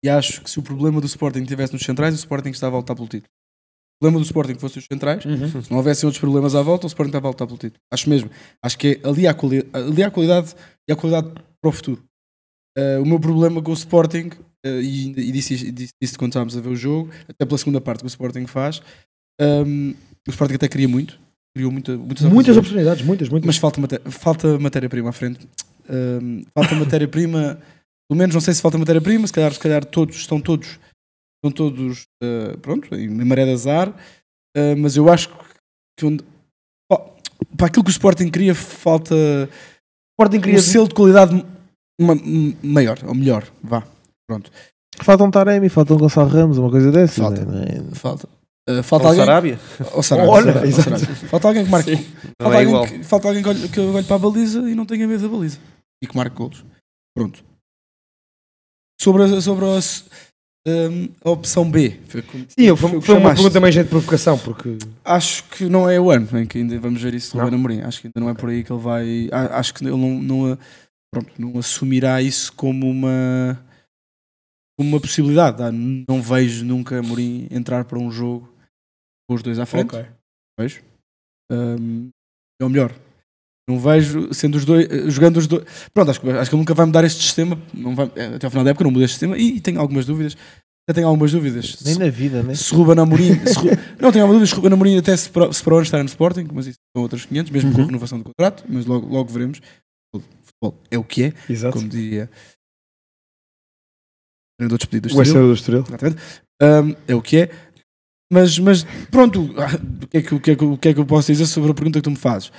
E 0.03 0.09
acho 0.09 0.43
que 0.43 0.51
se 0.51 0.59
o 0.59 0.61
problema 0.61 0.99
do 0.99 1.07
Sporting 1.07 1.39
estivesse 1.39 1.71
nos 1.71 1.83
centrais, 1.83 2.13
o 2.13 2.17
Sporting 2.17 2.49
estava 2.49 2.75
a 2.75 2.79
lutar 2.79 2.97
pelo 2.97 3.07
título. 3.07 3.29
O 3.29 4.03
problema 4.03 4.19
do 4.19 4.25
Sporting 4.25 4.59
fosse 4.59 4.79
os 4.79 4.85
centrais, 4.91 5.23
se 5.23 5.71
não 5.71 5.77
houvessem 5.77 6.05
outros 6.05 6.19
problemas 6.19 6.53
à 6.53 6.61
volta, 6.61 6.85
o 6.85 6.87
Sporting 6.87 7.11
estava 7.11 7.27
a 7.27 7.31
lutar 7.31 7.47
pelo 7.47 7.57
título. 7.57 7.79
Acho 7.89 8.09
mesmo. 8.09 8.29
Acho 8.61 8.77
que 8.77 8.99
é 9.01 9.07
ali 9.07 9.25
há, 9.25 9.33
quali 9.33 9.65
ali 9.71 10.03
há 10.03 10.11
qualidade 10.11 10.53
e 10.85 10.91
há 10.91 10.97
qualidade 10.97 11.31
para 11.31 11.69
o 11.69 11.71
futuro. 11.71 12.03
Uh, 12.77 13.01
o 13.01 13.05
meu 13.05 13.21
problema 13.21 13.61
com 13.61 13.71
o 13.71 13.73
Sporting, 13.73 14.27
uh, 14.27 14.56
e, 14.81 15.09
e 15.09 15.31
disse, 15.31 15.71
disse, 15.71 15.93
disse 16.01 16.17
quando 16.17 16.31
estávamos 16.31 16.55
a 16.57 16.61
ver 16.61 16.69
o 16.69 16.75
jogo, 16.75 17.09
até 17.27 17.45
pela 17.45 17.57
segunda 17.57 17.81
parte 17.81 18.01
que 18.01 18.05
o 18.05 18.07
Sporting 18.07 18.45
faz, 18.47 18.81
um, 19.39 19.93
o 20.27 20.29
Sporting 20.29 20.55
até 20.55 20.67
queria 20.67 20.87
muito, 20.87 21.19
criou 21.55 21.71
muita, 21.71 21.97
muitas, 21.97 22.25
Muitas 22.25 22.57
oportunidades, 22.57 23.03
muitas, 23.05 23.29
muitas. 23.29 23.45
mas 23.47 23.57
falta, 23.57 23.81
maté 23.81 23.99
falta 24.09 24.59
matéria-prima 24.59 25.09
à 25.09 25.11
frente. 25.11 25.47
Um, 25.89 26.43
falta 26.53 26.75
matéria-prima, 26.75 27.59
pelo 28.09 28.17
menos 28.17 28.33
não 28.33 28.41
sei 28.41 28.53
se 28.53 28.61
falta 28.61 28.77
matéria-prima, 28.77 29.25
se 29.25 29.33
calhar, 29.33 29.53
se 29.53 29.59
calhar 29.59 29.83
todos 29.85 30.15
estão 30.17 30.39
todos, 30.39 30.79
estão 31.37 31.51
todos 31.51 32.05
uh, 32.23 32.57
pronto, 32.59 32.93
em 32.95 33.09
maré 33.09 33.45
de 33.45 33.51
azar, 33.51 33.89
uh, 33.89 34.77
mas 34.77 34.95
eu 34.97 35.09
acho 35.11 35.29
que 35.97 36.05
onde, 36.05 36.23
oh, 36.91 36.97
para 37.55 37.67
aquilo 37.67 37.83
que 37.83 37.89
o 37.89 37.91
Sporting 37.91 38.29
queria, 38.29 38.53
falta 38.53 39.15
Sporting 40.19 40.41
queria 40.41 40.59
um 40.59 40.61
selo 40.61 40.87
de 40.87 40.93
qualidade 40.95 41.45
ma- 41.99 42.15
maior, 42.63 42.99
ou 43.05 43.15
melhor, 43.15 43.47
vá, 43.63 43.83
pronto. 44.27 44.51
Falta 45.01 45.23
um 45.23 45.31
Taremi, 45.31 45.69
falta 45.69 45.93
um 45.93 45.97
Gonçalo 45.97 46.29
Ramos, 46.29 46.57
uma 46.57 46.69
coisa 46.71 46.91
dessa. 46.91 47.21
Falta. 47.21 47.45
né? 47.45 47.65
Falta. 47.93 48.27
Uh, 48.69 48.83
falta 48.83 49.05
Ou 49.05 49.09
alguém. 49.11 49.25
Sarabia? 49.25 49.59
Ou 49.93 50.03
Sarabia, 50.03 50.31
Olha, 50.31 50.45
Sarabia, 50.53 50.69
exato. 50.69 50.89
Sarabia. 50.99 51.15
Falta 51.29 51.47
alguém 51.47 51.63
que 51.65 51.71
marque. 51.71 51.95
Sim, 51.95 52.05
falta, 52.41 52.57
é 52.57 52.65
alguém 52.65 52.87
que, 52.99 53.03
falta 53.05 53.27
alguém 53.29 53.43
que 53.43 53.49
olhe, 53.49 53.69
que 53.69 53.79
olhe 53.79 54.05
para 54.05 54.15
a 54.15 54.19
baliza 54.19 54.59
e 54.69 54.75
não 54.75 54.85
tenha 54.85 55.07
medo 55.07 55.21
da 55.29 55.29
baliza. 55.35 55.57
E 56.03 56.07
que 56.07 56.15
marque 56.17 56.35
golos. 56.35 56.65
Pronto. 57.15 57.43
Sobre 58.99 59.23
a, 59.23 59.41
sobre 59.41 59.65
a, 59.65 59.69
um, 60.67 61.09
a 61.23 61.29
opção 61.29 61.69
B. 61.69 61.97
Foi, 62.07 62.21
como- 62.23 62.45
Sim, 62.49 62.75
foi, 62.75 62.89
o 62.89 62.99
que 62.99 63.05
foi 63.05 63.15
uma 63.15 63.21
chamaste. 63.21 63.35
pergunta 63.35 63.53
também 63.53 63.71
gente 63.71 63.83
de 63.85 63.89
provocação, 63.91 64.37
porque 64.39 64.77
Acho 65.05 65.43
que 65.45 65.65
não 65.69 65.89
é 65.89 65.99
o 65.99 66.11
ano 66.11 66.27
em 66.39 66.45
que 66.45 66.57
ainda 66.57 66.77
vamos 66.79 67.01
ver 67.01 67.13
isso 67.13 67.31
de 67.31 67.37
Não? 67.37 67.45
Ruben 67.45 67.59
Amorim. 67.59 67.81
Acho 67.81 68.01
que 68.01 68.07
ainda 68.07 68.19
não 68.19 68.29
é 68.29 68.33
por 68.33 68.49
aí 68.49 68.63
que 68.63 68.71
ele 68.73 68.81
vai. 68.81 69.29
Acho 69.31 69.73
que 69.73 69.83
ele 69.85 69.91
não, 69.91 70.21
não, 70.21 70.57
pronto, 71.13 71.31
não 71.37 71.57
assumirá 71.59 72.21
isso 72.21 72.51
como 72.53 72.89
uma, 72.89 73.57
como 74.77 74.89
uma 74.89 74.99
possibilidade. 75.01 75.61
Ah, 75.63 75.71
Não 75.71 76.21
vejo 76.21 76.63
nunca 76.65 76.99
Amorim 76.99 77.47
entrar 77.51 77.85
para 77.85 77.97
um 77.99 78.11
jogo 78.11 78.47
com 79.27 79.35
os 79.35 79.41
dois 79.43 79.59
à 79.59 79.65
frente. 79.65 79.95
Ok. 79.95 80.05
Vejo. 80.59 80.81
Um, 81.51 82.09
é 82.61 82.65
o 82.65 82.69
melhor. 82.69 82.93
Não 83.69 83.79
vejo 83.79 84.33
sendo 84.33 84.55
os 84.55 84.63
dois, 84.65 84.87
eh, 84.89 85.09
jogando 85.09 85.37
os 85.37 85.47
dois. 85.47 85.65
Pronto, 85.93 86.09
acho 86.11 86.21
que, 86.21 86.29
acho 86.29 86.49
que 86.49 86.55
ele 86.55 86.61
nunca 86.61 86.73
vai 86.73 86.85
mudar 86.85 87.03
este 87.03 87.21
sistema. 87.21 87.61
Não 87.73 87.93
vai, 87.95 88.09
eh, 88.15 88.35
até 88.35 88.47
ao 88.47 88.51
final 88.51 88.63
da 88.63 88.71
época 88.71 88.83
não 88.85 88.91
muda 88.91 89.03
este 89.05 89.13
sistema 89.15 89.37
e, 89.37 89.57
e 89.57 89.61
tenho 89.61 89.79
algumas 89.79 90.05
dúvidas. 90.05 90.37
Até 90.89 91.01
tenho 91.01 91.07
algumas 91.07 91.33
dúvidas. 91.33 91.81
Nem 91.83 91.95
Se- 91.95 91.99
na 91.99 92.09
vida, 92.09 92.41
né? 92.43 92.55
se 92.55 92.73
Ruben 92.73 92.97
Amorim 92.97 93.33
se 93.45 93.59
Ru- 93.59 93.69
não 93.99 94.09
tenho 94.09 94.23
alguma 94.23 94.39
dúvida 94.39 94.45
se 94.45 94.55
Ruben 94.55 94.71
Amorim 94.73 94.97
até 94.97 95.17
se 95.17 95.29
para, 95.29 95.51
se 95.51 95.61
para 95.61 95.73
o 95.73 95.77
ano 95.77 95.83
estar 95.83 95.97
no 95.99 96.05
Sporting 96.05 96.47
mas 96.53 96.65
isso 96.67 96.77
são 96.95 97.03
outros 97.03 97.25
500 97.25 97.51
mesmo 97.51 97.71
com 97.73 97.77
a 97.77 97.81
Uhum. 97.81 97.85
renovação 97.87 98.17
do 98.19 98.23
contrato 98.23 98.63
mas 98.69 98.85
logo, 98.85 99.05
logo 99.05 99.29
veremos 99.29 99.59
o 100.15 100.21
futebol 100.21 100.81
é 100.89 100.97
o 100.97 101.03
que 101.03 101.23
é 101.23 101.33
Exato. 101.49 101.75
como 101.77 101.89
diria 101.89 102.29
treinador 104.57 104.77
despedido 104.77 105.09
do 105.09 105.17
o 105.17 105.21
Estoril. 105.21 105.53
Estrela 105.53 105.81
do 105.81 105.81
Estoril. 105.81 105.83
Exatamente. 105.87 106.21
Um, 106.61 106.95
é 107.07 107.15
o 107.15 107.21
que 107.21 107.37
é 107.37 107.49
mas, 108.33 108.57
mas 108.59 108.83
pronto 109.11 109.53
ah, 109.57 109.75
o 110.03 110.07
que, 110.07 110.17
é 110.17 110.21
que, 110.21 110.35
o, 110.35 110.39
que 110.39 110.51
é 110.51 110.55
que, 110.55 110.63
o 110.65 110.77
que 110.77 110.89
é 110.89 110.93
que 110.93 110.99
eu 110.99 111.05
posso 111.05 111.31
dizer 111.31 111.45
sobre 111.45 111.71
a 111.71 111.73
pergunta 111.73 111.99
que 111.99 112.03
tu 112.03 112.09
me 112.11 112.17
fazes 112.17 112.51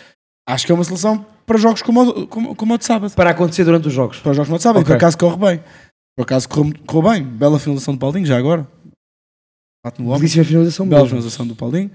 acho 0.48 0.64
que 0.64 0.72
é 0.72 0.74
uma 0.74 0.84
seleção 0.84 1.26
para 1.44 1.58
jogos 1.58 1.82
como, 1.82 2.02
o- 2.02 2.26
como, 2.26 2.54
como 2.54 2.74
o 2.74 2.78
de 2.78 2.84
sábado 2.84 3.12
Para 3.14 3.30
acontecer 3.30 3.64
durante 3.64 3.88
os 3.88 3.92
jogos. 3.92 4.18
para 4.20 4.30
os 4.30 4.36
jogos 4.36 4.46
como 4.48 4.54
o 4.54 4.58
de 4.58 4.62
sábado 4.62 4.82
Ok. 4.82 4.94
e 4.94 4.94
por 4.94 4.96
acaso 4.96 5.18
corre 5.18 5.36
bem 5.36 5.64
por 6.16 6.22
acaso 6.22 6.48
correu, 6.48 6.72
correu 6.86 7.10
bem 7.12 7.22
bela 7.24 7.58
finalização 7.58 7.94
do 7.94 8.00
Paulinho 8.00 8.24
já 8.26 8.38
agora 8.38 8.66
bate 9.84 10.00
no 10.02 10.14
Belíssima 10.16 10.44
finalização 10.44 10.86
bela 10.88 11.02
mesmo. 11.02 11.16
finalização 11.16 11.46
do 11.46 11.54
Paulinho 11.56 11.90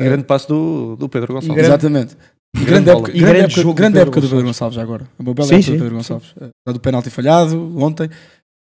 E 0.00 0.04
grande 0.04 0.24
passo 0.24 0.48
do, 0.48 0.96
do 0.96 1.08
Pedro 1.08 1.32
Gonçalves. 1.34 1.54
grande- 1.56 1.68
Exatamente. 1.68 2.16
E 2.54 2.64
grande 2.64 2.84
grande, 2.84 2.90
época, 2.90 3.10
E 3.10 3.18
grande, 3.18 3.24
grande 3.32 3.44
época, 3.46 3.62
do 3.62 3.74
grande 3.74 3.92
Pedro 3.94 4.08
época 4.08 4.20
do 4.20 4.28
Pedro 4.28 4.44
Gonçalves. 4.46 4.76
Já 4.76 4.82
agora. 4.82 5.08
Uma 5.18 5.34
bela 5.34 5.48
Sim, 5.48 5.54
época 5.56 5.66
sim, 5.66 5.72
do 5.72 5.78
Pedro 5.82 5.96
Gonçalves. 5.96 6.34
Eh, 6.40 6.72
do 6.72 6.80
penalti 6.80 7.10
falhado 7.10 7.78
ontem, 7.78 8.08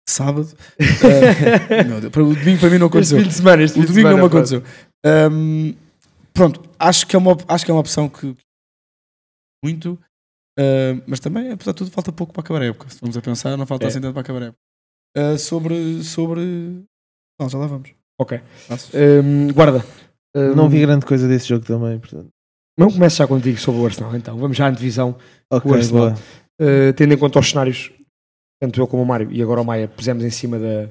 sábado. 0.10 0.48
Deus, 2.00 2.12
para- 2.12 2.24
o 2.24 2.34
domingo 2.36 2.60
para 2.60 2.70
mim 2.70 2.78
não 2.78 2.88
Este 2.88 2.98
aconteceu. 2.98 3.20
fim 3.22 3.28
de 3.28 3.34
semana, 3.34 3.64
este 3.64 3.80
O 3.80 3.86
domingo 3.86 4.10
não 4.10 4.18
me 4.18 4.22
semana, 4.24 4.28
aconteceu. 4.28 4.64
Ahm, 5.06 5.74
pronto, 6.34 6.62
acho 6.80 7.06
que, 7.08 7.16
é 7.16 7.20
uma, 7.20 7.38
acho 7.48 7.66
que 7.66 7.72
é 7.72 7.74
uma 7.74 7.80
opção 7.82 8.08
que 8.10 8.36
muito, 9.64 10.00
ah, 10.60 11.02
mas 11.08 11.20
também, 11.20 11.52
apesar 11.52 11.72
de 11.72 11.78
tudo, 11.78 11.92
falta 11.92 12.12
pouco 12.12 12.34
para 12.34 12.42
acabar 12.42 12.62
a 12.62 12.66
época. 12.66 12.90
Se 12.90 13.00
vamos 13.02 13.18
a 13.18 13.22
pensar, 13.22 13.58
não 13.58 13.66
falta 13.66 13.86
É. 13.86 13.88
assim 13.88 14.02
tanto 14.02 14.14
para 14.14 14.22
acabar 14.22 14.42
a 14.44 14.46
época. 14.48 14.60
Ah, 15.16 15.38
sobre, 15.38 16.04
sobre. 16.04 16.42
Não, 17.40 17.50
já 17.50 17.58
lá 17.58 17.68
vamos. 17.68 17.90
Ok. 18.20 18.40
Hum, 19.24 19.52
guarda. 19.54 19.86
Hum, 20.36 20.56
Não 20.56 20.70
vi 20.70 20.80
grande 20.82 21.06
coisa 21.06 21.28
desse 21.28 21.48
jogo 21.50 21.66
também. 21.66 22.00
Portanto. 22.00 22.30
Não 22.78 22.92
começo 22.92 23.18
já 23.18 23.28
contigo 23.28 23.58
sobre 23.60 23.82
o 23.82 23.86
Arsenal, 23.86 24.16
então. 24.16 24.38
Vamos 24.38 24.56
já 24.58 24.68
à 24.68 24.72
divisão. 24.72 25.18
Ok, 25.52 25.72
O 25.72 25.74
Arsenal. 25.76 26.14
Uh, 26.60 26.92
tendo 26.96 27.14
em 27.14 27.18
conta 27.18 27.40
os 27.40 27.50
cenários, 27.50 27.92
tanto 28.62 28.80
eu 28.80 28.88
como 28.88 29.04
o 29.04 29.06
Mário 29.06 29.30
e 29.32 29.42
agora 29.42 29.62
o 29.62 29.66
Maia 29.66 29.88
pusemos 29.88 30.24
em 30.24 30.30
cima 30.30 30.58
da, 30.58 30.90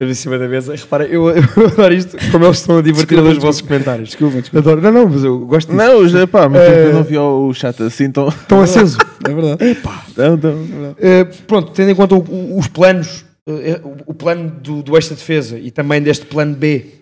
em 0.00 0.14
cima 0.14 0.38
da 0.38 0.46
mesa. 0.48 0.74
Repara, 0.74 1.06
eu, 1.06 1.28
eu 1.30 1.66
adoro 1.66 1.94
isto, 1.94 2.16
como 2.30 2.44
eles 2.44 2.58
estão 2.58 2.78
a 2.78 2.82
divertir 2.82 3.18
a 3.18 3.22
ler 3.22 3.32
os 3.32 3.38
vossos 3.42 3.62
comentários. 3.62 4.10
Desculpa, 4.10 4.40
desculpa. 4.40 4.58
Adoro. 4.70 4.82
Não, 4.82 4.92
não, 4.92 5.08
mas 5.08 5.24
eu 5.24 5.38
gosto 5.46 5.68
disso. 5.72 5.78
Não, 5.78 6.08
já, 6.08 6.26
pá, 6.26 6.48
muito 6.48 6.62
Eh, 6.62 6.86
eu 6.88 6.92
não 6.94 7.04
vi 7.04 7.16
o, 7.18 7.52
chat 7.54 7.82
assim 7.82 8.10
tão. 8.10 8.28
Estão 8.28 8.60
aceso. 8.62 8.98
É 9.26 9.32
verdade. 9.34 9.80
Não, 10.16 10.36
não. 10.36 10.92
Uh, 10.92 11.42
pronto, 11.46 11.72
tendo 11.72 11.90
em 11.90 11.94
conta 11.94 12.14
o- 12.14 12.18
o- 12.20 12.58
os 12.58 12.68
planos, 12.68 13.22
uh, 13.48 13.86
o, 14.06 14.10
o 14.12 14.14
plano 14.14 14.50
do, 14.60 14.82
do 14.82 14.96
esta 14.96 15.14
defesa 15.14 15.58
e 15.58 15.70
também 15.70 16.02
deste 16.02 16.26
plano 16.26 16.54
B. 16.54 16.92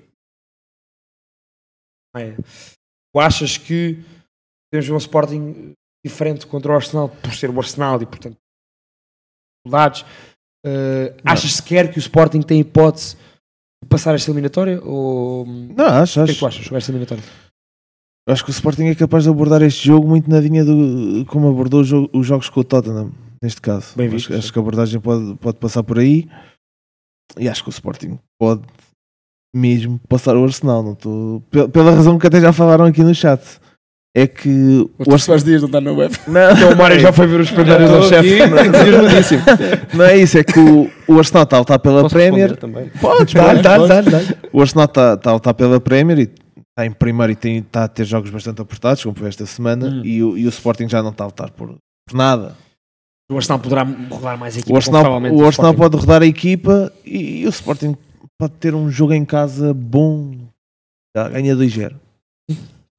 Maia, 2.15 2.37
Tu 3.13 3.21
achas 3.21 3.57
que 3.57 3.99
temos 4.73 4.89
um 4.89 4.97
Sporting 4.97 5.73
diferente 6.05 6.47
contra 6.47 6.73
o 6.73 6.75
Arsenal 6.75 7.09
por 7.09 7.33
ser 7.33 7.51
o 7.51 7.59
Arsenal 7.59 8.01
e, 8.03 8.07
portanto, 8.07 8.37
dificuldades? 9.65 10.03
Uh, 10.67 11.15
achas 11.25 11.53
sequer 11.55 11.91
que 11.91 11.99
o 11.99 12.01
Sporting 12.01 12.41
tem 12.43 12.61
hipótese 12.61 13.17
de 13.83 13.89
passar 13.89 14.15
esta 14.15 14.31
eliminatória? 14.31 14.81
Ou... 14.83 15.45
Não, 15.47 15.85
acho, 15.85 16.23
O 16.23 16.25
que 16.25 16.31
é 16.33 16.35
que 16.35 16.39
acho. 16.39 16.39
tu 16.41 16.47
achas 16.47 16.65
sobre 16.65 16.79
esta 16.79 16.91
eliminatória? 16.93 17.25
Acho 18.27 18.45
que 18.45 18.51
o 18.51 18.53
Sporting 18.53 18.85
é 18.85 18.95
capaz 18.95 19.25
de 19.25 19.31
abordar 19.31 19.61
este 19.63 19.87
jogo 19.87 20.09
muito 20.09 20.31
na 20.31 20.41
linha 20.41 20.65
do 20.65 21.27
como 21.27 21.49
abordou 21.51 21.83
os 21.83 22.27
jogos 22.27 22.49
com 22.49 22.61
o 22.61 22.65
Tottenham, 22.65 23.13
neste 23.43 23.61
caso. 23.61 23.95
Bem 23.97 24.07
acho, 24.07 24.17
visto, 24.17 24.35
acho 24.35 24.47
sim. 24.47 24.53
que 24.53 24.59
a 24.59 24.63
abordagem 24.63 25.01
pode, 25.01 25.35
pode 25.37 25.59
passar 25.59 25.83
por 25.83 25.99
aí 25.99 26.27
e 27.39 27.47
acho 27.47 27.63
que 27.63 27.69
o 27.69 27.71
Sporting 27.71 28.19
pode 28.41 28.63
mesmo 29.55 30.01
passar 30.09 30.35
o 30.39 30.45
Arsenal. 30.45 30.83
Não 30.83 30.95
pe- 31.51 31.69
pela 31.69 31.91
razão 31.91 32.19
que 32.19 32.27
até 32.27 32.41
já 32.41 32.51
falaram 32.55 32.87
aqui 32.87 33.03
no 33.03 33.15
chat. 33.15 33.43
É 34.17 34.29
que 34.29 34.89
Os 34.97 35.07
teus 35.09 35.27
faz 35.27 35.43
dias 35.43 35.61
não 35.63 35.67
está 35.67 35.81
na 35.81 35.91
web. 35.93 36.15
Não, 36.29 36.51
Então 36.53 36.73
o 36.73 36.77
Mário 36.77 37.01
já 37.01 37.13
foi 37.13 37.27
ver 37.27 37.41
os 37.41 37.51
comentários 37.51 37.91
ao 37.91 38.03
chefe. 38.05 38.39
Não 39.93 40.05
é 40.05 40.17
isso, 40.19 40.39
é 40.39 40.45
que 40.45 40.59
o, 40.59 40.89
o 41.09 41.19
Arsenal 41.19 41.43
está 41.45 41.57
a 41.57 41.59
lutar 41.61 41.79
pela 41.81 42.03
Posso 42.03 42.15
Premier. 42.15 42.57
também? 42.57 42.89
Podes, 43.01 43.35
dá-lhe, 43.35 43.63
podes. 43.63 43.89
dá-lhe, 43.89 44.11
dá-lhe. 44.11 44.37
O 44.53 44.61
Arsenal 44.61 44.85
está 44.87 45.15
está 45.15 45.31
a 45.31 45.35
lutar 45.35 45.55
pela 45.55 45.81
Premier 45.81 46.19
e 46.21 46.23
está 46.23 46.87
em 46.87 46.93
primeiro 46.93 47.33
e 47.33 47.37
tem, 47.37 47.59
está 47.59 47.85
a 47.85 47.89
ter 47.89 48.05
jogos 48.05 48.31
bastante 48.31 48.63
apertados, 48.63 49.03
como 49.03 49.17
foi 49.17 49.29
esta 49.29 49.47
semana, 49.47 49.87
Hum. 49.89 50.03
e, 50.05 50.23
o, 50.23 50.39
e 50.39 50.47
o 50.47 50.49
Sporting 50.49 50.89
já 50.89 51.03
não 51.03 51.11
está 51.11 51.25
a 51.25 51.27
lutar 51.29 51.51
por, 51.51 51.75
por 52.09 52.17
nada. 52.17 52.57
O 53.31 53.37
Arsenal 53.37 53.59
poderá 53.59 53.83
rodar 54.11 54.39
mais 54.39 54.55
a 54.55 54.59
equipa. 54.61 54.73
O 54.75 54.77
Arsenal, 54.77 55.21
o 55.33 55.45
Arsenal 55.45 55.75
pode 55.75 55.97
rodar 55.97 56.23
a 56.23 56.27
equipa 56.27 56.93
e, 57.05 57.41
e 57.43 57.47
o 57.47 57.49
Sporting 57.49 57.97
pode 58.39 58.53
ter 58.61 58.75
um 58.77 58.89
jogo 58.91 59.13
em 59.13 59.25
casa 59.25 59.75
bom. 59.75 60.37
Já 61.17 61.29
ganha 61.31 61.57
2-0. 61.57 61.95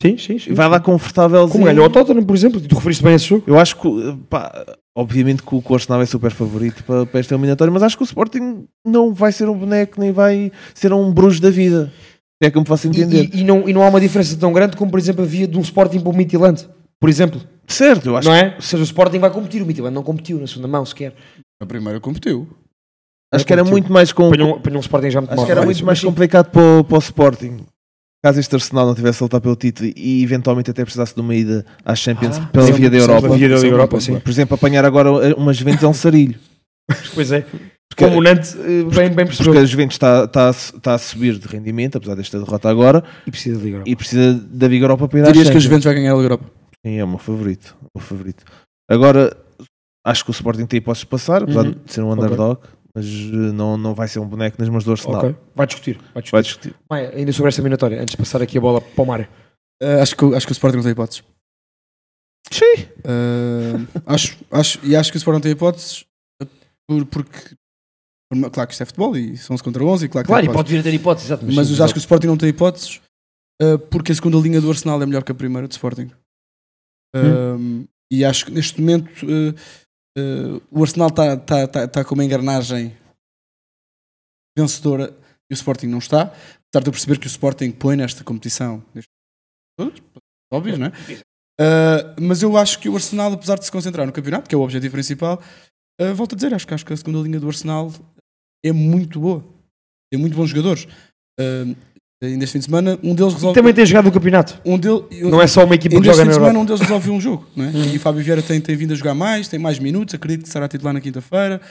Sim, 0.01 0.17
sim, 0.17 0.37
sim. 0.39 0.51
E 0.51 0.53
vai 0.53 0.67
lá 0.67 0.79
confortável. 0.79 1.47
Como 1.47 1.65
ganhou 1.65 1.85
o 1.85 1.89
Tottenham, 1.89 2.23
por 2.23 2.35
exemplo, 2.35 2.59
e 2.59 2.67
tu 2.67 2.75
referiste 2.75 3.03
bem 3.03 3.13
a 3.13 3.15
esse 3.15 3.25
jogo. 3.25 3.43
Eu 3.47 3.57
acho 3.57 3.77
que, 3.77 4.17
pá, 4.29 4.65
obviamente 4.95 5.41
que 5.41 5.55
o 5.55 5.63
Arsenal 5.73 6.01
é 6.01 6.05
super 6.05 6.31
favorito 6.31 6.83
para, 6.83 7.05
para 7.05 7.19
esta 7.19 7.33
eliminatória, 7.33 7.71
mas 7.71 7.81
acho 7.81 7.95
que 7.97 8.03
o 8.03 8.05
Sporting 8.05 8.65
não 8.85 9.13
vai 9.13 9.31
ser 9.31 9.47
um 9.49 9.57
boneco, 9.57 9.99
nem 9.99 10.11
vai 10.11 10.51
ser 10.73 10.91
um 10.93 11.11
bruxo 11.11 11.41
da 11.41 11.49
vida. 11.49 11.91
É 12.43 12.51
que 12.51 12.59
me 12.59 12.65
faço 12.65 12.87
E, 12.87 12.89
entender. 12.89 13.29
e- 13.33 13.39
e 13.39 13.43
não, 13.45 13.67
e 13.69 13.73
não 13.73 13.81
há 13.81 13.87
uma 13.87 13.99
diferença 14.01 14.35
tão 14.37 14.51
grande 14.51 14.75
como, 14.75 14.91
por 14.91 14.99
exemplo, 14.99 15.23
havia 15.23 15.47
de 15.47 15.57
um 15.57 15.61
Sporting 15.61 16.01
para 16.01 16.09
o 16.09 16.15
Midtjylland. 16.15 16.67
Por 16.99 17.09
exemplo. 17.09 17.41
certo, 17.67 18.07
eu 18.09 18.17
acho 18.17 18.27
Não 18.27 18.35
é? 18.35 18.53
Ou 18.55 18.61
seja, 18.61 18.81
o 18.81 18.85
Sporting 18.85 19.19
vai 19.19 19.29
competir, 19.29 19.61
o 19.61 19.65
Midtjylland 19.65 19.95
não 19.95 20.03
competiu 20.03 20.37
na 20.39 20.45
segunda 20.47 20.67
mão 20.67 20.85
sequer. 20.85 21.13
A 21.61 21.65
primeira 21.65 21.99
competiu. 22.01 22.47
Acho 23.33 23.45
que 23.45 23.53
era 23.53 23.63
muito 23.63 23.91
mais 23.91 24.11
com. 24.11 24.27
Apanhou, 24.27 24.55
apanhou 24.57 24.77
um 24.77 24.81
Sporting 24.81 25.09
já 25.09 25.19
muito 25.21 25.31
Acho 25.31 25.37
mal. 25.37 25.45
que 25.45 25.51
era 25.51 25.61
Mas- 25.61 25.65
muito 25.67 25.85
mais 25.85 26.01
complicado 26.03 26.51
para 26.51 26.61
o, 26.79 26.83
para 26.83 26.95
o 26.95 26.99
Sporting. 26.99 27.57
Caso 28.25 28.39
este 28.39 28.55
Arsenal 28.55 28.87
não 28.87 28.95
tivesse 28.95 29.21
a 29.21 29.25
lutar 29.25 29.39
pelo 29.39 29.55
título 29.55 29.91
e 29.95 30.23
eventualmente 30.23 30.71
até 30.71 30.83
precisasse 30.83 31.13
de 31.13 31.21
uma 31.21 31.35
ida 31.35 31.63
à 31.85 31.93
Champions 31.93 32.39
Ah, 32.39 32.47
pela 32.51 32.65
sim, 32.65 32.71
via 32.73 32.89
da 32.89 32.97
sim, 32.97 33.03
Europa. 33.03 33.29
via 33.37 33.49
da 33.49 33.55
Europa, 33.67 34.01
sim. 34.01 34.19
Por 34.19 34.29
exemplo, 34.31 34.55
apanhar 34.55 34.83
agora 34.83 35.11
uma 35.37 35.53
Juventus 35.53 35.83
é 35.83 35.87
um 35.87 35.93
sarilho. 35.93 36.33
Pois 37.13 37.31
é. 37.31 37.41
Porque- 37.87 38.03
Como 38.03 38.17
o 38.17 38.21
Nantes 38.23 38.55
eh, 38.55 38.83
bem, 38.95 39.09
bem 39.11 39.27
percebeu. 39.27 39.53
Porque 39.53 39.59
a 39.63 39.65
Juventus 39.67 39.93
está, 39.93 40.23
está, 40.23 40.49
está 40.49 40.93
a 40.95 40.97
subir 40.97 41.37
de 41.37 41.47
rendimento, 41.47 41.99
apesar 41.99 42.15
desta 42.15 42.39
derrota 42.39 42.67
agora, 42.67 43.03
E 43.27 43.29
precisa 43.29 43.57
de 43.59 43.63
Liga 43.63 43.75
Europa. 43.75 43.89
e 43.91 43.95
precisa 43.95 44.33
da 44.33 44.67
Liga 44.67 44.85
Europa 44.85 45.07
para 45.07 45.19
ir 45.19 45.21
à 45.21 45.25
Dirias 45.27 45.49
que 45.51 45.57
a. 45.57 45.59
Juventus 45.59 45.85
vai 45.85 45.93
ganhar 45.93 46.11
a 46.11 46.15
Liga 46.15 46.25
Europa? 46.25 46.45
Sim, 46.83 46.95
é 46.97 47.03
o 47.03 47.07
meu 47.07 47.19
favorito. 47.19 47.75
O 47.93 47.99
meu 47.99 48.05
favorito. 48.07 48.43
Agora, 48.89 49.37
acho 50.03 50.23
que 50.25 50.31
o 50.31 50.33
Sporting 50.33 50.65
tem 50.65 50.79
hipóteses 50.79 51.01
de 51.01 51.09
passar, 51.11 51.43
apesar 51.43 51.65
Uhum. 51.67 51.75
de 51.85 51.93
ser 51.93 52.01
um 52.01 52.11
underdog, 52.11 52.59
mas 52.95 53.05
eh, 53.05 53.51
não, 53.53 53.77
não 53.77 53.93
vai 53.93 54.07
ser 54.07 54.19
um 54.19 54.27
boneco 54.27 54.55
nas 54.59 54.69
mãos 54.69 54.83
do 54.85 54.91
Arsenal. 54.91 55.17
Ok. 55.25 55.35
Vai 55.53 55.67
discutir. 55.67 55.97
Vai 56.13 56.23
discutir. 56.23 56.31
Vai 56.31 56.41
discutir. 56.41 56.75
Maia, 56.89 57.09
ainda 57.15 57.31
sobre 57.33 57.49
esta 57.49 57.59
eliminatória, 57.61 58.01
antes 58.01 58.11
de 58.11 58.17
passar 58.17 58.41
aqui 58.41 58.57
a 58.57 58.61
bola 58.61 58.79
para 58.81 59.03
o 59.03 59.05
Mário. 59.05 59.27
Uh, 59.83 60.01
acho, 60.01 60.15
que, 60.15 60.23
o- 60.25 60.33
acho 60.35 60.45
que 60.47 60.51
o 60.51 60.53
Sporting 60.53 60.77
não 60.77 60.83
tem 60.83 60.93
hipóteses. 60.93 61.23
Sim. 62.51 62.75
Uh, 63.03 64.01
acho, 64.05 64.37
acho, 64.51 64.79
e 64.85 64.95
acho 64.95 65.11
que 65.11 65.17
o 65.17 65.19
Sporting 65.19 65.35
não 65.37 65.41
tem 65.41 65.51
hipóteses 65.51 66.05
por, 66.87 67.05
porque. 67.07 67.55
por 68.31 68.49
claro 68.51 68.67
que 68.67 68.73
isto 68.73 68.83
é 68.83 68.85
futebol 68.85 69.17
e 69.17 69.35
são 69.37 69.53
11 69.55 69.63
contra 69.63 69.83
11 69.83 70.05
e 70.05 70.09
claro 70.09 70.25
que 70.25 70.31
Claro, 70.31 70.45
e 70.45 70.47
pode 70.47 70.55
hipóteses. 70.57 70.71
vir 70.73 70.79
a 70.79 70.83
ter 70.83 70.93
hipótese, 70.95 71.27
exato. 71.27 71.45
Mas, 71.45 71.67
sim, 71.67 71.83
acho 71.83 71.93
que 71.93 71.99
o 71.99 71.99
Sporting 71.99 72.27
não 72.27 72.37
tem 72.37 72.49
hipóteses 72.49 73.01
uh, 73.61 73.77
porque 73.89 74.11
a 74.11 74.15
segunda 74.15 74.37
linha 74.37 74.61
do 74.61 74.69
Arsenal 74.69 75.01
é 75.01 75.05
melhor 75.05 75.23
que 75.23 75.31
a 75.31 75.35
primeira 75.35 75.67
do 75.67 75.71
Sporting. 75.71 76.09
Um, 77.15 77.85
E 78.11 78.23
acho 78.23 78.45
que 78.45 78.51
neste 78.51 78.79
momento 78.79 79.25
uh, 80.17 80.61
o 80.71 80.81
Arsenal 80.81 81.09
está 81.09 81.37
tá, 81.37 81.67
tá, 81.67 81.87
tá 81.87 82.05
com 82.05 82.15
uma 82.15 82.25
engrenagem 82.25 82.95
vencedora 84.57 85.15
e 85.49 85.53
o 85.53 85.55
Sporting 85.55 85.87
não 85.87 85.99
está. 85.99 86.23
Apesar 86.23 86.83
de 86.83 86.87
eu 86.87 86.91
perceber 86.91 87.19
que 87.19 87.27
o 87.27 87.29
Sporting 87.29 87.71
põe 87.71 87.95
nesta 87.95 88.23
competição 88.23 88.83
óbvio, 90.51 90.77
não 90.77 90.87
é? 90.87 90.89
Uh, 91.59 92.21
mas 92.21 92.41
eu 92.41 92.57
acho 92.57 92.79
que 92.79 92.89
o 92.89 92.95
Arsenal, 92.95 93.33
apesar 93.33 93.57
de 93.57 93.65
se 93.65 93.71
concentrar 93.71 94.05
no 94.05 94.13
campeonato, 94.13 94.49
que 94.49 94.55
é 94.55 94.57
o 94.57 94.61
objetivo 94.61 94.93
principal, 94.93 95.41
uh, 96.01 96.13
volto 96.13 96.33
a 96.33 96.35
dizer, 96.35 96.53
acho 96.53 96.67
que, 96.67 96.73
acho 96.73 96.85
que 96.85 96.93
a 96.93 96.97
segunda 96.97 97.19
linha 97.19 97.39
do 97.39 97.47
Arsenal 97.47 97.91
é 98.63 98.71
muito 98.71 99.19
boa. 99.19 99.43
Tem 100.11 100.19
muito 100.19 100.35
bons 100.35 100.49
jogadores. 100.49 100.85
Uh, 101.39 101.75
ainda 102.25 102.43
este 102.43 102.53
fim 102.53 102.59
de 102.59 102.65
semana, 102.65 102.99
um 103.03 103.13
deles 103.15 103.33
E 103.33 103.35
resolve. 103.35 103.59
também 103.59 103.73
tem 103.73 103.85
jogado 103.85 104.05
no 104.05 104.11
campeonato. 104.11 104.59
Um 104.65 104.77
dele, 104.77 105.03
Não 105.23 105.41
é 105.41 105.47
só 105.47 105.63
uma 105.65 105.75
equipa 105.75 105.91
que 105.91 105.95
Ainda 105.97 106.09
este 106.09 106.17
joga 106.17 106.21
fim 106.23 106.25
na 106.25 106.31
de 106.31 106.35
semana, 106.35 106.49
Europa. 106.59 106.61
um 106.61 106.65
deles 106.65 106.81
resolveu 106.81 107.13
um 107.13 107.21
jogo, 107.21 107.47
não 107.55 107.65
é? 107.65 107.71
E 107.93 107.97
o 107.97 107.99
Fábio 107.99 108.23
Vieira 108.23 108.41
tem, 108.41 108.59
tem 108.61 108.75
vindo 108.75 108.91
a 108.93 108.95
jogar 108.95 109.13
mais, 109.13 109.47
tem 109.47 109.59
mais 109.59 109.79
minutos, 109.79 110.13
acredito 110.15 110.43
que 110.43 110.49
será 110.49 110.67
titular 110.67 110.93
na 110.93 111.01
quinta-feira. 111.01 111.61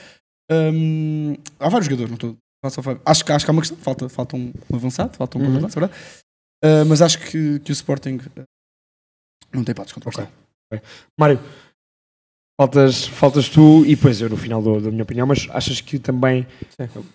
Um, 0.50 1.36
há 1.58 1.68
vários 1.68 1.86
jogadores, 1.86 2.10
não 2.10 2.16
estou. 2.16 2.36
Acho, 2.64 2.80
acho 3.04 3.24
que 3.44 3.50
há 3.50 3.52
uma 3.52 3.60
questão, 3.60 3.76
falta, 3.78 4.08
falta 4.08 4.36
um, 4.36 4.52
avançado, 4.72 5.16
falta 5.16 5.36
um 5.38 5.42
Uhum. 5.42 5.56
avançado, 5.56 5.72
verdade. 5.80 5.92
Uh, 6.64 6.84
mas 6.88 7.02
acho 7.02 7.18
que, 7.18 7.58
que 7.60 7.70
o 7.70 7.74
Sporting 7.74 8.16
uh, 8.38 8.42
não 9.52 9.62
tem 9.64 9.72
hipóteses 9.72 9.92
contra 9.92 10.08
o 10.08 10.12
Ok. 10.12 10.24
Arsenal. 10.24 10.44
Mário, 11.18 11.40
faltas, 12.60 13.06
faltas 13.06 13.48
tu 13.48 13.84
e 13.84 13.94
depois 13.96 14.20
eu 14.20 14.28
no 14.28 14.36
final 14.36 14.62
dou, 14.62 14.80
dou 14.80 14.88
a 14.88 14.92
minha 14.92 15.02
opinião, 15.02 15.26
mas 15.26 15.46
achas 15.50 15.80
que 15.80 15.98
também, 15.98 16.46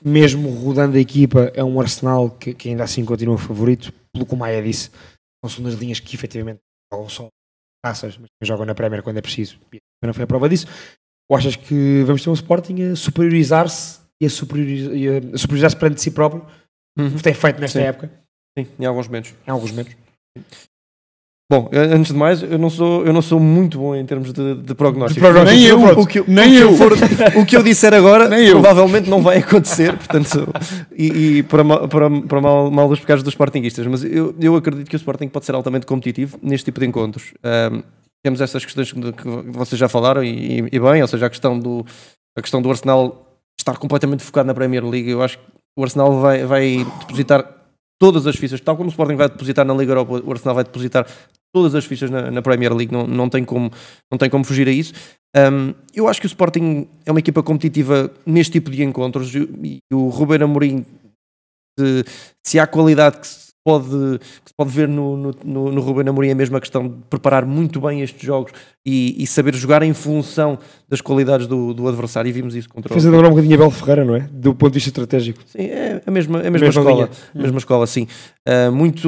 mesmo 0.04 0.50
rodando 0.50 0.98
a 0.98 1.00
equipa, 1.00 1.52
é 1.54 1.64
um 1.64 1.80
Arsenal 1.80 2.30
que, 2.32 2.54
que 2.54 2.70
ainda 2.70 2.84
assim 2.84 3.04
continua 3.06 3.38
favorito, 3.38 3.94
pelo 4.14 4.26
que 4.26 4.34
o 4.34 4.38
Maia 4.38 4.62
disse, 4.62 4.90
são 5.44 5.50
segundas 5.50 5.76
linhas 5.80 6.00
que 6.00 6.16
efetivamente 6.16 6.60
jogam 6.92 7.10
só 7.10 7.28
taças, 7.84 8.18
mas 8.18 8.28
jogam 8.44 8.66
na 8.66 8.76
Premier 8.76 9.02
quando 9.02 9.18
é 9.18 9.22
preciso. 9.22 9.58
E 9.74 9.80
não 10.06 10.14
foi 10.14 10.24
a 10.24 10.28
prova 10.28 10.50
disso. 10.50 10.68
Ou 11.30 11.38
achas 11.38 11.56
que 11.56 12.04
vamos 12.06 12.24
ter 12.24 12.30
um 12.30 12.34
Sporting 12.34 12.92
a 12.92 12.96
superiorizar-se 12.96 14.00
e 14.22 14.26
a, 14.26 14.30
superioriz- 14.30 14.88
a 15.34 15.38
superiorizar-se 15.38 15.78
perante 15.78 16.02
si 16.02 16.12
próprio, 16.12 16.46
como 16.98 17.22
tem 17.22 17.34
feito 17.34 17.62
nesta 17.62 17.80
Sim. 17.80 17.86
época, 17.86 18.12
Sim, 18.58 18.68
em 18.78 18.86
alguns 18.86 19.08
momentos. 19.08 19.34
em 19.48 19.52
alguns 19.52 19.72
momentos? 19.72 19.96
Bom, 21.52 21.68
antes 21.74 22.12
de 22.12 22.18
mais, 22.18 22.44
eu 22.44 22.60
não 22.60 22.70
sou, 22.70 23.04
eu 23.04 23.12
não 23.12 23.24
sou 23.24 23.40
muito 23.40 23.80
bom 23.80 23.96
em 23.96 24.06
termos 24.06 24.32
de, 24.32 24.54
de 24.54 24.76
prognósticos. 24.76 25.28
De 25.36 25.46
Nem 25.46 25.64
eu, 25.66 25.80
pronto. 25.82 26.02
o 26.02 26.06
que, 26.08 26.20
eu- 26.20 26.26
Nem 26.28 26.48
o 26.48 26.52
que 26.52 26.58
eu. 26.62 26.78
for- 26.78 26.94
o 27.42 27.46
que 27.46 27.58
eu 27.58 27.64
disser 27.64 27.92
agora 27.92 28.30
Nem 28.30 28.46
eu. 28.46 28.52
provavelmente 28.62 29.10
não 29.10 29.20
vai 29.24 29.40
acontecer, 29.40 29.98
portanto, 29.98 30.48
e, 30.96 31.38
e 31.38 31.44
para, 31.44 31.64
mal, 31.64 31.88
para, 31.88 32.08
para 32.22 32.40
mal, 32.42 32.70
mal 32.70 32.88
dos 32.88 33.00
pecados 33.00 33.24
dos 33.24 33.34
Sportingistas, 33.34 33.88
mas 33.88 34.04
eu, 34.04 34.36
eu 34.40 34.56
acredito 34.56 34.88
que 34.88 34.96
o 34.96 34.98
Sporting 34.98 35.28
pode 35.28 35.46
ser 35.46 35.56
altamente 35.56 35.88
competitivo 35.88 36.38
neste 36.44 36.66
tipo 36.66 36.80
de 36.80 36.86
encontros. 36.86 37.34
Ahm, 37.44 37.82
temos 38.24 38.42
essas 38.42 38.64
questões 38.64 38.92
que, 38.92 39.00
que 39.14 39.28
vocês 39.52 39.80
já 39.80 39.90
falaram 39.90 40.24
e, 40.24 40.68
e 40.72 40.80
bem, 40.80 41.02
ou 41.02 41.08
seja, 41.08 41.26
a 41.26 41.30
questão 41.32 41.58
do, 41.58 41.84
a 42.38 42.42
questão 42.44 42.62
do 42.62 42.70
Arsenal 42.70 43.26
estar 43.60 43.76
completamente 43.78 44.22
focado 44.22 44.46
na 44.46 44.54
Premier 44.54 44.86
League. 44.86 45.10
Eu 45.10 45.24
acho 45.24 45.40
que 45.40 45.44
o 45.76 45.82
Arsenal 45.84 46.20
vai, 46.22 46.46
vai 46.46 46.86
depositar 47.00 47.44
todas 48.00 48.26
as 48.26 48.36
fichas, 48.36 48.62
tal 48.62 48.78
como 48.78 48.88
o 48.88 48.92
Sporting 48.92 49.16
vai 49.16 49.30
depositar 49.30 49.66
na 49.66 49.74
Liga 49.74 49.92
Europa, 49.92 50.22
o 50.26 50.32
Arsenal 50.32 50.56
vai 50.56 50.64
depositar 50.64 51.06
todas 51.54 51.76
as 51.76 51.86
fichas 51.86 52.10
na, 52.10 52.32
na 52.32 52.42
Premier 52.42 52.74
League, 52.74 52.94
não, 52.94 53.06
não, 53.06 53.30
tem 53.30 53.44
como, 53.44 53.70
não 54.10 54.18
tem 54.18 54.30
como 54.30 54.44
fugir 54.44 54.68
a 54.68 54.72
isso. 54.72 54.94
Um, 55.36 55.74
eu 55.94 56.08
acho 56.08 56.20
que 56.20 56.26
o 56.26 56.28
Sporting 56.28 56.88
é 57.06 57.12
uma 57.12 57.20
equipa 57.20 57.44
competitiva 57.44 58.12
neste 58.26 58.54
tipo 58.54 58.72
de 58.72 58.84
encontros 58.84 59.34
e 59.36 59.80
o 59.92 60.08
Ruben 60.10 60.42
Amorim, 60.42 60.86
se, 61.78 62.06
se 62.46 62.60
há 62.60 62.66
qualidade 62.66 63.20
que 63.20 63.28
se 63.28 63.49
pode, 63.70 64.20
que 64.20 64.50
se 64.50 64.54
pode 64.58 64.72
ver 64.72 64.88
no, 64.88 65.16
no, 65.16 65.36
no, 65.46 65.72
no 65.72 65.82
Ruben 65.82 66.08
Amorim, 66.10 66.30
é 66.30 66.34
mesmo 66.34 66.58
a 66.58 66.60
questão 66.60 66.88
de 66.88 66.96
preparar 67.10 67.46
muito 67.46 67.80
bem 67.80 68.02
estes 68.02 68.22
jogos 68.22 68.52
e, 68.86 69.16
e 69.22 69.28
saber 69.28 69.54
jogar 69.54 69.84
em 69.84 69.94
função 69.94 70.58
das 70.88 71.02
qualidades 71.02 71.46
do, 71.46 71.74
do 71.74 71.88
adversário, 71.88 72.28
e 72.28 72.32
vimos 72.32 72.56
isso 72.56 72.68
contra 72.68 72.92
o 72.92 72.94
Fez 72.94 73.06
a 73.06 73.12
lembrar 73.12 73.28
um 73.28 73.32
bocadinho 73.32 73.56
a 73.56 73.58
Bel 73.58 73.72
Ferreira, 73.72 74.04
não 74.04 74.16
é? 74.16 74.28
Do 74.32 74.56
ponto 74.56 74.72
de 74.72 74.76
vista 74.76 74.90
estratégico. 74.90 75.40
Sim, 75.46 75.64
é 75.64 76.02
a 76.06 76.12
mesma, 76.12 76.40
a 76.40 76.50
mesma, 76.50 76.68
Mesma 76.68 76.82
escola. 76.82 76.92
linha. 76.92 77.10
a 77.36 77.40
mesma 77.40 77.58
escola, 77.60 77.88
sim. 77.88 78.08
Uh, 78.48 78.72
muito, 78.72 79.08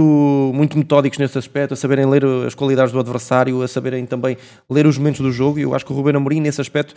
muito 0.54 0.78
metódicos 0.78 1.18
nesse 1.18 1.38
aspecto, 1.38 1.74
a 1.74 1.78
saberem 1.78 2.06
ler 2.06 2.24
as 2.46 2.54
qualidades 2.54 2.94
do 2.94 3.00
adversário, 3.00 3.62
a 3.64 3.68
saberem 3.68 4.06
também 4.06 4.38
ler 4.70 4.86
os 4.86 4.98
momentos 4.98 5.22
do 5.22 5.32
jogo. 5.32 5.58
E 5.58 5.64
eu 5.64 5.74
acho 5.74 5.86
que 5.86 5.92
o 5.92 5.96
Ruben 5.96 6.16
Amorim, 6.16 6.40
nesse 6.40 6.62
aspecto, 6.62 6.94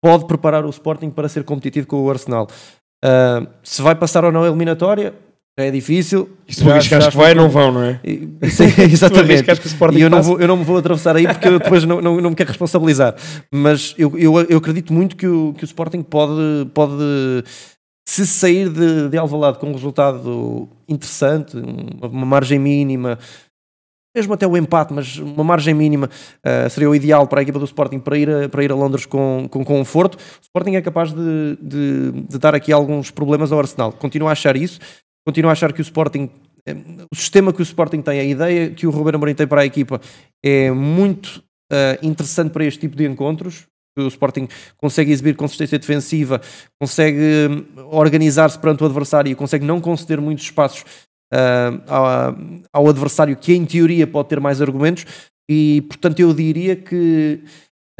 pode 0.00 0.26
preparar 0.26 0.64
o 0.64 0.70
Sporting 0.70 1.10
para 1.10 1.28
ser 1.28 1.42
competitivo 1.42 1.86
com 1.86 2.04
o 2.04 2.10
Arsenal. 2.10 2.46
Uh, 3.04 3.46
se 3.62 3.82
vai 3.82 3.94
passar 3.94 4.24
ou 4.24 4.30
não 4.32 4.42
a 4.44 4.46
eliminatória, 4.46 5.14
é 5.62 5.70
difícil. 5.70 6.28
E 6.46 6.54
se 6.54 6.62
tu 6.62 6.70
arriscares 6.70 7.08
que 7.08 7.16
vai, 7.16 7.34
não 7.34 7.48
vão, 7.50 7.72
não 7.72 7.82
é? 7.82 8.00
E- 8.04 8.28
Sim, 8.48 8.64
exatamente. 8.90 9.50
o 9.50 9.98
E 9.98 10.00
eu 10.00 10.08
não, 10.08 10.22
vou, 10.22 10.40
eu 10.40 10.46
não 10.46 10.56
me 10.56 10.64
vou 10.64 10.76
atravessar 10.78 11.16
aí 11.16 11.26
porque 11.26 11.48
eu 11.48 11.58
depois 11.58 11.84
não, 11.84 12.00
não, 12.00 12.20
não 12.20 12.30
me 12.30 12.36
quero 12.36 12.48
responsabilizar. 12.48 13.14
Mas 13.52 13.94
eu, 13.98 14.16
eu, 14.16 14.40
eu 14.42 14.58
acredito 14.58 14.92
muito 14.92 15.16
que 15.16 15.26
o, 15.26 15.54
que 15.54 15.64
o 15.64 15.66
Sporting 15.66 16.02
pode, 16.02 16.66
pode 16.72 17.44
se 18.06 18.26
sair 18.26 18.68
de, 18.70 19.08
de 19.08 19.18
Alvalade 19.18 19.58
com 19.58 19.68
um 19.68 19.72
resultado 19.72 20.68
interessante, 20.88 21.56
uma, 21.56 22.08
uma 22.08 22.26
margem 22.26 22.58
mínima, 22.58 23.18
mesmo 24.16 24.32
até 24.34 24.46
o 24.46 24.56
empate, 24.56 24.92
mas 24.92 25.18
uma 25.18 25.44
margem 25.44 25.74
mínima 25.74 26.08
uh, 26.44 26.70
seria 26.70 26.88
o 26.88 26.94
ideal 26.94 27.26
para 27.26 27.40
a 27.40 27.42
equipa 27.42 27.58
do 27.58 27.64
Sporting 27.64 27.98
para 27.98 28.16
ir 28.16 28.30
a, 28.30 28.48
para 28.48 28.64
ir 28.64 28.72
a 28.72 28.74
Londres 28.74 29.06
com, 29.06 29.46
com 29.50 29.64
conforto. 29.64 30.16
O 30.16 30.42
Sporting 30.42 30.74
é 30.74 30.82
capaz 30.82 31.12
de, 31.12 31.58
de, 31.60 32.12
de 32.28 32.38
dar 32.38 32.54
aqui 32.54 32.72
alguns 32.72 33.10
problemas 33.10 33.52
ao 33.52 33.58
Arsenal. 33.58 33.92
Continuo 33.92 34.28
a 34.28 34.32
achar 34.32 34.56
isso, 34.56 34.80
continuo 35.28 35.50
a 35.50 35.52
achar 35.52 35.74
que 35.74 35.82
o 35.82 35.82
Sporting 35.82 36.30
eh, 36.64 36.74
o 37.12 37.14
sistema 37.14 37.52
que 37.52 37.60
o 37.60 37.62
Sporting 37.62 38.00
tem, 38.00 38.18
a 38.18 38.24
ideia 38.24 38.70
que 38.70 38.86
o 38.86 38.90
Ruben 38.90 39.14
Amorim 39.14 39.34
tem 39.34 39.46
para 39.46 39.60
a 39.60 39.66
equipa 39.66 40.00
é 40.42 40.70
muito 40.70 41.44
uh, 41.70 41.98
interessante 42.02 42.50
para 42.50 42.64
este 42.64 42.80
tipo 42.80 42.96
de 42.96 43.04
encontros. 43.04 43.66
O 43.98 44.06
Sporting 44.06 44.48
consegue 44.78 45.12
exibir 45.12 45.36
consistência 45.36 45.78
defensiva, 45.78 46.40
consegue 46.80 47.20
hum, 47.50 47.66
organizar-se 47.90 48.58
perante 48.58 48.82
o 48.82 48.86
adversário 48.86 49.30
e 49.30 49.34
consegue 49.34 49.66
não 49.66 49.82
conceder 49.82 50.18
muitos 50.18 50.44
espaços 50.44 50.82
uh, 51.34 51.82
ao, 51.86 52.34
ao, 52.72 52.88
adversário 52.88 53.36
que 53.36 53.52
em 53.52 53.66
teoria 53.66 54.06
pode 54.06 54.30
ter 54.30 54.40
mais 54.40 54.62
argumentos 54.62 55.04
e 55.50 55.82
portanto 55.88 56.20
eu 56.20 56.32
diria 56.32 56.74
que 56.74 57.42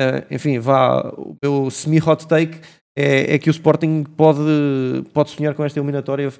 uh, 0.01 0.35
enfim, 0.35 0.59
vá 0.61 1.11
o 1.11 1.37
meu 1.43 1.71
semi-hot 1.71 2.27
take 2.27 2.59
é, 2.97 3.35
é, 3.35 3.39
que 3.39 3.51
o 3.51 3.53
Sporting 3.53 4.05
pode, 4.17 4.41
pode 5.13 5.31
sonhar 5.31 5.55
com 5.55 5.65
esta 5.65 5.79
eliminatória 5.79 6.33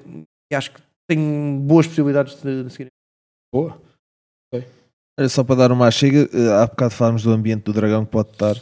e 0.51 0.55
acho 0.55 0.71
que 0.71 0.81
tem 1.09 1.59
boas 1.59 1.87
possibilidades 1.87 2.41
de, 2.41 2.63
de 2.63 2.69
seguir. 2.71 2.87
Boa. 3.53 3.79
Okay. 4.53 4.67
Só 5.27 5.43
para 5.43 5.55
dar 5.55 5.71
uma 5.71 5.89
chega, 5.91 6.29
eh, 6.33 6.61
há 6.61 6.67
bocado 6.67 6.93
falámos 6.93 7.23
do 7.23 7.31
ambiente 7.31 7.63
do 7.63 7.73
Dragão 7.73 8.05
que 8.05 8.11
pode 8.11 8.29
estar 8.31 8.55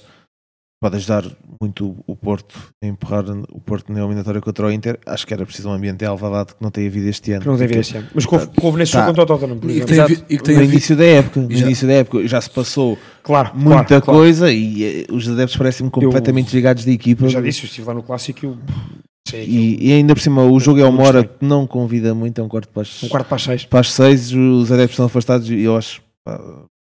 pode 0.80 0.96
ajudar 0.98 1.24
muito 1.60 1.98
o 2.06 2.16
Porto 2.16 2.72
a 2.84 2.88
empurrar 2.88 3.26
o 3.50 3.60
Porto 3.60 3.92
na 3.92 4.00
eliminatória 4.00 4.40
contra 4.40 4.68
o 4.68 4.72
Inter. 4.72 5.00
Acho 5.06 5.26
que 5.26 5.34
era 5.34 5.46
preciso 5.46 5.70
um 5.70 5.74
ambiente 5.74 6.04
em 6.04 6.08
Alvalade 6.08 6.54
que 6.54 6.62
não 6.62 6.70
tem 6.70 6.88
havido 6.88 7.08
este 7.10 7.32
ano. 7.32 7.42
Que 7.42 7.48
não 7.48 7.58
tem 7.58 7.66
havido 7.66 7.80
este 7.80 7.98
ano. 7.98 8.08
Mas 8.14 8.26
couve, 8.26 8.48
couve 8.56 8.78
nesse 8.78 8.92
tá. 8.92 9.00
jogo 9.00 9.10
contra 9.18 9.24
o 9.24 9.26
Tottenham, 9.26 9.60
por 9.60 9.70
E 9.70 9.84
que 9.84 9.92
exemplo. 9.92 10.16
tem, 10.16 10.26
e 10.30 10.38
que 10.38 10.44
tem 10.44 10.56
no 10.56 10.64
início 10.64 10.96
da 10.96 11.06
época. 11.06 11.40
No 11.40 11.52
início 11.52 11.88
da 11.88 11.94
época 11.94 12.28
já 12.28 12.40
se 12.40 12.50
passou 12.50 12.98
Claro, 13.24 13.52
muita 13.56 13.86
claro, 13.86 14.04
claro. 14.04 14.20
coisa 14.20 14.52
e 14.52 15.02
eh, 15.02 15.06
os 15.12 15.28
adeptos 15.28 15.58
parecem-me 15.58 15.92
completamente 15.92 16.46
desligados 16.46 16.86
da 16.86 16.92
equipa. 16.92 17.26
Eu 17.26 17.30
já 17.30 17.42
disse, 17.42 17.64
eu 17.64 17.66
estive 17.68 17.88
lá 17.88 17.94
no 17.94 18.04
clássico 18.04 18.46
e 18.46 18.48
eu... 18.48 18.58
E, 19.36 19.78
e 19.90 19.94
ainda 19.94 20.14
por 20.16 20.22
cima, 20.22 20.44
o 20.44 20.60
jogo 20.60 20.80
é 20.80 20.86
uma 20.88 21.04
hora 21.04 21.24
que 21.24 21.44
não 21.46 21.66
convida 21.68 22.14
muito, 22.14 22.40
é 22.40 22.44
um 22.44 22.48
quarto 22.48 22.70
para 22.70 22.84
as, 22.84 23.04
Um 23.04 23.10
quarto 23.10 23.28
para 23.28 23.36
as 23.36 23.44
seis. 23.44 23.66
para 23.66 23.80
as 23.82 23.92
seis, 23.92 24.32
os 24.32 24.72
adeptos 24.72 24.94
estão 24.94 25.06
afastados 25.08 25.50
e 25.50 25.62
eu 25.62 25.76
acho 25.76 26.02
pá, 26.24 26.40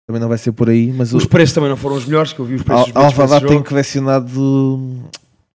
também 0.08 0.20
não 0.22 0.28
vai 0.30 0.38
ser 0.38 0.52
por 0.52 0.70
aí. 0.70 0.92
Mas 0.92 1.14
Os 1.14 1.24
o, 1.26 1.30
preços 1.30 1.54
também 1.54 1.70
não 1.70 1.78
foram 1.78 1.96
os 1.96 2.06
melhores, 2.06 2.34
que 2.34 2.39
eu 2.39 2.46
vi 2.46 2.56
os 2.56 2.64
preços 2.64 2.80
Al- 2.82 2.86
dos 2.86 2.94
bilhetes 2.94 3.16
para 3.16 3.26
esse 3.26 3.34
Alvalade 3.34 3.54
tem 3.54 3.64
colecionado 3.64 4.42
hum, 4.42 5.04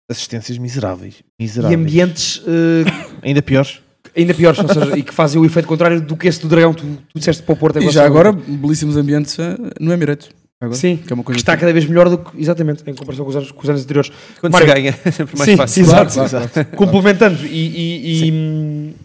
assistências 0.09 0.57
miseráveis. 0.57 1.15
miseráveis. 1.39 1.79
E 1.79 1.81
ambientes 1.81 2.41
eh, 2.47 2.83
ainda 3.23 3.41
piores. 3.41 3.79
ainda 4.15 4.33
piores, 4.33 4.59
ou 4.59 4.67
seja, 4.67 4.97
e 4.97 5.03
que 5.03 5.13
fazem 5.13 5.41
o 5.41 5.45
efeito 5.45 5.67
contrário 5.67 5.99
do 6.01 6.15
que 6.15 6.27
esse 6.27 6.39
do 6.41 6.47
Dragão. 6.47 6.73
Tu, 6.73 6.83
tu 6.85 7.17
disseste 7.19 7.41
para 7.43 7.53
o 7.53 7.57
Porto. 7.57 7.79
E 7.81 7.89
já 7.89 8.05
agora, 8.05 8.31
belíssimos 8.31 8.95
ambientes 8.97 9.37
eh, 9.39 9.57
no 9.79 9.91
Emirates. 9.91 10.29
Agora, 10.61 10.77
Sim, 10.77 10.97
que 10.97 11.11
é 11.11 11.13
uma 11.13 11.23
coisa 11.23 11.35
que 11.35 11.41
está 11.41 11.57
cada 11.57 11.71
vez 11.73 11.85
melhor 11.85 12.09
do 12.09 12.17
que, 12.17 12.39
exatamente, 12.39 12.81
em 12.89 12.95
comparação 12.95 13.25
com 13.25 13.29
os 13.29 13.35
anos, 13.35 13.51
com 13.51 13.61
os 13.61 13.69
anos 13.69 13.83
anteriores. 13.83 14.11
Quando 14.39 14.53
Mário- 14.53 14.67
se 14.67 14.73
ganha, 14.73 14.99
é 15.05 15.11
sempre 15.11 15.37
mais 15.37 15.49
Sim, 15.51 15.57
fácil. 15.57 15.83
Exato, 15.83 16.13
Claro, 16.13 16.29
claro, 16.29 16.45
exato. 16.45 16.77
Complementando, 16.77 17.45
e, 17.45 17.49
e- 17.67 18.27
e, 18.29 18.95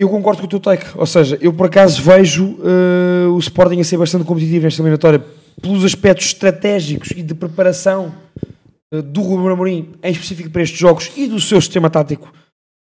eu 0.00 0.08
concordo 0.08 0.40
com 0.40 0.46
o 0.46 0.50
teu 0.50 0.60
take. 0.60 0.86
Ou 0.96 1.06
seja, 1.06 1.36
eu 1.40 1.52
por 1.52 1.66
acaso 1.66 2.00
vejo 2.02 2.58
eh, 2.64 3.26
o 3.28 3.38
Sporting 3.38 3.80
a 3.80 3.84
ser 3.84 3.98
bastante 3.98 4.24
competitivo 4.24 4.64
nesta 4.64 4.80
eliminatória 4.80 5.18
pelos 5.60 5.84
aspectos 5.84 6.26
estratégicos 6.26 7.10
e 7.10 7.22
de 7.22 7.34
preparação 7.34 8.14
eh, 8.94 9.02
do 9.02 9.20
Ruben 9.20 9.52
Amorim, 9.52 9.92
em 10.02 10.12
específico 10.12 10.50
para 10.50 10.62
estes 10.62 10.78
jogos, 10.78 11.10
e 11.16 11.26
do 11.26 11.38
seu 11.40 11.60
sistema 11.60 11.90
tático 11.90 12.32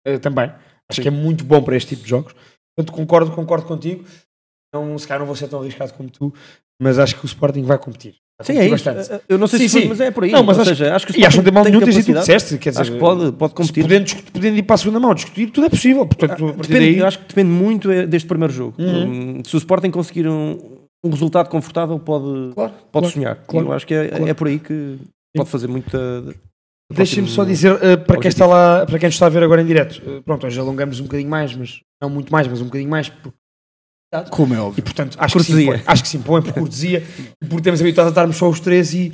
eh, 0.05 0.20
também. 0.20 0.51
Acho 0.89 1.01
que 1.01 1.08
é 1.08 1.12
muito 1.12 1.43
bom 1.43 1.62
para 1.64 1.76
este 1.76 1.89
tipo 1.95 2.03
de 2.03 2.10
jogos. 2.10 2.34
Portanto, 2.76 2.95
concordo, 2.95 3.32
concordo 3.32 3.66
contigo. 3.66 4.05
Não, 4.74 4.97
se 4.99 5.08
calhar 5.08 5.20
não 5.20 5.26
vou 5.26 5.36
ser 5.36 5.47
tão 5.47 5.62
arriscado 5.62 5.93
como 5.93 6.10
tu, 6.10 6.32
mas 6.82 7.00
acho 7.00 7.16
que 7.16 7.26
o 7.26 7.28
Sporting 7.28 7.64
vai 7.64 7.78
competir. 7.78 8.16
Vai 8.40 8.46
Sim, 8.46 8.60
é 8.60 8.68
isso. 8.70 8.88
Eu 9.28 9.38
não 9.40 9.48
sei 9.48 9.60
Sim, 9.62 9.68
se 9.68 9.72
foi, 9.74 9.82
sim. 9.82 9.88
mas 9.88 10.00
é 10.00 10.12
por 10.12 10.24
aí. 10.24 10.32
Não, 10.32 10.44
mas 10.44 10.58
Ou 10.58 10.62
acho, 10.62 10.70
seja, 10.76 10.96
acho 10.96 11.08
que 11.08 11.20
e 11.20 11.26
acho 11.26 11.32
que 11.32 11.38
não 11.38 11.44
tem 11.44 11.54
mal 11.54 11.64
nenhum 11.64 11.80
que 11.80 11.86
capacidade. 11.88 12.20
disseste. 12.20 12.58
Quer 12.60 12.70
dizer, 12.70 12.82
Acho 12.84 12.92
que 12.92 13.00
pode, 13.00 13.32
pode 13.32 13.54
competir. 13.56 13.82
Podendo, 13.84 14.16
podendo 14.32 14.58
ir 14.58 14.62
para 14.64 14.76
a 14.76 14.78
segunda 14.78 15.00
mão, 15.00 15.16
discutir, 15.16 15.50
tudo 15.50 15.66
é 15.66 15.70
possível. 15.70 16.06
Portanto, 16.06 16.46
Depende, 16.54 16.68
daí, 16.80 16.98
eu 17.00 17.08
acho 17.08 17.18
que 17.20 17.26
depende 17.30 17.50
muito 17.50 17.90
é, 17.90 18.06
deste 18.06 18.28
primeiro 18.28 18.54
jogo. 18.54 18.76
Uhum. 18.78 19.38
Hum, 19.40 19.42
Se 19.44 19.56
o 19.56 19.58
Sporting 19.58 19.90
conseguir 19.90 20.28
um, 20.28 20.60
um 21.04 21.10
resultado 21.10 21.50
confortável, 21.50 21.98
pode, 21.98 22.54
Claro, 22.54 22.74
pode 22.74 22.74
claro, 22.92 23.10
sonhar. 23.10 23.36
claro, 23.48 23.68
eu 23.70 23.74
acho 23.74 23.88
que 23.88 23.94
é, 23.96 24.08
claro. 24.10 24.28
é 24.28 24.34
por 24.36 24.48
aí 24.48 24.60
que 24.60 24.98
pode 25.36 25.50
fazer 25.50 25.68
muita. 25.68 26.24
Deixem-me 26.94 27.28
só 27.28 27.44
dizer, 27.44 27.74
uh, 27.74 27.98
para 28.06 28.20
quem 28.20 28.30
está 28.30 28.46
lá, 28.46 28.86
para 28.86 28.98
quem 29.00 29.08
nos 29.08 29.16
está 29.16 29.26
a 29.26 29.30
ver 29.30 29.44
agora 29.44 29.62
em 29.62 29.66
direto, 29.66 30.00
uh, 30.08 30.22
pronto, 30.22 30.46
hoje 30.48 30.58
alongamos 30.60 31.00
um 31.00 31.04
bocadinho 31.04 31.30
mais, 31.30 31.54
mas 31.56 31.82
não 32.02 32.10
muito 32.10 32.32
mais, 32.32 32.48
mas 32.48 32.62
um 32.62 32.66
bocadinho 32.66 32.90
mais. 32.90 33.10
por- 33.10 33.34
Como 34.30 34.53
é 34.53 34.60
óbvio. 34.60 34.80
E 34.80 34.82
portanto, 34.82 35.18
acho 35.20 35.38
que, 35.38 35.43
se 35.43 35.51
Cortesia. 35.51 35.74
impõe, 35.76 35.84
acho 35.86 36.03
que 36.03 36.10
se 36.10 36.18
impõe 36.18 36.41
por 36.41 36.53
cortesia, 36.53 37.03
e 37.41 37.45
por 37.45 37.60
termos 37.62 37.82
habituado 37.82 38.08
a 38.08 38.10
estarmos 38.10 38.38
só 38.38 38.49
os 38.49 38.60
três 38.60 38.93
e 38.93 39.12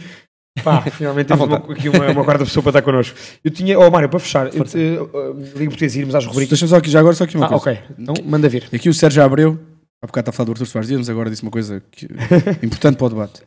pá, 0.64 0.82
finalmente 0.92 1.28
temos 1.28 1.46
uma, 1.48 1.58
aqui 1.58 1.90
uma, 1.90 2.12
uma 2.12 2.24
quarta 2.24 2.46
pessoa 2.46 2.62
para 2.62 2.70
estar 2.72 2.82
connosco. 2.84 3.18
Eu 3.44 3.50
tinha, 3.52 3.80
oh 3.80 3.90
Mário, 3.90 4.08
para 4.08 4.20
fechar, 4.20 4.54
eu, 4.54 4.62
uh, 4.64 5.32
uh, 5.32 5.42
ligo 5.58 5.72
português 5.72 5.96
e 5.96 6.00
irmos 6.00 6.14
às 6.14 6.26
rubricas. 6.26 6.50
Deixa-me 6.50 6.70
só 6.70 6.78
aqui, 6.78 6.90
já 6.92 7.00
agora 7.00 7.16
só 7.16 7.24
aqui 7.24 7.36
uma 7.36 7.48
Ah, 7.48 7.50
coisa. 7.50 7.72
ok, 7.72 7.80
então 7.98 8.14
manda 8.24 8.48
vir. 8.48 8.68
Aqui 8.72 8.88
o 8.88 8.94
Sérgio 8.94 9.24
Abreu, 9.24 9.60
há 10.04 10.06
bocado 10.08 10.22
está 10.26 10.30
a 10.30 10.34
falar 10.34 10.46
do 10.46 10.52
Arthur 10.52 10.66
Soares 10.68 10.88
Dias, 10.88 11.00
mas 11.00 11.10
agora 11.10 11.30
disse 11.30 11.42
uma 11.42 11.52
coisa 11.52 11.82
que, 11.92 12.06
importante 12.64 12.96
para 12.98 13.06
o 13.08 13.10
debate. 13.10 13.42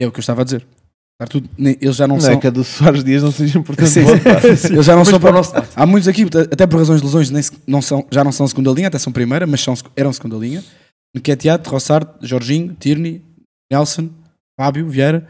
É 0.00 0.06
o 0.06 0.12
que 0.12 0.18
eu 0.18 0.22
estava 0.22 0.42
a 0.42 0.44
dizer. 0.44 0.64
Eles 1.80 1.96
já 1.96 2.06
não, 2.08 2.16
Não, 2.16 2.20
são. 2.20 2.32
é 2.32 2.36
que 2.36 2.46
a 2.46 2.50
do 2.50 2.62
Soares 2.64 3.02
Dias 3.04 3.22
não 3.22 3.30
seja 3.32 3.58
importante. 3.58 3.88
Sim, 3.90 4.02
sim. 4.56 4.72
Eles 4.74 4.84
já 4.86 4.92
não 4.92 5.00
Mas 5.00 5.08
são 5.08 5.20
para 5.20 5.30
o 5.30 5.32
nosso. 5.32 5.52
Há 5.74 5.86
muitos 5.86 6.08
aqui, 6.08 6.24
até 6.52 6.66
por 6.66 6.78
razões 6.78 7.00
de 7.00 7.06
lesões, 7.06 7.30
nem 7.30 7.40
se- 7.42 7.52
não 7.66 7.80
são, 7.82 8.04
já 8.10 8.22
não 8.24 8.32
são 8.32 8.46
segunda 8.48 8.70
linha, 8.72 8.88
até 8.88 8.98
são 8.98 9.12
primeira, 9.12 9.46
mas 9.46 9.60
são, 9.60 9.74
eram 9.96 10.12
segunda 10.12 10.36
linha. 10.36 10.62
Nketiah, 11.16 11.60
Rossard, 11.66 12.08
Jorginho, 12.20 12.74
Tierney, 12.74 13.22
Nelson, 13.72 14.10
Fábio, 14.58 14.88
Vieira. 14.88 15.28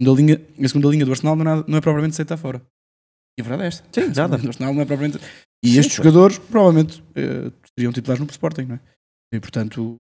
Segunda 0.00 0.20
linha, 0.20 0.40
a 0.62 0.68
segunda 0.68 0.88
linha 0.88 1.04
do 1.06 1.12
Arsenal 1.12 1.36
não 1.36 1.42
é, 1.42 1.44
nada- 1.44 1.64
não 1.68 1.78
é 1.78 1.80
propriamente 1.80 2.12
aceita 2.14 2.36
fora. 2.36 2.60
E 3.38 3.42
a 3.42 3.44
verdade 3.44 3.62
é 3.64 3.66
esta. 3.68 3.84
Sim, 3.92 4.12
nada. 4.14 4.36
do 4.38 4.48
Arsenal 4.48 4.74
não 4.74 4.82
é 4.82 4.84
propriamente. 4.84 5.18
E 5.64 5.78
estes 5.78 5.96
jogadores 5.96 6.38
provavelmente 6.38 7.02
eh, 7.14 7.50
seriam 7.78 7.92
titulares 7.92 8.20
no 8.24 8.30
Sporting, 8.30 8.62
não 8.64 8.74
é? 8.76 8.80
E 9.32 9.40
portanto. 9.40 9.96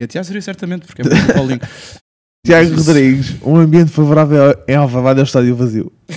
Nketiah 0.00 0.24
seria 0.24 0.40
certamente, 0.42 0.86
porque 0.86 1.02
é 1.02 1.04
muito 1.04 1.34
Paulinho. 1.34 1.60
Tiago 2.46 2.76
Rodrigues, 2.76 3.36
um 3.42 3.56
ambiente 3.56 3.90
favorável 3.90 4.54
em 4.66 4.74
Alvalade 4.74 5.18
é 5.20 5.22
o 5.22 5.24
estádio 5.24 5.56
vazio. 5.56 5.92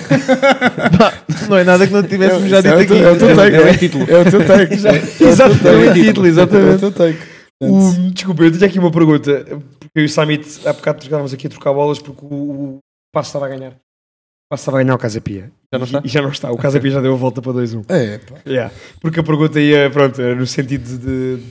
Pá, 0.98 1.24
não 1.50 1.58
é 1.58 1.64
nada 1.64 1.86
que 1.86 1.92
não 1.92 2.04
tivéssemos 2.04 2.48
já 2.48 2.62
dito 2.62 2.74
É 2.74 2.78
o 2.78 2.80
aqui. 2.82 2.94
é 2.94 3.10
o 3.12 3.18
teu 3.18 3.36
take, 3.36 3.56
É 3.56 3.60
o 3.60 3.68
é? 3.68 3.78
título. 3.78 4.04
É 4.10 4.22
o 4.22 4.30
teu 4.32 4.48
take. 4.48 4.74
É 4.76 5.26
o 5.26 6.26
exatamente. 6.28 6.72
É 6.72 6.76
o 6.76 6.80
teu 6.80 6.92
take. 6.92 7.30
O- 7.62 8.12
desculpa, 8.12 8.43
eu 8.43 8.51
tinha 8.51 8.68
aqui 8.68 8.80
uma 8.80 8.91
pergunta, 8.91 9.45
porque 9.80 9.91
eu 9.99 10.03
e 10.03 10.05
o 10.05 10.09
Samit, 10.09 10.68
há 10.68 10.74
bocado 10.74 11.03
estávamos 11.03 11.34
aqui 11.34 11.47
a 11.47 11.49
trocar 11.49 11.74
bolas 11.74 11.99
porque 11.99 12.26
o, 12.26 12.28
o 12.76 12.80
Passo 13.14 13.30
estava 13.30 13.45
a 13.45 13.49
ganhar. 13.49 13.72
O 13.72 14.49
Passo 14.49 14.62
estava 14.64 14.80
a 14.80 14.84
ganhar 14.84 14.95
o 14.95 14.97
Casa 14.97 15.22
Pia. 15.22 15.51
Já 15.72 15.80
não 15.80 15.86
está? 15.86 15.99
E, 15.99 16.05
e 16.05 16.09
já 16.09 16.22
não 16.22 16.30
está. 16.30 16.51
O 16.51 16.57
Casa 16.57 16.80
Pia 16.80 16.91
já 16.91 17.01
deu 17.01 17.14
a 17.14 17.18
volta 17.18 17.41
para 17.41 17.53
2-1. 17.53 17.86
É, 17.89 18.18
pá. 18.18 18.41
Yeah. 18.45 18.74
Porque 18.99 19.20
a 19.20 19.24
pergunta 19.24 19.59
ia, 19.59 19.89
pronto, 19.91 20.20
era 20.20 20.36
no 20.36 20.47
sentido 20.47 20.97
de, 20.97 21.38
de 21.38 21.43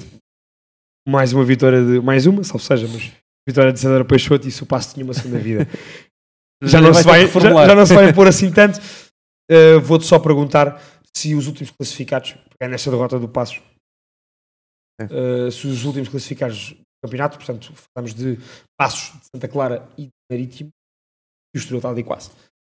mais 1.08 1.32
uma 1.32 1.44
vitória 1.44 1.84
de. 1.84 2.00
Mais 2.00 2.26
uma, 2.26 2.42
salvo 2.42 2.64
seja, 2.64 2.88
mas 2.88 3.12
vitória 3.48 3.72
de 3.72 3.80
César 3.80 4.04
Peixoto 4.04 4.48
e 4.48 4.50
se 4.50 4.62
o 4.62 4.66
Passo 4.66 4.94
tinha 4.94 5.04
uma 5.04 5.14
segunda 5.14 5.38
vida. 5.38 5.66
já, 6.62 6.80
não 6.80 6.92
vai 6.92 7.02
se 7.02 7.08
vai, 7.08 7.26
já, 7.26 7.66
já 7.66 7.74
não 7.74 7.86
se 7.86 7.94
vai 7.94 8.12
pôr 8.12 8.26
assim 8.26 8.50
tanto. 8.50 8.80
Uh, 9.50 9.80
Vou-te 9.80 10.06
só 10.06 10.18
perguntar 10.18 10.80
se 11.16 11.34
os 11.34 11.46
últimos 11.46 11.70
classificados, 11.70 12.34
é 12.60 12.68
nesta 12.68 12.90
derrota 12.90 13.18
do 13.18 13.28
Passos, 13.28 13.60
uh, 15.04 15.50
se 15.50 15.66
os 15.66 15.84
últimos 15.84 16.08
classificados 16.08 16.70
do 16.70 16.84
campeonato, 17.04 17.38
portanto, 17.38 17.72
falamos 17.94 18.14
de 18.14 18.38
Passos, 18.78 19.18
de 19.20 19.26
Santa 19.34 19.48
Clara 19.48 19.88
e 19.96 20.04
de 20.04 20.10
Marítimo, 20.30 20.70
e 21.54 21.58
o 21.58 21.60
Estoril 21.60 21.78
está 21.78 21.90
ali 21.90 22.02
quase, 22.02 22.30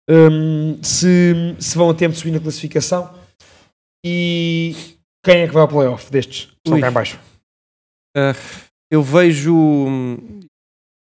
um, 0.09 0.83
se, 0.83 1.57
se 1.61 1.77
vão 1.77 1.91
a 1.91 1.95
tempo 1.95 2.13
de 2.13 2.19
subir 2.19 2.33
na 2.33 2.41
classificação 2.41 3.15
e 4.05 4.75
quem 5.25 5.43
é 5.43 5.47
que 5.47 5.55
vai 5.55 5.63
ao 5.63 5.69
playoff 5.69 6.11
destes 6.11 6.53
estão 6.57 6.75
Ui. 6.75 6.81
cá 6.81 6.89
em 6.89 6.93
baixo? 6.93 7.21
Ah, 8.17 8.35
eu 8.91 9.03
vejo. 9.03 9.55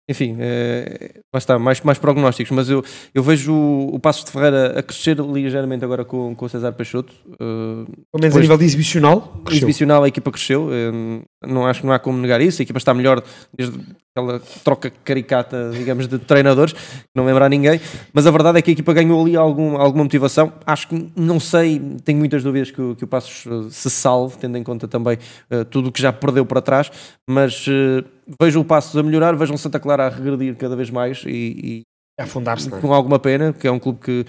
Enfim, 0.09 0.35
eh, 0.37 1.21
lá 1.33 1.37
está, 1.37 1.57
mais, 1.57 1.79
mais 1.79 1.97
prognósticos, 1.97 2.51
mas 2.51 2.69
eu, 2.69 2.83
eu 3.13 3.23
vejo 3.23 3.53
o, 3.53 3.95
o 3.95 3.99
Passos 3.99 4.25
de 4.25 4.31
Ferreira 4.31 4.77
a 4.77 4.83
crescer 4.83 5.17
ligeiramente 5.19 5.85
agora 5.85 6.03
com, 6.03 6.35
com 6.35 6.45
o 6.45 6.49
César 6.49 6.73
Peixoto. 6.73 7.13
eh, 7.39 7.85
Pelo 8.11 8.21
menos 8.21 8.35
a 8.35 8.39
nível 8.41 8.57
de 8.57 8.65
exibicional, 8.65 9.21
cresceu. 9.45 9.59
exibicional 9.59 10.03
a 10.03 10.07
equipa 10.09 10.29
cresceu, 10.29 10.67
eh, 10.73 11.21
não 11.47 11.65
acho 11.67 11.81
que 11.81 11.85
não 11.87 11.93
há 11.93 11.99
como 11.99 12.17
negar 12.17 12.41
isso, 12.41 12.61
a 12.61 12.63
equipa 12.63 12.77
está 12.77 12.93
melhor 12.93 13.23
desde 13.55 13.79
aquela 14.15 14.39
troca 14.63 14.91
caricata, 15.03 15.71
digamos, 15.73 16.07
de 16.07 16.19
treinadores, 16.19 16.75
não 17.15 17.25
lembrar 17.25 17.49
ninguém, 17.49 17.81
mas 18.13 18.27
a 18.27 18.31
verdade 18.31 18.59
é 18.59 18.61
que 18.61 18.69
a 18.69 18.73
equipa 18.73 18.93
ganhou 18.93 19.19
ali 19.21 19.35
algum, 19.35 19.75
alguma 19.75 20.03
motivação, 20.03 20.53
acho 20.65 20.87
que, 20.87 21.11
não 21.15 21.39
sei, 21.39 21.79
tenho 22.05 22.19
muitas 22.19 22.43
dúvidas 22.43 22.69
que, 22.69 22.81
o- 22.81 22.95
que 22.95 23.03
o 23.03 23.07
Passos 23.07 23.45
eh, 23.47 23.69
se 23.71 23.89
salve, 23.89 24.37
tendo 24.37 24.55
em 24.57 24.63
conta 24.63 24.87
também 24.87 25.17
eh, 25.49 25.63
tudo 25.63 25.89
o 25.89 25.91
que 25.91 26.01
já 26.01 26.13
perdeu 26.13 26.45
para 26.45 26.61
trás, 26.61 26.91
mas 27.27 27.65
eh, 27.67 28.03
vejo 28.39 28.59
o 28.59 28.65
Passos 28.65 28.95
a 28.95 29.01
melhorar, 29.03 29.35
vejo 29.35 29.53
o 29.53 29.57
Santa 29.57 29.79
Clara 29.79 30.05
a 30.05 30.09
regredir 30.09 30.55
cada 30.57 30.75
vez 30.75 30.89
mais 30.91 31.23
e, 31.25 31.81
e 32.19 32.21
afundar-se, 32.21 32.69
não 32.69 32.77
é? 32.77 32.81
com 32.81 32.93
alguma 32.93 33.17
pena, 33.17 33.51
que 33.51 33.67
é 33.67 33.71
um 33.71 33.79
clube 33.79 33.99
que, 33.99 34.25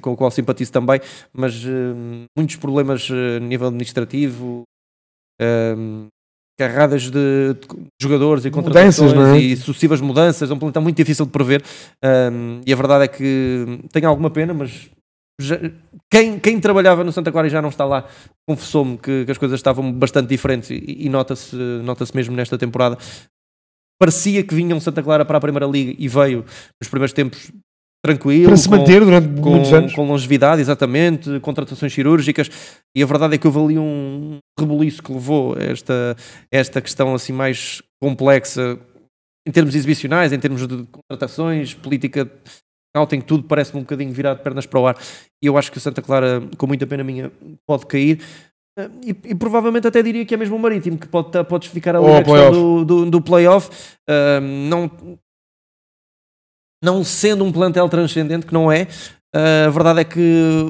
com 0.00 0.12
o 0.12 0.16
qual 0.16 0.30
simpatizo 0.30 0.72
também, 0.72 1.00
mas 1.32 1.54
eh, 1.64 2.28
muitos 2.36 2.56
problemas 2.56 3.08
a 3.10 3.40
nível 3.40 3.68
administrativo, 3.68 4.62
eh, 5.40 5.74
carradas 6.68 7.04
de, 7.10 7.54
de 7.54 7.60
jogadores 8.02 8.44
e 8.44 8.50
contratações 8.50 9.12
é? 9.14 9.38
e 9.38 9.56
sucessivas 9.56 10.00
mudanças, 10.00 10.50
é 10.50 10.54
um 10.54 10.58
plantel 10.58 10.82
muito 10.82 10.96
difícil 10.96 11.24
de 11.24 11.32
prever 11.32 11.62
um, 12.04 12.60
e 12.66 12.72
a 12.72 12.76
verdade 12.76 13.04
é 13.04 13.08
que 13.08 13.78
tenho 13.90 14.06
alguma 14.08 14.28
pena, 14.30 14.52
mas 14.52 14.90
já- 15.40 15.58
quem, 16.12 16.38
quem 16.38 16.60
trabalhava 16.60 17.02
no 17.02 17.10
Santa 17.12 17.32
Clara 17.32 17.46
e 17.46 17.50
já 17.50 17.62
não 17.62 17.70
está 17.70 17.86
lá 17.86 18.04
confessou-me 18.46 18.98
que, 18.98 19.24
que 19.24 19.30
as 19.32 19.38
coisas 19.38 19.58
estavam 19.58 19.90
bastante 19.90 20.28
diferentes 20.28 20.68
e, 20.70 21.06
e 21.06 21.08
nota-se 21.08 21.56
nota 21.82 22.04
mesmo 22.14 22.36
nesta 22.36 22.58
temporada. 22.58 22.98
Parecia 23.98 24.42
que 24.42 24.54
vinha 24.54 24.74
um 24.74 24.80
Santa 24.80 25.02
Clara 25.02 25.24
para 25.24 25.38
a 25.38 25.40
Primeira 25.40 25.66
Liga 25.66 25.94
e 25.98 26.08
veio 26.08 26.44
nos 26.80 26.88
primeiros 26.90 27.12
tempos 27.12 27.50
tranquilo, 28.04 28.48
Para 28.48 28.56
se 28.56 28.68
com- 28.68 28.76
manter 28.76 29.00
durante 29.04 29.40
com, 29.40 29.50
muitos 29.50 29.72
anos. 29.72 29.92
com 29.94 30.06
longevidade, 30.06 30.60
exatamente, 30.60 31.38
contratações 31.40 31.92
cirúrgicas, 31.92 32.50
e 32.96 33.02
a 33.02 33.06
verdade 33.06 33.34
é 33.34 33.38
que 33.38 33.46
houve 33.46 33.58
ali 33.58 33.78
um 33.78 34.38
rebuliço 34.58 35.02
que 35.02 35.12
levou 35.12 35.56
a 35.56 35.62
esta, 35.62 36.16
esta 36.50 36.80
questão 36.80 37.14
assim 37.14 37.32
mais 37.32 37.82
complexa 38.00 38.78
em 39.46 39.50
termos 39.52 39.74
exibicionais, 39.74 40.32
em 40.32 40.38
termos 40.38 40.66
de 40.66 40.84
contratações, 40.84 41.72
política 41.74 42.30
scouting, 42.94 43.20
tudo 43.20 43.44
parece-me 43.44 43.78
um 43.78 43.82
bocadinho 43.82 44.12
virado 44.12 44.38
de 44.38 44.42
pernas 44.44 44.66
para 44.66 44.80
o 44.80 44.86
ar. 44.86 44.96
E 45.42 45.46
eu 45.46 45.56
acho 45.56 45.70
que 45.72 45.78
o 45.78 45.80
Santa 45.80 46.02
Clara, 46.02 46.42
com 46.58 46.66
muita 46.66 46.86
pena 46.86 47.02
minha, 47.04 47.32
pode 47.66 47.86
cair. 47.86 48.20
Eh, 48.78 48.90
E, 49.06 49.10
e 49.30 49.34
provavelmente 49.34 49.86
até 49.86 50.02
diria 50.02 50.26
que 50.26 50.34
é 50.34 50.36
mesmo 50.36 50.56
o 50.56 50.58
Marítimo 50.58 50.98
que 50.98 51.08
pode, 51.08 51.30
tá- 51.30 51.42
podes 51.44 51.68
ficar 51.68 51.96
ali 51.96 52.04
Ou 52.04 52.12
na 52.12 52.22
questão 52.22 52.52
do, 52.52 52.84
do, 52.84 53.10
do 53.10 53.22
playoff. 53.22 53.70
Ah, 54.08 54.40
não, 54.40 54.90
não 56.82 57.04
sendo 57.04 57.44
um 57.44 57.52
plantel 57.52 57.88
transcendente, 57.88 58.46
que 58.46 58.52
não 58.54 58.70
é, 58.70 58.86
ah, 59.34 59.66
a 59.66 59.70
verdade 59.70 60.00
é 60.00 60.04
que 60.04 60.20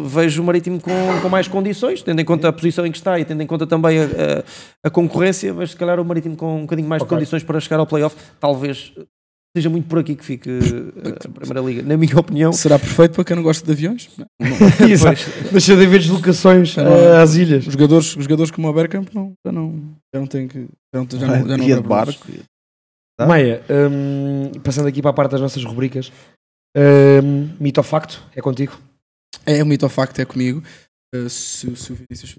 vejo 0.07 0.43
o 0.43 0.45
Marítimo 0.45 0.81
com, 0.81 0.91
com 1.23 1.29
mais 1.29 1.49
condições, 1.49 2.03
tendo 2.03 2.21
em 2.21 2.25
conta 2.25 2.49
a 2.49 2.53
posição 2.53 2.85
em 2.87 2.93
que 2.93 2.99
está 2.99 3.19
e 3.19 3.25
tendo 3.25 3.43
em 3.43 3.47
conta 3.47 3.67
também 3.67 3.99
a, 4.01 4.05
a- 4.05 4.45
a 4.85 4.91
concorrência, 4.91 5.53
vejo 5.53 5.73
se 5.73 5.77
calhar 5.77 5.99
o 6.01 6.05
Marítimo 6.05 6.37
com 6.37 6.59
um 6.59 6.63
bocadinho 6.63 6.89
mais 6.89 7.01
de 7.01 7.05
Ok. 7.05 7.17
condições 7.17 7.43
para 7.43 7.59
chegar 7.61 7.79
ao 7.81 7.87
playoff. 7.87 8.15
Talvez 8.39 8.93
seja 9.57 9.69
muito 9.69 9.89
por 9.89 9.99
aqui 9.99 10.15
que 10.15 10.25
fique 10.25 10.49
ah, 10.51 11.27
a 11.27 11.29
Primeira 11.41 11.61
Liga, 11.61 11.83
na 11.83 11.97
minha 11.97 12.17
opinião. 12.19 12.53
Será 12.53 12.79
perfeito 12.79 13.15
para 13.15 13.25
quem 13.25 13.35
não 13.37 13.43
gosta 13.43 13.65
de 13.65 13.73
aviões? 13.73 14.09
Não. 14.17 14.27
Exato. 14.89 15.21
Deixa 15.51 15.77
de 15.77 15.85
haver 15.85 15.99
deslocações 16.01 16.77
eh, 16.79 17.17
às 17.21 17.35
ilhas. 17.35 17.67
Os 17.67 17.73
jogadores, 17.73 18.15
os 18.17 18.23
jogadores 18.25 18.51
como 18.53 18.69
o 18.69 18.73
Bergkamp 18.73 19.09
não, 19.15 19.33
já 19.45 19.51
não, 19.53 19.75
já 20.15 20.21
não 20.21 20.27
têm 20.27 20.47
que. 20.47 20.67
Já 20.95 21.01
não, 21.01 21.07
já 21.11 21.27
não, 21.27 21.49
já 21.49 21.57
não 21.57 21.65
de 21.67 21.81
barco. 21.89 22.27
Tá? 23.19 23.27
Maia, 23.27 23.61
hum, 23.69 24.51
passando 24.63 24.87
aqui 24.89 25.03
para 25.03 25.11
a 25.11 25.15
parte 25.15 25.33
das 25.33 25.41
nossas 25.43 25.63
rubricas, 25.65 26.11
hum, 26.77 27.57
mito 27.59 27.81
ou 27.81 27.85
facto, 27.85 28.23
é 28.35 28.41
contigo? 28.41 28.79
É, 29.47 29.63
o 29.63 29.67
mito 29.67 29.85
ou 29.85 29.91
facto 29.91 30.19
é 30.19 30.25
comigo. 30.25 30.63
Uh, 31.15 31.29
se, 31.29 31.75
se 31.77 31.93
o 31.93 31.97
Vinícius 31.97 32.37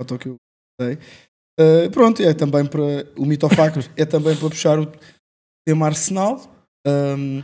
foto 0.00 0.18
que 0.18 0.28
eu 0.28 0.36
dei. 0.80 0.98
Uh, 1.60 1.90
pronto, 1.90 2.22
é 2.22 2.32
também 2.32 2.64
para. 2.64 2.80
O 3.16 3.26
mito 3.26 3.46
ou 3.46 3.50
facto 3.54 3.80
é 3.96 4.04
também 4.04 4.36
para 4.36 4.48
puxar 4.48 4.78
o 4.78 4.90
tema 5.66 5.86
Arsenal. 5.86 6.40
Um, 6.86 7.42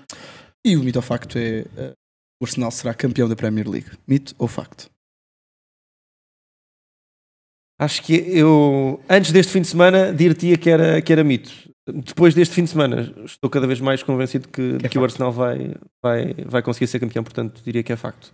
e 0.64 0.76
o 0.76 0.82
mito 0.82 0.98
ou 0.98 1.02
facto 1.02 1.38
é. 1.38 1.62
uh, 1.62 1.92
o 2.40 2.46
Arsenal 2.46 2.70
será 2.70 2.94
campeão 2.94 3.28
da 3.28 3.36
Premier 3.36 3.68
League. 3.68 3.90
Mito 4.06 4.34
ou 4.38 4.48
facto? 4.48 4.90
Acho 7.78 8.02
que 8.02 8.14
eu, 8.14 9.02
antes 9.10 9.32
deste 9.32 9.52
fim 9.52 9.60
de 9.60 9.66
semana, 9.66 10.12
dir-te-ia 10.12 10.56
que 10.56 10.70
era, 10.70 11.02
que 11.02 11.12
era 11.12 11.24
mito. 11.24 11.50
Depois 11.86 12.34
deste 12.34 12.54
fim 12.54 12.64
de 12.64 12.70
semana, 12.70 13.12
estou 13.24 13.50
cada 13.50 13.66
vez 13.66 13.78
mais 13.78 14.02
convencido 14.02 14.48
que, 14.48 14.78
Que 14.78 14.86
é 14.86 14.88
que 14.88 14.98
o. 14.98 15.04
Arsenal 15.04 15.30
vai, 15.30 15.74
vai, 16.02 16.34
vai 16.46 16.62
conseguir 16.62 16.86
ser 16.86 16.98
campeão, 16.98 17.22
portanto, 17.22 17.60
diria 17.62 17.82
que 17.82 17.92
é 17.92 17.96
facto. 17.96 18.32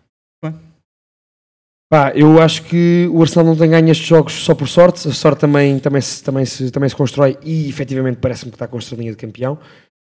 Pá, 1.93 2.13
eu 2.15 2.41
acho 2.41 2.63
que 2.63 3.09
o 3.11 3.21
Arsenal 3.21 3.47
não 3.47 3.57
tem 3.57 3.69
ganho 3.69 3.91
estes 3.91 4.07
jogos 4.07 4.33
só 4.45 4.55
por 4.55 4.69
sorte, 4.69 5.09
a 5.09 5.13
sorte 5.13 5.41
também, 5.41 5.81
também, 5.81 6.01
se, 6.01 6.23
também, 6.23 6.45
se, 6.45 6.71
também 6.71 6.89
se 6.89 6.95
constrói 6.95 7.37
e 7.43 7.69
efetivamente 7.69 8.19
parece-me 8.19 8.53
que 8.53 8.55
está 8.55 8.69
com 8.69 8.77
a 8.77 8.79
estrelinha 8.79 9.11
de 9.11 9.17
campeão, 9.17 9.59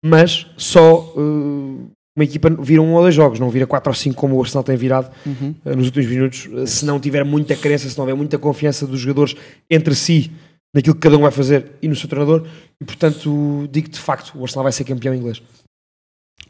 mas 0.04 0.48
só 0.58 1.02
uh, 1.16 1.92
uma 2.18 2.24
equipa 2.24 2.50
vira 2.50 2.82
um 2.82 2.96
ou 2.96 3.02
dois 3.04 3.14
jogos, 3.14 3.40
não 3.40 3.52
vira 3.52 3.68
quatro 3.68 3.92
ou 3.92 3.94
cinco 3.94 4.16
como 4.16 4.36
o 4.36 4.42
Arsenal 4.42 4.64
tem 4.64 4.76
virado 4.76 5.12
uh, 5.24 5.76
nos 5.76 5.86
últimos 5.86 6.10
minutos, 6.10 6.50
uh, 6.52 6.66
se 6.66 6.84
não 6.84 7.00
tiver 7.00 7.24
muita 7.24 7.56
crença, 7.56 7.88
se 7.88 7.96
não 7.96 8.06
houver 8.06 8.16
muita 8.16 8.40
confiança 8.40 8.88
dos 8.88 9.00
jogadores 9.00 9.36
entre 9.70 9.94
si, 9.94 10.32
naquilo 10.76 10.96
que 10.96 11.02
cada 11.02 11.18
um 11.18 11.22
vai 11.22 11.32
fazer 11.32 11.72
e 11.82 11.88
no 11.88 11.96
seu 11.96 12.08
treinador, 12.10 12.48
e 12.82 12.86
portanto 12.86 13.68
digo 13.72 13.90
de 13.90 14.00
facto, 14.00 14.38
o 14.38 14.44
Arsenal 14.44 14.64
vai 14.64 14.72
ser 14.72 14.84
campeão 14.84 15.14
inglês. 15.16 15.42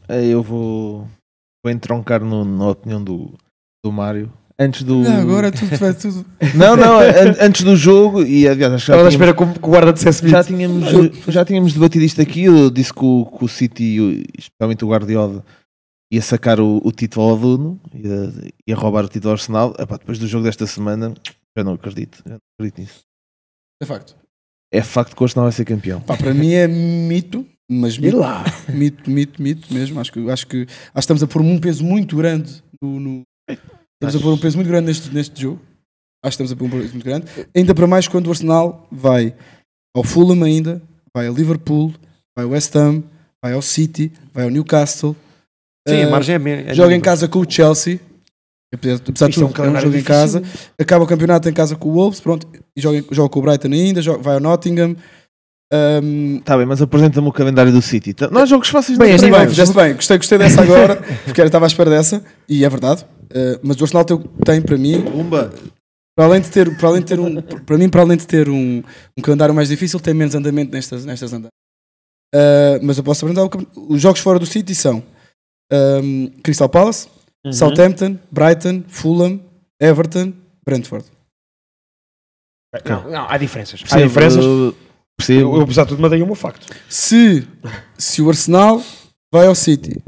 Eh, 0.08 0.26
Eu 0.28 0.42
vou, 0.42 1.08
vou 1.64 1.72
entroncar 1.72 2.22
no- 2.22 2.44
na 2.44 2.70
opinião 2.70 3.02
do, 3.02 3.32
do 3.84 3.92
Mário. 3.92 4.32
Antes 4.60 4.82
do. 4.82 4.96
Não, 4.96 5.20
agora 5.20 5.52
tudo 5.52 5.76
vai 5.76 5.94
tudo. 5.94 6.26
Não, 6.56 6.74
não, 6.76 6.98
an- 6.98 7.36
antes 7.40 7.62
do 7.62 7.76
jogo, 7.76 8.22
e 8.24 8.48
aliás, 8.48 8.72
acho 8.74 8.86
que 8.86 8.90
já 8.92 8.94
Estava 8.96 9.08
à 9.08 9.10
tínhamos- 9.12 9.14
espera 9.38 9.54
que 9.54 9.58
o 9.64 9.70
guarda 9.70 9.92
dissesse 9.92 10.28
já 10.28 10.42
tínhamos, 10.42 10.84
já 11.28 11.44
tínhamos 11.44 11.72
debatido 11.74 12.04
isto 12.04 12.20
aqui. 12.20 12.42
Eu 12.42 12.68
disse 12.68 12.92
que 12.92 13.04
o, 13.04 13.24
que 13.26 13.44
o 13.44 13.48
City, 13.48 14.24
especialmente 14.36 14.84
o 14.84 14.88
Guardiola, 14.88 15.44
ia 16.12 16.20
sacar 16.20 16.58
o, 16.58 16.80
o 16.84 16.90
título 16.90 17.26
ao 17.28 17.36
aluno, 17.36 17.80
ia, 17.94 18.32
ia 18.66 18.74
roubar 18.74 19.04
o 19.04 19.08
título 19.08 19.30
ao 19.30 19.34
Arsenal. 19.34 19.74
Epá, 19.78 19.96
depois 19.96 20.18
do 20.18 20.26
jogo 20.26 20.42
desta 20.44 20.66
semana, 20.66 21.14
já 21.56 21.62
não 21.62 21.74
acredito, 21.74 22.18
já 22.26 22.32
não 22.32 22.38
acredito 22.58 22.80
nisso. 22.80 23.00
É 23.80 23.86
facto. 23.86 24.16
É 24.72 24.82
facto 24.82 25.14
que 25.16 25.22
o 25.22 25.24
Arsenal 25.24 25.44
vai 25.46 25.52
ser 25.52 25.64
campeão. 25.64 26.00
Pá, 26.00 26.16
para 26.16 26.34
mim 26.34 26.52
é 26.52 26.66
mito, 26.66 27.46
mas 27.70 27.94
E 27.94 28.00
mito, 28.02 28.16
lá. 28.18 28.44
mito, 28.68 29.10
mito, 29.10 29.42
mito 29.42 29.72
mesmo. 29.72 29.98
Acho 30.00 30.12
que, 30.12 30.30
acho 30.30 30.46
que, 30.46 30.62
acho 30.62 30.92
que 30.94 30.98
estamos 31.00 31.22
a 31.22 31.26
pôr 31.26 31.42
um 31.42 31.58
peso 31.58 31.84
muito 31.84 32.16
grande 32.16 32.62
no. 32.82 33.00
no- 33.00 33.22
estamos 33.48 34.16
a 34.16 34.20
pôr 34.20 34.32
um 34.34 34.38
peso 34.38 34.56
muito 34.56 34.68
grande 34.68 34.86
neste, 34.88 35.12
neste 35.14 35.40
jogo. 35.40 35.60
Acho 36.22 36.36
que 36.36 36.42
estamos 36.42 36.52
a 36.52 36.56
pôr 36.56 36.66
um 36.66 36.70
peso 36.80 36.92
muito 36.92 37.04
grande. 37.04 37.26
Ainda 37.54 37.74
para 37.74 37.86
mais 37.86 38.08
quando 38.08 38.26
o 38.26 38.30
Arsenal 38.30 38.86
vai 38.90 39.34
ao 39.96 40.02
Fulham 40.04 40.42
ainda, 40.44 40.82
vai 41.14 41.26
ao 41.28 41.34
Liverpool, 41.34 41.94
vai 42.36 42.44
ao 42.44 42.50
West 42.50 42.74
Ham, 42.76 43.02
vai 43.42 43.52
ao 43.54 43.62
City, 43.62 44.12
vai 44.34 44.44
ao 44.44 44.50
Newcastle. 44.50 45.16
Sim, 45.88 45.94
Eh, 45.94 46.02
a 46.04 46.10
margem 46.10 46.34
é, 46.36 46.70
é 46.70 46.74
joga 46.74 46.94
em 46.94 47.00
casa 47.00 47.26
com 47.28 47.38
o 47.38 47.50
Chelsea. 47.50 48.00
Apesar 48.74 48.96
de 48.98 49.10
é 49.10 49.26
um 49.26 49.30
tudo, 49.30 49.42
é 49.42 49.46
um 49.46 49.52
calendário 49.52 49.86
jogo 49.88 49.98
em 49.98 50.02
casa. 50.04 50.42
Acaba 50.78 51.04
o 51.04 51.06
campeonato 51.06 51.48
em 51.48 51.52
casa 51.52 51.74
com 51.74 51.88
o 51.88 51.92
Wolves, 51.92 52.20
pronto. 52.20 52.46
E 52.76 52.80
joga, 52.80 53.02
joga 53.10 53.28
com 53.30 53.38
o 53.38 53.42
Brighton 53.42 53.68
ainda, 53.68 54.02
joga- 54.02 54.22
vai 54.22 54.34
ao 54.34 54.40
Nottingham. 54.40 54.94
Um, 55.72 56.40
Tá 56.40 56.56
bem, 56.56 56.66
mas 56.66 56.80
apresenta-me 56.80 57.28
o 57.28 57.32
calendário 57.32 57.70
do 57.72 57.82
City. 57.82 58.14
Tá- 58.14 58.30
Não 58.30 58.42
há 58.42 58.46
jogos 58.46 58.68
fáceis 58.68 58.96
Bem, 58.98 59.12
assim 59.12 59.30
tem. 59.30 59.38
bem, 59.38 59.48
fizeste 59.48 59.74
bem. 59.74 59.94
Gostei, 59.94 60.16
gostei 60.16 60.38
dessa 60.38 60.60
agora, 60.62 60.96
porque 61.24 61.40
estava 61.42 61.66
à 61.66 61.68
espera 61.68 61.90
dessa, 61.90 62.22
e 62.48 62.64
é 62.64 62.68
verdade. 62.68 63.04
Uh, 63.24 63.60
mas 63.62 63.78
o 63.80 63.84
Arsenal 63.84 64.04
tem, 64.04 64.18
tem, 64.44 64.62
para 64.62 64.78
mim, 64.78 65.02
Pumba. 65.02 65.52
para 66.16 66.24
além 66.26 66.40
de 66.40 66.48
ter, 66.50 66.74
para 66.78 66.88
além 66.88 67.00
de 67.02 67.06
ter 67.08 67.20
um, 67.20 67.40
para 67.42 67.76
mim, 67.76 67.88
para 67.90 68.00
além 68.00 68.16
de 68.16 68.26
ter 68.26 68.48
um, 68.48 68.82
um 69.18 69.22
calendário 69.22 69.54
mais 69.54 69.68
difícil, 69.68 70.00
tem 70.00 70.14
menos 70.14 70.34
andamento 70.34 70.72
nestas, 70.72 71.04
nestas 71.04 71.32
andadas. 71.34 71.50
Uh, 72.34 72.80
mas 72.82 72.96
eu 72.98 73.04
posso 73.04 73.24
apresentar 73.26 73.44
o 73.76 73.94
os 73.94 74.00
jogos 74.00 74.20
fora 74.20 74.38
do 74.38 74.46
City 74.46 74.74
são 74.74 75.02
um, 75.72 76.28
Crystal 76.42 76.68
Palace, 76.68 77.08
Uhum. 77.44 77.52
Southampton, 77.52 78.18
Brighton, 78.30 78.82
Fulham, 78.88 79.40
Everton, 79.80 80.32
Brentford. 80.64 81.06
Não, 82.84 83.10
não, 83.10 83.28
há 83.30 83.38
diferenças. 83.38 83.80
Há 83.80 83.88
Percebo, 83.88 84.08
diferenças. 84.08 84.44
eu- 84.44 84.76
Percebo. 85.16 85.56
Eu, 85.56 85.62
apesar 85.62 85.82
de 85.84 85.88
tudo, 85.90 86.02
mandei 86.02 86.22
um 86.22 86.34
facto. 86.34 86.66
Se, 86.88 87.46
se 87.96 88.22
o 88.22 88.28
Arsenal 88.28 88.80
vai 89.32 89.46
ao 89.46 89.54
City 89.54 90.00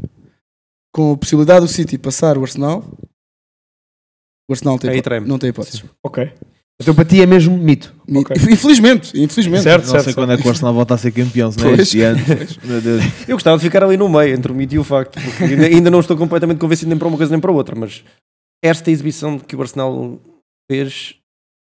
com 0.95 1.13
a 1.13 1.17
possibilidade 1.17 1.63
do 1.67 1.69
City 1.69 1.99
passar 1.99 2.37
o 2.39 2.43
Arsenal, 2.43 2.85
o 4.49 4.53
Arsenal 4.53 4.75
não 4.75 4.79
tem, 4.79 5.21
não 5.27 5.39
tem 5.39 5.51
hipótese. 5.51 5.83
Ok. 6.05 6.33
Então 6.81 6.95
para 6.95 7.05
ti 7.05 7.21
é 7.21 7.27
mesmo 7.27 7.57
mito. 7.59 7.95
Ok. 8.15 8.35
Infelizmente, 8.51 9.13
infelizmente. 9.15 9.63
Certo, 9.63 9.85
Não 9.85 9.91
certo. 9.93 10.05
sei 10.05 10.15
quando 10.15 10.33
é 10.33 10.37
que 10.37 10.47
o 10.47 10.51
Arsenal 10.51 10.73
volta 10.73 10.95
a 10.95 10.99
ser 10.99 11.11
campeão, 11.13 11.53
se 11.53 11.59
não 11.59 11.71
é 11.71 11.75
este 11.75 12.01
ano. 12.01 12.19
Meu 12.65 12.81
Deus. 12.81 13.05
Eu 13.29 13.37
gostava 13.37 13.59
de 13.59 13.63
ficar 13.65 13.85
ali 13.85 13.97
no 13.97 14.09
meio, 14.09 14.35
entre 14.35 14.51
o 14.51 14.55
mito 14.55 14.75
e 14.75 14.79
o 14.79 14.85
facto, 14.85 15.21
porque 15.21 15.45
ainda, 15.45 15.67
ainda 15.67 15.91
não 15.91 16.01
estou 16.01 16.17
completamente 16.17 16.59
convencido 16.59 16.89
nem 16.89 16.99
para 16.99 17.07
uma 17.09 17.17
coisa 17.17 17.31
nem 17.31 17.41
para 17.41 17.53
outra, 17.53 17.77
mas 17.79 18.03
esta 18.65 18.91
exibição 18.91 19.39
que 19.39 19.55
o 19.55 19.61
Arsenal 19.61 20.19
fez, 20.71 21.15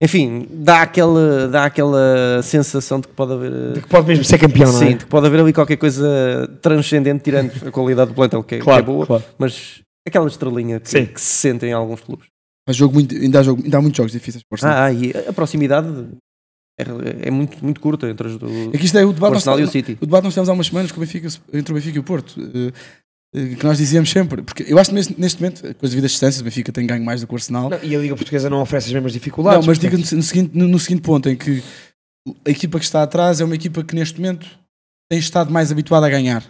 enfim, 0.02 0.48
dá 0.50 0.82
aquela, 0.82 1.48
dá 1.48 1.66
aquela 1.66 2.42
sensação 2.44 3.00
de 3.00 3.08
que 3.08 3.14
pode 3.14 3.34
haver. 3.34 3.74
De 3.74 3.82
que 3.82 3.88
pode 3.88 4.08
mesmo 4.08 4.24
ser 4.24 4.38
campeão, 4.40 4.72
não 4.72 4.82
é? 4.82 4.86
Sim, 4.88 4.92
de 4.98 4.98
que 4.98 5.06
pode 5.06 5.28
haver 5.28 5.40
ali 5.40 5.54
qualquer 5.54 5.78
coisa 5.78 6.50
transcendente, 6.62 7.24
tirando 7.24 7.52
a 7.68 7.72
qualidade 7.72 8.10
do 8.10 8.16
plantel, 8.16 8.44
que 8.44 8.56
é, 8.56 8.58
que 8.58 8.64
Claro, 8.64 8.82
é 8.82 8.86
boa, 8.86 9.06
claro. 9.06 9.24
mas 9.38 9.82
aquela 10.08 10.28
estrelinha 10.28 10.80
que, 10.80 10.90
Sim. 10.90 11.06
que 11.06 11.22
se 11.22 11.28
sente 11.38 11.66
em 11.66 11.72
alguns 11.74 12.02
clubes. 12.02 12.28
Há, 12.68 12.72
jogo 12.72 12.94
muito, 12.94 13.14
ainda, 13.16 13.40
há 13.40 13.44
jogo, 13.44 13.62
ainda 13.64 13.78
há 13.78 13.82
muitos 13.82 13.98
jogos 13.98 14.12
difíceis 14.14 14.44
para 14.44 14.54
o 14.54 14.56
Arsenal. 14.56 14.78
Ah, 14.84 14.94
e 14.94 15.12
a 15.30 15.34
proximidade 15.34 15.88
é, 16.80 17.28
é 17.28 17.32
muito, 17.32 17.64
muito 17.64 17.80
curta 17.82 18.10
entre 18.10 18.28
os 18.28 18.38
do 18.38 18.48
Aqui 18.74 18.86
isto 18.86 18.98
é 18.98 19.06
o 19.06 19.10
o 19.10 19.14
debate, 19.14 19.36
Arsenal 19.36 19.60
e 19.60 19.64
o 19.64 19.66
nós, 19.66 19.72
City. 19.72 19.98
o 20.02 20.06
debate 20.06 20.24
nós 20.24 20.34
tivemos 20.34 20.50
há 20.50 20.54
umas 20.54 20.68
semanas 20.68 20.92
com 20.92 20.98
o 20.98 21.02
Benfica, 21.02 21.28
entre 21.54 21.72
o 21.72 21.76
Benfica 21.76 21.98
e 21.98 22.00
o 22.00 22.04
Porto. 22.04 22.40
eh, 22.40 22.72
eh, 23.36 23.56
que 23.56 23.64
nós 23.66 23.78
dizíamos 23.78 24.10
sempre, 24.10 24.42
porque 24.44 24.64
eu 24.68 24.78
acho 24.78 24.92
que 24.92 24.96
neste, 24.96 25.20
neste 25.20 25.42
momento, 25.42 25.62
com 25.62 25.86
as 25.86 25.90
devidas 25.92 26.12
distâncias, 26.12 26.42
o 26.42 26.44
Benfica 26.44 26.72
tem 26.72 26.86
ganho 26.86 27.04
mais 27.04 27.22
do 27.22 27.28
que 27.28 27.34
o 27.34 27.36
Arsenal. 27.36 27.70
Não, 27.70 27.84
e 27.84 27.96
a 27.96 28.00
Liga 28.00 28.16
Portuguesa 28.16 28.50
não 28.50 28.62
oferece 28.62 28.88
as 28.88 28.94
mesmas 28.94 29.14
dificuldades. 29.14 29.60
Não, 29.60 29.68
mas 29.68 29.80
diga 29.80 29.98
no, 29.98 30.04
no 30.04 30.24
seguinte, 30.24 30.52
no, 30.58 30.68
no 30.68 30.80
seguinte 30.80 31.02
ponto, 31.02 31.28
em 31.30 31.36
que 31.36 31.62
a 32.46 32.50
equipa 32.50 32.80
que 32.80 32.86
está 32.86 33.04
atrás 33.04 33.42
é 33.42 33.44
uma 33.44 33.56
equipa 33.56 33.84
que 33.84 33.96
neste 33.96 34.20
momento 34.22 34.48
tem 35.12 35.20
estado 35.20 35.52
mais 35.52 35.72
habituada 35.72 36.06
a 36.06 36.10
ganhar. 36.10 36.44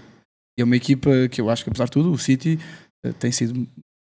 E 0.57 0.61
é 0.61 0.64
uma 0.64 0.76
equipa 0.76 1.10
que 1.31 1.41
eu 1.41 1.49
acho 1.49 1.64
que, 1.64 1.69
apesar 1.69 1.85
de 1.85 1.91
tudo, 1.91 2.11
o 2.11 2.18
City 2.18 2.60
eh, 3.06 3.11
tem 3.14 3.31
sido 3.31 3.68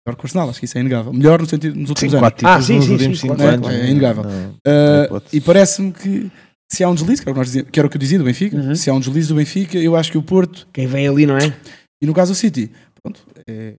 melhor 0.07 0.15
que 0.17 0.23
o 0.23 0.25
Arsenal, 0.27 0.49
acho 0.49 0.59
que 0.59 0.65
isso 0.65 0.77
é 0.77 0.81
inegável. 0.81 1.13
Melhor 1.13 1.39
no 1.41 1.45
sentido 1.47 1.75
nos 1.79 1.89
últimos 1.89 2.11
Sim, 2.11 2.17
anos. 2.17 2.29
quatro 2.29 2.47
Ah, 2.47 2.49
títulos 2.59 2.65
sim, 2.65 2.75
nos 2.75 2.85
sim, 2.85 2.91
últimos 2.93 3.19
sim, 3.19 3.27
cinco 3.27 3.35
claro. 3.35 3.53
anos. 3.53 3.69
É, 3.69 3.81
é 3.81 3.89
inegável. 3.91 4.23
Não, 4.23 4.47
Uh, 5.17 5.21
e 5.33 5.41
parece-me 5.41 5.91
que 5.91 6.31
se 6.71 6.83
há 6.83 6.89
um 6.89 6.95
deslize, 6.95 7.21
que 7.21 7.29
era 7.29 7.31
o 7.31 7.33
que, 7.33 7.39
nós 7.39 7.47
dizíamos- 7.47 7.71
que 7.71 7.79
era 7.79 7.87
o 7.87 7.89
que 7.89 7.97
eu 7.97 7.99
dizia 7.99 8.17
do 8.17 8.23
Benfica, 8.25 8.75
se 8.75 8.89
há 8.89 8.93
um 8.93 8.99
deslize 8.99 9.27
do 9.29 9.35
Benfica, 9.35 9.77
eu 9.77 9.95
acho 9.95 10.11
que 10.11 10.17
o 10.17 10.21
Porto. 10.23 10.67
Quem 10.73 10.87
vem 10.87 11.07
ali, 11.07 11.25
não 11.25 11.37
é? 11.37 11.53
E 12.01 12.05
no 12.05 12.13
caso 12.13 12.31
do 12.33 12.35
City, 12.35 12.71
pronto, 13.01 13.21
é, 13.47 13.73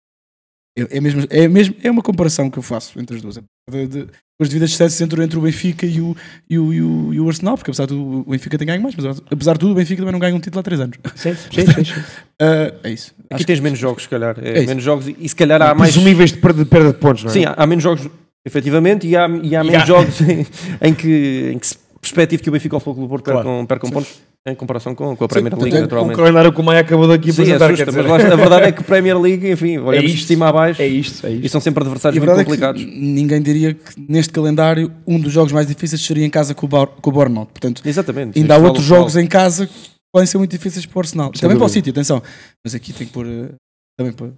é, 0.77 0.97
é 0.97 1.01
mesmo, 1.01 1.23
é, 1.29 1.47
mesmo, 1.47 1.75
é 1.83 1.89
uma 1.91 2.01
comparação 2.01 2.49
que 2.49 2.57
eu 2.59 2.63
faço 2.63 2.99
entre 2.99 3.15
as 3.15 3.21
duas. 3.21 3.35
De, 3.69 3.87
de, 3.87 4.03
com 4.05 4.43
as 4.43 4.49
devidas 4.49 4.69
distâncias 4.69 5.01
entre, 5.01 5.23
entre 5.23 5.37
o 5.37 5.41
Benfica 5.41 5.85
e 5.85 5.99
o, 5.99 6.15
e, 6.49 6.59
o, 6.59 6.71
e, 6.73 6.81
o, 6.81 7.13
e 7.15 7.19
o 7.19 7.27
Arsenal, 7.27 7.57
porque 7.57 7.71
apesar 7.71 7.85
de 7.85 7.89
tudo, 7.95 8.19
o 8.27 8.29
Benfica 8.31 8.57
tem 8.57 8.67
ganho 8.67 8.81
mais, 8.81 8.95
mas 8.95 9.19
apesar 9.31 9.53
de 9.53 9.59
tudo, 9.59 9.71
o 9.71 9.75
Benfica 9.75 9.97
também 10.01 10.11
não 10.13 10.19
ganha 10.19 10.35
um 10.35 10.39
título 10.39 10.59
há 10.59 10.63
3 10.63 10.79
anos. 10.81 10.97
Sim, 11.15 11.33
sim, 11.51 11.65
sim. 11.65 11.83
sim. 11.83 12.01
Ah, 12.39 12.73
é 12.83 12.91
isso. 12.91 13.13
Aqui 13.31 13.43
tens 13.43 13.59
menos 13.59 13.79
jogos, 13.79 14.03
se 14.03 14.09
calhar. 14.09 14.35
É, 14.41 14.59
É 14.63 14.65
menos 14.65 14.83
jogos 14.83 15.07
e, 15.07 15.15
e 15.19 15.27
se 15.27 15.35
calhar 15.35 15.59
há 15.61 15.73
mais. 15.73 15.91
Presumíveis 15.93 16.31
de 16.31 16.37
perda 16.37 16.63
de, 16.63 16.69
perda 16.69 16.93
de 16.93 16.99
pontos, 16.99 17.23
não 17.23 17.31
é? 17.31 17.33
Sim, 17.33 17.45
há, 17.45 17.53
há 17.57 17.65
menos 17.65 17.83
jogos, 17.83 18.07
efetivamente, 18.45 19.07
e 19.07 19.15
há, 19.17 19.27
e 19.27 19.55
há 19.55 19.63
menos 19.63 19.81
há- 19.83 19.85
jogos 19.85 20.21
em, 20.21 20.45
em 20.81 20.93
que, 20.93 21.51
em 21.53 21.57
que 21.59 21.67
se 21.67 21.77
perspectiva 21.99 22.41
que 22.43 22.49
o 22.49 22.51
Benfica 22.53 22.75
ou 22.75 22.77
o 22.77 22.79
Futebol 22.79 22.95
Clube 23.07 23.09
Porto 23.09 23.25
Claro. 23.25 23.39
percam, 23.43 23.65
percam 23.65 23.89
pontos 23.89 24.09
em 24.47 24.55
comparação 24.55 24.95
com, 24.95 25.15
com 25.15 25.25
a 25.25 25.27
Sim, 25.27 25.41
Premier 25.41 25.53
League, 25.55 25.67
até 25.69 25.77
O 25.79 25.81
naturalmente. 25.81 26.15
calendário 26.15 26.53
que 26.53 26.59
o 26.59 26.63
Maia 26.63 26.79
acabou 26.79 27.07
daqui 27.07 27.31
Sim, 27.33 27.41
apresentar. 27.41 27.65
assusta, 27.71 27.91
mas 27.91 28.05
lá 28.05 28.15
a 28.15 28.35
verdade 28.35 28.63
é 28.67 28.71
que 28.71 28.83
Premier 28.83 29.17
League, 29.19 29.51
enfim, 29.51 29.77
olhamos 29.77 30.11
de 30.11 30.17
isto. 30.17 30.27
cima 30.27 30.47
a 30.47 30.51
baixo 30.53 30.81
É 30.81 30.87
isto, 30.87 31.27
é 31.27 31.31
e 31.31 31.35
isto. 31.39 31.49
são 31.49 31.59
sempre 31.61 31.83
E 31.83 31.85
adversários 31.85 32.17
muito 32.23 32.39
é 32.39 32.43
complicados. 32.43 32.85
ninguém 32.85 33.41
diria 33.41 33.73
que 33.73 33.93
neste 33.99 34.31
calendário 34.31 34.91
um 35.05 35.19
dos 35.19 35.31
jogos 35.33 35.51
mais 35.51 35.67
difíceis 35.67 36.01
seria 36.01 36.25
em 36.25 36.29
casa 36.29 36.55
com 36.55 36.65
o, 36.65 36.69
Bar, 36.69 36.87
com 36.87 37.09
o 37.09 37.13
Bournemouth. 37.13 37.47
Portanto, 37.47 37.81
Exatamente. 37.85 38.39
ainda 38.39 38.55
há 38.55 38.57
outros 38.57 38.85
o 38.85 38.87
jogos 38.87 39.15
em 39.17 39.27
casa 39.27 39.67
que 39.67 39.73
podem 40.13 40.25
ser 40.25 40.37
muito 40.37 40.51
difíceis 40.51 40.85
para 40.85 40.97
o 40.97 41.01
Arsenal. 41.01 41.31
Sem 41.33 41.41
também 41.41 41.57
para 41.57 41.65
o 41.65 41.67
dúvida. 41.67 41.73
City, 41.73 41.89
atenção. 41.89 42.23
Mas 42.63 42.73
aqui 42.73 42.93
tem 42.93 43.05
que 43.07 43.13
pôr. 43.13 43.25
eh, 43.27 43.49
Também 43.97 44.13
para, 44.13 44.31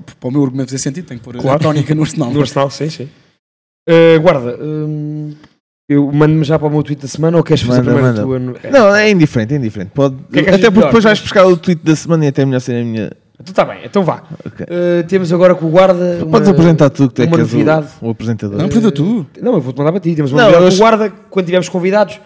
para 0.00 0.28
o 0.28 0.30
meu 0.32 0.42
argumento 0.42 0.70
fazer 0.70 0.78
sentido, 0.82 1.06
tem 1.06 1.16
que 1.18 1.22
pôr 1.24 1.36
Claro. 1.36 1.56
a 1.56 1.58
tónica 1.60 1.94
no 1.94 2.02
Arsenal. 2.02 2.30
No 2.34 2.40
Arsenal, 2.40 2.70
sim, 2.70 2.90
sim. 2.90 3.08
Uh, 3.88 4.18
guarda, 4.22 4.58
hum, 4.60 5.34
eu 5.88 6.10
mando-me 6.10 6.44
já 6.44 6.58
para 6.58 6.68
o 6.68 6.70
meu 6.70 6.82
tweet 6.82 7.02
da 7.02 7.08
semana 7.08 7.36
ou 7.36 7.42
queres 7.42 7.62
fazer 7.62 7.82
Manda, 7.82 7.92
primeiro 8.22 8.40
manda. 8.46 8.58
tu? 8.60 8.66
a- 8.68 8.70
Não, 8.70 8.94
é 8.94 9.10
indiferente, 9.10 9.54
é 9.54 9.56
indiferente. 9.58 9.90
Pode... 9.94 10.16
que 10.32 10.38
é 10.40 10.42
que 10.42 10.48
Até 10.48 10.58
porque 10.58 10.70
melhor? 10.76 10.86
depois 10.86 11.04
vais 11.04 11.20
buscar 11.20 11.46
o 11.46 11.56
tweet 11.56 11.82
da 11.84 11.94
semana 11.94 12.24
e 12.24 12.28
até 12.28 12.42
é 12.42 12.44
melhor 12.44 12.60
ser 12.60 12.80
a 12.80 12.84
minha. 12.84 13.10
Então 13.34 13.50
está 13.52 13.64
bem, 13.64 13.80
então 13.84 14.02
vá. 14.04 14.22
Ok. 14.46 14.64
Uh, 14.64 15.06
temos 15.06 15.32
agora 15.32 15.54
com 15.54 15.66
o 15.66 15.70
guarda. 15.70 16.20
uma- 16.22 16.30
Podes 16.30 16.48
apresentar 16.48 16.88
tu 16.90 17.10
que 17.10 17.22
é 17.22 17.24
uma 17.26 17.36
que 17.36 17.40
és 17.42 17.48
o, 17.50 17.52
novidade. 17.52 17.88
o 18.00 18.10
apresentador. 18.10 18.56
Não, 18.58 18.64
apresenta 18.66 18.92
tu. 18.92 19.26
Não, 19.42 19.54
eu 19.54 19.60
vou-te 19.60 19.76
mandar 19.76 19.92
para 19.92 20.00
ti. 20.00 20.14
Temos 20.14 20.32
uma 20.32 20.38
Não, 20.42 20.50
novidade 20.50 20.64
eu 20.66 20.70
com 20.70 20.76
o 20.76 20.78
guarda 20.88 21.10
quando 21.30 21.44
tivermos 21.46 21.68
convidados. 21.68 22.20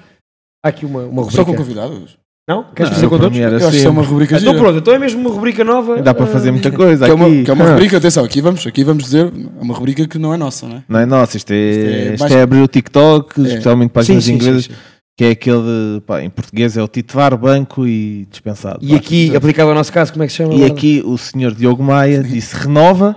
Há 0.64 0.68
aqui 0.68 0.84
uma, 0.84 1.00
uma 1.04 1.22
rubrica. 1.22 1.30
Só 1.36 1.44
com 1.44 1.54
convidados. 1.54 2.17
Não? 2.48 2.64
Queres 2.74 2.92
fazer 2.94 3.08
com 3.08 3.18
todos? 3.18 3.36
Eu 3.38 3.56
acho 3.56 3.70
que 3.70 3.84
é 3.86 3.90
uma 3.90 4.02
rubrica 4.02 4.36
Então 4.38 4.52
gira. 4.52 4.62
pronto, 4.64 4.78
então 4.78 4.94
é 4.94 4.98
mesmo 4.98 5.20
uma 5.20 5.28
rubrica 5.30 5.62
nova. 5.62 6.00
Dá 6.00 6.14
para 6.14 6.26
fazer 6.26 6.48
uh, 6.48 6.52
muita 6.54 6.70
coisa 6.72 7.04
Que 7.04 7.10
é 7.10 7.14
uma, 7.14 7.26
aqui. 7.26 7.44
que 7.44 7.50
é 7.50 7.54
uma 7.54 7.64
Ah, 7.66 7.70
rubrica, 7.72 7.96
atenção, 7.98 8.24
aqui 8.24 8.40
vamos, 8.40 8.66
aqui 8.66 8.82
vamos 8.84 9.04
dizer, 9.04 9.26
é 9.26 9.62
uma 9.62 9.74
rubrica 9.74 10.08
que 10.08 10.18
não 10.18 10.32
é 10.32 10.38
nossa, 10.38 10.66
não 10.66 10.76
é? 10.76 10.82
Não 10.88 10.98
é 11.00 11.04
nossa, 11.04 11.36
isto 11.36 11.50
é, 11.50 11.56
é 11.56 12.08
isto 12.14 12.20
mais- 12.20 12.32
é 12.32 12.40
abrir 12.40 12.62
o 12.62 12.66
TikTok, 12.68 13.38
É. 13.38 13.44
especialmente 13.48 13.90
páginas 13.90 14.24
Sim, 14.24 14.30
sim, 14.30 14.36
inglesas, 14.36 14.64
sim, 14.64 14.70
sim. 14.72 14.76
que 15.14 15.24
é 15.24 15.30
aquele, 15.32 15.58
de, 15.60 16.00
pá, 16.06 16.22
em 16.22 16.30
português 16.30 16.74
é 16.78 16.82
o 16.82 16.88
titular, 16.88 17.36
banco 17.36 17.86
e 17.86 18.26
dispensado. 18.30 18.78
E 18.80 18.92
pá. 18.92 18.96
aqui, 18.96 19.36
aplicado 19.36 19.68
ao 19.68 19.74
nosso 19.74 19.92
caso, 19.92 20.10
como 20.12 20.22
é 20.22 20.26
que 20.26 20.32
se 20.32 20.38
chama? 20.38 20.54
E 20.54 20.64
aqui 20.64 21.02
o 21.04 21.18
senhor 21.18 21.54
Diogo 21.54 21.82
Maia 21.82 22.22
disse 22.22 22.56
renova, 22.56 23.14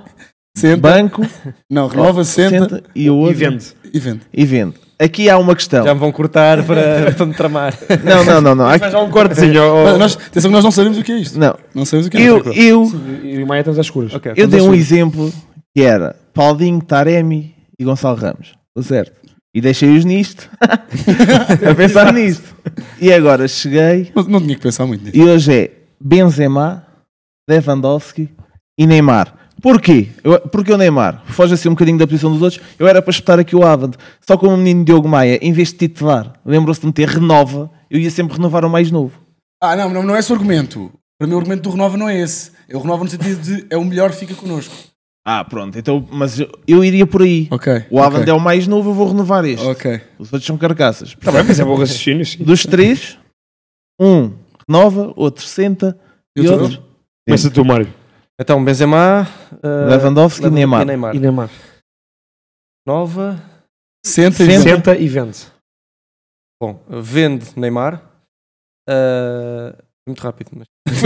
Senta, 0.57 0.75
banco, 0.75 1.25
não, 1.69 1.87
renova, 1.87 2.25
senta, 2.25 2.49
senta 2.67 2.83
e 2.93 3.09
o 3.09 3.15
outro 3.15 3.31
E 3.41 3.45
vende. 3.49 3.65
e 3.93 3.99
vende. 3.99 4.19
e 4.33 4.45
vende. 4.45 4.73
Aqui 5.01 5.29
há 5.29 5.37
uma 5.37 5.55
questão. 5.55 5.83
Já 5.83 5.93
me 5.93 5.99
vão 5.99 6.11
cortar 6.11 6.63
para, 6.63 7.11
para 7.17 7.25
me 7.25 7.33
tramar. 7.33 7.73
Não, 8.03 8.23
não, 8.23 8.41
não, 8.41 8.55
não. 8.55 8.77
Faz 8.79 8.91
já 8.91 8.99
um 8.99 9.09
cortezinho. 9.09 9.61
Mas 9.85 9.97
Nós, 9.97 10.15
atenção 10.15 10.49
que 10.51 10.55
nós 10.55 10.63
não 10.63 10.71
sabemos 10.71 10.97
o 10.99 11.03
que 11.03 11.11
é 11.11 11.17
isto. 11.19 11.39
Não. 11.39 11.55
Não 11.73 11.85
sabemos 11.85 12.07
o 12.07 12.09
que 12.11 12.17
é 12.17 12.21
Eu, 12.21 12.37
isto. 12.37 12.49
eu, 12.53 12.91
E 13.23 13.41
o 13.43 13.47
Maia 13.47 13.61
estamos 13.61 13.79
às 13.79 13.85
escuras. 13.87 14.13
Ok, 14.13 14.33
eu 14.35 14.47
dei 14.47 14.61
um 14.61 14.73
exemplo 14.75 15.33
que 15.75 15.81
era 15.83 16.15
Paulinho, 16.33 16.81
Taremi 16.81 17.55
e 17.79 17.83
Gonçalo 17.83 18.15
Ramos. 18.15 18.53
Estou 18.69 18.83
certo. 18.83 19.13
E 19.55 19.59
deixei-os 19.59 20.05
nisto. 20.05 20.49
a 20.61 21.75
pensar 21.75 22.13
nisto. 22.13 22.55
E 22.99 23.11
agora 23.11 23.47
cheguei 23.47 24.11
Não, 24.15 24.23
não 24.23 24.41
tinha 24.41 24.55
que 24.55 24.61
pensar 24.61 24.85
muito 24.85 25.03
nisso. 25.03 25.17
e 25.17 25.21
hoje 25.23 25.51
é 25.53 25.71
Benzema, 25.99 26.85
Lewandowski 27.49 28.29
e 28.79 28.85
Neymar. 28.87 29.33
Porquê? 29.61 30.07
Eu, 30.23 30.39
porque 30.39 30.73
o 30.73 30.77
Neymar 30.77 31.21
foge 31.25 31.53
assim 31.53 31.69
um 31.69 31.73
bocadinho 31.73 31.97
da 31.97 32.07
posição 32.07 32.31
dos 32.31 32.41
outros. 32.41 32.61
Eu 32.79 32.87
era 32.87 33.01
para 33.01 33.11
espetar 33.11 33.39
aqui 33.39 33.55
o 33.55 33.63
Avand. 33.63 33.91
Só 34.25 34.35
como 34.37 34.53
o 34.53 34.57
menino 34.57 34.83
Diogo 34.83 35.07
Maia, 35.07 35.37
em 35.41 35.53
vez 35.53 35.69
de 35.69 35.75
titular, 35.75 36.33
lembrou-se 36.45 36.81
de 36.81 36.87
meter 36.87 37.07
renova, 37.07 37.69
eu 37.89 37.99
ia 37.99 38.09
sempre 38.09 38.35
renovar 38.35 38.65
o 38.65 38.69
mais 38.69 38.89
novo. 38.89 39.19
Ah, 39.61 39.75
não, 39.75 39.89
não, 39.89 40.03
não 40.03 40.15
é 40.15 40.19
esse 40.19 40.31
o 40.31 40.35
argumento. 40.35 40.91
Para 41.19 41.27
mim 41.27 41.35
o 41.35 41.37
argumento 41.37 41.61
do 41.61 41.69
Renova 41.69 41.95
não 41.95 42.09
é 42.09 42.19
esse. 42.19 42.51
É 42.67 42.75
o 42.75 42.79
Renova 42.79 43.03
no 43.03 43.09
sentido 43.11 43.39
de 43.39 43.67
é 43.69 43.77
o 43.77 43.85
melhor, 43.85 44.11
fica 44.11 44.33
connosco. 44.33 44.73
Ah, 45.23 45.45
pronto. 45.45 45.77
Então, 45.77 46.07
mas 46.11 46.39
eu, 46.39 46.49
eu 46.67 46.83
iria 46.83 47.05
por 47.05 47.21
aí. 47.21 47.47
Ok. 47.51 47.85
O 47.91 48.01
Avand 48.01 48.25
é 48.25 48.33
o 48.33 48.39
mais 48.39 48.65
novo, 48.65 48.89
eu 48.89 48.93
vou 48.95 49.07
renovar 49.07 49.45
este. 49.45 49.63
Ok. 49.63 50.01
Os 50.17 50.33
outros 50.33 50.47
são 50.47 50.57
carcaças. 50.57 51.09
Está 51.09 51.31
bem, 51.31 51.43
mas 51.43 51.59
é 51.59 51.63
bom 51.63 51.75
raciocínio, 51.75 52.25
sim. 52.25 52.43
Dos 52.43 52.65
três, 52.65 53.19
um 53.99 54.31
renova, 54.67 55.13
outro 55.15 55.45
senta 55.45 55.95
E 56.35 56.41
e 56.41 56.47
outro 56.47 56.63
outro 56.63 56.83
Começa 57.27 57.51
tu, 57.51 57.63
Mário. 57.63 57.87
Então, 58.41 58.63
Benzema, 58.65 59.27
uh, 59.53 59.87
Lewandowski 59.87 60.47
e 60.47 60.49
Neymar. 60.49 60.81
e 60.81 60.85
Neymar. 60.85 61.15
E 61.15 61.19
Neymar. 61.19 61.49
Nova. 62.87 63.39
Senta 64.03 64.43
e 64.43 64.47
Senta. 64.47 64.51
vende. 64.51 64.63
Senta 64.63 64.97
e 64.97 65.07
vende. 65.07 65.51
Bom, 66.59 66.83
vende 66.89 67.59
Neymar. 67.59 68.01
Uh, 68.89 69.77
muito 70.07 70.21
rápido, 70.21 70.49
mas. 70.55 70.65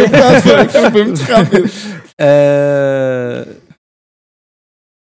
Foi 0.93 1.03
muito 1.03 1.21
rápido. 1.23 1.65
Uh, 2.21 3.61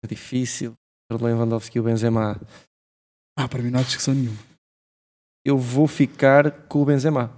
é 0.02 0.06
difícil. 0.08 0.72
O 1.12 1.22
Lewandowski 1.22 1.76
e 1.76 1.80
o 1.80 1.84
Benzema. 1.84 2.40
Ah, 3.38 3.46
para 3.46 3.62
mim 3.62 3.70
não 3.70 3.80
há 3.80 3.82
discussão 3.82 4.14
nenhuma. 4.14 4.38
Eu 5.44 5.58
vou 5.58 5.86
ficar 5.86 6.50
com 6.68 6.80
o 6.80 6.84
Benzema. 6.86 7.30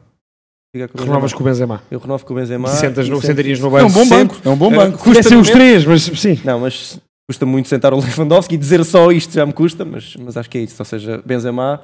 Ficar 0.76 0.88
com 0.88 0.98
o 0.98 1.04
Renovas 1.04 1.32
Benzema. 1.32 1.36
com 1.38 1.42
o 1.42 1.46
Benzema. 1.46 1.82
Eu 1.90 1.98
renovo 1.98 2.24
com 2.24 2.32
o 2.32 2.36
Benzema. 2.36 2.68
Sentas 2.68 3.08
no, 3.08 3.16
sento- 3.16 3.26
sentarias 3.26 3.60
no 3.60 3.66
É 3.68 3.70
banco. 3.70 3.86
um 3.86 3.92
bom 3.92 4.04
Sempre. 4.04 4.16
banco. 4.36 4.36
É 4.44 4.48
um 4.50 4.56
bom 4.56 4.70
banco. 4.70 4.98
Custa 4.98 5.22
ser 5.22 5.36
os 5.36 5.50
três, 5.50 5.84
mas 5.84 6.02
sim. 6.02 6.38
Não, 6.44 6.60
mas 6.60 6.98
custa 7.28 7.44
muito 7.46 7.68
sentar 7.68 7.92
o 7.92 7.98
Lewandowski 8.00 8.54
e 8.54 8.58
dizer 8.58 8.84
só 8.84 9.10
isto 9.10 9.32
já 9.34 9.44
me 9.44 9.52
custa, 9.52 9.84
mas, 9.84 10.14
mas 10.18 10.36
acho 10.36 10.48
que 10.48 10.58
é 10.58 10.62
isso. 10.62 10.76
Ou 10.78 10.84
seja, 10.84 11.22
Benzema, 11.26 11.80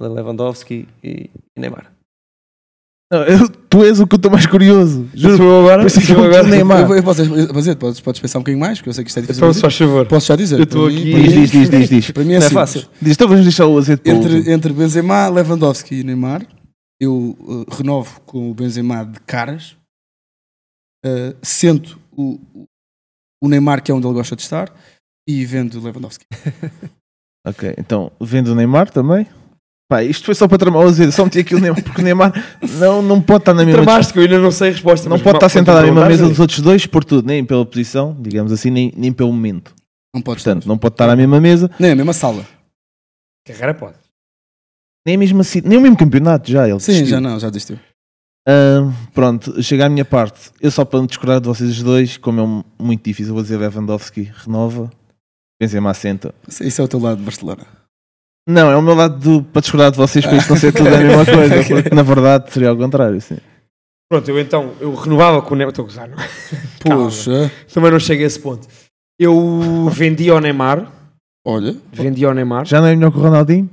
Lewandowski 0.00 0.88
e, 1.02 1.30
e 1.56 1.60
Neymar. 1.60 1.86
Não, 3.12 3.24
eu- 3.24 3.48
tu 3.68 3.82
és 3.84 3.98
o 3.98 4.06
que 4.06 4.14
eu 4.14 4.18
estou 4.18 4.30
mais 4.30 4.46
curioso. 4.46 5.08
Juro 5.12 5.42
eu 5.42 5.60
agora. 5.60 5.84
Que 5.90 6.12
eu 6.12 6.18
eu 6.18 6.24
agora. 6.26 6.42
Neymar. 6.44 6.88
Eu, 6.88 6.94
eu 6.96 7.02
posso, 7.02 7.24
fazer, 7.52 7.74
podes, 7.74 8.00
podes 8.00 8.20
pensar 8.20 8.38
um 8.38 8.42
bocadinho 8.42 8.60
mais, 8.60 8.78
porque 8.78 8.88
eu 8.90 8.94
sei 8.94 9.02
que 9.02 9.10
isto 9.10 9.18
é 9.18 9.22
difícil. 9.22 9.40
Então, 9.40 9.50
de 9.50 9.56
só 9.58 9.66
dizer. 9.66 9.78
favor. 9.84 10.06
Posso 10.06 10.26
já 10.28 10.36
dizer? 10.36 10.58
Eu 10.58 10.62
estou 10.62 10.86
aqui- 10.86 11.12
mim- 11.14 11.22
Diz, 11.24 11.50
diz, 11.50 11.70
diz, 11.70 11.88
diz. 11.88 12.10
Para 12.12 12.22
mim 12.22 12.34
é, 12.34 12.38
Não 12.38 12.46
é 12.46 12.50
fácil. 12.50 12.82
Diz, 13.02 13.12
então 13.14 13.26
vamos 13.26 13.42
deixar 13.42 13.66
o 13.66 13.76
azeite 13.76 14.00
para. 14.02 14.12
Entre, 14.12 14.52
entre 14.52 14.72
Benzema, 14.72 15.28
Lewandowski 15.28 15.96
e 16.00 16.04
Neymar, 16.04 16.46
eu 17.00 17.36
uh, 17.40 17.74
renovo 17.74 18.20
com 18.22 18.50
o 18.50 18.54
Benzema 18.54 19.04
de 19.04 19.18
caras, 19.20 19.76
uh, 21.04 21.36
sento 21.42 21.98
o, 22.12 22.38
o 23.42 23.48
Neymar, 23.48 23.82
que 23.82 23.90
é 23.90 23.94
onde 23.94 24.06
ele 24.06 24.14
gosta 24.14 24.36
de 24.36 24.42
estar, 24.42 24.72
e 25.28 25.44
vendo 25.44 25.78
o 25.78 25.82
Lewandowski. 25.82 26.24
Ok, 27.46 27.74
então 27.78 28.12
vendo 28.20 28.48
o 28.48 28.54
Neymar 28.54 28.90
também. 28.90 29.26
Pá, 29.90 30.04
isto 30.04 30.26
foi 30.26 30.34
só 30.34 30.46
para 30.46 30.58
tramar 30.58 30.84
o. 30.84 31.10
Só 31.10 31.24
meti 31.24 31.38
aqui 31.38 31.54
o 31.54 31.58
Neymar, 31.58 31.82
porque 31.82 32.00
o 32.00 32.04
Neymar 32.04 32.32
não, 32.78 33.00
não 33.00 33.20
pode 33.20 33.40
estar 33.40 33.54
na 33.54 33.64
mesma 33.64 33.82
Tramaste 33.82 34.12
que 34.12 34.18
eu 34.18 34.22
ainda 34.24 34.38
não 34.38 34.50
sei 34.50 34.68
a 34.68 34.72
resposta. 34.72 35.08
Não 35.08 35.18
pode 35.18 35.38
estar 35.38 35.48
sentado 35.48 35.78
à 35.78 35.82
mesma 35.82 36.06
mesa 36.06 36.28
dos 36.28 36.38
outros 36.38 36.60
dois 36.60 36.86
por 36.86 37.02
tudo, 37.02 37.26
nem 37.26 37.42
pela 37.42 37.64
posição, 37.64 38.14
digamos 38.20 38.52
assim, 38.52 38.70
nem, 38.70 38.92
nem 38.94 39.10
pelo 39.10 39.32
momento. 39.32 39.74
Não 40.14 40.20
pode 40.20 40.42
Portanto, 40.42 40.58
estar. 40.64 40.68
não 40.68 40.76
pode 40.76 40.94
estar 40.94 41.08
à 41.08 41.16
mesma 41.16 41.40
mesa, 41.40 41.70
Nem 41.78 41.92
a 41.92 41.96
mesma 41.96 42.12
sala. 42.12 42.46
Carreira 43.46 43.72
pode. 43.72 43.96
Nem, 45.06 45.16
a 45.16 45.18
mesma, 45.18 45.42
ci- 45.44 45.62
nem 45.64 45.78
o 45.78 45.80
mesmo 45.80 45.96
campeonato 45.96 46.50
já. 46.50 46.68
Ele 46.68 46.78
Sim, 46.80 46.92
desistiu. 46.92 47.10
já 47.16 47.20
não, 47.20 47.38
já 47.38 47.48
desistiu. 47.48 47.78
Ah, 48.48 48.90
pronto, 49.14 49.62
chega 49.62 49.86
à 49.86 49.88
minha 49.88 50.04
parte. 50.04 50.50
Eu 50.60 50.70
só 50.70 50.84
para 50.84 51.00
me 51.00 51.06
discordar 51.06 51.40
de 51.40 51.46
vocês 51.48 51.70
os 51.70 51.82
dois, 51.82 52.16
como 52.16 52.40
é 52.78 52.82
muito 52.82 53.04
difícil, 53.04 53.34
vou 53.34 53.42
dizer 53.42 53.58
Lewandowski 53.58 54.30
renova, 54.44 54.90
Benzema 55.60 55.90
assenta. 55.90 56.34
Isso 56.60 56.80
é 56.80 56.84
o 56.84 56.88
teu 56.88 56.98
lado 57.00 57.18
de 57.18 57.24
Barcelona. 57.24 57.66
Não, 58.48 58.70
é 58.70 58.76
o 58.76 58.82
meu 58.82 58.94
lado 58.94 59.18
do- 59.18 59.42
para 59.44 59.60
discordar 59.60 59.90
de 59.90 59.96
vocês 59.98 60.24
para 60.24 60.36
isto 60.36 60.48
não 60.50 60.56
ser 60.56 60.72
tudo 60.72 60.88
a 60.88 60.98
mesma 60.98 61.24
coisa, 61.26 61.56
porque 61.82 61.94
na 61.94 62.02
verdade 62.02 62.50
seria 62.52 62.70
ao 62.70 62.76
contrário. 62.76 63.20
Sim. 63.20 63.36
Pronto, 64.10 64.28
eu 64.28 64.40
então, 64.40 64.72
eu 64.80 64.92
renovava 64.94 65.40
com 65.42 65.54
o 65.54 65.56
Neymar. 65.56 65.70
Estou 65.70 65.84
a 65.84 65.88
gozar, 65.88 66.08
não 66.08 66.16
é? 66.18 66.28
Poxa, 66.82 67.52
Também 67.72 67.90
não 67.92 68.00
cheguei 68.00 68.24
a 68.24 68.26
esse 68.26 68.40
ponto. 68.40 68.66
Eu 69.20 69.88
vendi 69.92 70.28
ao 70.30 70.40
Neymar. 70.40 70.90
olha, 71.46 71.76
Vendi 71.92 72.24
ao 72.24 72.34
Neymar. 72.34 72.64
Já 72.64 72.80
não 72.80 72.88
é 72.88 72.96
melhor 72.96 73.12
que 73.12 73.18
o 73.18 73.20
Ronaldinho? 73.20 73.68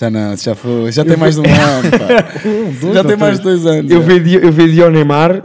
Já 0.00 0.10
não, 0.10 0.36
já 0.36 0.54
foi, 0.54 0.90
já 0.90 1.04
tem 1.04 1.16
mais 1.16 1.36
de 1.36 1.40
um 1.40 1.44
ano, 1.44 1.90
pá. 1.98 2.92
já 2.92 3.04
tem 3.04 3.16
mais 3.16 3.38
de 3.38 3.44
dois 3.44 3.64
anos. 3.64 3.90
Eu 3.90 4.02
vendi, 4.02 4.34
eu 4.34 4.52
vendi 4.52 4.82
ao 4.82 4.90
Neymar. 4.90 5.44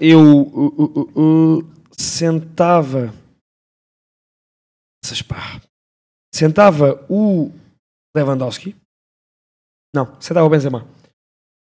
eu 0.00 0.20
uh, 0.20 0.58
uh, 0.58 1.00
uh, 1.16 1.58
uh, 1.58 1.70
sentava. 1.96 3.14
Essas 5.04 5.22
pá. 5.22 5.60
Sentava 6.34 7.04
o 7.08 7.52
Lewandowski. 8.16 8.74
Não, 9.94 10.20
sentava 10.20 10.46
o 10.46 10.50
Benzema. 10.50 10.86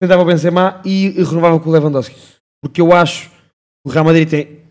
Sentava 0.02 0.22
o 0.22 0.24
Benzema 0.24 0.82
e 0.84 1.10
renovava 1.10 1.60
com 1.60 1.68
o 1.68 1.72
Lewandowski. 1.72 2.16
Porque 2.62 2.80
eu 2.80 2.92
acho 2.92 3.30
que 3.30 3.36
o 3.86 3.90
Real 3.90 4.04
Madrid 4.04 4.28
tem, 4.28 4.62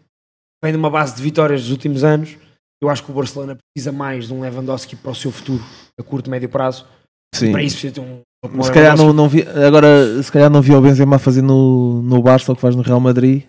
vem 0.64 0.72
de 0.72 0.78
uma 0.78 0.90
base 0.90 1.16
de 1.16 1.22
vitórias 1.22 1.62
dos 1.62 1.72
últimos 1.72 2.04
anos. 2.04 2.36
Eu 2.82 2.90
acho 2.90 3.04
que 3.04 3.12
o 3.12 3.14
Barcelona 3.14 3.56
precisa 3.56 3.92
mais 3.92 4.28
de 4.28 4.34
um 4.34 4.42
Lewandowski 4.42 4.96
para 4.96 5.12
o 5.12 5.16
seu 5.16 5.32
futuro, 5.32 5.64
a 5.98 6.04
curto 6.04 6.28
e 6.28 6.30
médio 6.32 6.50
prazo. 6.50 6.86
Sim. 7.34 7.52
Para 7.52 7.64
isso 7.64 7.76
precisa 7.78 7.94
ter 7.94 8.02
um. 8.02 8.22
Se 8.64 8.72
calhar 8.72 8.98
não, 8.98 9.14
não 9.14 9.30
vi, 9.30 9.42
agora, 9.42 10.22
se 10.22 10.32
calhar 10.32 10.50
não 10.50 10.62
vi 10.62 10.74
o 10.74 10.82
Benzema 10.82 11.18
fazer 11.18 11.42
no, 11.42 12.02
no 12.02 12.22
Barça 12.22 12.52
o 12.52 12.56
que 12.56 12.62
faz 12.62 12.76
no 12.76 12.82
Real 12.82 13.00
Madrid, 13.00 13.44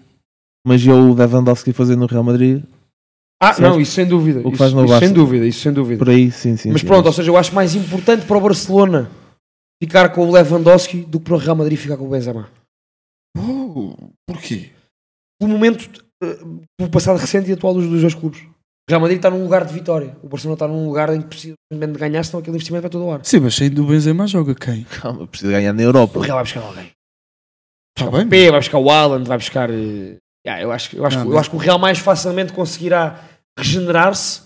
mas 0.66 0.80
viu 0.82 0.94
o 0.94 1.14
Lewandowski 1.14 1.72
fazer 1.72 1.96
no 1.96 2.06
Real 2.06 2.22
Madrid. 2.22 2.62
Ah, 3.42 3.52
Certo. 3.52 3.68
não, 3.68 3.80
isso 3.80 3.92
sem 3.92 4.06
dúvida. 4.06 4.38
O 4.40 4.44
que 4.44 4.48
isso, 4.50 4.58
faz 4.58 4.72
no 4.72 4.84
isso 4.84 4.88
Barça. 4.92 5.06
sem 5.06 5.14
dúvida, 5.14 5.46
isso 5.46 5.60
sem 5.60 5.72
dúvida. 5.72 5.98
Por 5.98 6.10
aí, 6.10 6.30
sim, 6.30 6.56
sim. 6.56 6.70
Mas 6.70 6.80
sim. 6.80 6.86
pronto, 6.86 7.06
ou 7.06 7.12
seja, 7.12 7.30
eu 7.30 7.36
acho 7.36 7.52
mais 7.54 7.74
importante 7.74 8.24
para 8.24 8.38
o 8.38 8.40
Barcelona 8.40 9.10
ficar 9.82 10.10
com 10.10 10.26
o 10.28 10.32
Lewandowski 10.32 10.98
do 11.00 11.18
que 11.18 11.24
para 11.26 11.34
o 11.34 11.38
Real 11.38 11.56
Madrid 11.56 11.76
ficar 11.78 11.96
com 11.96 12.06
o 12.06 12.10
Benzema. 12.10 12.48
Oh, 13.36 13.94
porquê? 14.28 14.70
Pelo 15.40 15.52
momento, 15.52 16.04
eh, 16.22 16.38
pelo 16.78 16.90
passado 16.90 17.18
recente 17.18 17.50
e 17.50 17.52
atual 17.52 17.74
dos 17.74 18.00
dois 18.00 18.14
clubes. 18.14 18.40
O 18.86 18.90
Real 18.92 19.00
Madrid 19.00 19.16
está 19.16 19.30
num 19.30 19.42
lugar 19.42 19.64
de 19.64 19.72
vitória. 19.72 20.14
O 20.22 20.28
Barcelona 20.28 20.54
está 20.56 20.68
num 20.68 20.86
lugar 20.86 21.08
em 21.14 21.22
que 21.22 21.28
precisa 21.28 21.54
de 21.72 21.86
ganhar, 21.98 22.22
senão 22.22 22.40
aquele 22.40 22.56
investimento 22.56 22.82
vai 22.82 22.90
todo 22.90 23.04
ao 23.04 23.12
ar. 23.14 23.24
Sim, 23.24 23.40
mas 23.40 23.54
sem 23.54 23.70
do 23.70 23.86
Benzema 23.86 24.26
joga 24.26 24.54
quem? 24.54 24.84
Calma, 24.84 25.26
precisa 25.26 25.52
ganhar 25.52 25.72
na 25.72 25.82
Europa. 25.82 26.18
O 26.18 26.22
Real 26.22 26.36
vai 26.36 26.44
buscar 26.44 26.60
alguém. 26.60 26.90
Está 27.96 28.08
O 28.10 28.12
bem? 28.12 28.28
P, 28.28 28.50
vai 28.50 28.60
buscar 28.60 28.78
o 28.78 28.90
Haaland, 28.90 29.26
vai 29.26 29.38
buscar. 29.38 29.70
eh, 29.70 30.16
yeah, 30.46 30.62
eu, 30.62 30.70
acho, 30.70 30.90
que- 30.90 30.96
eu, 30.98 31.06
acho, 31.06 31.16
Não, 31.16 31.24
mas- 31.24 31.32
eu 31.34 31.38
acho 31.40 31.50
que 31.50 31.56
o 31.56 31.58
Real 31.58 31.78
mais 31.78 31.98
facilmente 31.98 32.52
conseguirá 32.52 33.24
regenerar-se, 33.58 34.42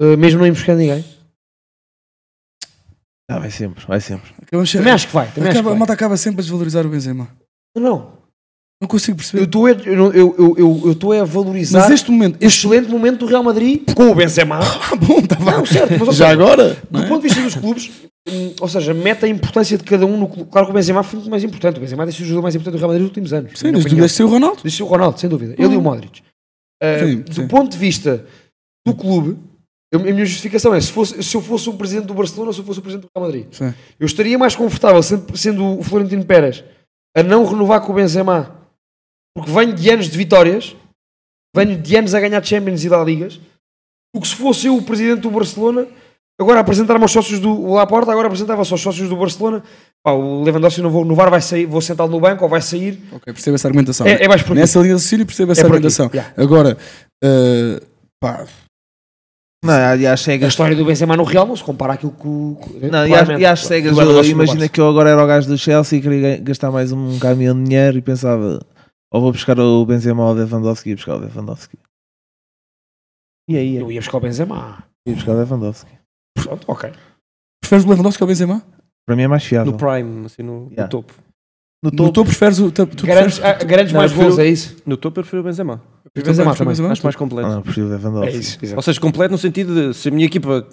eh, 0.00 0.16
mesmo 0.16 0.38
não 0.40 0.46
ir 0.46 0.52
buscar 0.52 0.74
ninguém. 0.74 1.04
Ah, 3.28 3.38
vai 3.40 3.50
sempre, 3.50 3.84
vai 3.86 4.00
sempre. 4.00 4.32
Também 4.50 4.92
acho 4.92 5.08
que 5.08 5.12
vai. 5.12 5.26
Também 5.32 5.48
acho 5.50 5.52
que 5.52 5.58
acaba, 5.58 5.68
a 5.68 5.72
vai. 5.72 5.78
malta 5.78 5.92
acaba 5.92 6.16
sempre 6.16 6.38
a 6.40 6.42
desvalorizar 6.42 6.86
o 6.86 6.88
Benzema. 6.88 7.28
Não, 7.76 7.82
Não 7.82 8.15
consigo 8.86 9.12
eu 9.12 9.16
perceber. 9.16 9.42
estou 9.44 9.66
a, 9.66 9.70
eu, 9.70 9.96
não- 9.96 10.12
eu, 10.12 10.34
eu, 10.38 10.54
eu, 10.58 10.82
eu 10.86 10.92
estou 10.92 11.12
a 11.12 11.24
valorizar 11.24 11.80
Mas 11.80 11.90
este 11.92 12.10
momento, 12.10 12.34
o 12.34 12.44
este. 12.44 12.66
excelente 12.66 12.90
momento 12.90 13.20
do 13.20 13.26
Real 13.26 13.42
Madrid 13.42 13.82
com 13.94 14.10
o 14.10 14.14
Benzema. 14.14 14.58
Ah, 14.60 14.94
bom, 15.00 15.22
tá 15.22 15.36
bem. 15.36 15.46
Não, 15.46 15.64
certo, 15.64 15.92
mas, 15.92 16.00
ou 16.02 16.06
Já 16.12 16.28
seja, 16.28 16.28
agora? 16.32 16.76
não 16.90 17.00
Do 17.00 17.06
é? 17.06 17.08
ponto 17.08 17.22
de 17.22 17.28
vista 17.28 17.42
dos 17.42 17.54
clubes, 17.54 17.90
hum, 18.28 18.52
ou 18.60 18.68
seja, 18.68 18.92
mete 18.92 19.24
a 19.24 19.28
importância 19.28 19.78
de 19.78 19.84
cada 19.84 20.04
um 20.04 20.18
no 20.18 20.28
clube. 20.28 20.50
Claro 20.50 20.66
que 20.66 20.72
o 20.72 20.74
Benzema 20.74 21.02
foi 21.02 21.18
muito 21.18 21.30
mais 21.30 21.42
importante. 21.42 21.78
O 21.78 21.80
Benzema 21.80 22.04
ser 22.12 22.22
o 22.22 22.26
jogador 22.26 22.42
mais 22.42 22.54
importante 22.54 22.72
do 22.74 22.78
Real 22.78 22.88
Madrid 22.88 23.02
nos 23.02 23.08
últimos 23.10 23.32
anos. 23.32 23.52
Sim, 23.58 24.08
ser 24.08 24.24
o 24.24 24.28
Ronaldo. 24.28 24.60
Disse 24.62 24.82
o 24.82 24.86
Ronaldo, 24.86 25.18
sem 25.18 25.30
dúvida. 25.30 25.54
Ele 25.58 25.72
e 25.74 25.76
o 25.76 25.80
Modric. 25.80 26.20
Uh, 26.82 27.06
Sim, 27.08 27.20
do 27.22 27.34
sim. 27.34 27.48
ponto 27.48 27.70
de 27.72 27.78
vista 27.78 28.26
do 28.86 28.94
clube, 28.94 29.38
eu- 29.90 30.00
a 30.00 30.02
minha 30.02 30.26
justificação 30.26 30.74
é: 30.74 30.80
se, 30.82 30.92
fosse, 30.92 31.22
se 31.22 31.34
eu 31.34 31.40
fosse 31.40 31.70
o 31.70 31.72
presidente 31.72 32.04
do 32.08 32.12
Barcelona 32.12 32.48
ou 32.48 32.52
se 32.52 32.60
eu 32.60 32.64
fosse 32.66 32.80
o 32.80 32.82
presidente 32.82 33.06
do 33.06 33.10
Real 33.16 33.26
Madrid, 33.26 33.46
Sim. 33.52 33.72
eu 33.98 34.04
estaria 34.04 34.36
mais 34.38 34.54
confortável 34.54 35.02
sendo, 35.02 35.34
sendo 35.34 35.78
o 35.78 35.82
Florentino 35.82 36.22
Pérez 36.26 36.62
a 37.16 37.22
não 37.22 37.46
renovar 37.46 37.80
com 37.80 37.92
o 37.92 37.94
Benzema, 37.94 38.55
porque 39.36 39.50
venho 39.52 39.72
de 39.74 39.90
anos 39.90 40.06
de 40.08 40.16
vitórias, 40.16 40.74
venho 41.54 41.76
de 41.76 41.96
anos 41.96 42.14
a 42.14 42.20
ganhar 42.20 42.42
Champions 42.44 42.82
e 42.84 42.88
da 42.88 43.04
Ligas, 43.04 43.38
do 44.14 44.20
que 44.20 44.26
se 44.28 44.34
fosse 44.34 44.66
eu 44.66 44.76
o 44.76 44.82
presidente 44.82 45.20
do 45.20 45.30
Barcelona. 45.30 45.86
Agora 46.40 46.60
apresentar-me 46.60 47.02
aos 47.02 47.12
sócios 47.12 47.38
do 47.40 47.50
o 47.50 47.74
Laporta, 47.74 48.12
agora 48.12 48.26
apresentava-se 48.26 48.70
aos 48.72 48.80
sócios 48.80 49.08
do 49.08 49.16
Barcelona. 49.16 49.62
Pá, 50.04 50.12
o 50.12 50.42
Lewandowski 50.42 50.82
não 50.82 50.90
vou 50.90 51.02
renovar, 51.02 51.30
vai 51.30 51.40
sair, 51.40 51.64
vou 51.66 51.80
sentá-lo 51.80 52.10
no 52.10 52.20
banco 52.20 52.44
ou 52.44 52.50
vai 52.50 52.60
sair. 52.60 53.00
Ok, 53.12 53.32
percebo 53.32 53.54
essa 53.54 53.68
argumentação. 53.68 54.06
É, 54.06 54.22
é 54.24 54.28
mais 54.28 54.42
por 54.42 54.52
aqui. 54.52 54.60
Nessa 54.60 54.78
linha 54.80 54.88
de 54.90 54.92
raciocínio 54.94 55.24
percebo 55.26 55.52
essa 55.52 55.60
É 55.60 55.64
aqui, 55.64 55.72
argumentação. 55.72 56.10
yeah. 56.12 56.32
Agora, 56.36 56.76
eh, 57.24 57.80
pá, 58.20 58.44
Não, 59.64 59.96
e 59.98 60.06
às 60.06 60.20
A 60.20 60.24
cegas. 60.24 60.48
história 60.50 60.76
do 60.76 60.84
Benzema 60.84 61.16
no 61.16 61.24
Real 61.24 61.46
não 61.46 61.56
se 61.56 61.64
compara 61.64 61.94
àquilo 61.94 62.12
que 62.12 62.28
o. 62.28 62.58
Não, 62.92 63.06
e 63.06 63.14
às, 63.14 63.28
e 63.40 63.46
às 63.46 63.60
do 63.62 63.66
cegas, 63.66 63.96
eu- 63.98 64.04
no 64.04 64.24
imagina 64.24 64.68
que 64.68 64.78
eu 64.80 64.88
agora 64.88 65.08
era 65.10 65.24
o 65.24 65.26
gajo 65.26 65.48
do 65.48 65.56
Chelsea 65.58 65.98
e 65.98 66.02
queria 66.02 66.36
gastar 66.36 66.70
mais 66.70 66.92
um 66.92 67.18
caminhão 67.18 67.56
de 67.56 67.64
dinheiro 67.64 67.96
e 67.96 68.02
pensava, 68.02 68.60
ou 69.12 69.20
vou 69.20 69.32
buscar 69.32 69.58
o 69.58 69.84
Benzema 69.86 70.24
ou 70.24 70.30
o 70.30 70.34
Lewandowski 70.34 70.88
e 70.88 70.92
ia 70.92 70.96
buscar 70.96 71.14
o 71.16 71.18
Lewandowski. 71.18 71.78
E 73.48 73.56
aí? 73.56 73.76
Eu 73.76 73.90
ia 73.92 74.00
buscar 74.00 74.16
o 74.18 74.20
Benzema. 74.20 74.84
Ia 75.06 75.14
buscar 75.14 75.32
o 75.32 75.36
Lewandowski. 75.38 75.90
Pronto, 76.36 76.64
ok. 76.70 76.92
preferes 77.62 77.84
o 77.84 77.88
Lewandowski 77.88 78.22
ao 78.22 78.26
Benzema? 78.28 78.62
Para 79.06 79.16
mim 79.16 79.22
é 79.22 79.28
mais 79.28 79.44
fiável. 79.44 79.72
No 79.72 79.78
prime, 79.78 80.26
assim, 80.26 80.42
no, 80.42 80.64
no 80.66 80.70
Yeah. 80.72 80.88
topo. 80.88 81.12
No 81.82 81.90
No 81.90 81.96
topo, 81.96 82.12
topo 82.12 82.28
preferes 82.30 82.58
o. 82.58 82.72
Tu, 82.72 82.86
tu 82.86 83.06
Garantes, 83.06 83.38
preferes- 83.38 83.62
ah, 83.62 83.64
garantes 83.64 83.92
Não, 83.92 84.00
mais 84.00 84.10
prefiro- 84.10 84.30
gols, 84.34 84.38
é 84.40 84.48
isso? 84.48 84.76
No 84.84 84.96
topo 84.96 85.20
eu 85.20 85.22
prefiro 85.22 85.42
o 85.42 85.44
Benzema. 85.44 85.76
Benzema 85.76 86.12
prefiro 86.12 86.52
também. 86.56 86.68
Benzema? 86.72 86.92
Acho 86.92 87.02
mais 87.04 87.14
Ah, 87.14 87.18
completo. 87.18 87.48
não, 87.48 87.62
prefiro 87.62 87.86
o 87.88 87.92
É 87.92 87.96
Lewandowski. 87.96 88.36
isso, 88.38 88.58
exato. 88.62 88.76
Ou 88.78 88.82
seja, 88.82 89.00
completo 89.00 89.32
no 89.32 89.38
sentido 89.38 89.74
de 89.74 89.94
se 89.96 90.08
a 90.08 90.10
minha 90.10 90.26
equipa 90.26 90.66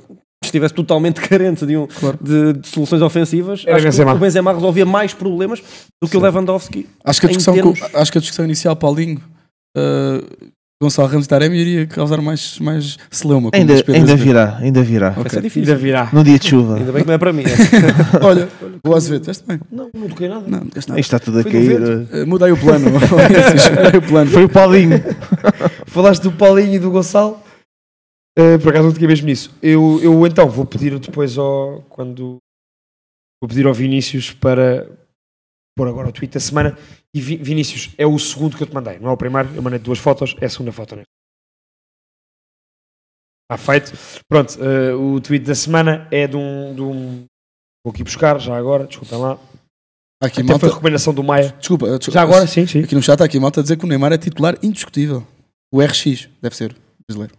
estivesse 0.47 0.73
totalmente 0.73 1.19
carente 1.21 1.65
de, 1.65 1.75
um, 1.77 1.87
Claro. 1.87 2.17
de, 2.21 2.53
de 2.53 2.67
soluções 2.67 3.01
ofensivas, 3.01 3.63
Era 3.65 3.75
acho 3.77 3.85
Benzema. 3.85 4.11
que 4.11 4.17
o 4.17 4.19
Benzema 4.19 4.53
resolvia 4.53 4.85
mais 4.85 5.13
problemas 5.13 5.61
do 6.01 6.09
que 6.09 6.17
o 6.17 6.19
Lewandowski. 6.21 6.87
Acho 7.03 7.19
que 7.19 7.25
a 7.25 7.29
discussão, 7.29 7.53
termos- 7.53 7.79
com- 7.79 7.97
acho 7.97 8.11
que 8.11 8.17
a 8.17 8.21
discussão 8.21 8.45
inicial, 8.45 8.75
Paulinho, 8.75 9.21
eh, 9.77 10.21
Gonçalo 10.81 11.07
Ramos 11.07 11.25
e 11.27 11.29
Taremi 11.29 11.55
iria 11.57 11.87
causar 11.87 12.19
mais, 12.21 12.59
mais 12.59 12.97
celeuma. 13.09 13.49
Ainda, 13.53 13.73
ainda 13.87 14.15
virá, 14.17 14.57
ainda 14.59 14.81
virá. 14.83 15.09
Ok. 15.11 15.23
Vai 15.23 15.29
ser 15.29 15.41
difícil. 15.41 15.71
Ainda 15.73 15.81
virá. 15.81 16.09
No 16.11 16.23
dia 16.25 16.37
de 16.37 16.49
chuva. 16.49 16.75
Ainda 16.75 16.91
bem 16.91 17.01
que 17.03 17.07
não 17.07 17.13
é 17.13 17.17
para 17.17 17.31
mim. 17.31 17.43
Olha, 18.21 18.49
o 18.85 18.93
Azevedo, 18.93 19.21
estás 19.21 19.41
bem? 19.47 19.61
Não, 19.71 19.89
não 19.93 20.09
toquei 20.09 20.27
nada. 20.27 20.43
Não, 20.45 20.59
não 20.59 20.67
Isto 20.75 20.99
está 20.99 21.19
tudo 21.19 21.39
a 21.39 21.43
Foi 21.43 21.51
cair. 21.53 21.79
Eh, 22.11 22.25
Muda 22.25 22.47
aí 22.47 22.51
o 22.51 22.57
plano. 22.57 22.89
Muda 22.99 23.89
aí 23.93 23.97
o 23.97 24.01
plano. 24.01 24.29
Foi 24.31 24.43
o 24.43 24.49
Paulinho. 24.49 25.01
Falaste 25.85 26.23
do 26.23 26.33
Paulinho 26.33 26.73
e 26.75 26.79
do 26.79 26.91
Gonçalo. 26.91 27.37
Uh, 28.37 28.57
por 28.61 28.69
acaso 28.69 28.85
não 28.87 28.93
toquei 28.93 29.07
mesmo 29.07 29.27
nisso. 29.27 29.55
Eu, 29.61 29.99
eu 30.01 30.25
então 30.25 30.49
vou 30.49 30.65
pedir 30.65 30.97
depois 30.99 31.37
ao. 31.37 31.81
Quando. 31.83 32.37
Vou 33.41 33.47
pedir 33.49 33.67
ao 33.67 33.73
Vinícius 33.73 34.31
para 34.31 34.89
pôr 35.77 35.87
agora 35.87 36.09
o 36.09 36.11
tweet 36.11 36.33
da 36.33 36.39
semana. 36.39 36.77
E 37.15 37.21
Vi- 37.21 37.37
Vinícius, 37.37 37.93
é 37.97 38.07
o 38.07 38.17
segundo 38.17 38.57
que 38.57 38.63
eu 38.63 38.67
te 38.67 38.73
mandei, 38.73 38.97
não 38.99 39.09
é 39.09 39.11
o 39.13 39.17
primeiro. 39.17 39.53
Eu 39.55 39.61
mandei 39.61 39.77
duas 39.79 39.99
fotos, 39.99 40.35
é 40.41 40.45
a 40.45 40.49
segunda 40.49 40.71
foto. 40.71 40.95
Né? 40.95 41.03
Está 43.51 43.57
feito. 43.57 43.91
Pronto, 44.27 44.57
uh, 44.59 45.15
o 45.15 45.21
tweet 45.21 45.45
da 45.45 45.53
semana 45.53 46.07
é 46.11 46.25
de 46.27 46.35
um, 46.35 46.73
de 46.73 46.81
um. 46.81 47.25
Vou 47.85 47.91
aqui 47.93 48.03
buscar, 48.03 48.39
já 48.39 48.57
agora, 48.57 48.87
desculpem 48.87 49.17
lá. 49.19 49.33
Aqui, 50.23 50.39
Até 50.39 50.43
malta, 50.43 50.59
foi 50.61 50.69
a 50.69 50.71
recomendação 50.71 51.13
do 51.13 51.21
Maia. 51.23 51.49
desculpa, 51.59 51.85
desculpa. 51.97 52.11
Já 52.13 52.21
agora, 52.21 52.47
sim, 52.47 52.65
sim. 52.65 52.81
Aqui 52.83 52.95
no 52.95 53.03
chat 53.03 53.13
está 53.15 53.25
aqui 53.25 53.37
malta 53.39 53.59
a 53.59 53.63
dizer 53.63 53.77
que 53.77 53.83
o 53.83 53.87
Neymar 53.87 54.13
é 54.13 54.17
titular 54.17 54.57
indiscutível. 54.63 55.27
O 55.71 55.81
RX 55.83 56.29
deve 56.41 56.55
ser 56.55 56.75
brasileiro. 57.07 57.35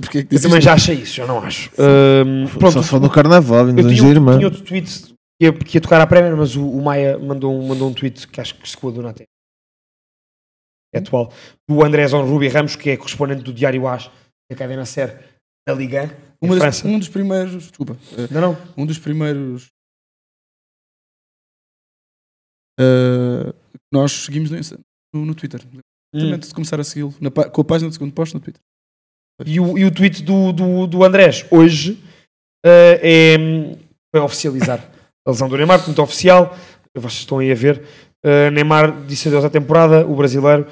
Porquê 0.00 0.24
que 0.24 0.34
Eu 0.34 0.42
também 0.42 0.60
já 0.60 0.74
achei 0.74 0.96
isso, 0.96 1.14
já 1.14 1.26
não 1.26 1.38
acho. 1.40 1.70
Um, 1.78 2.46
pronto, 2.58 2.72
Só 2.72 2.82
se 2.82 2.88
for 2.88 3.00
no 3.00 3.10
carnaval 3.10 3.68
Eu 3.68 3.72
nos 3.74 3.94
tinha, 3.94 4.10
irmãos. 4.10 4.36
tinha 4.36 4.46
outro 4.46 4.62
tweet 4.64 5.14
que 5.40 5.46
ia, 5.46 5.52
que 5.52 5.76
ia 5.76 5.80
tocar 5.80 6.00
à 6.00 6.06
Premier, 6.06 6.36
mas 6.36 6.56
o, 6.56 6.68
o 6.68 6.82
Maia 6.82 7.18
mandou 7.18 7.52
um, 7.54 7.66
mandou 7.68 7.88
um 7.88 7.94
tweet 7.94 8.26
que 8.28 8.40
acho 8.40 8.54
que 8.56 8.68
se 8.68 8.76
coadou 8.76 9.02
na 9.02 9.12
tela. 9.12 9.26
É 10.94 10.98
atual. 10.98 11.32
Do 11.68 11.84
André 11.84 12.06
Zon 12.08 12.24
Rubi 12.24 12.48
Ramos, 12.48 12.74
que 12.76 12.90
é 12.90 12.96
correspondente 12.96 13.42
do 13.42 13.52
Diário 13.52 13.86
AS, 13.86 14.10
da 14.50 14.56
cadena 14.56 14.84
SER 14.86 15.22
da 15.68 15.74
Liga 15.74 16.04
1, 16.42 16.46
em 16.46 16.48
Uma 16.48 16.54
das- 16.56 16.62
França. 16.80 16.88
um 16.88 16.98
dos 16.98 17.08
primeiros. 17.08 17.68
Desculpa. 17.68 17.96
eh, 18.16 18.28
Não, 18.32 18.40
não. 18.40 18.56
um 18.76 18.86
dos 18.86 18.98
primeiros 18.98 19.66
que 22.78 23.54
nós 23.92 24.12
seguimos 24.12 24.50
no, 25.12 25.24
no, 25.26 25.34
Twitter. 25.34 25.60
Hum. 25.74 25.80
Exatamente, 26.14 26.48
de 26.48 26.54
começar 26.54 26.80
a 26.80 26.84
segui-lo 26.84 27.12
com 27.52 27.60
a 27.60 27.64
página 27.64 27.88
do 27.90 27.92
segundo 27.92 28.12
post 28.14 28.34
no 28.34 28.40
Twitter. 28.40 28.62
E 29.46 29.60
o, 29.60 29.78
e 29.78 29.84
o 29.84 29.90
tweet 29.90 30.22
do, 30.22 30.52
do, 30.52 30.86
do 30.86 31.04
Andrés, 31.04 31.46
hoje, 31.50 32.02
eh, 32.64 33.00
é, 33.02 33.76
foi 34.10 34.20
oficializar 34.20 34.80
a 35.26 35.30
lesão 35.30 35.48
do 35.48 35.56
Neymar, 35.56 35.84
muito 35.84 36.02
oficial. 36.02 36.56
Vocês 36.94 37.20
estão 37.20 37.38
aí 37.38 37.52
a 37.52 37.54
ver. 37.54 37.82
Eh, 38.24 38.50
Neymar 38.50 39.06
disse 39.06 39.28
adeus 39.28 39.44
à 39.44 39.50
temporada. 39.50 40.06
O 40.06 40.16
brasileiro 40.16 40.66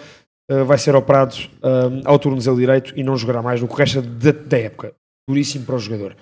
eh, 0.50 0.62
vai 0.64 0.78
ser 0.78 0.94
operado 0.94 1.36
eh, 1.36 2.02
ao 2.04 2.18
tornozelo 2.18 2.56
direito 2.56 2.92
e 2.96 3.02
não 3.02 3.16
jogará 3.16 3.42
mais 3.42 3.60
no 3.60 3.68
que 3.68 3.76
resta 3.76 4.02
da, 4.02 4.32
da 4.32 4.58
época. 4.58 4.94
Duríssimo 5.28 5.64
para 5.64 5.76
o 5.76 5.78
jogador. 5.78 6.16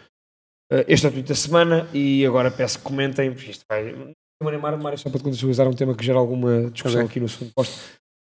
Este 0.88 1.06
é 1.06 1.08
o 1.10 1.12
tweet 1.12 1.28
da 1.28 1.34
semana 1.34 1.86
e 1.92 2.24
agora 2.26 2.50
peço 2.50 2.78
que 2.78 2.84
comentem, 2.84 3.30
porque 3.32 3.50
isto 3.50 3.64
vai. 3.68 3.94
O 4.42 4.50
Neymar, 4.50 4.76
Mário, 4.78 4.98
só 4.98 5.10
para 5.10 5.20
contextualizar 5.20 5.68
um 5.68 5.74
tema 5.74 5.94
que 5.94 6.04
gera 6.04 6.18
alguma 6.18 6.70
discussão 6.70 7.02
aqui 7.02 7.20
no 7.20 7.28
segundo 7.28 7.52
posto, 7.54 7.78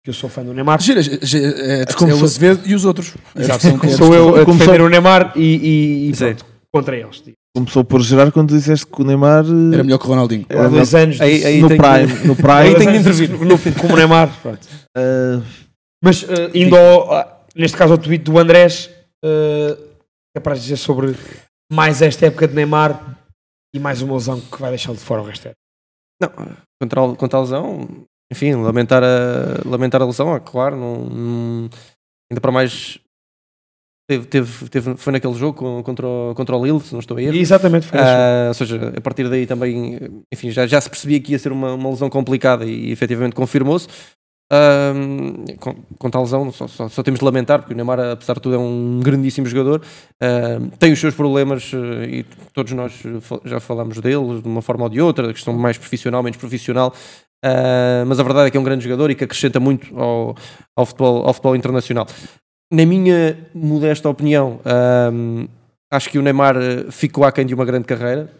que 0.04 0.10
eu 0.10 0.14
sou 0.14 0.28
fã 0.30 0.42
do 0.44 0.54
Neymar. 0.54 0.80
Gira, 0.80 1.02
gira, 1.02 1.46
é, 1.46 1.80
é, 1.80 1.82
é 1.82 2.14
o 2.14 2.18
se- 2.18 2.24
Azevedo 2.24 2.62
e 2.66 2.74
os 2.74 2.84
outros. 2.84 3.14
A 3.34 3.40
Exato. 3.40 3.66
é 3.66 3.70
a 3.70 3.96
Sou 3.96 4.14
eu 4.14 4.36
a 4.36 4.44
Como 4.44 4.58
defender 4.58 4.80
o 4.82 4.88
Neymar 4.88 5.32
e, 5.36 5.40
e, 5.42 6.10
e 6.10 6.16
pronto, 6.16 6.44
contra 6.72 6.96
eles. 6.96 7.22
digo. 7.24 7.36
Começou 7.56 7.82
por 7.82 8.00
gerar 8.02 8.30
quando 8.30 8.50
disseste 8.56 8.86
que 8.86 9.00
o 9.02 9.04
Neymar 9.04 9.44
eh, 9.44 9.74
Era 9.74 9.82
melhor 9.82 9.98
que 9.98 10.04
o 10.04 10.08
Ronaldinho. 10.08 10.46
Há 10.50 10.68
dois 10.68 10.94
anos 10.94 11.20
Aí- 11.20 11.44
aí 11.44 11.60
no 11.60 11.68
tenho 11.68 11.80
que- 11.82 11.88
Prime. 11.88 12.26
No 12.26 12.36
Prime. 12.36 12.52
aí 12.52 12.74
que 12.76 12.82
anos 12.88 13.00
intervir. 13.00 13.30
no- 13.30 13.74
como 13.80 13.96
Neymar. 13.96 14.40
pronto. 14.42 14.66
eh, 14.96 15.40
Mas 16.04 16.22
eh, 16.22 16.50
indo 16.54 16.76
ao, 16.76 17.12
a- 17.12 17.40
neste 17.56 17.76
caso 17.76 17.92
ao 17.94 17.98
tweet 17.98 18.22
do 18.24 18.38
Andrés, 18.38 18.88
eh, 19.24 19.76
é 20.36 20.40
para 20.40 20.54
dizer 20.54 20.76
sobre 20.76 21.16
mais 21.72 22.00
esta 22.00 22.26
época 22.26 22.46
de 22.46 22.54
Neymar 22.54 23.18
e 23.74 23.80
mais 23.80 24.00
uma 24.02 24.14
lesão 24.14 24.40
que 24.40 24.60
vai 24.60 24.70
deixá-lo 24.70 24.96
de 24.96 25.02
fora 25.02 25.22
o 25.22 25.24
resto. 25.24 25.50
Não, 26.20 26.30
contra 26.80 27.04
a, 27.04 27.16
contra 27.16 27.38
a 27.38 27.42
lesão, 27.42 27.88
enfim, 28.32 28.54
lamentar 28.54 29.02
a, 29.02 29.68
lamentar 29.68 30.02
a 30.02 30.06
lesão, 30.06 30.34
é 30.34 30.40
claro, 30.40 30.76
não, 30.76 31.04
não- 31.06 31.70
ainda 32.30 32.40
para 32.40 32.52
mais 32.52 32.98
teve, 34.10 34.26
teve, 34.26 34.68
teve- 34.68 34.96
foi 34.96 35.12
naquele 35.12 35.34
jogo 35.34 35.82
contra, 35.82 36.06
o, 36.06 36.34
contra 36.34 36.56
o 36.56 36.64
Lille, 36.64 36.80
se 36.80 36.92
não 36.92 37.00
estou 37.00 37.16
a 37.16 37.22
erro. 37.22 37.36
Exatamente, 37.36 37.86
foi. 37.86 37.98
Ah, 38.00 38.46
ou 38.48 38.54
seja, 38.54 38.92
a 38.96 39.00
partir 39.00 39.28
daí 39.28 39.46
também, 39.46 39.98
enfim, 40.32 40.50
já, 40.50 40.66
já 40.66 40.80
se 40.80 40.88
percebia 40.88 41.20
que 41.20 41.32
ia 41.32 41.38
ser 41.38 41.52
uma, 41.52 41.74
uma 41.74 41.90
lesão 41.90 42.08
complicada 42.10 42.64
e, 42.64 42.90
efetivamente 42.90 43.34
confirmou-se. 43.34 43.88
Com, 45.60 45.74
com 45.98 46.08
tal 46.10 46.22
lesão, 46.22 46.50
só, 46.50 46.66
só- 46.66 46.88
só 46.88 47.02
temos 47.02 47.18
de 47.20 47.24
lamentar, 47.24 47.58
porque 47.60 47.74
o 47.74 47.76
Neymar, 47.76 48.00
apesar 48.00 48.34
de 48.34 48.40
tudo, 48.40 48.54
é 48.54 48.58
um 48.58 48.98
grandíssimo 49.02 49.46
jogador, 49.46 49.82
tem 50.78 50.90
os 50.92 50.98
seus 50.98 51.14
problemas 51.14 51.70
eh, 51.74 52.08
e 52.20 52.26
todos 52.54 52.72
nós 52.72 52.94
já 53.44 53.60
falamos 53.60 54.00
deles 54.00 54.42
de 54.42 54.48
uma 54.48 54.62
forma 54.62 54.84
ou 54.84 54.88
de 54.88 55.00
outra, 55.02 55.28
a 55.30 55.34
questão 55.34 55.52
mais 55.52 55.76
profissional, 55.76 56.22
menos 56.22 56.38
profissional. 56.38 56.94
Ah, 57.44 58.04
mas 58.06 58.18
a 58.18 58.22
verdade 58.22 58.48
é 58.48 58.50
que 58.50 58.56
é 58.56 58.60
um 58.60 58.64
grande 58.64 58.84
jogador 58.84 59.10
e 59.10 59.14
que 59.14 59.24
acrescenta 59.24 59.60
muito 59.60 59.96
ao, 59.98 60.36
ao, 60.76 60.84
futebol, 60.86 61.24
ao 61.26 61.32
futebol 61.32 61.56
internacional. 61.56 62.06
Na 62.72 62.84
minha 62.84 63.38
modesta 63.54 64.08
opinião, 64.08 64.60
ahm, 64.64 65.46
acho 65.90 66.10
que 66.10 66.18
o 66.18 66.22
Neymar 66.22 66.56
eh, 66.56 66.86
ficou 66.90 67.24
aquém 67.24 67.46
de 67.46 67.54
uma 67.54 67.64
grande 67.64 67.84
carreira. 67.84 68.30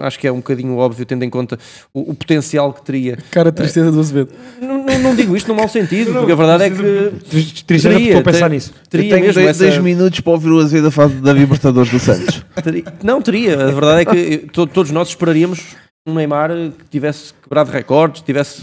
Acho 0.00 0.18
que 0.18 0.26
é 0.26 0.32
um 0.32 0.36
bocadinho 0.36 0.76
óbvio, 0.78 1.04
tendo 1.04 1.24
em 1.24 1.30
conta 1.30 1.58
o, 1.92 2.12
o 2.12 2.14
potencial 2.14 2.72
que 2.72 2.82
teria. 2.82 3.18
Cara, 3.30 3.52
tristeza 3.52 3.92
do 3.92 4.00
Azevedo. 4.00 4.30
Não, 4.60 4.82
não, 4.84 4.98
não 4.98 5.14
digo 5.14 5.36
isto 5.36 5.48
no 5.48 5.54
mau 5.54 5.68
sentido, 5.68 6.12
porque 6.14 6.32
a 6.32 6.34
verdade 6.36 6.64
é 6.64 6.70
que. 6.70 7.62
Tristeza 7.66 7.90
porque 7.90 8.04
estou 8.06 8.20
a 8.20 8.24
pensar 8.24 8.48
ter- 8.48 8.54
nisso. 8.54 8.72
Teria 8.88 9.06
Eu 9.06 9.10
tenho 9.10 9.26
mesmo 9.26 9.42
dois, 9.42 9.50
essa- 9.50 9.64
dois 9.64 9.78
minutos 9.78 10.20
para 10.20 10.32
ouvir 10.32 10.50
o 10.50 10.58
Azevedo 10.60 10.88
a 10.88 10.90
falar 10.90 11.08
da 11.08 11.32
Libertadores 11.32 11.90
do 11.90 11.98
Santos. 11.98 12.44
Teria- 12.62 12.84
Não, 13.02 13.20
teria. 13.20 13.54
A 13.62 13.70
verdade 13.72 14.00
é 14.02 14.04
que 14.04 14.36
to- 14.48 14.66
todos 14.66 14.90
nós 14.90 15.08
esperaríamos 15.08 15.60
um 16.06 16.14
Neymar 16.14 16.50
que 16.50 16.84
tivesse 16.90 17.32
quebrado 17.42 17.70
recordes, 17.70 18.20
tivesse, 18.20 18.60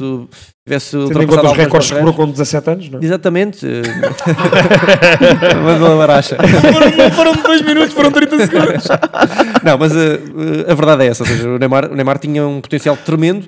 tivesse 0.64 0.92
Tendo 0.92 1.24
em 1.24 1.26
ultrapassado 1.26 1.28
conta 1.28 1.52
os 1.52 1.58
recordes 1.58 1.90
que 1.90 1.96
quebrou 1.96 2.14
com 2.14 2.30
17 2.30 2.70
anos, 2.70 2.90
não 2.90 3.00
é? 3.00 3.04
Exatamente. 3.04 3.66
Mas 5.64 5.82
uma 5.82 5.98
baracha. 5.98 6.38
Não 6.38 7.12
foram 7.12 7.34
dois 7.42 7.62
minutos, 7.64 7.94
foram 7.94 8.12
30 8.12 8.48
segundos. 8.48 8.88
Não, 9.64 9.78
mas 9.78 9.92
uh, 9.92 9.98
uh, 9.98 10.72
a 10.72 10.74
verdade 10.74 11.04
é 11.04 11.08
essa. 11.08 11.24
Ou 11.24 11.30
seja, 11.30 11.50
o 11.50 11.58
Neymar, 11.60 11.92
o 11.92 11.96
Neymar 11.96 12.18
tinha 12.18 12.48
um 12.48 12.60
potencial 12.60 12.98
tremendo 12.98 13.46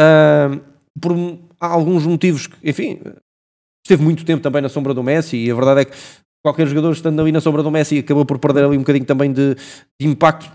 uh, 0.00 0.60
por 1.00 1.12
há 1.60 1.66
alguns 1.68 2.04
motivos 2.04 2.48
que, 2.48 2.56
enfim, 2.64 3.00
esteve 3.86 4.02
muito 4.02 4.24
tempo 4.24 4.42
também 4.42 4.60
na 4.60 4.68
sombra 4.68 4.92
do 4.92 5.02
Messi 5.02 5.36
e 5.36 5.50
a 5.50 5.54
verdade 5.54 5.82
é 5.82 5.84
que 5.84 5.96
qualquer 6.44 6.66
jogador 6.66 6.92
estando 6.92 7.20
ali 7.20 7.30
na 7.30 7.40
sombra 7.40 7.62
do 7.62 7.70
Messi 7.70 7.98
acabou 7.98 8.24
por 8.24 8.38
perder 8.38 8.64
ali 8.64 8.76
um 8.76 8.80
bocadinho 8.80 9.04
também 9.04 9.32
de, 9.32 9.54
de 10.00 10.08
impacto 10.08 10.50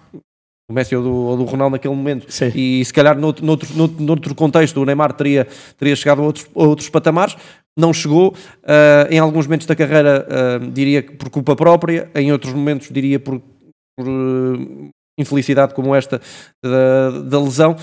do 0.70 0.74
Messi 0.74 0.96
ou 0.96 1.02
do, 1.04 1.14
ou 1.14 1.38
do 1.38 1.46
Ronaldo 1.46 1.74
naquele 1.74 1.96
momento 1.96 2.28
e 2.54 2.84
se 2.84 2.94
calhar 2.94 3.18
noutro, 3.18 3.46
noutro, 3.46 3.74
noutro, 3.74 4.04
noutro 4.04 4.36
contexto 4.36 4.82
o 4.82 4.86
Neymar 4.86 5.14
teria, 5.14 5.48
teria 5.78 5.96
chegado 5.96 6.22
a 6.22 6.26
outros, 6.26 6.46
a 6.54 6.64
outros 6.64 6.90
patamares 6.90 7.38
não 7.78 7.94
chegou, 7.94 8.30
uh, 8.34 9.08
em 9.10 9.20
alguns 9.20 9.46
momentos 9.46 9.66
da 9.68 9.76
carreira 9.76 10.28
uh, 10.28 10.72
diria 10.72 11.02
que 11.02 11.14
por 11.14 11.30
culpa 11.30 11.56
própria, 11.56 12.10
em 12.16 12.32
outros 12.32 12.52
momentos 12.52 12.90
diria 12.92 13.20
por, 13.20 13.40
por, 13.96 14.10
uh, 14.10 14.90
infelicidade 15.18 15.74
como 15.74 15.96
esta 15.96 16.20
da, 16.64 17.22
da 17.22 17.40
lesão, 17.40 17.76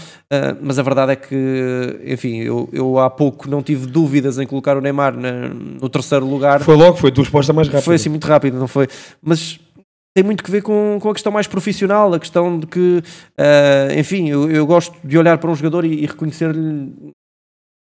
mas 0.63 0.79
a 0.79 0.83
verdade 0.83 1.13
é 1.13 1.17
que, 1.17 2.01
enfim, 2.07 2.37
eu, 2.43 2.69
eu 2.73 2.97
há 3.01 3.11
pouco 3.11 3.51
não 3.51 3.61
tive 3.61 3.87
dúvidas 3.87 4.39
em 4.39 4.47
colocar 4.47 4.77
o 4.77 4.81
Neymar 4.81 5.17
na- 5.17 5.49
no 5.49 5.89
terceiro 5.89 6.25
lugar. 6.25 6.61
Foi 6.61 6.77
logo, 6.77 6.97
foi 6.97 7.11
tua 7.11 7.25
resposta 7.25 7.53
mais 7.53 7.67
rápida. 7.67 7.83
Foi 7.83 7.97
assim 7.97 8.09
muito 8.09 8.25
rápido, 8.25 8.57
não 8.57 8.69
foi? 8.69 8.87
Mas 9.21 9.59
tem 10.15 10.23
muito 10.23 10.45
que 10.45 10.51
ver 10.51 10.63
com, 10.63 10.99
com 11.01 11.11
a 11.11 11.13
questão 11.13 11.33
mais 11.33 11.49
profissional, 11.49 12.15
a 12.15 12.21
questão 12.21 12.59
de 12.59 12.67
que, 12.67 13.03
uh, 13.39 13.99
enfim, 13.99 14.29
eu, 14.29 14.49
eu 14.49 14.65
gosto 14.65 14.97
de 15.03 15.19
olhar 15.19 15.39
para 15.39 15.51
um 15.51 15.55
jogador 15.57 15.85
e, 15.85 16.05
e 16.05 16.07
reconhecer-lhe 16.07 17.13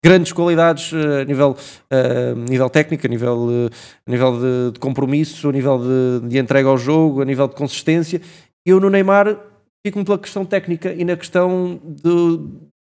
grandes 0.03 0.31
qualidades 0.31 0.93
uh, 0.93 1.21
a 1.21 1.25
nível, 1.25 1.57
uh, 1.91 2.35
nível 2.49 2.69
técnico, 2.69 3.05
a 3.05 3.09
nível, 3.09 3.69
a 4.07 4.11
nível 4.11 4.39
de, 4.39 4.71
de 4.73 4.79
compromisso, 4.79 5.49
a 5.49 5.51
nível 5.51 5.77
de, 5.77 6.29
de 6.29 6.37
entrega 6.37 6.69
ao 6.69 6.77
jogo, 6.77 7.21
a 7.21 7.25
nível 7.25 7.49
de 7.49 7.55
consistência. 7.55 8.21
Eu 8.65 8.79
no 8.79 8.89
Neymar 8.89 9.37
fico 9.85 10.03
pela 10.05 10.17
questão 10.17 10.45
técnica 10.45 10.93
e 10.93 11.03
na 11.03 11.17
questão 11.17 11.79
do 11.83 12.49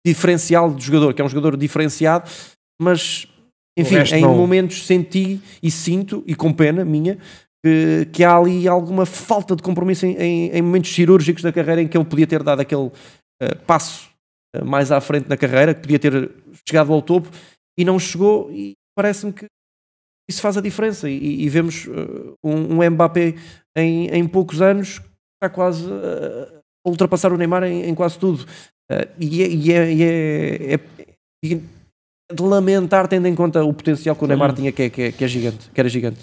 diferencial 0.05 0.71
do 0.71 0.81
jogador, 0.81 1.13
que 1.13 1.21
é 1.21 1.25
um 1.25 1.29
jogador 1.29 1.55
diferenciado, 1.55 2.29
mas 2.81 3.27
enfim, 3.77 3.95
em 4.15 4.21
não. 4.21 4.35
momentos 4.35 4.85
senti 4.85 5.39
e 5.63 5.71
sinto, 5.71 6.23
e 6.27 6.35
com 6.35 6.51
pena 6.51 6.83
minha, 6.83 7.17
que, 7.63 8.05
que 8.11 8.23
há 8.23 8.35
ali 8.37 8.67
alguma 8.67 9.05
falta 9.05 9.55
de 9.55 9.61
compromisso 9.63 10.05
em, 10.05 10.15
em- 10.17 10.49
em 10.51 10.61
momentos 10.61 10.93
cirúrgicos 10.93 11.43
da 11.43 11.51
carreira 11.53 11.81
em 11.81 11.87
que 11.87 11.97
ele 11.97 12.05
podia 12.05 12.25
ter 12.27 12.41
dado 12.43 12.59
aquele 12.61 12.91
eh, 13.41 13.55
passo 13.67 14.09
eh, 14.55 14.63
mais 14.63 14.91
à 14.91 14.99
frente 14.99 15.27
na 15.29 15.37
carreira, 15.37 15.73
que 15.73 15.81
podia 15.81 15.99
ter 15.99 16.31
chegado 16.67 16.91
ao 16.91 17.01
topo 17.01 17.29
e 17.77 17.85
não 17.85 17.97
chegou, 17.99 18.51
e 18.51 18.73
parece-me 18.95 19.31
que 19.33 19.45
isso 20.29 20.41
faz 20.41 20.57
a 20.57 20.61
diferença. 20.61 21.09
E, 21.09 21.43
e 21.43 21.49
vemos 21.49 21.87
eh, 21.87 22.33
um, 22.43 22.79
um 22.81 22.89
Mbappé 22.89 23.35
em, 23.77 24.07
em 24.07 24.27
poucos 24.27 24.61
anos 24.61 24.99
que 24.99 25.05
está 25.43 25.49
quase 25.53 25.85
a 25.89 26.89
ultrapassar 26.89 27.31
o 27.31 27.37
Neymar 27.37 27.63
em, 27.63 27.83
em 27.89 27.93
quase 27.95 28.17
tudo. 28.17 28.45
E 29.19 29.41
é, 29.43 29.47
e 29.47 29.71
é- 29.71 29.93
e 29.93 30.03
é- 30.03 30.73
é- 30.73 30.79
é 31.45 31.59
de 32.33 32.41
lamentar, 32.43 33.07
tendo 33.07 33.27
em 33.27 33.35
conta 33.35 33.63
o 33.63 33.73
potencial 33.73 34.15
que 34.15 34.23
o 34.23 34.27
Neymar 34.27 34.53
tinha, 34.53 34.71
que 34.71 34.83
é, 34.83 34.89
que 34.89 35.01
é- 35.03 35.11
que 35.11 35.23
é 35.23 35.27
gigante, 35.27 35.69
que 35.73 35.79
era 35.79 35.87
gigante. 35.89 36.19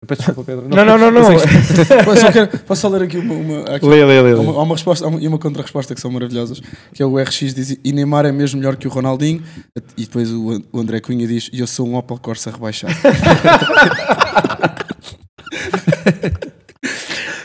Eu 0.00 0.06
peço 0.06 0.22
desculpa, 0.22 0.44
Pedro. 0.44 0.68
Não, 0.68 0.84
não, 0.84 0.96
não, 0.96 1.10
não. 1.10 1.22
Posso 2.04 2.20
só, 2.20 2.30
quero- 2.32 2.58
posso 2.60 2.80
só 2.82 2.88
ler 2.88 3.02
aqui 3.02 3.18
uma. 3.18 3.34
uma 3.34 3.60
aqui, 3.74 3.84
Lê, 3.84 4.04
lê, 4.04 4.22
lê, 4.22 4.30
Há 4.32 4.36
uma, 4.40 4.52
há 4.52 4.62
uma 4.62 4.74
resposta 4.76 5.04
há 5.04 5.08
uma- 5.08 5.20
e 5.20 5.26
uma 5.26 5.38
contra-resposta 5.40 5.92
que 5.92 6.00
são 6.00 6.08
maravilhosas. 6.10 6.60
Que 6.94 7.02
é 7.02 7.06
o 7.06 7.18
RX 7.20 7.52
diz: 7.52 7.76
E 7.82 7.92
Neymar 7.92 8.24
é 8.24 8.30
mesmo 8.30 8.60
melhor 8.60 8.76
que 8.76 8.86
o 8.86 8.90
Ronaldinho. 8.90 9.42
E 9.96 10.02
depois 10.04 10.30
o, 10.32 10.62
o 10.72 10.78
André 10.78 11.00
Cunha 11.00 11.26
diz: 11.26 11.50
E 11.52 11.58
eu 11.58 11.66
sou 11.66 11.84
um 11.88 11.96
Opel 11.96 12.16
Corsa 12.18 12.48
rebaixado. 12.52 12.94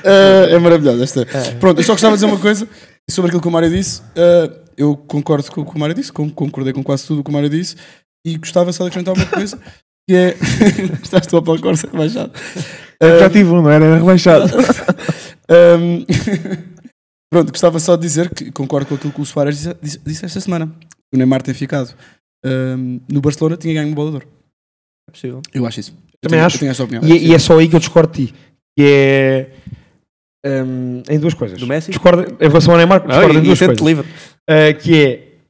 Eh, 0.04 0.50
é 0.54 0.60
maravilhoso. 0.60 1.02
Esta. 1.04 1.26
Pronto, 1.60 1.80
eu 1.80 1.84
só 1.84 1.94
gostava 1.94 2.16
de 2.16 2.18
dizer 2.24 2.32
uma 2.32 2.40
coisa 2.40 2.68
sobre 3.10 3.30
aquilo 3.30 3.42
que 3.42 3.48
o 3.48 3.52
Mário 3.52 3.70
disse. 3.72 4.02
Eh, 4.16 4.52
eu 4.78 4.96
concordo 4.96 5.50
com 5.52 5.62
o 5.62 5.66
que 5.66 5.76
o 5.76 5.80
Mário 5.80 5.96
disse, 5.96 6.12
con- 6.12 6.30
concordei 6.30 6.72
com 6.74 6.84
quase 6.84 7.06
tudo 7.08 7.22
o 7.22 7.24
que 7.24 7.30
o 7.30 7.34
Mário 7.34 7.50
disse. 7.50 7.76
E 8.26 8.38
gostava 8.38 8.72
só 8.72 8.84
de 8.84 8.90
acrescentar 8.90 9.16
uma 9.16 9.26
coisa. 9.26 9.60
Que 10.10 10.16
é. 10.16 10.36
Estás 11.04 11.28
tu 11.28 11.38
Opel 11.38 11.60
Corsa 11.62 11.88
rebaixado. 11.92 12.32
Eu 13.00 13.20
já 13.20 13.30
tive 13.30 13.50
um, 13.50 13.62
não 13.62 13.70
era? 13.70 13.86
Era 13.86 13.98
rebaixado. 13.98 14.46
Um, 15.52 16.06
Pronto, 17.30 17.52
gostava 17.52 17.78
só 17.78 17.98
de 17.98 18.02
dizer 18.04 18.30
que 18.34 18.50
concordo 18.50 18.88
com 18.88 18.96
aquilo 18.96 19.12
que 19.12 19.20
o 19.22 19.26
Soares 19.26 19.58
disse, 19.58 19.76
disse- 19.82 20.00
disse 20.06 20.26
esta 20.26 20.40
semana. 20.40 20.74
O 21.14 21.18
Neymar 21.18 21.42
tem 21.42 21.54
ficado 21.54 21.94
um, 22.46 23.02
no 23.12 23.20
Barcelona, 23.20 23.58
tinha 23.58 23.74
ganho 23.74 23.90
um 23.90 23.94
bolador. 23.94 24.24
É 25.10 25.12
possível. 25.12 25.42
Eu 25.54 25.66
acho 25.66 25.82
isso. 25.82 25.92
Eu 25.92 26.30
Também 26.30 26.38
tenho- 26.38 26.46
acho. 26.46 26.56
Eu 26.56 26.60
tenho 26.62 26.72
essa 26.72 26.84
opinião. 26.86 27.04
E, 27.04 27.28
e 27.28 27.34
é 27.36 27.40
só 27.40 27.60
aí 27.60 27.68
que 27.68 27.76
eu 27.76 27.80
discordo 27.82 28.14
de 28.14 28.28
ti. 28.28 28.34
Que 28.80 28.86
é. 30.46 30.64
hum, 30.64 31.04
em 31.10 31.20
duas 31.20 31.34
coisas. 31.34 31.60
Do 31.60 31.68
Messi? 31.68 31.92
Discordo, 31.92 32.38
em 32.40 32.48
relação 32.48 32.72
ao 32.74 32.78
Neymar, 32.78 33.02
Não, 33.02 33.08
discordo 33.10 33.34
e- 33.34 33.38
em 33.38 33.42
e 33.42 33.46
duas 33.46 33.60
sente-te 33.60 33.80
coisas. 33.82 34.06
livre. 34.06 34.12
Uh, 34.50 34.80
que 34.80 35.06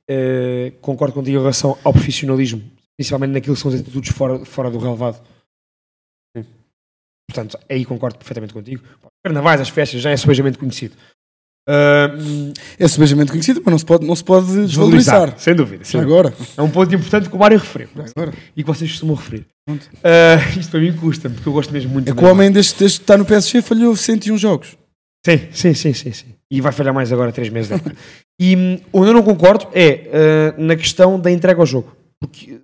é. 0.10 0.70
uh, 0.70 0.72
concordo 0.82 1.14
contigo 1.14 1.38
em 1.38 1.42
relação 1.42 1.78
ao 1.84 1.94
profissionalismo, 1.94 2.64
principalmente 2.98 3.32
naquilo 3.32 3.56
que 3.56 3.62
são 3.62 3.72
as 3.72 3.80
atitudes 3.80 4.12
fora, 4.12 4.46
fora 4.46 4.70
do 4.70 4.78
relevado. 4.78 5.22
Sim. 6.36 6.46
Portanto, 7.30 7.58
aí 7.70 7.86
concordo 7.86 8.18
perfeitamente 8.18 8.54
contigo. 8.54 8.84
Carnavais, 9.24 9.62
as 9.62 9.70
festas, 9.70 10.02
já 10.02 10.12
é 10.12 10.18
subejamente 10.18 10.58
conhecido. 10.58 10.96
Uh, 11.68 12.52
É 12.78 12.88
subejamente 12.88 13.32
conhecido, 13.32 13.62
mas 13.64 13.72
não 13.72 13.80
se 13.80 13.86
pode, 13.86 14.06
não 14.06 14.16
se 14.16 14.24
pode 14.24 14.48
desvalorizar. 14.66 15.40
Sem 15.40 15.56
dúvida. 15.56 15.84
dúvida. 15.84 16.02
agora. 16.02 16.34
É 16.58 16.62
um 16.62 16.70
ponto 16.70 16.94
importante 16.94 17.30
que 17.30 17.36
o 17.36 17.40
Mário 17.40 17.58
referiu. 17.58 17.88
agora. 17.96 18.34
E 18.56 18.64
que 18.64 18.68
vocês 18.68 18.92
costumam 18.92 19.16
referir. 19.16 19.46
Uh, 19.70 20.60
isto 20.60 20.72
para 20.72 20.82
mim 20.82 20.92
custa-me, 20.98 21.36
porque 21.36 21.48
eu 21.48 21.54
gosto 21.54 21.72
mesmo 21.72 21.92
muito 21.92 22.12
É 22.12 22.14
que 22.14 22.24
o 22.24 22.28
homem, 22.28 22.52
desde, 22.52 22.76
desde 22.78 22.98
que 22.98 23.04
está 23.04 23.18
no 23.18 23.26
PSG, 23.26 23.62
falhou 23.62 23.96
101 23.96 24.38
jogos. 24.38 24.78
Sim, 25.26 25.40
sim, 25.54 25.74
sim, 25.74 25.94
sim, 25.94 26.12
sim. 26.12 26.36
E 26.52 26.60
vai 26.60 26.74
falhar 26.74 26.94
mais 26.94 27.14
agora 27.14 27.32
três 27.32 27.48
meses. 27.50 27.70
de 27.70 27.76
época. 27.76 27.96
e 28.40 28.56
hum, 28.58 28.82
onde 28.92 29.10
eu 29.10 29.14
não 29.14 29.24
concordo 29.24 29.68
é 29.74 30.54
uh, 30.58 30.62
na 30.62 30.76
questão 30.76 31.18
da 31.18 31.32
entrega 31.32 31.62
ao 31.62 31.66
jogo. 31.66 31.96
Porque 32.20 32.60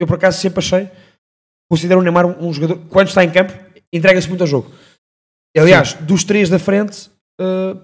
eu 0.00 0.06
por 0.06 0.14
acaso 0.16 0.40
sempre 0.40 0.58
achei, 0.58 0.88
considero 1.70 2.00
o 2.00 2.02
Neymar 2.02 2.26
um, 2.26 2.48
um 2.48 2.52
jogador, 2.52 2.78
quando 2.88 3.08
está 3.08 3.22
em 3.22 3.30
campo, 3.30 3.52
entrega-se 3.92 4.28
muito 4.28 4.40
ao 4.40 4.46
jogo. 4.46 4.70
Aliás, 5.56 5.94
dos 5.94 6.24
três 6.24 6.48
da 6.48 6.58
frente, 6.58 7.10
uh, 7.40 7.78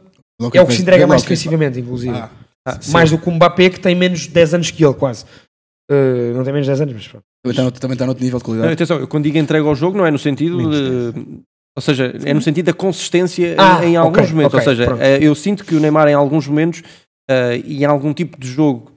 é 0.55 0.60
o 0.60 0.66
que 0.66 0.72
se 0.74 0.82
entrega 0.82 1.06
mais 1.06 1.22
defensivamente, 1.22 1.78
inclusive. 1.80 2.16
Ah, 2.16 2.30
Ah, 2.68 2.80
sim. 2.80 2.90
mais 2.93 3.10
do 3.10 3.18
que 3.18 3.28
o 3.28 3.32
Mbappé, 3.32 3.70
que 3.70 3.78
tem 3.78 3.94
menos 3.94 4.20
de 4.22 4.28
10 4.30 4.55
anos 4.55 4.70
que 4.72 4.84
ele, 4.84 4.94
quase. 4.94 5.24
Uh, 5.88 6.34
não 6.34 6.43
tem 6.43 6.52
menos 6.52 6.66
de 6.66 6.70
10 6.72 6.80
anos, 6.80 6.94
mas 6.94 7.06
pronto. 7.06 7.22
Também 7.44 7.64
está, 7.66 7.80
também 7.80 7.93
está 7.94 8.06
noutro 8.06 8.24
nível 8.24 8.38
de 8.40 8.43
Não, 8.43 8.47
qualidade. 8.47 8.72
atenção, 8.72 8.98
eu 8.98 9.06
quando 9.06 9.22
digo 9.24 9.38
entrega 9.38 9.64
ao 9.68 9.74
jogo, 9.76 9.97
não 9.97 10.05
é 10.05 10.10
no 10.10 10.18
sentido 10.18 10.59
de. 10.59 11.43
Ou 11.76 11.82
seja, 11.82 12.12
é 12.24 12.32
no 12.34 12.40
sentido 12.43 12.66
da 12.66 12.72
consistência 12.72 13.52
em- 13.52 13.56
Ah, 13.59 13.84
em, 13.86 13.97
alguns 13.97 14.18
ok, 14.18 14.30
momentos. 14.30 14.55
ok, 14.55 14.59
ou 14.59 14.64
seja, 14.74 14.84
pronto. 14.86 15.01
eh, 15.02 15.18
eu 15.20 15.32
sinto 15.34 15.64
que 15.64 15.74
o 15.76 15.80
Neymar, 15.80 16.09
em 16.09 16.14
alguns 16.14 16.48
momentos, 16.48 16.82
eh, 17.30 17.60
e 17.64 17.82
em 17.82 17.84
algum 17.84 18.12
tipo 18.14 18.36
de 18.40 18.48
jogo 18.48 18.90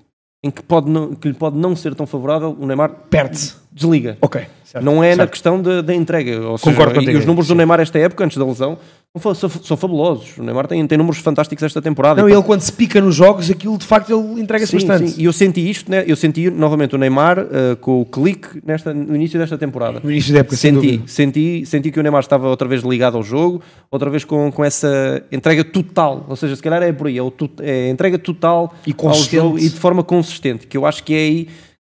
em 0.43 0.49
que, 0.49 0.61
pode 0.63 0.89
não, 0.89 1.13
que 1.13 1.27
lhe 1.27 1.33
pode 1.33 1.57
não 1.57 1.75
ser 1.75 1.93
tão 1.95 2.07
favorável, 2.07 2.55
o 2.57 2.65
Neymar 2.65 2.91
Perde-se. 3.09 3.55
desliga. 3.71 4.17
Ok. 4.21 4.41
certo, 4.63 4.83
não 4.85 5.03
é 5.03 5.09
na 5.09 5.15
certo. 5.17 5.31
questão 5.31 5.61
da, 5.61 5.81
da 5.81 5.93
entrega. 5.93 6.39
Ou 6.47 6.57
seja, 6.57 6.71
Concordo 6.71 6.93
e 6.93 6.99
contigo, 6.99 7.19
os 7.19 7.25
números 7.25 7.47
do. 7.49 7.55
Neymar 7.55 7.79
esta 7.81 7.99
época, 7.99 8.23
antes 8.23 8.37
da 8.37 8.45
lesão, 8.45 8.77
são, 9.17 9.49
são 9.49 9.75
fabulosos. 9.75 10.37
O 10.37 10.43
Neymar 10.43 10.67
tem, 10.67 10.85
tem 10.85 10.97
números 10.97 11.19
fantásticos 11.19 11.63
esta 11.63 11.81
temporada. 11.81 12.21
Não, 12.21 12.29
E 12.29 12.33
ele 12.33 12.43
quando 12.43 12.61
se 12.61 12.71
pica 12.71 13.01
nos 13.01 13.15
jogos, 13.15 13.49
aquilo 13.49 13.77
de 13.77 13.85
facto 13.85 14.11
ele 14.11 14.41
entrega-se 14.41 14.73
bastante. 14.73 15.09
sim. 15.09 15.21
E 15.21 15.25
eu 15.25 15.33
senti 15.33 15.67
isto, 15.67 15.89
né? 15.89 16.03
eu 16.05 16.15
senti 16.15 16.49
novamente 16.51 16.93
o 16.93 16.97
Neymar 16.97 17.39
eh, 17.39 17.75
com 17.81 18.01
o 18.01 18.05
clique 18.05 18.61
nesta, 18.63 18.93
no 18.93 19.15
início 19.15 19.39
desta 19.39 19.57
temporada. 19.57 19.99
No 20.03 20.11
início 20.11 20.31
da 20.31 20.41
época, 20.41 20.55
senti, 20.55 21.01
senti, 21.07 21.65
senti 21.65 21.91
que 21.91 21.99
o 21.99 22.03
Neymar 22.03 22.21
estava 22.21 22.47
outra 22.47 22.67
vez 22.67 22.83
ligado 22.83 23.17
ao 23.17 23.23
jogo, 23.23 23.63
outra 23.89 24.09
vez 24.11 24.23
com, 24.23 24.51
com 24.51 24.63
essa 24.63 25.23
entrega 25.31 25.63
total. 25.63 26.25
Ou 26.29 26.35
seja, 26.35 26.55
se 26.55 26.61
calhar 26.61 26.83
é 26.83 26.93
por 26.93 27.07
aí, 27.07 27.17
é, 27.17 27.23
o 27.23 27.33
é 27.61 27.87
a 27.87 27.89
entrega 27.89 28.19
total 28.19 28.73
E 28.85 28.93
ao 28.97 29.13
jogo 29.15 29.57
e 29.57 29.69
de 29.69 29.79
forma 29.79 30.03
consistente, 30.03 30.67
que 30.67 30.77
eu 30.77 30.85
acho 30.85 31.03
que 31.03 31.13
é 31.13 31.17
aí 31.17 31.49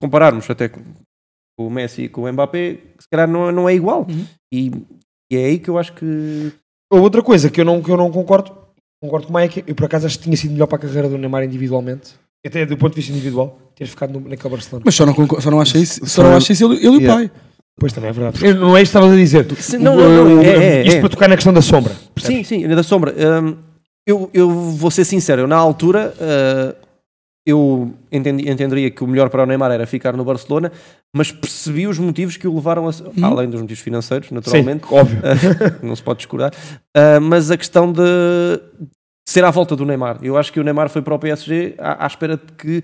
compararmos 0.01 0.49
até 0.49 0.69
com, 0.69 0.81
o 1.59 1.69
Messi 1.69 2.03
e 2.03 2.09
com 2.09 2.23
o 2.23 2.33
Mbappé, 2.33 2.79
se 2.99 3.09
calhar 3.11 3.29
não, 3.29 3.53
não 3.53 3.69
é 3.69 3.75
igual. 3.75 4.07
E, 4.53 4.71
e 5.31 5.37
é 5.37 5.45
aí 5.47 5.59
que 5.59 5.69
eu 5.69 5.79
acho 5.79 5.93
que. 5.93 6.53
Outra 6.91 7.23
coisa 7.23 7.49
que 7.49 7.61
eu 7.61 7.65
não, 7.65 7.81
que 7.81 7.91
eu 7.91 7.97
não 7.97 8.11
concordo, 8.11 8.51
concordo 9.01 9.29
com 9.29 9.35
o 9.35 9.39
é 9.39 9.47
que 9.47 9.63
eu 9.67 9.75
por 9.75 9.85
acaso 9.85 10.07
acho 10.07 10.19
que 10.19 10.25
tinha 10.25 10.37
sido 10.37 10.53
melhor 10.53 10.67
para 10.67 10.77
a 10.77 10.81
carreira 10.81 11.09
do 11.09 11.17
Neymar 11.17 11.45
individualmente, 11.45 12.15
até 12.45 12.67
do 12.67 12.77
ponto 12.77 12.91
de 12.91 12.97
vista 12.97 13.13
individual, 13.13 13.59
ter 13.77 13.87
ficado 13.87 14.13
no, 14.13 14.29
naquele 14.29 14.49
Barcelona. 14.49 14.83
Mas 14.85 14.95
só 14.95 15.07
não, 15.07 15.15
só 15.41 15.51
não 15.51 15.61
acha 15.61 15.79
isso, 15.79 16.05
só 16.07 16.23
não 16.23 16.37
acha 16.37 16.53
isso 16.53 16.65
ele, 16.65 16.85
ele 16.85 17.05
e 17.05 17.07
o 17.07 17.07
pai. 17.07 17.31
Pois 17.79 17.93
também 17.93 18.11
é 18.11 18.13
verdade. 18.13 18.45
Eu- 18.45 18.57
não 18.57 18.77
é 18.77 18.83
isto 18.83 18.93
que 18.93 18.99
estavas 18.99 19.13
a 19.13 19.17
dizer. 19.17 19.47
Sim, 19.57 19.79
não, 19.79 19.97
não, 19.97 20.25
não, 20.25 20.43
é, 20.43 20.81
é, 20.81 20.83
isto 20.83 20.97
é. 20.97 21.01
para 21.01 21.09
tocar 21.09 21.29
na 21.29 21.37
questão 21.37 21.53
da 21.53 21.63
sombra. 21.63 21.95
Sim, 22.19 22.43
sim, 22.43 22.67
da 22.69 22.83
sombra. 22.83 23.15
Hum, 23.43 23.57
eu, 24.07 24.29
eu 24.35 24.51
vou 24.51 24.91
ser 24.91 25.05
sincero, 25.05 25.43
eu 25.43 25.47
na 25.47 25.57
altura 25.57 26.13
uh, 26.19 26.87
eu 27.47 27.93
entendi, 28.11 28.51
entenderia 28.51 28.91
que 28.91 29.03
o 29.03 29.07
melhor 29.07 29.31
para 29.31 29.43
o 29.43 29.47
Neymar 29.47 29.71
era 29.71 29.87
ficar 29.87 30.17
no 30.17 30.25
Barcelona, 30.25 30.73
mas 31.15 31.33
percebi 31.33 31.87
os 31.87 31.99
motivos 31.99 32.37
que 32.37 32.47
o 32.47 32.55
levaram 32.55 32.89
a. 32.89 32.93
Além 33.27 33.49
dos 33.51 33.61
motivos 33.61 33.83
financeiros, 33.83 34.31
naturalmente. 34.31 34.87
Sim, 34.87 34.95
óbvio. 34.95 35.19
Uh, 35.19 35.87
não 35.87 35.97
se 35.97 36.03
pode 36.03 36.19
descurar. 36.19 36.53
Uh, 36.97 37.21
mas 37.21 37.51
a 37.51 37.57
questão 37.57 37.93
de 37.93 38.01
ser 39.29 39.45
à 39.45 39.51
volta 39.51 39.75
do 39.77 39.85
Neymar. 39.85 40.19
Eu 40.23 40.37
acho 40.37 40.53
que 40.53 40.59
o 40.61 40.65
Neymar 40.65 40.89
foi 40.89 41.03
para 41.03 41.15
o 41.15 41.19
PSG 41.19 41.75
à, 41.79 42.05
à 42.05 42.07
espera 42.07 42.37
de 42.37 42.53
que 42.57 42.83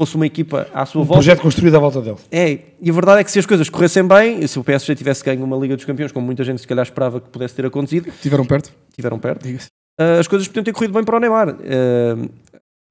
fosse 0.00 0.16
uma 0.16 0.26
equipa 0.26 0.66
à 0.74 0.84
sua 0.84 1.02
Um 1.02 1.04
volta. 1.04 1.20
projeto 1.20 1.40
construído 1.42 1.76
à 1.76 1.78
volta 1.78 2.00
dele. 2.00 2.16
É, 2.32 2.58
e 2.80 2.90
a 2.90 2.92
verdade 2.92 3.20
é 3.20 3.24
que 3.24 3.30
se 3.30 3.38
as 3.38 3.46
coisas 3.46 3.68
corressem 3.70 4.06
bem, 4.06 4.40
e 4.42 4.48
se 4.48 4.58
o 4.58 4.64
PSG 4.64 4.94
tivesse 4.96 5.22
ganho 5.24 5.44
uma 5.44 5.56
Liga 5.56 5.76
dos 5.76 5.84
Campeões, 5.84 6.10
como 6.10 6.26
muita 6.26 6.42
gente 6.42 6.60
se 6.60 6.66
calhar 6.66 6.82
esperava 6.84 7.20
que 7.20 7.28
pudesse 7.28 7.54
ter 7.54 7.64
acontecido, 7.66 8.10
Tiveram 8.20 8.44
perto? 8.44 8.72
tiveram 8.92 9.18
perto, 9.20 9.44
Diga-se. 9.44 9.68
uh, 10.00 10.18
as 10.18 10.26
coisas 10.26 10.48
podiam 10.48 10.64
ter 10.64 10.72
corrido 10.72 10.92
bem 10.94 11.04
para 11.04 11.16
o 11.16 11.20
Neymar. 11.20 11.50
Uh, 11.50 12.28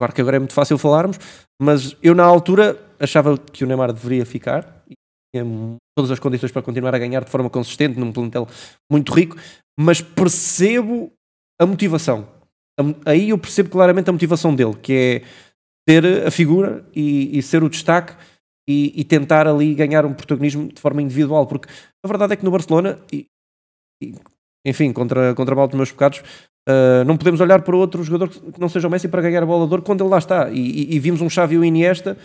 claro 0.04 0.14
que 0.14 0.22
agora 0.22 0.36
é 0.36 0.40
muito 0.40 0.54
fácil 0.54 0.78
falarmos, 0.78 1.18
mas 1.62 1.96
eu 2.04 2.14
na 2.14 2.26
altura 2.26 2.78
achava 3.00 3.38
que 3.38 3.64
o 3.64 3.68
Neymar 3.68 3.94
deveria 3.94 4.26
ficar 4.26 4.84
e 4.90 4.96
tinha 5.34 5.46
todas 5.98 6.12
as 6.12 6.20
condições 6.20 6.52
para 6.52 6.62
continuar 6.62 6.94
a 6.94 7.00
ganhar 7.00 7.24
de 7.24 7.32
forma 7.32 7.50
consistente, 7.50 7.98
num 7.98 8.12
plantel 8.12 8.46
muito 8.92 9.14
rico, 9.14 9.38
mas 9.80 10.02
percebo 10.02 11.10
a 11.58 11.66
motivação. 11.66 12.28
Aí 13.06 13.30
eu 13.30 13.38
percebo 13.38 13.70
claramente 13.70 14.10
a 14.10 14.14
motivação 14.14 14.54
dele, 14.54 14.76
que 14.76 14.94
é 14.94 15.22
ter 15.88 16.28
a 16.28 16.32
figura 16.32 16.86
e, 16.94 17.38
e 17.38 17.42
ser 17.42 17.64
o 17.64 17.70
destaque 17.70 18.14
e, 18.68 19.00
e 19.00 19.04
tentar 19.06 19.48
ali 19.48 19.74
ganhar 19.74 20.06
um 20.06 20.14
protagonismo 20.14 20.68
de 20.68 20.82
forma 20.82 21.02
individual, 21.02 21.48
porque 21.48 21.70
a 22.04 22.08
verdade 22.08 22.34
é 22.34 22.36
que 22.36 22.44
no 22.44 22.52
Barcelona, 22.52 23.00
e, 23.12 23.28
enfim, 24.66 24.92
contra, 24.92 25.34
contra 25.34 25.56
mal 25.56 25.68
dos 25.68 25.78
meus 25.78 25.92
pecados, 25.92 26.22
uh, 26.70 27.04
não 27.06 27.18
podemos 27.18 27.40
olhar 27.42 27.62
para 27.62 27.76
outro 27.76 28.04
jogador 28.04 28.30
que 28.30 28.60
não 28.60 28.70
seja 28.70 28.88
o 28.88 28.92
Messi 28.92 29.08
para 29.08 29.22
ganhar 29.22 29.44
a 29.44 29.46
bola 29.46 29.66
de 29.66 29.72
ouro 29.74 29.84
quando 29.84 30.02
ele 30.04 30.10
lá 30.10 30.18
está. 30.18 30.50
E, 30.52 30.60
e- 30.60 30.96
e 30.96 31.00
vimos 31.00 31.22
um 31.22 31.30
Xavi 31.30 31.56
e 31.56 31.58
o 31.58 31.66
Iniesta 31.66 32.18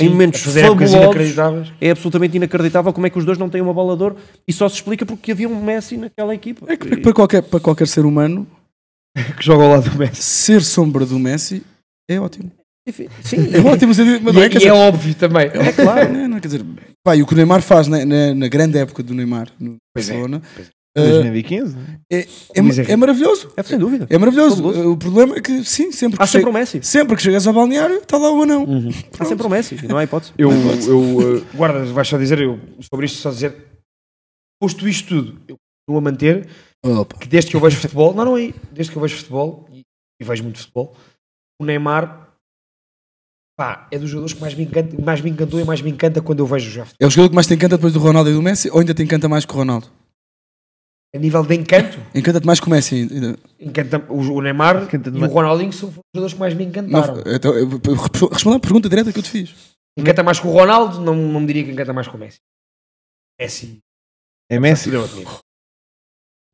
em 0.00 0.04
Sim, 0.04 0.10
momentos 0.10 0.40
fazer 0.40 0.64
épocas 0.64 0.90
fabulosos. 0.90 1.04
inacreditáveis. 1.16 1.72
É 1.80 1.90
absolutamente 1.90 2.36
inacreditável 2.36 2.92
como 2.92 3.06
é 3.06 3.10
que 3.10 3.18
os 3.18 3.24
dois 3.24 3.36
não 3.38 3.48
têm 3.50 3.60
uma 3.60 3.74
bola 3.74 3.96
de 3.96 4.02
ouro 4.02 4.16
e 4.48 4.52
só 4.52 4.68
se 4.68 4.76
explica 4.76 5.04
porque 5.04 5.32
havia 5.32 5.48
um 5.48 5.62
Messi 5.62 5.96
naquela 5.96 6.34
equipa. 6.34 6.64
É 6.72 6.76
que, 6.76 6.86
é 6.88 6.90
que 6.96 7.02
para, 7.02 7.12
qualquer, 7.12 7.42
para 7.42 7.60
qualquer 7.60 7.86
ser 7.86 8.04
humano, 8.06 8.46
Que 9.36 9.44
joga 9.44 9.64
ao 9.64 9.70
lado 9.72 9.90
do 9.90 9.98
Messi. 9.98 10.22
ser 10.22 10.62
sombra 10.62 11.04
do 11.04 11.18
Messi 11.18 11.62
é 12.10 12.18
ótimo. 12.18 12.50
Enfim, 12.88 13.06
sim, 13.22 13.36
É 13.54 13.60
ótimo, 13.60 13.92
ser- 13.94 14.20
mas 14.22 14.32
E, 14.32 14.36
não 14.36 14.42
é- 14.42 14.46
e 14.46 14.48
dizer- 14.48 14.66
é 14.68 14.72
óbvio 14.72 15.14
também. 15.14 15.46
É 15.46 15.72
claro, 15.72 16.10
né? 16.12 16.26
não, 16.26 16.40
quer 16.40 16.48
dizer, 16.48 16.64
pá, 17.04 17.14
e 17.14 17.22
o 17.22 17.26
que 17.26 17.34
o 17.34 17.36
Neymar 17.36 17.60
faz 17.62 17.86
na, 17.86 18.04
na- 18.06 18.34
na 18.34 18.48
grande 18.48 18.78
época 18.78 19.02
do 19.02 19.12
Neymar 19.14 19.48
no 19.60 19.76
Pois 19.94 20.08
é, 20.08 20.12
Barcelona 20.14 20.42
Em 20.58 20.62
eh, 20.62 20.66
2015, 20.94 21.76
né? 21.76 22.00
é, 22.10 22.18
é, 22.20 22.92
é 22.92 22.96
maravilhoso. 22.96 23.50
é 23.56 23.62
sem 23.62 23.78
dúvida. 23.78 24.06
É 24.10 24.18
maravilhoso. 24.18 24.90
O 24.90 24.96
problema 24.96 25.36
é 25.36 25.40
que, 25.40 25.64
sim, 25.64 25.90
sempre 25.90 26.18
que, 26.18 26.22
Há 26.22 26.26
sempre 26.26 26.50
um 26.50 26.52
Messi. 26.52 26.82
sempre 26.82 27.16
que 27.16 27.22
chegas 27.22 27.46
ao 27.46 27.54
balneário, 27.54 27.96
está 27.96 28.18
lá 28.18 28.30
o 28.30 28.42
anão. 28.42 28.66
Há 29.18 29.24
sempre 29.24 29.46
um 29.46 29.50
Messi, 29.50 29.86
não 29.86 29.96
há 29.96 30.04
hipótese. 30.04 30.32
Eu, 30.36 30.50
eu 30.50 31.00
uh, 31.00 31.46
guarda, 31.56 31.84
vais 31.86 32.06
só 32.06 32.18
dizer, 32.18 32.40
eu, 32.40 32.60
sobre 32.80 33.06
isto, 33.06 33.18
só 33.18 33.30
dizer, 33.30 33.56
posto 34.60 34.86
isto 34.86 35.08
tudo, 35.08 35.40
eu 35.48 35.56
continuo 35.86 35.98
a 35.98 36.00
manter 36.00 36.46
Opa. 36.84 37.18
que 37.18 37.26
desde 37.26 37.50
que 37.50 37.56
eu 37.56 37.60
vejo 37.60 37.78
futebol, 37.78 38.12
não, 38.12 38.24
não 38.26 38.36
é, 38.36 38.52
desde 38.70 38.92
que 38.92 38.98
eu 38.98 39.02
vejo 39.02 39.16
futebol, 39.16 39.66
e, 39.72 39.80
e 40.20 40.24
vejo 40.24 40.42
muito 40.42 40.58
futebol, 40.58 40.94
o 41.58 41.64
Neymar, 41.64 42.28
pá, 43.56 43.88
é 43.90 43.98
dos 43.98 44.10
jogadores 44.10 44.34
que 44.34 44.40
mais 44.42 44.54
me, 44.54 44.64
encanta, 44.64 45.02
mais 45.02 45.22
me 45.22 45.30
encantou 45.30 45.58
e 45.58 45.64
mais 45.64 45.80
me 45.80 45.90
encanta 45.90 46.20
quando 46.20 46.40
eu 46.40 46.46
vejo 46.46 46.70
já 46.70 46.84
futebol. 46.84 46.98
É 47.00 47.06
o 47.06 47.10
jogador 47.10 47.30
que 47.30 47.34
mais 47.34 47.46
te 47.46 47.54
encanta 47.54 47.76
depois 47.78 47.94
do 47.94 47.98
Ronaldo 47.98 48.28
e 48.28 48.34
do 48.34 48.42
Messi, 48.42 48.68
ou 48.70 48.80
ainda 48.80 48.92
te 48.92 49.02
encanta 49.02 49.26
mais 49.26 49.46
que 49.46 49.54
o 49.54 49.56
Ronaldo? 49.56 49.88
A 51.14 51.18
nível 51.18 51.44
de 51.44 51.54
encanto, 51.54 51.98
Encanta-te 52.14 52.46
mais 52.46 52.58
que 52.58 52.66
o 52.66 52.70
Messi 52.70 52.94
ainda. 53.12 53.36
encanta, 53.60 54.02
o, 54.08 54.16
o 54.32 54.40
Neymar 54.40 54.88
e 54.92 55.08
o. 55.24 55.26
Ronaldinho 55.28 55.70
são 55.72 55.90
os 55.90 55.94
jogadores 56.14 56.32
que 56.34 56.40
mais 56.40 56.54
me 56.54 56.64
Não, 56.64 56.70
encantaram. 56.70 57.22
então, 57.26 57.52
eu- 57.54 57.68
eu- 57.84 58.28
responda 58.28 58.56
à 58.56 58.60
pergunta 58.60 58.88
direta 58.88 59.12
que 59.12 59.18
eu 59.18 59.22
te 59.22 59.28
fiz. 59.30 59.54
Encanta 59.98 60.22
mais 60.22 60.40
com 60.40 60.48
o 60.48 60.52
Ronaldo, 60.52 61.02
não, 61.02 61.14
não 61.14 61.40
me 61.40 61.46
diria 61.46 61.64
que 61.64 61.70
encanta 61.70 61.92
mais 61.92 62.08
com 62.08 62.16
o 62.16 62.20
Messi. 62.20 62.38
Messi. 63.38 63.78
É 64.50 64.58
Messi. 64.58 64.88
é. 64.90 64.94
Eu 64.94 65.04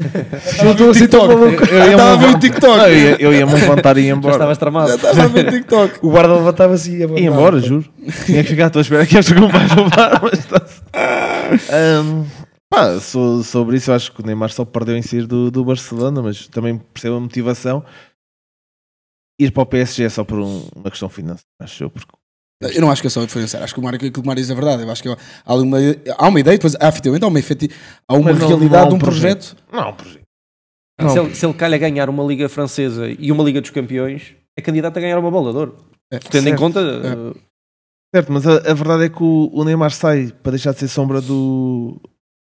estou 0.73 0.91
assim 0.91 1.07
tão 1.09 1.27
maluco. 1.27 1.65
Eu 1.65 1.79
ia 1.79 1.91
Estava 1.91 2.13
a 2.13 2.17
ver 2.17 2.35
o 2.35 2.39
TikTok. 2.39 2.77
Não, 2.79 2.87
eu 2.89 2.97
ia- 2.97 3.17
eu 3.21 3.33
ia-me 3.35 3.53
levantar 3.53 3.97
e 3.97 4.07
Já 4.09 4.15
embora. 4.15 4.35
estavas 4.35 4.59
tramado. 4.59 4.89
Já 4.89 4.95
estava 4.97 5.23
a 5.23 5.27
ver 5.29 5.47
o 5.49 5.51
TikTok. 5.59 5.99
O 6.03 6.11
guarda 6.11 6.35
levantava-se 6.35 6.91
e 6.91 6.99
ia 6.99 7.07
Ia 7.07 7.27
embora, 7.29 7.61
juro. 7.61 7.85
Tinha 8.27 8.43
que 8.43 8.51
ficar 8.51 8.67
à 8.67 8.71
tua 8.71 8.83
espera 8.83 9.07
que 9.07 9.17
este 9.19 9.35
não 9.35 9.49
vais 9.49 9.71
levar, 9.75 10.21
mas 10.23 10.33
está-se. 10.39 10.81
Ahm, 11.73 12.25
pá, 12.71 12.99
so- 13.01 13.43
sobre 13.43 13.77
isso, 13.77 13.91
eu 13.91 13.95
acho 13.95 14.13
que 14.13 14.21
o 14.23 14.27
Neymar 14.27 14.51
só 14.53 14.65
perdeu 14.65 14.97
em 14.97 15.03
sair 15.03 15.27
do, 15.27 15.51
do 15.51 15.65
Barcelona, 15.65 16.23
mas 16.23 16.47
também 16.49 16.79
percebo 16.79 17.17
a 17.17 17.21
motivação. 17.21 17.85
Ir 19.41 19.53
para 19.53 19.63
o 19.63 19.67
PSG 19.67 20.05
é 20.05 20.09
só 20.09 20.25
por 20.25 20.39
um- 20.41 20.67
uma 20.75 20.91
questão 20.91 21.09
financeira, 21.09 21.45
acho 21.61 21.85
eu, 21.85 21.91
porque 21.91 22.13
Eu 22.61 22.81
não 22.81 22.91
acho 22.91 23.01
que 23.01 23.07
é 23.07 23.11
só 23.11 23.25
financeiro. 23.29 23.63
Acho 23.65 23.73
que 23.73 23.79
o 23.79 23.83
Mário, 23.85 23.97
aquilo 23.99 24.11
que 24.13 24.19
o 24.19 24.27
Mário 24.27 24.43
diz 24.43 24.51
é 24.51 24.55
verdade. 24.55 24.83
Eu 24.83 24.91
acho 24.91 25.01
que 25.01 25.09
há 25.09 25.55
uma, 25.55 25.79
há 26.19 26.29
uma 26.29 26.41
ideia, 26.41 26.57
depois 26.59 26.75
há, 26.81 26.89
efetivamente, 26.89 27.23
há 27.23 27.29
uma, 27.29 27.39
efeti- 27.39 27.71
há 28.09 28.15
uma 28.15 28.33
não- 28.33 28.49
realidade 28.49 28.73
não 28.73 28.81
há 28.81 28.89
de 28.89 28.93
um 28.95 28.97
um 28.97 28.99
projeto. 28.99 29.57
não 29.73 29.79
há 29.81 29.89
um 29.91 29.95
projeto. 29.95 30.27
se, 31.09 31.19
ele, 31.21 31.35
se 31.37 31.47
ele 31.47 31.55
calha 31.55 31.79
ganhar 31.79 32.11
uma 32.11 32.25
Liga 32.25 32.49
Francesa 32.49 33.09
e 33.09 33.31
uma 33.31 33.45
Liga 33.45 33.61
dos 33.61 33.71
Campeões, 33.71 34.35
é 34.59 34.61
candidato 34.61 34.97
a 34.97 35.01
ganhar 35.01 35.21
uma 35.21 35.31
bola 35.31 35.53
de 35.53 35.59
ouro. 35.59 35.77
É, 36.13 36.19
Tendo 36.19 36.49
em 36.49 36.51
certo. 36.51 36.59
conta. 36.59 36.81
É. 36.81 37.15
uh, 37.15 37.37
Certo, 38.13 38.33
mas 38.33 38.45
a, 38.45 38.55
a 38.57 38.75
verdade 38.75 39.05
é 39.05 39.09
que 39.09 39.23
o, 39.23 39.51
o 39.53 39.63
Neymar 39.65 39.93
sai 39.93 40.33
para 40.43 40.51
deixar 40.53 40.73
de 40.73 40.81
ser 40.81 40.89
sombra 40.89 41.21
do, 41.21 42.01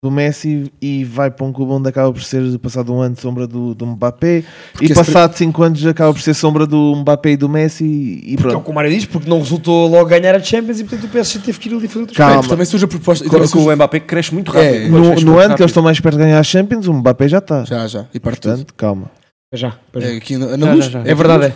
do 0.02 0.10
Messi 0.10 0.72
e 0.80 1.04
vai 1.04 1.30
para 1.30 1.44
um 1.44 1.52
clube 1.52 1.72
onde 1.72 1.86
acaba 1.86 2.10
por 2.10 2.22
ser, 2.22 2.58
passado 2.58 2.90
um 2.94 3.02
ano, 3.02 3.14
sombra 3.20 3.46
do, 3.46 3.74
do 3.74 3.84
Mbappé 3.84 4.44
Porque 4.72 4.86
e 4.86 4.94
passado 4.94 5.34
cinco 5.36 5.62
anos 5.62 5.84
acaba 5.84 6.10
por 6.14 6.22
ser 6.22 6.32
sombra 6.32 6.66
do 6.66 6.94
Mbappé 6.96 7.32
e 7.32 7.36
do 7.36 7.50
Messi 7.50 7.84
e 8.24 8.34
Porque 8.36 8.46
é 8.46 8.48
o 8.48 8.50
pronto. 8.52 8.64
que 8.64 8.70
o 8.70 8.74
Mário 8.74 8.90
diz, 8.90 9.04
porque 9.04 9.28
não 9.28 9.38
resultou 9.40 9.86
logo 9.90 10.06
ganhar 10.06 10.34
a 10.34 10.40
Champions 10.42 10.80
e 10.80 10.84
portanto 10.84 11.04
o 11.04 11.08
PSG 11.08 11.40
teve 11.44 11.58
que 11.58 11.68
ir 11.68 11.74
ali 11.74 11.86
fazer 11.86 12.00
outras 12.00 12.16
Calma. 12.16 12.40
Bem, 12.40 12.48
também 12.48 12.64
surge 12.64 12.84
a 12.86 12.88
proposta. 12.88 13.26
e 13.26 13.28
com 13.28 13.46
surge- 13.46 13.68
o 13.68 13.76
Mbappé 13.76 14.00
que 14.00 14.06
cresce 14.06 14.32
muito 14.32 14.50
rápido. 14.50 14.74
É, 14.74 14.88
No, 14.88 14.98
no 15.00 15.04
muito 15.10 15.38
ano 15.38 15.54
que 15.54 15.60
eles 15.62 15.70
estão 15.70 15.82
mais 15.82 16.00
perto 16.00 16.16
de 16.16 16.22
ganhar 16.24 16.40
a 16.40 16.42
Champions, 16.44 16.86
o 16.86 16.94
Mbappé 16.94 17.28
já 17.28 17.38
está. 17.38 17.64
Já, 17.66 17.86
já. 17.86 18.06
E 18.14 18.18
parte 18.18 18.40
tudo. 18.40 18.52
Portanto, 18.52 18.74
calma. 18.78 19.10
coisas. 19.50 19.60
Já, 19.74 19.78
pois 19.92 20.02
É, 20.02 20.12
já. 20.12 20.16
aqui 20.16 20.36
na, 20.38 20.56
na 20.56 20.66
Já, 20.66 20.72
luz. 20.72 20.84
já, 20.86 20.90
já. 20.92 21.10
É 21.10 21.14
verdade, 21.14 21.44
é. 21.44 21.54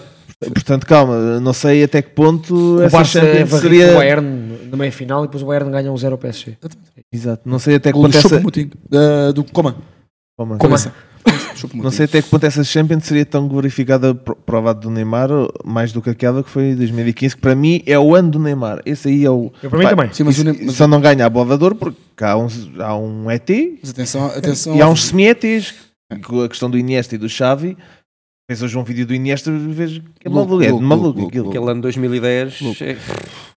Portanto, 0.50 0.84
calma. 0.86 1.40
Não 1.40 1.54
sei 1.54 1.82
até 1.84 2.02
que 2.02 2.10
ponto 2.10 2.76
O 2.76 2.82
essa 2.82 2.94
Barça 2.94 3.20
Champions 3.20 3.48
varreu 3.50 3.62
seria. 3.70 3.92
o 3.92 3.94
Bayern 3.96 4.53
na 4.74 4.78
meia 4.78 4.92
final 4.92 5.24
e 5.24 5.26
depois 5.26 5.42
o 5.42 5.46
Bayern 5.46 5.70
ganha 5.70 5.90
um 5.92 5.96
0 5.96 6.12
ao 6.14 6.18
PSG. 6.18 6.56
Exato. 7.12 7.48
Não 7.48 7.58
sei 7.58 7.76
até 7.76 7.92
que 7.92 7.98
ponto 7.98 8.16
essa. 8.16 8.40
Da- 8.90 9.32
do 9.32 9.44
Coman. 9.44 9.76
Como 10.36 10.58
Cabeça. 10.58 10.92
Não 11.74 11.90
sei 11.90 12.04
até 12.04 12.20
que 12.20 12.28
ponto 12.28 12.44
essa 12.44 12.62
Champions 12.64 13.04
seria 13.04 13.24
tão 13.24 13.48
glorificada 13.48 14.14
pro- 14.14 14.36
provado 14.36 14.80
do 14.80 14.90
Neymar, 14.90 15.28
mais 15.64 15.92
do 15.92 16.02
que 16.02 16.10
aquela 16.10 16.42
que 16.42 16.50
foi 16.50 16.70
em 16.70 16.76
2015, 16.76 17.36
que 17.36 17.40
para 17.40 17.54
mim 17.54 17.82
é 17.86 17.98
o 17.98 18.14
ano 18.14 18.30
do 18.32 18.38
Neymar. 18.38 18.82
Esse 18.84 19.08
aí 19.08 19.24
é 19.24 19.30
o. 19.30 19.50
Eu 19.62 19.70
para 19.70 19.78
mim 19.78 19.86
também. 19.88 20.12
Sim, 20.12 20.24
mas, 20.24 20.36
Isso- 20.38 20.72
só 20.72 20.86
não 20.86 21.00
ganha 21.00 21.24
a 21.24 21.30
bola 21.30 21.56
de 21.56 21.74
porque 21.74 22.24
há, 22.24 22.36
uns, 22.36 22.68
há 22.78 22.96
um 22.96 23.30
ET 23.30 23.48
mas 23.80 23.90
atenção, 23.90 24.26
atenção. 24.26 24.76
e 24.76 24.82
há 24.82 24.88
uns 24.88 25.04
semi-ETs. 25.04 25.74
Com 26.26 26.42
a 26.42 26.48
questão 26.48 26.68
do 26.70 26.76
Iniesta 26.76 27.14
e 27.14 27.18
do 27.18 27.28
Xavi. 27.28 27.76
Fez 28.50 28.62
hoje 28.62 28.76
um 28.76 28.84
vídeo 28.84 29.06
do 29.06 29.14
Iniesta 29.14 29.50
e 29.50 29.56
vejo 29.56 30.02
que 30.20 30.28
é 30.28 30.30
maluco. 30.30 30.62
É 30.62 30.70
maluco. 30.72 31.26
Aquele 31.48 31.64
ano 31.64 31.76
de 31.76 31.80
2010, 31.80 32.60
é- 32.82 32.96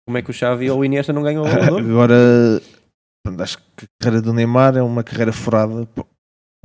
como 0.08 0.18
é 0.18 0.22
que 0.22 0.30
o 0.30 0.34
Xavi 0.34 0.70
ou 0.70 0.80
o 0.80 0.86
Iniesta 0.86 1.12
não 1.14 1.24
ganham 1.24 1.44
de 1.44 1.50
ouro? 1.50 1.78
Agora, 1.92 2.62
acho 3.40 3.58
que 3.76 3.86
a 3.86 3.88
carreira 4.04 4.22
do 4.22 4.34
Neymar 4.34 4.78
é 4.78 4.82
uma 4.82 5.04
carreira 5.04 5.34
furada. 5.34 5.88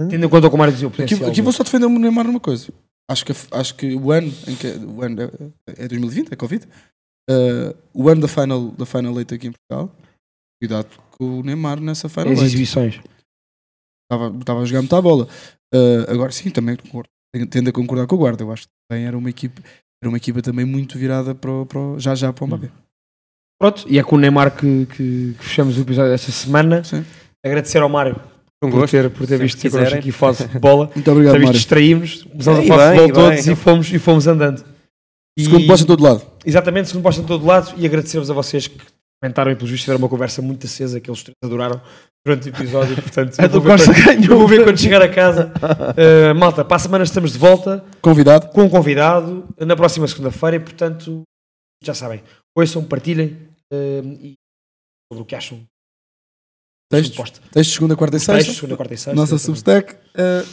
Tendo 0.08 0.24
em 0.24 0.28
conta 0.28 0.46
o 0.46 0.50
que 0.50 0.56
o 0.56 0.58
Mário 0.58 0.72
dizia, 0.72 0.88
o 0.88 0.90
Aqui, 0.90 1.02
potencial. 1.02 1.30
aqui 1.30 1.42
vou 1.42 1.52
só 1.52 1.62
defender 1.62 1.86
o 1.86 1.98
Neymar 1.98 2.26
numa 2.26 2.40
coisa. 2.40 2.72
Acho 3.10 3.24
que, 3.24 3.32
acho 3.52 3.74
que 3.74 3.94
o 3.94 4.12
ano 4.12 4.32
em 4.46 4.54
que 4.56 4.66
o 4.68 5.02
ano 5.02 5.22
é, 5.66 5.84
é 5.84 5.88
2020, 5.88 6.32
é 6.32 6.36
Covid. 6.36 6.66
Uh, 7.28 7.76
o 7.92 8.08
ano 8.08 8.20
da 8.22 8.28
final, 8.28 8.70
da 8.70 8.86
final 8.86 9.18
Eight 9.18 9.34
aqui 9.34 9.48
em 9.48 9.52
Portugal. 9.52 9.94
Cuidado 10.62 10.88
com 11.12 11.40
o 11.40 11.42
Neymar 11.42 11.80
nessa 11.80 12.08
final 12.08 12.32
As 12.32 12.40
exibições. 12.40 13.00
Estava, 14.10 14.36
estava 14.38 14.60
a 14.62 14.64
jogar 14.64 14.80
muita 14.82 15.00
bola. 15.02 15.28
Uh, 15.74 16.10
agora 16.10 16.32
sim, 16.32 16.50
também 16.50 16.76
tendo 17.50 17.70
a 17.70 17.72
concordar 17.72 18.06
com 18.06 18.14
o 18.16 18.18
Guarda. 18.18 18.42
Eu 18.42 18.52
acho 18.52 18.62
que 18.64 18.72
também 18.88 19.06
era 19.06 19.16
uma 19.16 19.30
equipe, 19.30 19.60
era 20.02 20.08
uma 20.08 20.16
equipa 20.16 20.40
também 20.42 20.64
muito 20.64 20.98
virada 20.98 21.34
para, 21.34 21.50
o- 21.50 21.66
para 21.66 21.78
o- 21.78 21.98
já 21.98 22.14
já 22.14 22.32
para 22.32 22.44
o 22.44 22.46
Mbappé. 22.48 22.70
Pronto, 23.60 23.84
e 23.86 23.98
é 23.98 24.02
com 24.02 24.16
o 24.16 24.18
Neymar 24.18 24.50
que, 24.56 24.86
que- 24.86 25.34
que 25.38 25.44
fechamos 25.44 25.76
o 25.76 25.82
episódio 25.82 26.10
desta 26.10 26.32
semana. 26.32 26.82
Sim. 26.82 27.04
Agradecer 27.44 27.78
ao 27.82 27.88
Mário 27.88 28.16
Com 28.62 28.70
por 28.70 28.88
ter, 28.88 29.10
por 29.10 29.20
ter 29.26 29.38
Sempre 29.38 29.46
visto 29.46 29.70
connosco 29.70 29.94
aqui 29.96 30.12
fase 30.12 30.48
de 30.48 30.58
bola. 30.58 30.90
Muito 30.96 31.10
obrigado, 31.10 31.34
Mário. 31.34 31.52
distraímos, 31.52 32.22
começámos 32.24 32.60
a 32.60 32.62
falar 32.66 32.92
de 32.94 32.98
futebol 33.00 33.22
bem. 33.28 33.34
todos 33.36 33.46
e 33.46 33.54
fomos, 33.54 33.92
e 33.92 33.98
fomos 33.98 34.26
andando. 34.26 34.64
E- 35.38 35.44
Segundo 35.44 35.66
posto 35.66 35.82
em 35.84 35.86
todo 35.86 36.02
lado. 36.02 36.22
Exatamente, 36.44 36.88
segundo 36.88 37.02
posto 37.02 37.20
em 37.20 37.24
todo 37.26 37.46
lado 37.46 37.72
e 37.76 37.84
agradecer-vos 37.86 38.30
a 38.30 38.34
vocês 38.34 38.66
que 38.66 38.78
comentaram 39.22 39.52
e 39.52 39.54
pelos 39.54 39.70
vistos 39.70 39.84
tiveram 39.84 39.98
uma 39.98 40.08
conversa 40.08 40.40
muito 40.40 40.66
acesa 40.66 40.98
que 41.00 41.10
eles 41.10 41.22
adoraram 41.44 41.80
durante 42.24 42.48
o 42.48 42.50
episódio. 42.50 42.94
Portanto, 42.96 43.36
vou 43.40 43.48
do 43.48 43.60
ver 43.60 43.68
Costa 43.70 43.92
quando- 43.94 44.04
ganhou. 44.06 44.38
vou 44.38 44.48
ver 44.48 44.64
quando 44.64 44.78
chegar 44.78 45.02
a 45.02 45.08
casa. 45.08 45.52
Uh, 45.52 46.34
malta, 46.38 46.64
para 46.64 46.76
a 46.76 46.78
semana 46.80 47.04
estamos 47.04 47.32
de 47.32 47.38
volta 47.38 47.84
Convidado. 48.00 48.48
com 48.48 48.62
um 48.64 48.68
convidado 48.70 49.44
na 49.58 49.76
próxima 49.76 50.06
segunda-feira 50.08 50.56
e, 50.56 50.60
portanto, 50.60 51.22
já 51.82 51.94
sabem, 51.94 52.22
ouçam, 52.56 52.82
partilhem 52.84 53.36
uh, 53.72 54.12
e 54.20 54.34
sobre 55.12 55.22
o 55.22 55.24
que 55.26 55.34
acham. 55.34 55.64
Textos. 56.90 57.16
Posta. 57.16 57.40
Textos 57.52 57.74
segunda, 57.74 57.96
quarta 57.96 58.16
e 58.16 58.18
Textos, 58.18 58.36
sexta. 58.36 58.54
segunda, 58.54 58.76
quarta 58.76 58.94
e 58.94 58.98
sexta, 58.98 59.14
Nossa. 59.14 59.38
Substack. 59.38 59.94
Eh, 60.14 60.44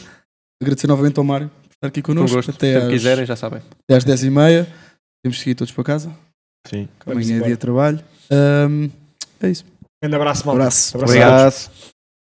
agradecer 0.62 0.86
novamente 0.86 1.18
ao 1.18 1.24
Mário 1.24 1.48
por 1.48 1.70
estar 1.72 1.88
aqui 1.88 2.00
Com 2.00 2.12
connosco. 2.14 2.36
gosto. 2.36 2.50
Até 2.52 2.74
Sempre 2.74 2.86
às, 2.86 2.92
quiserem, 2.92 3.26
já 3.26 3.34
sabem. 3.34 3.58
até 3.60 3.96
às 3.96 4.04
10h30. 4.04 4.66
Temos 5.24 5.36
que 5.38 5.42
seguir 5.42 5.54
todos 5.56 5.72
para 5.72 5.82
casa. 5.82 6.16
Sim. 6.68 6.88
Amanhã 7.04 7.38
é 7.38 7.40
dia 7.40 7.50
de 7.50 7.56
trabalho. 7.56 7.98
Ahm, 8.30 8.88
é 9.40 9.50
isso. 9.50 9.64
Grande 10.00 10.14
abraço, 10.14 10.46
malta. 10.46 10.60
Abraço. 10.62 10.96
Abraço. 10.96 11.12
Obrigado. 11.12 11.97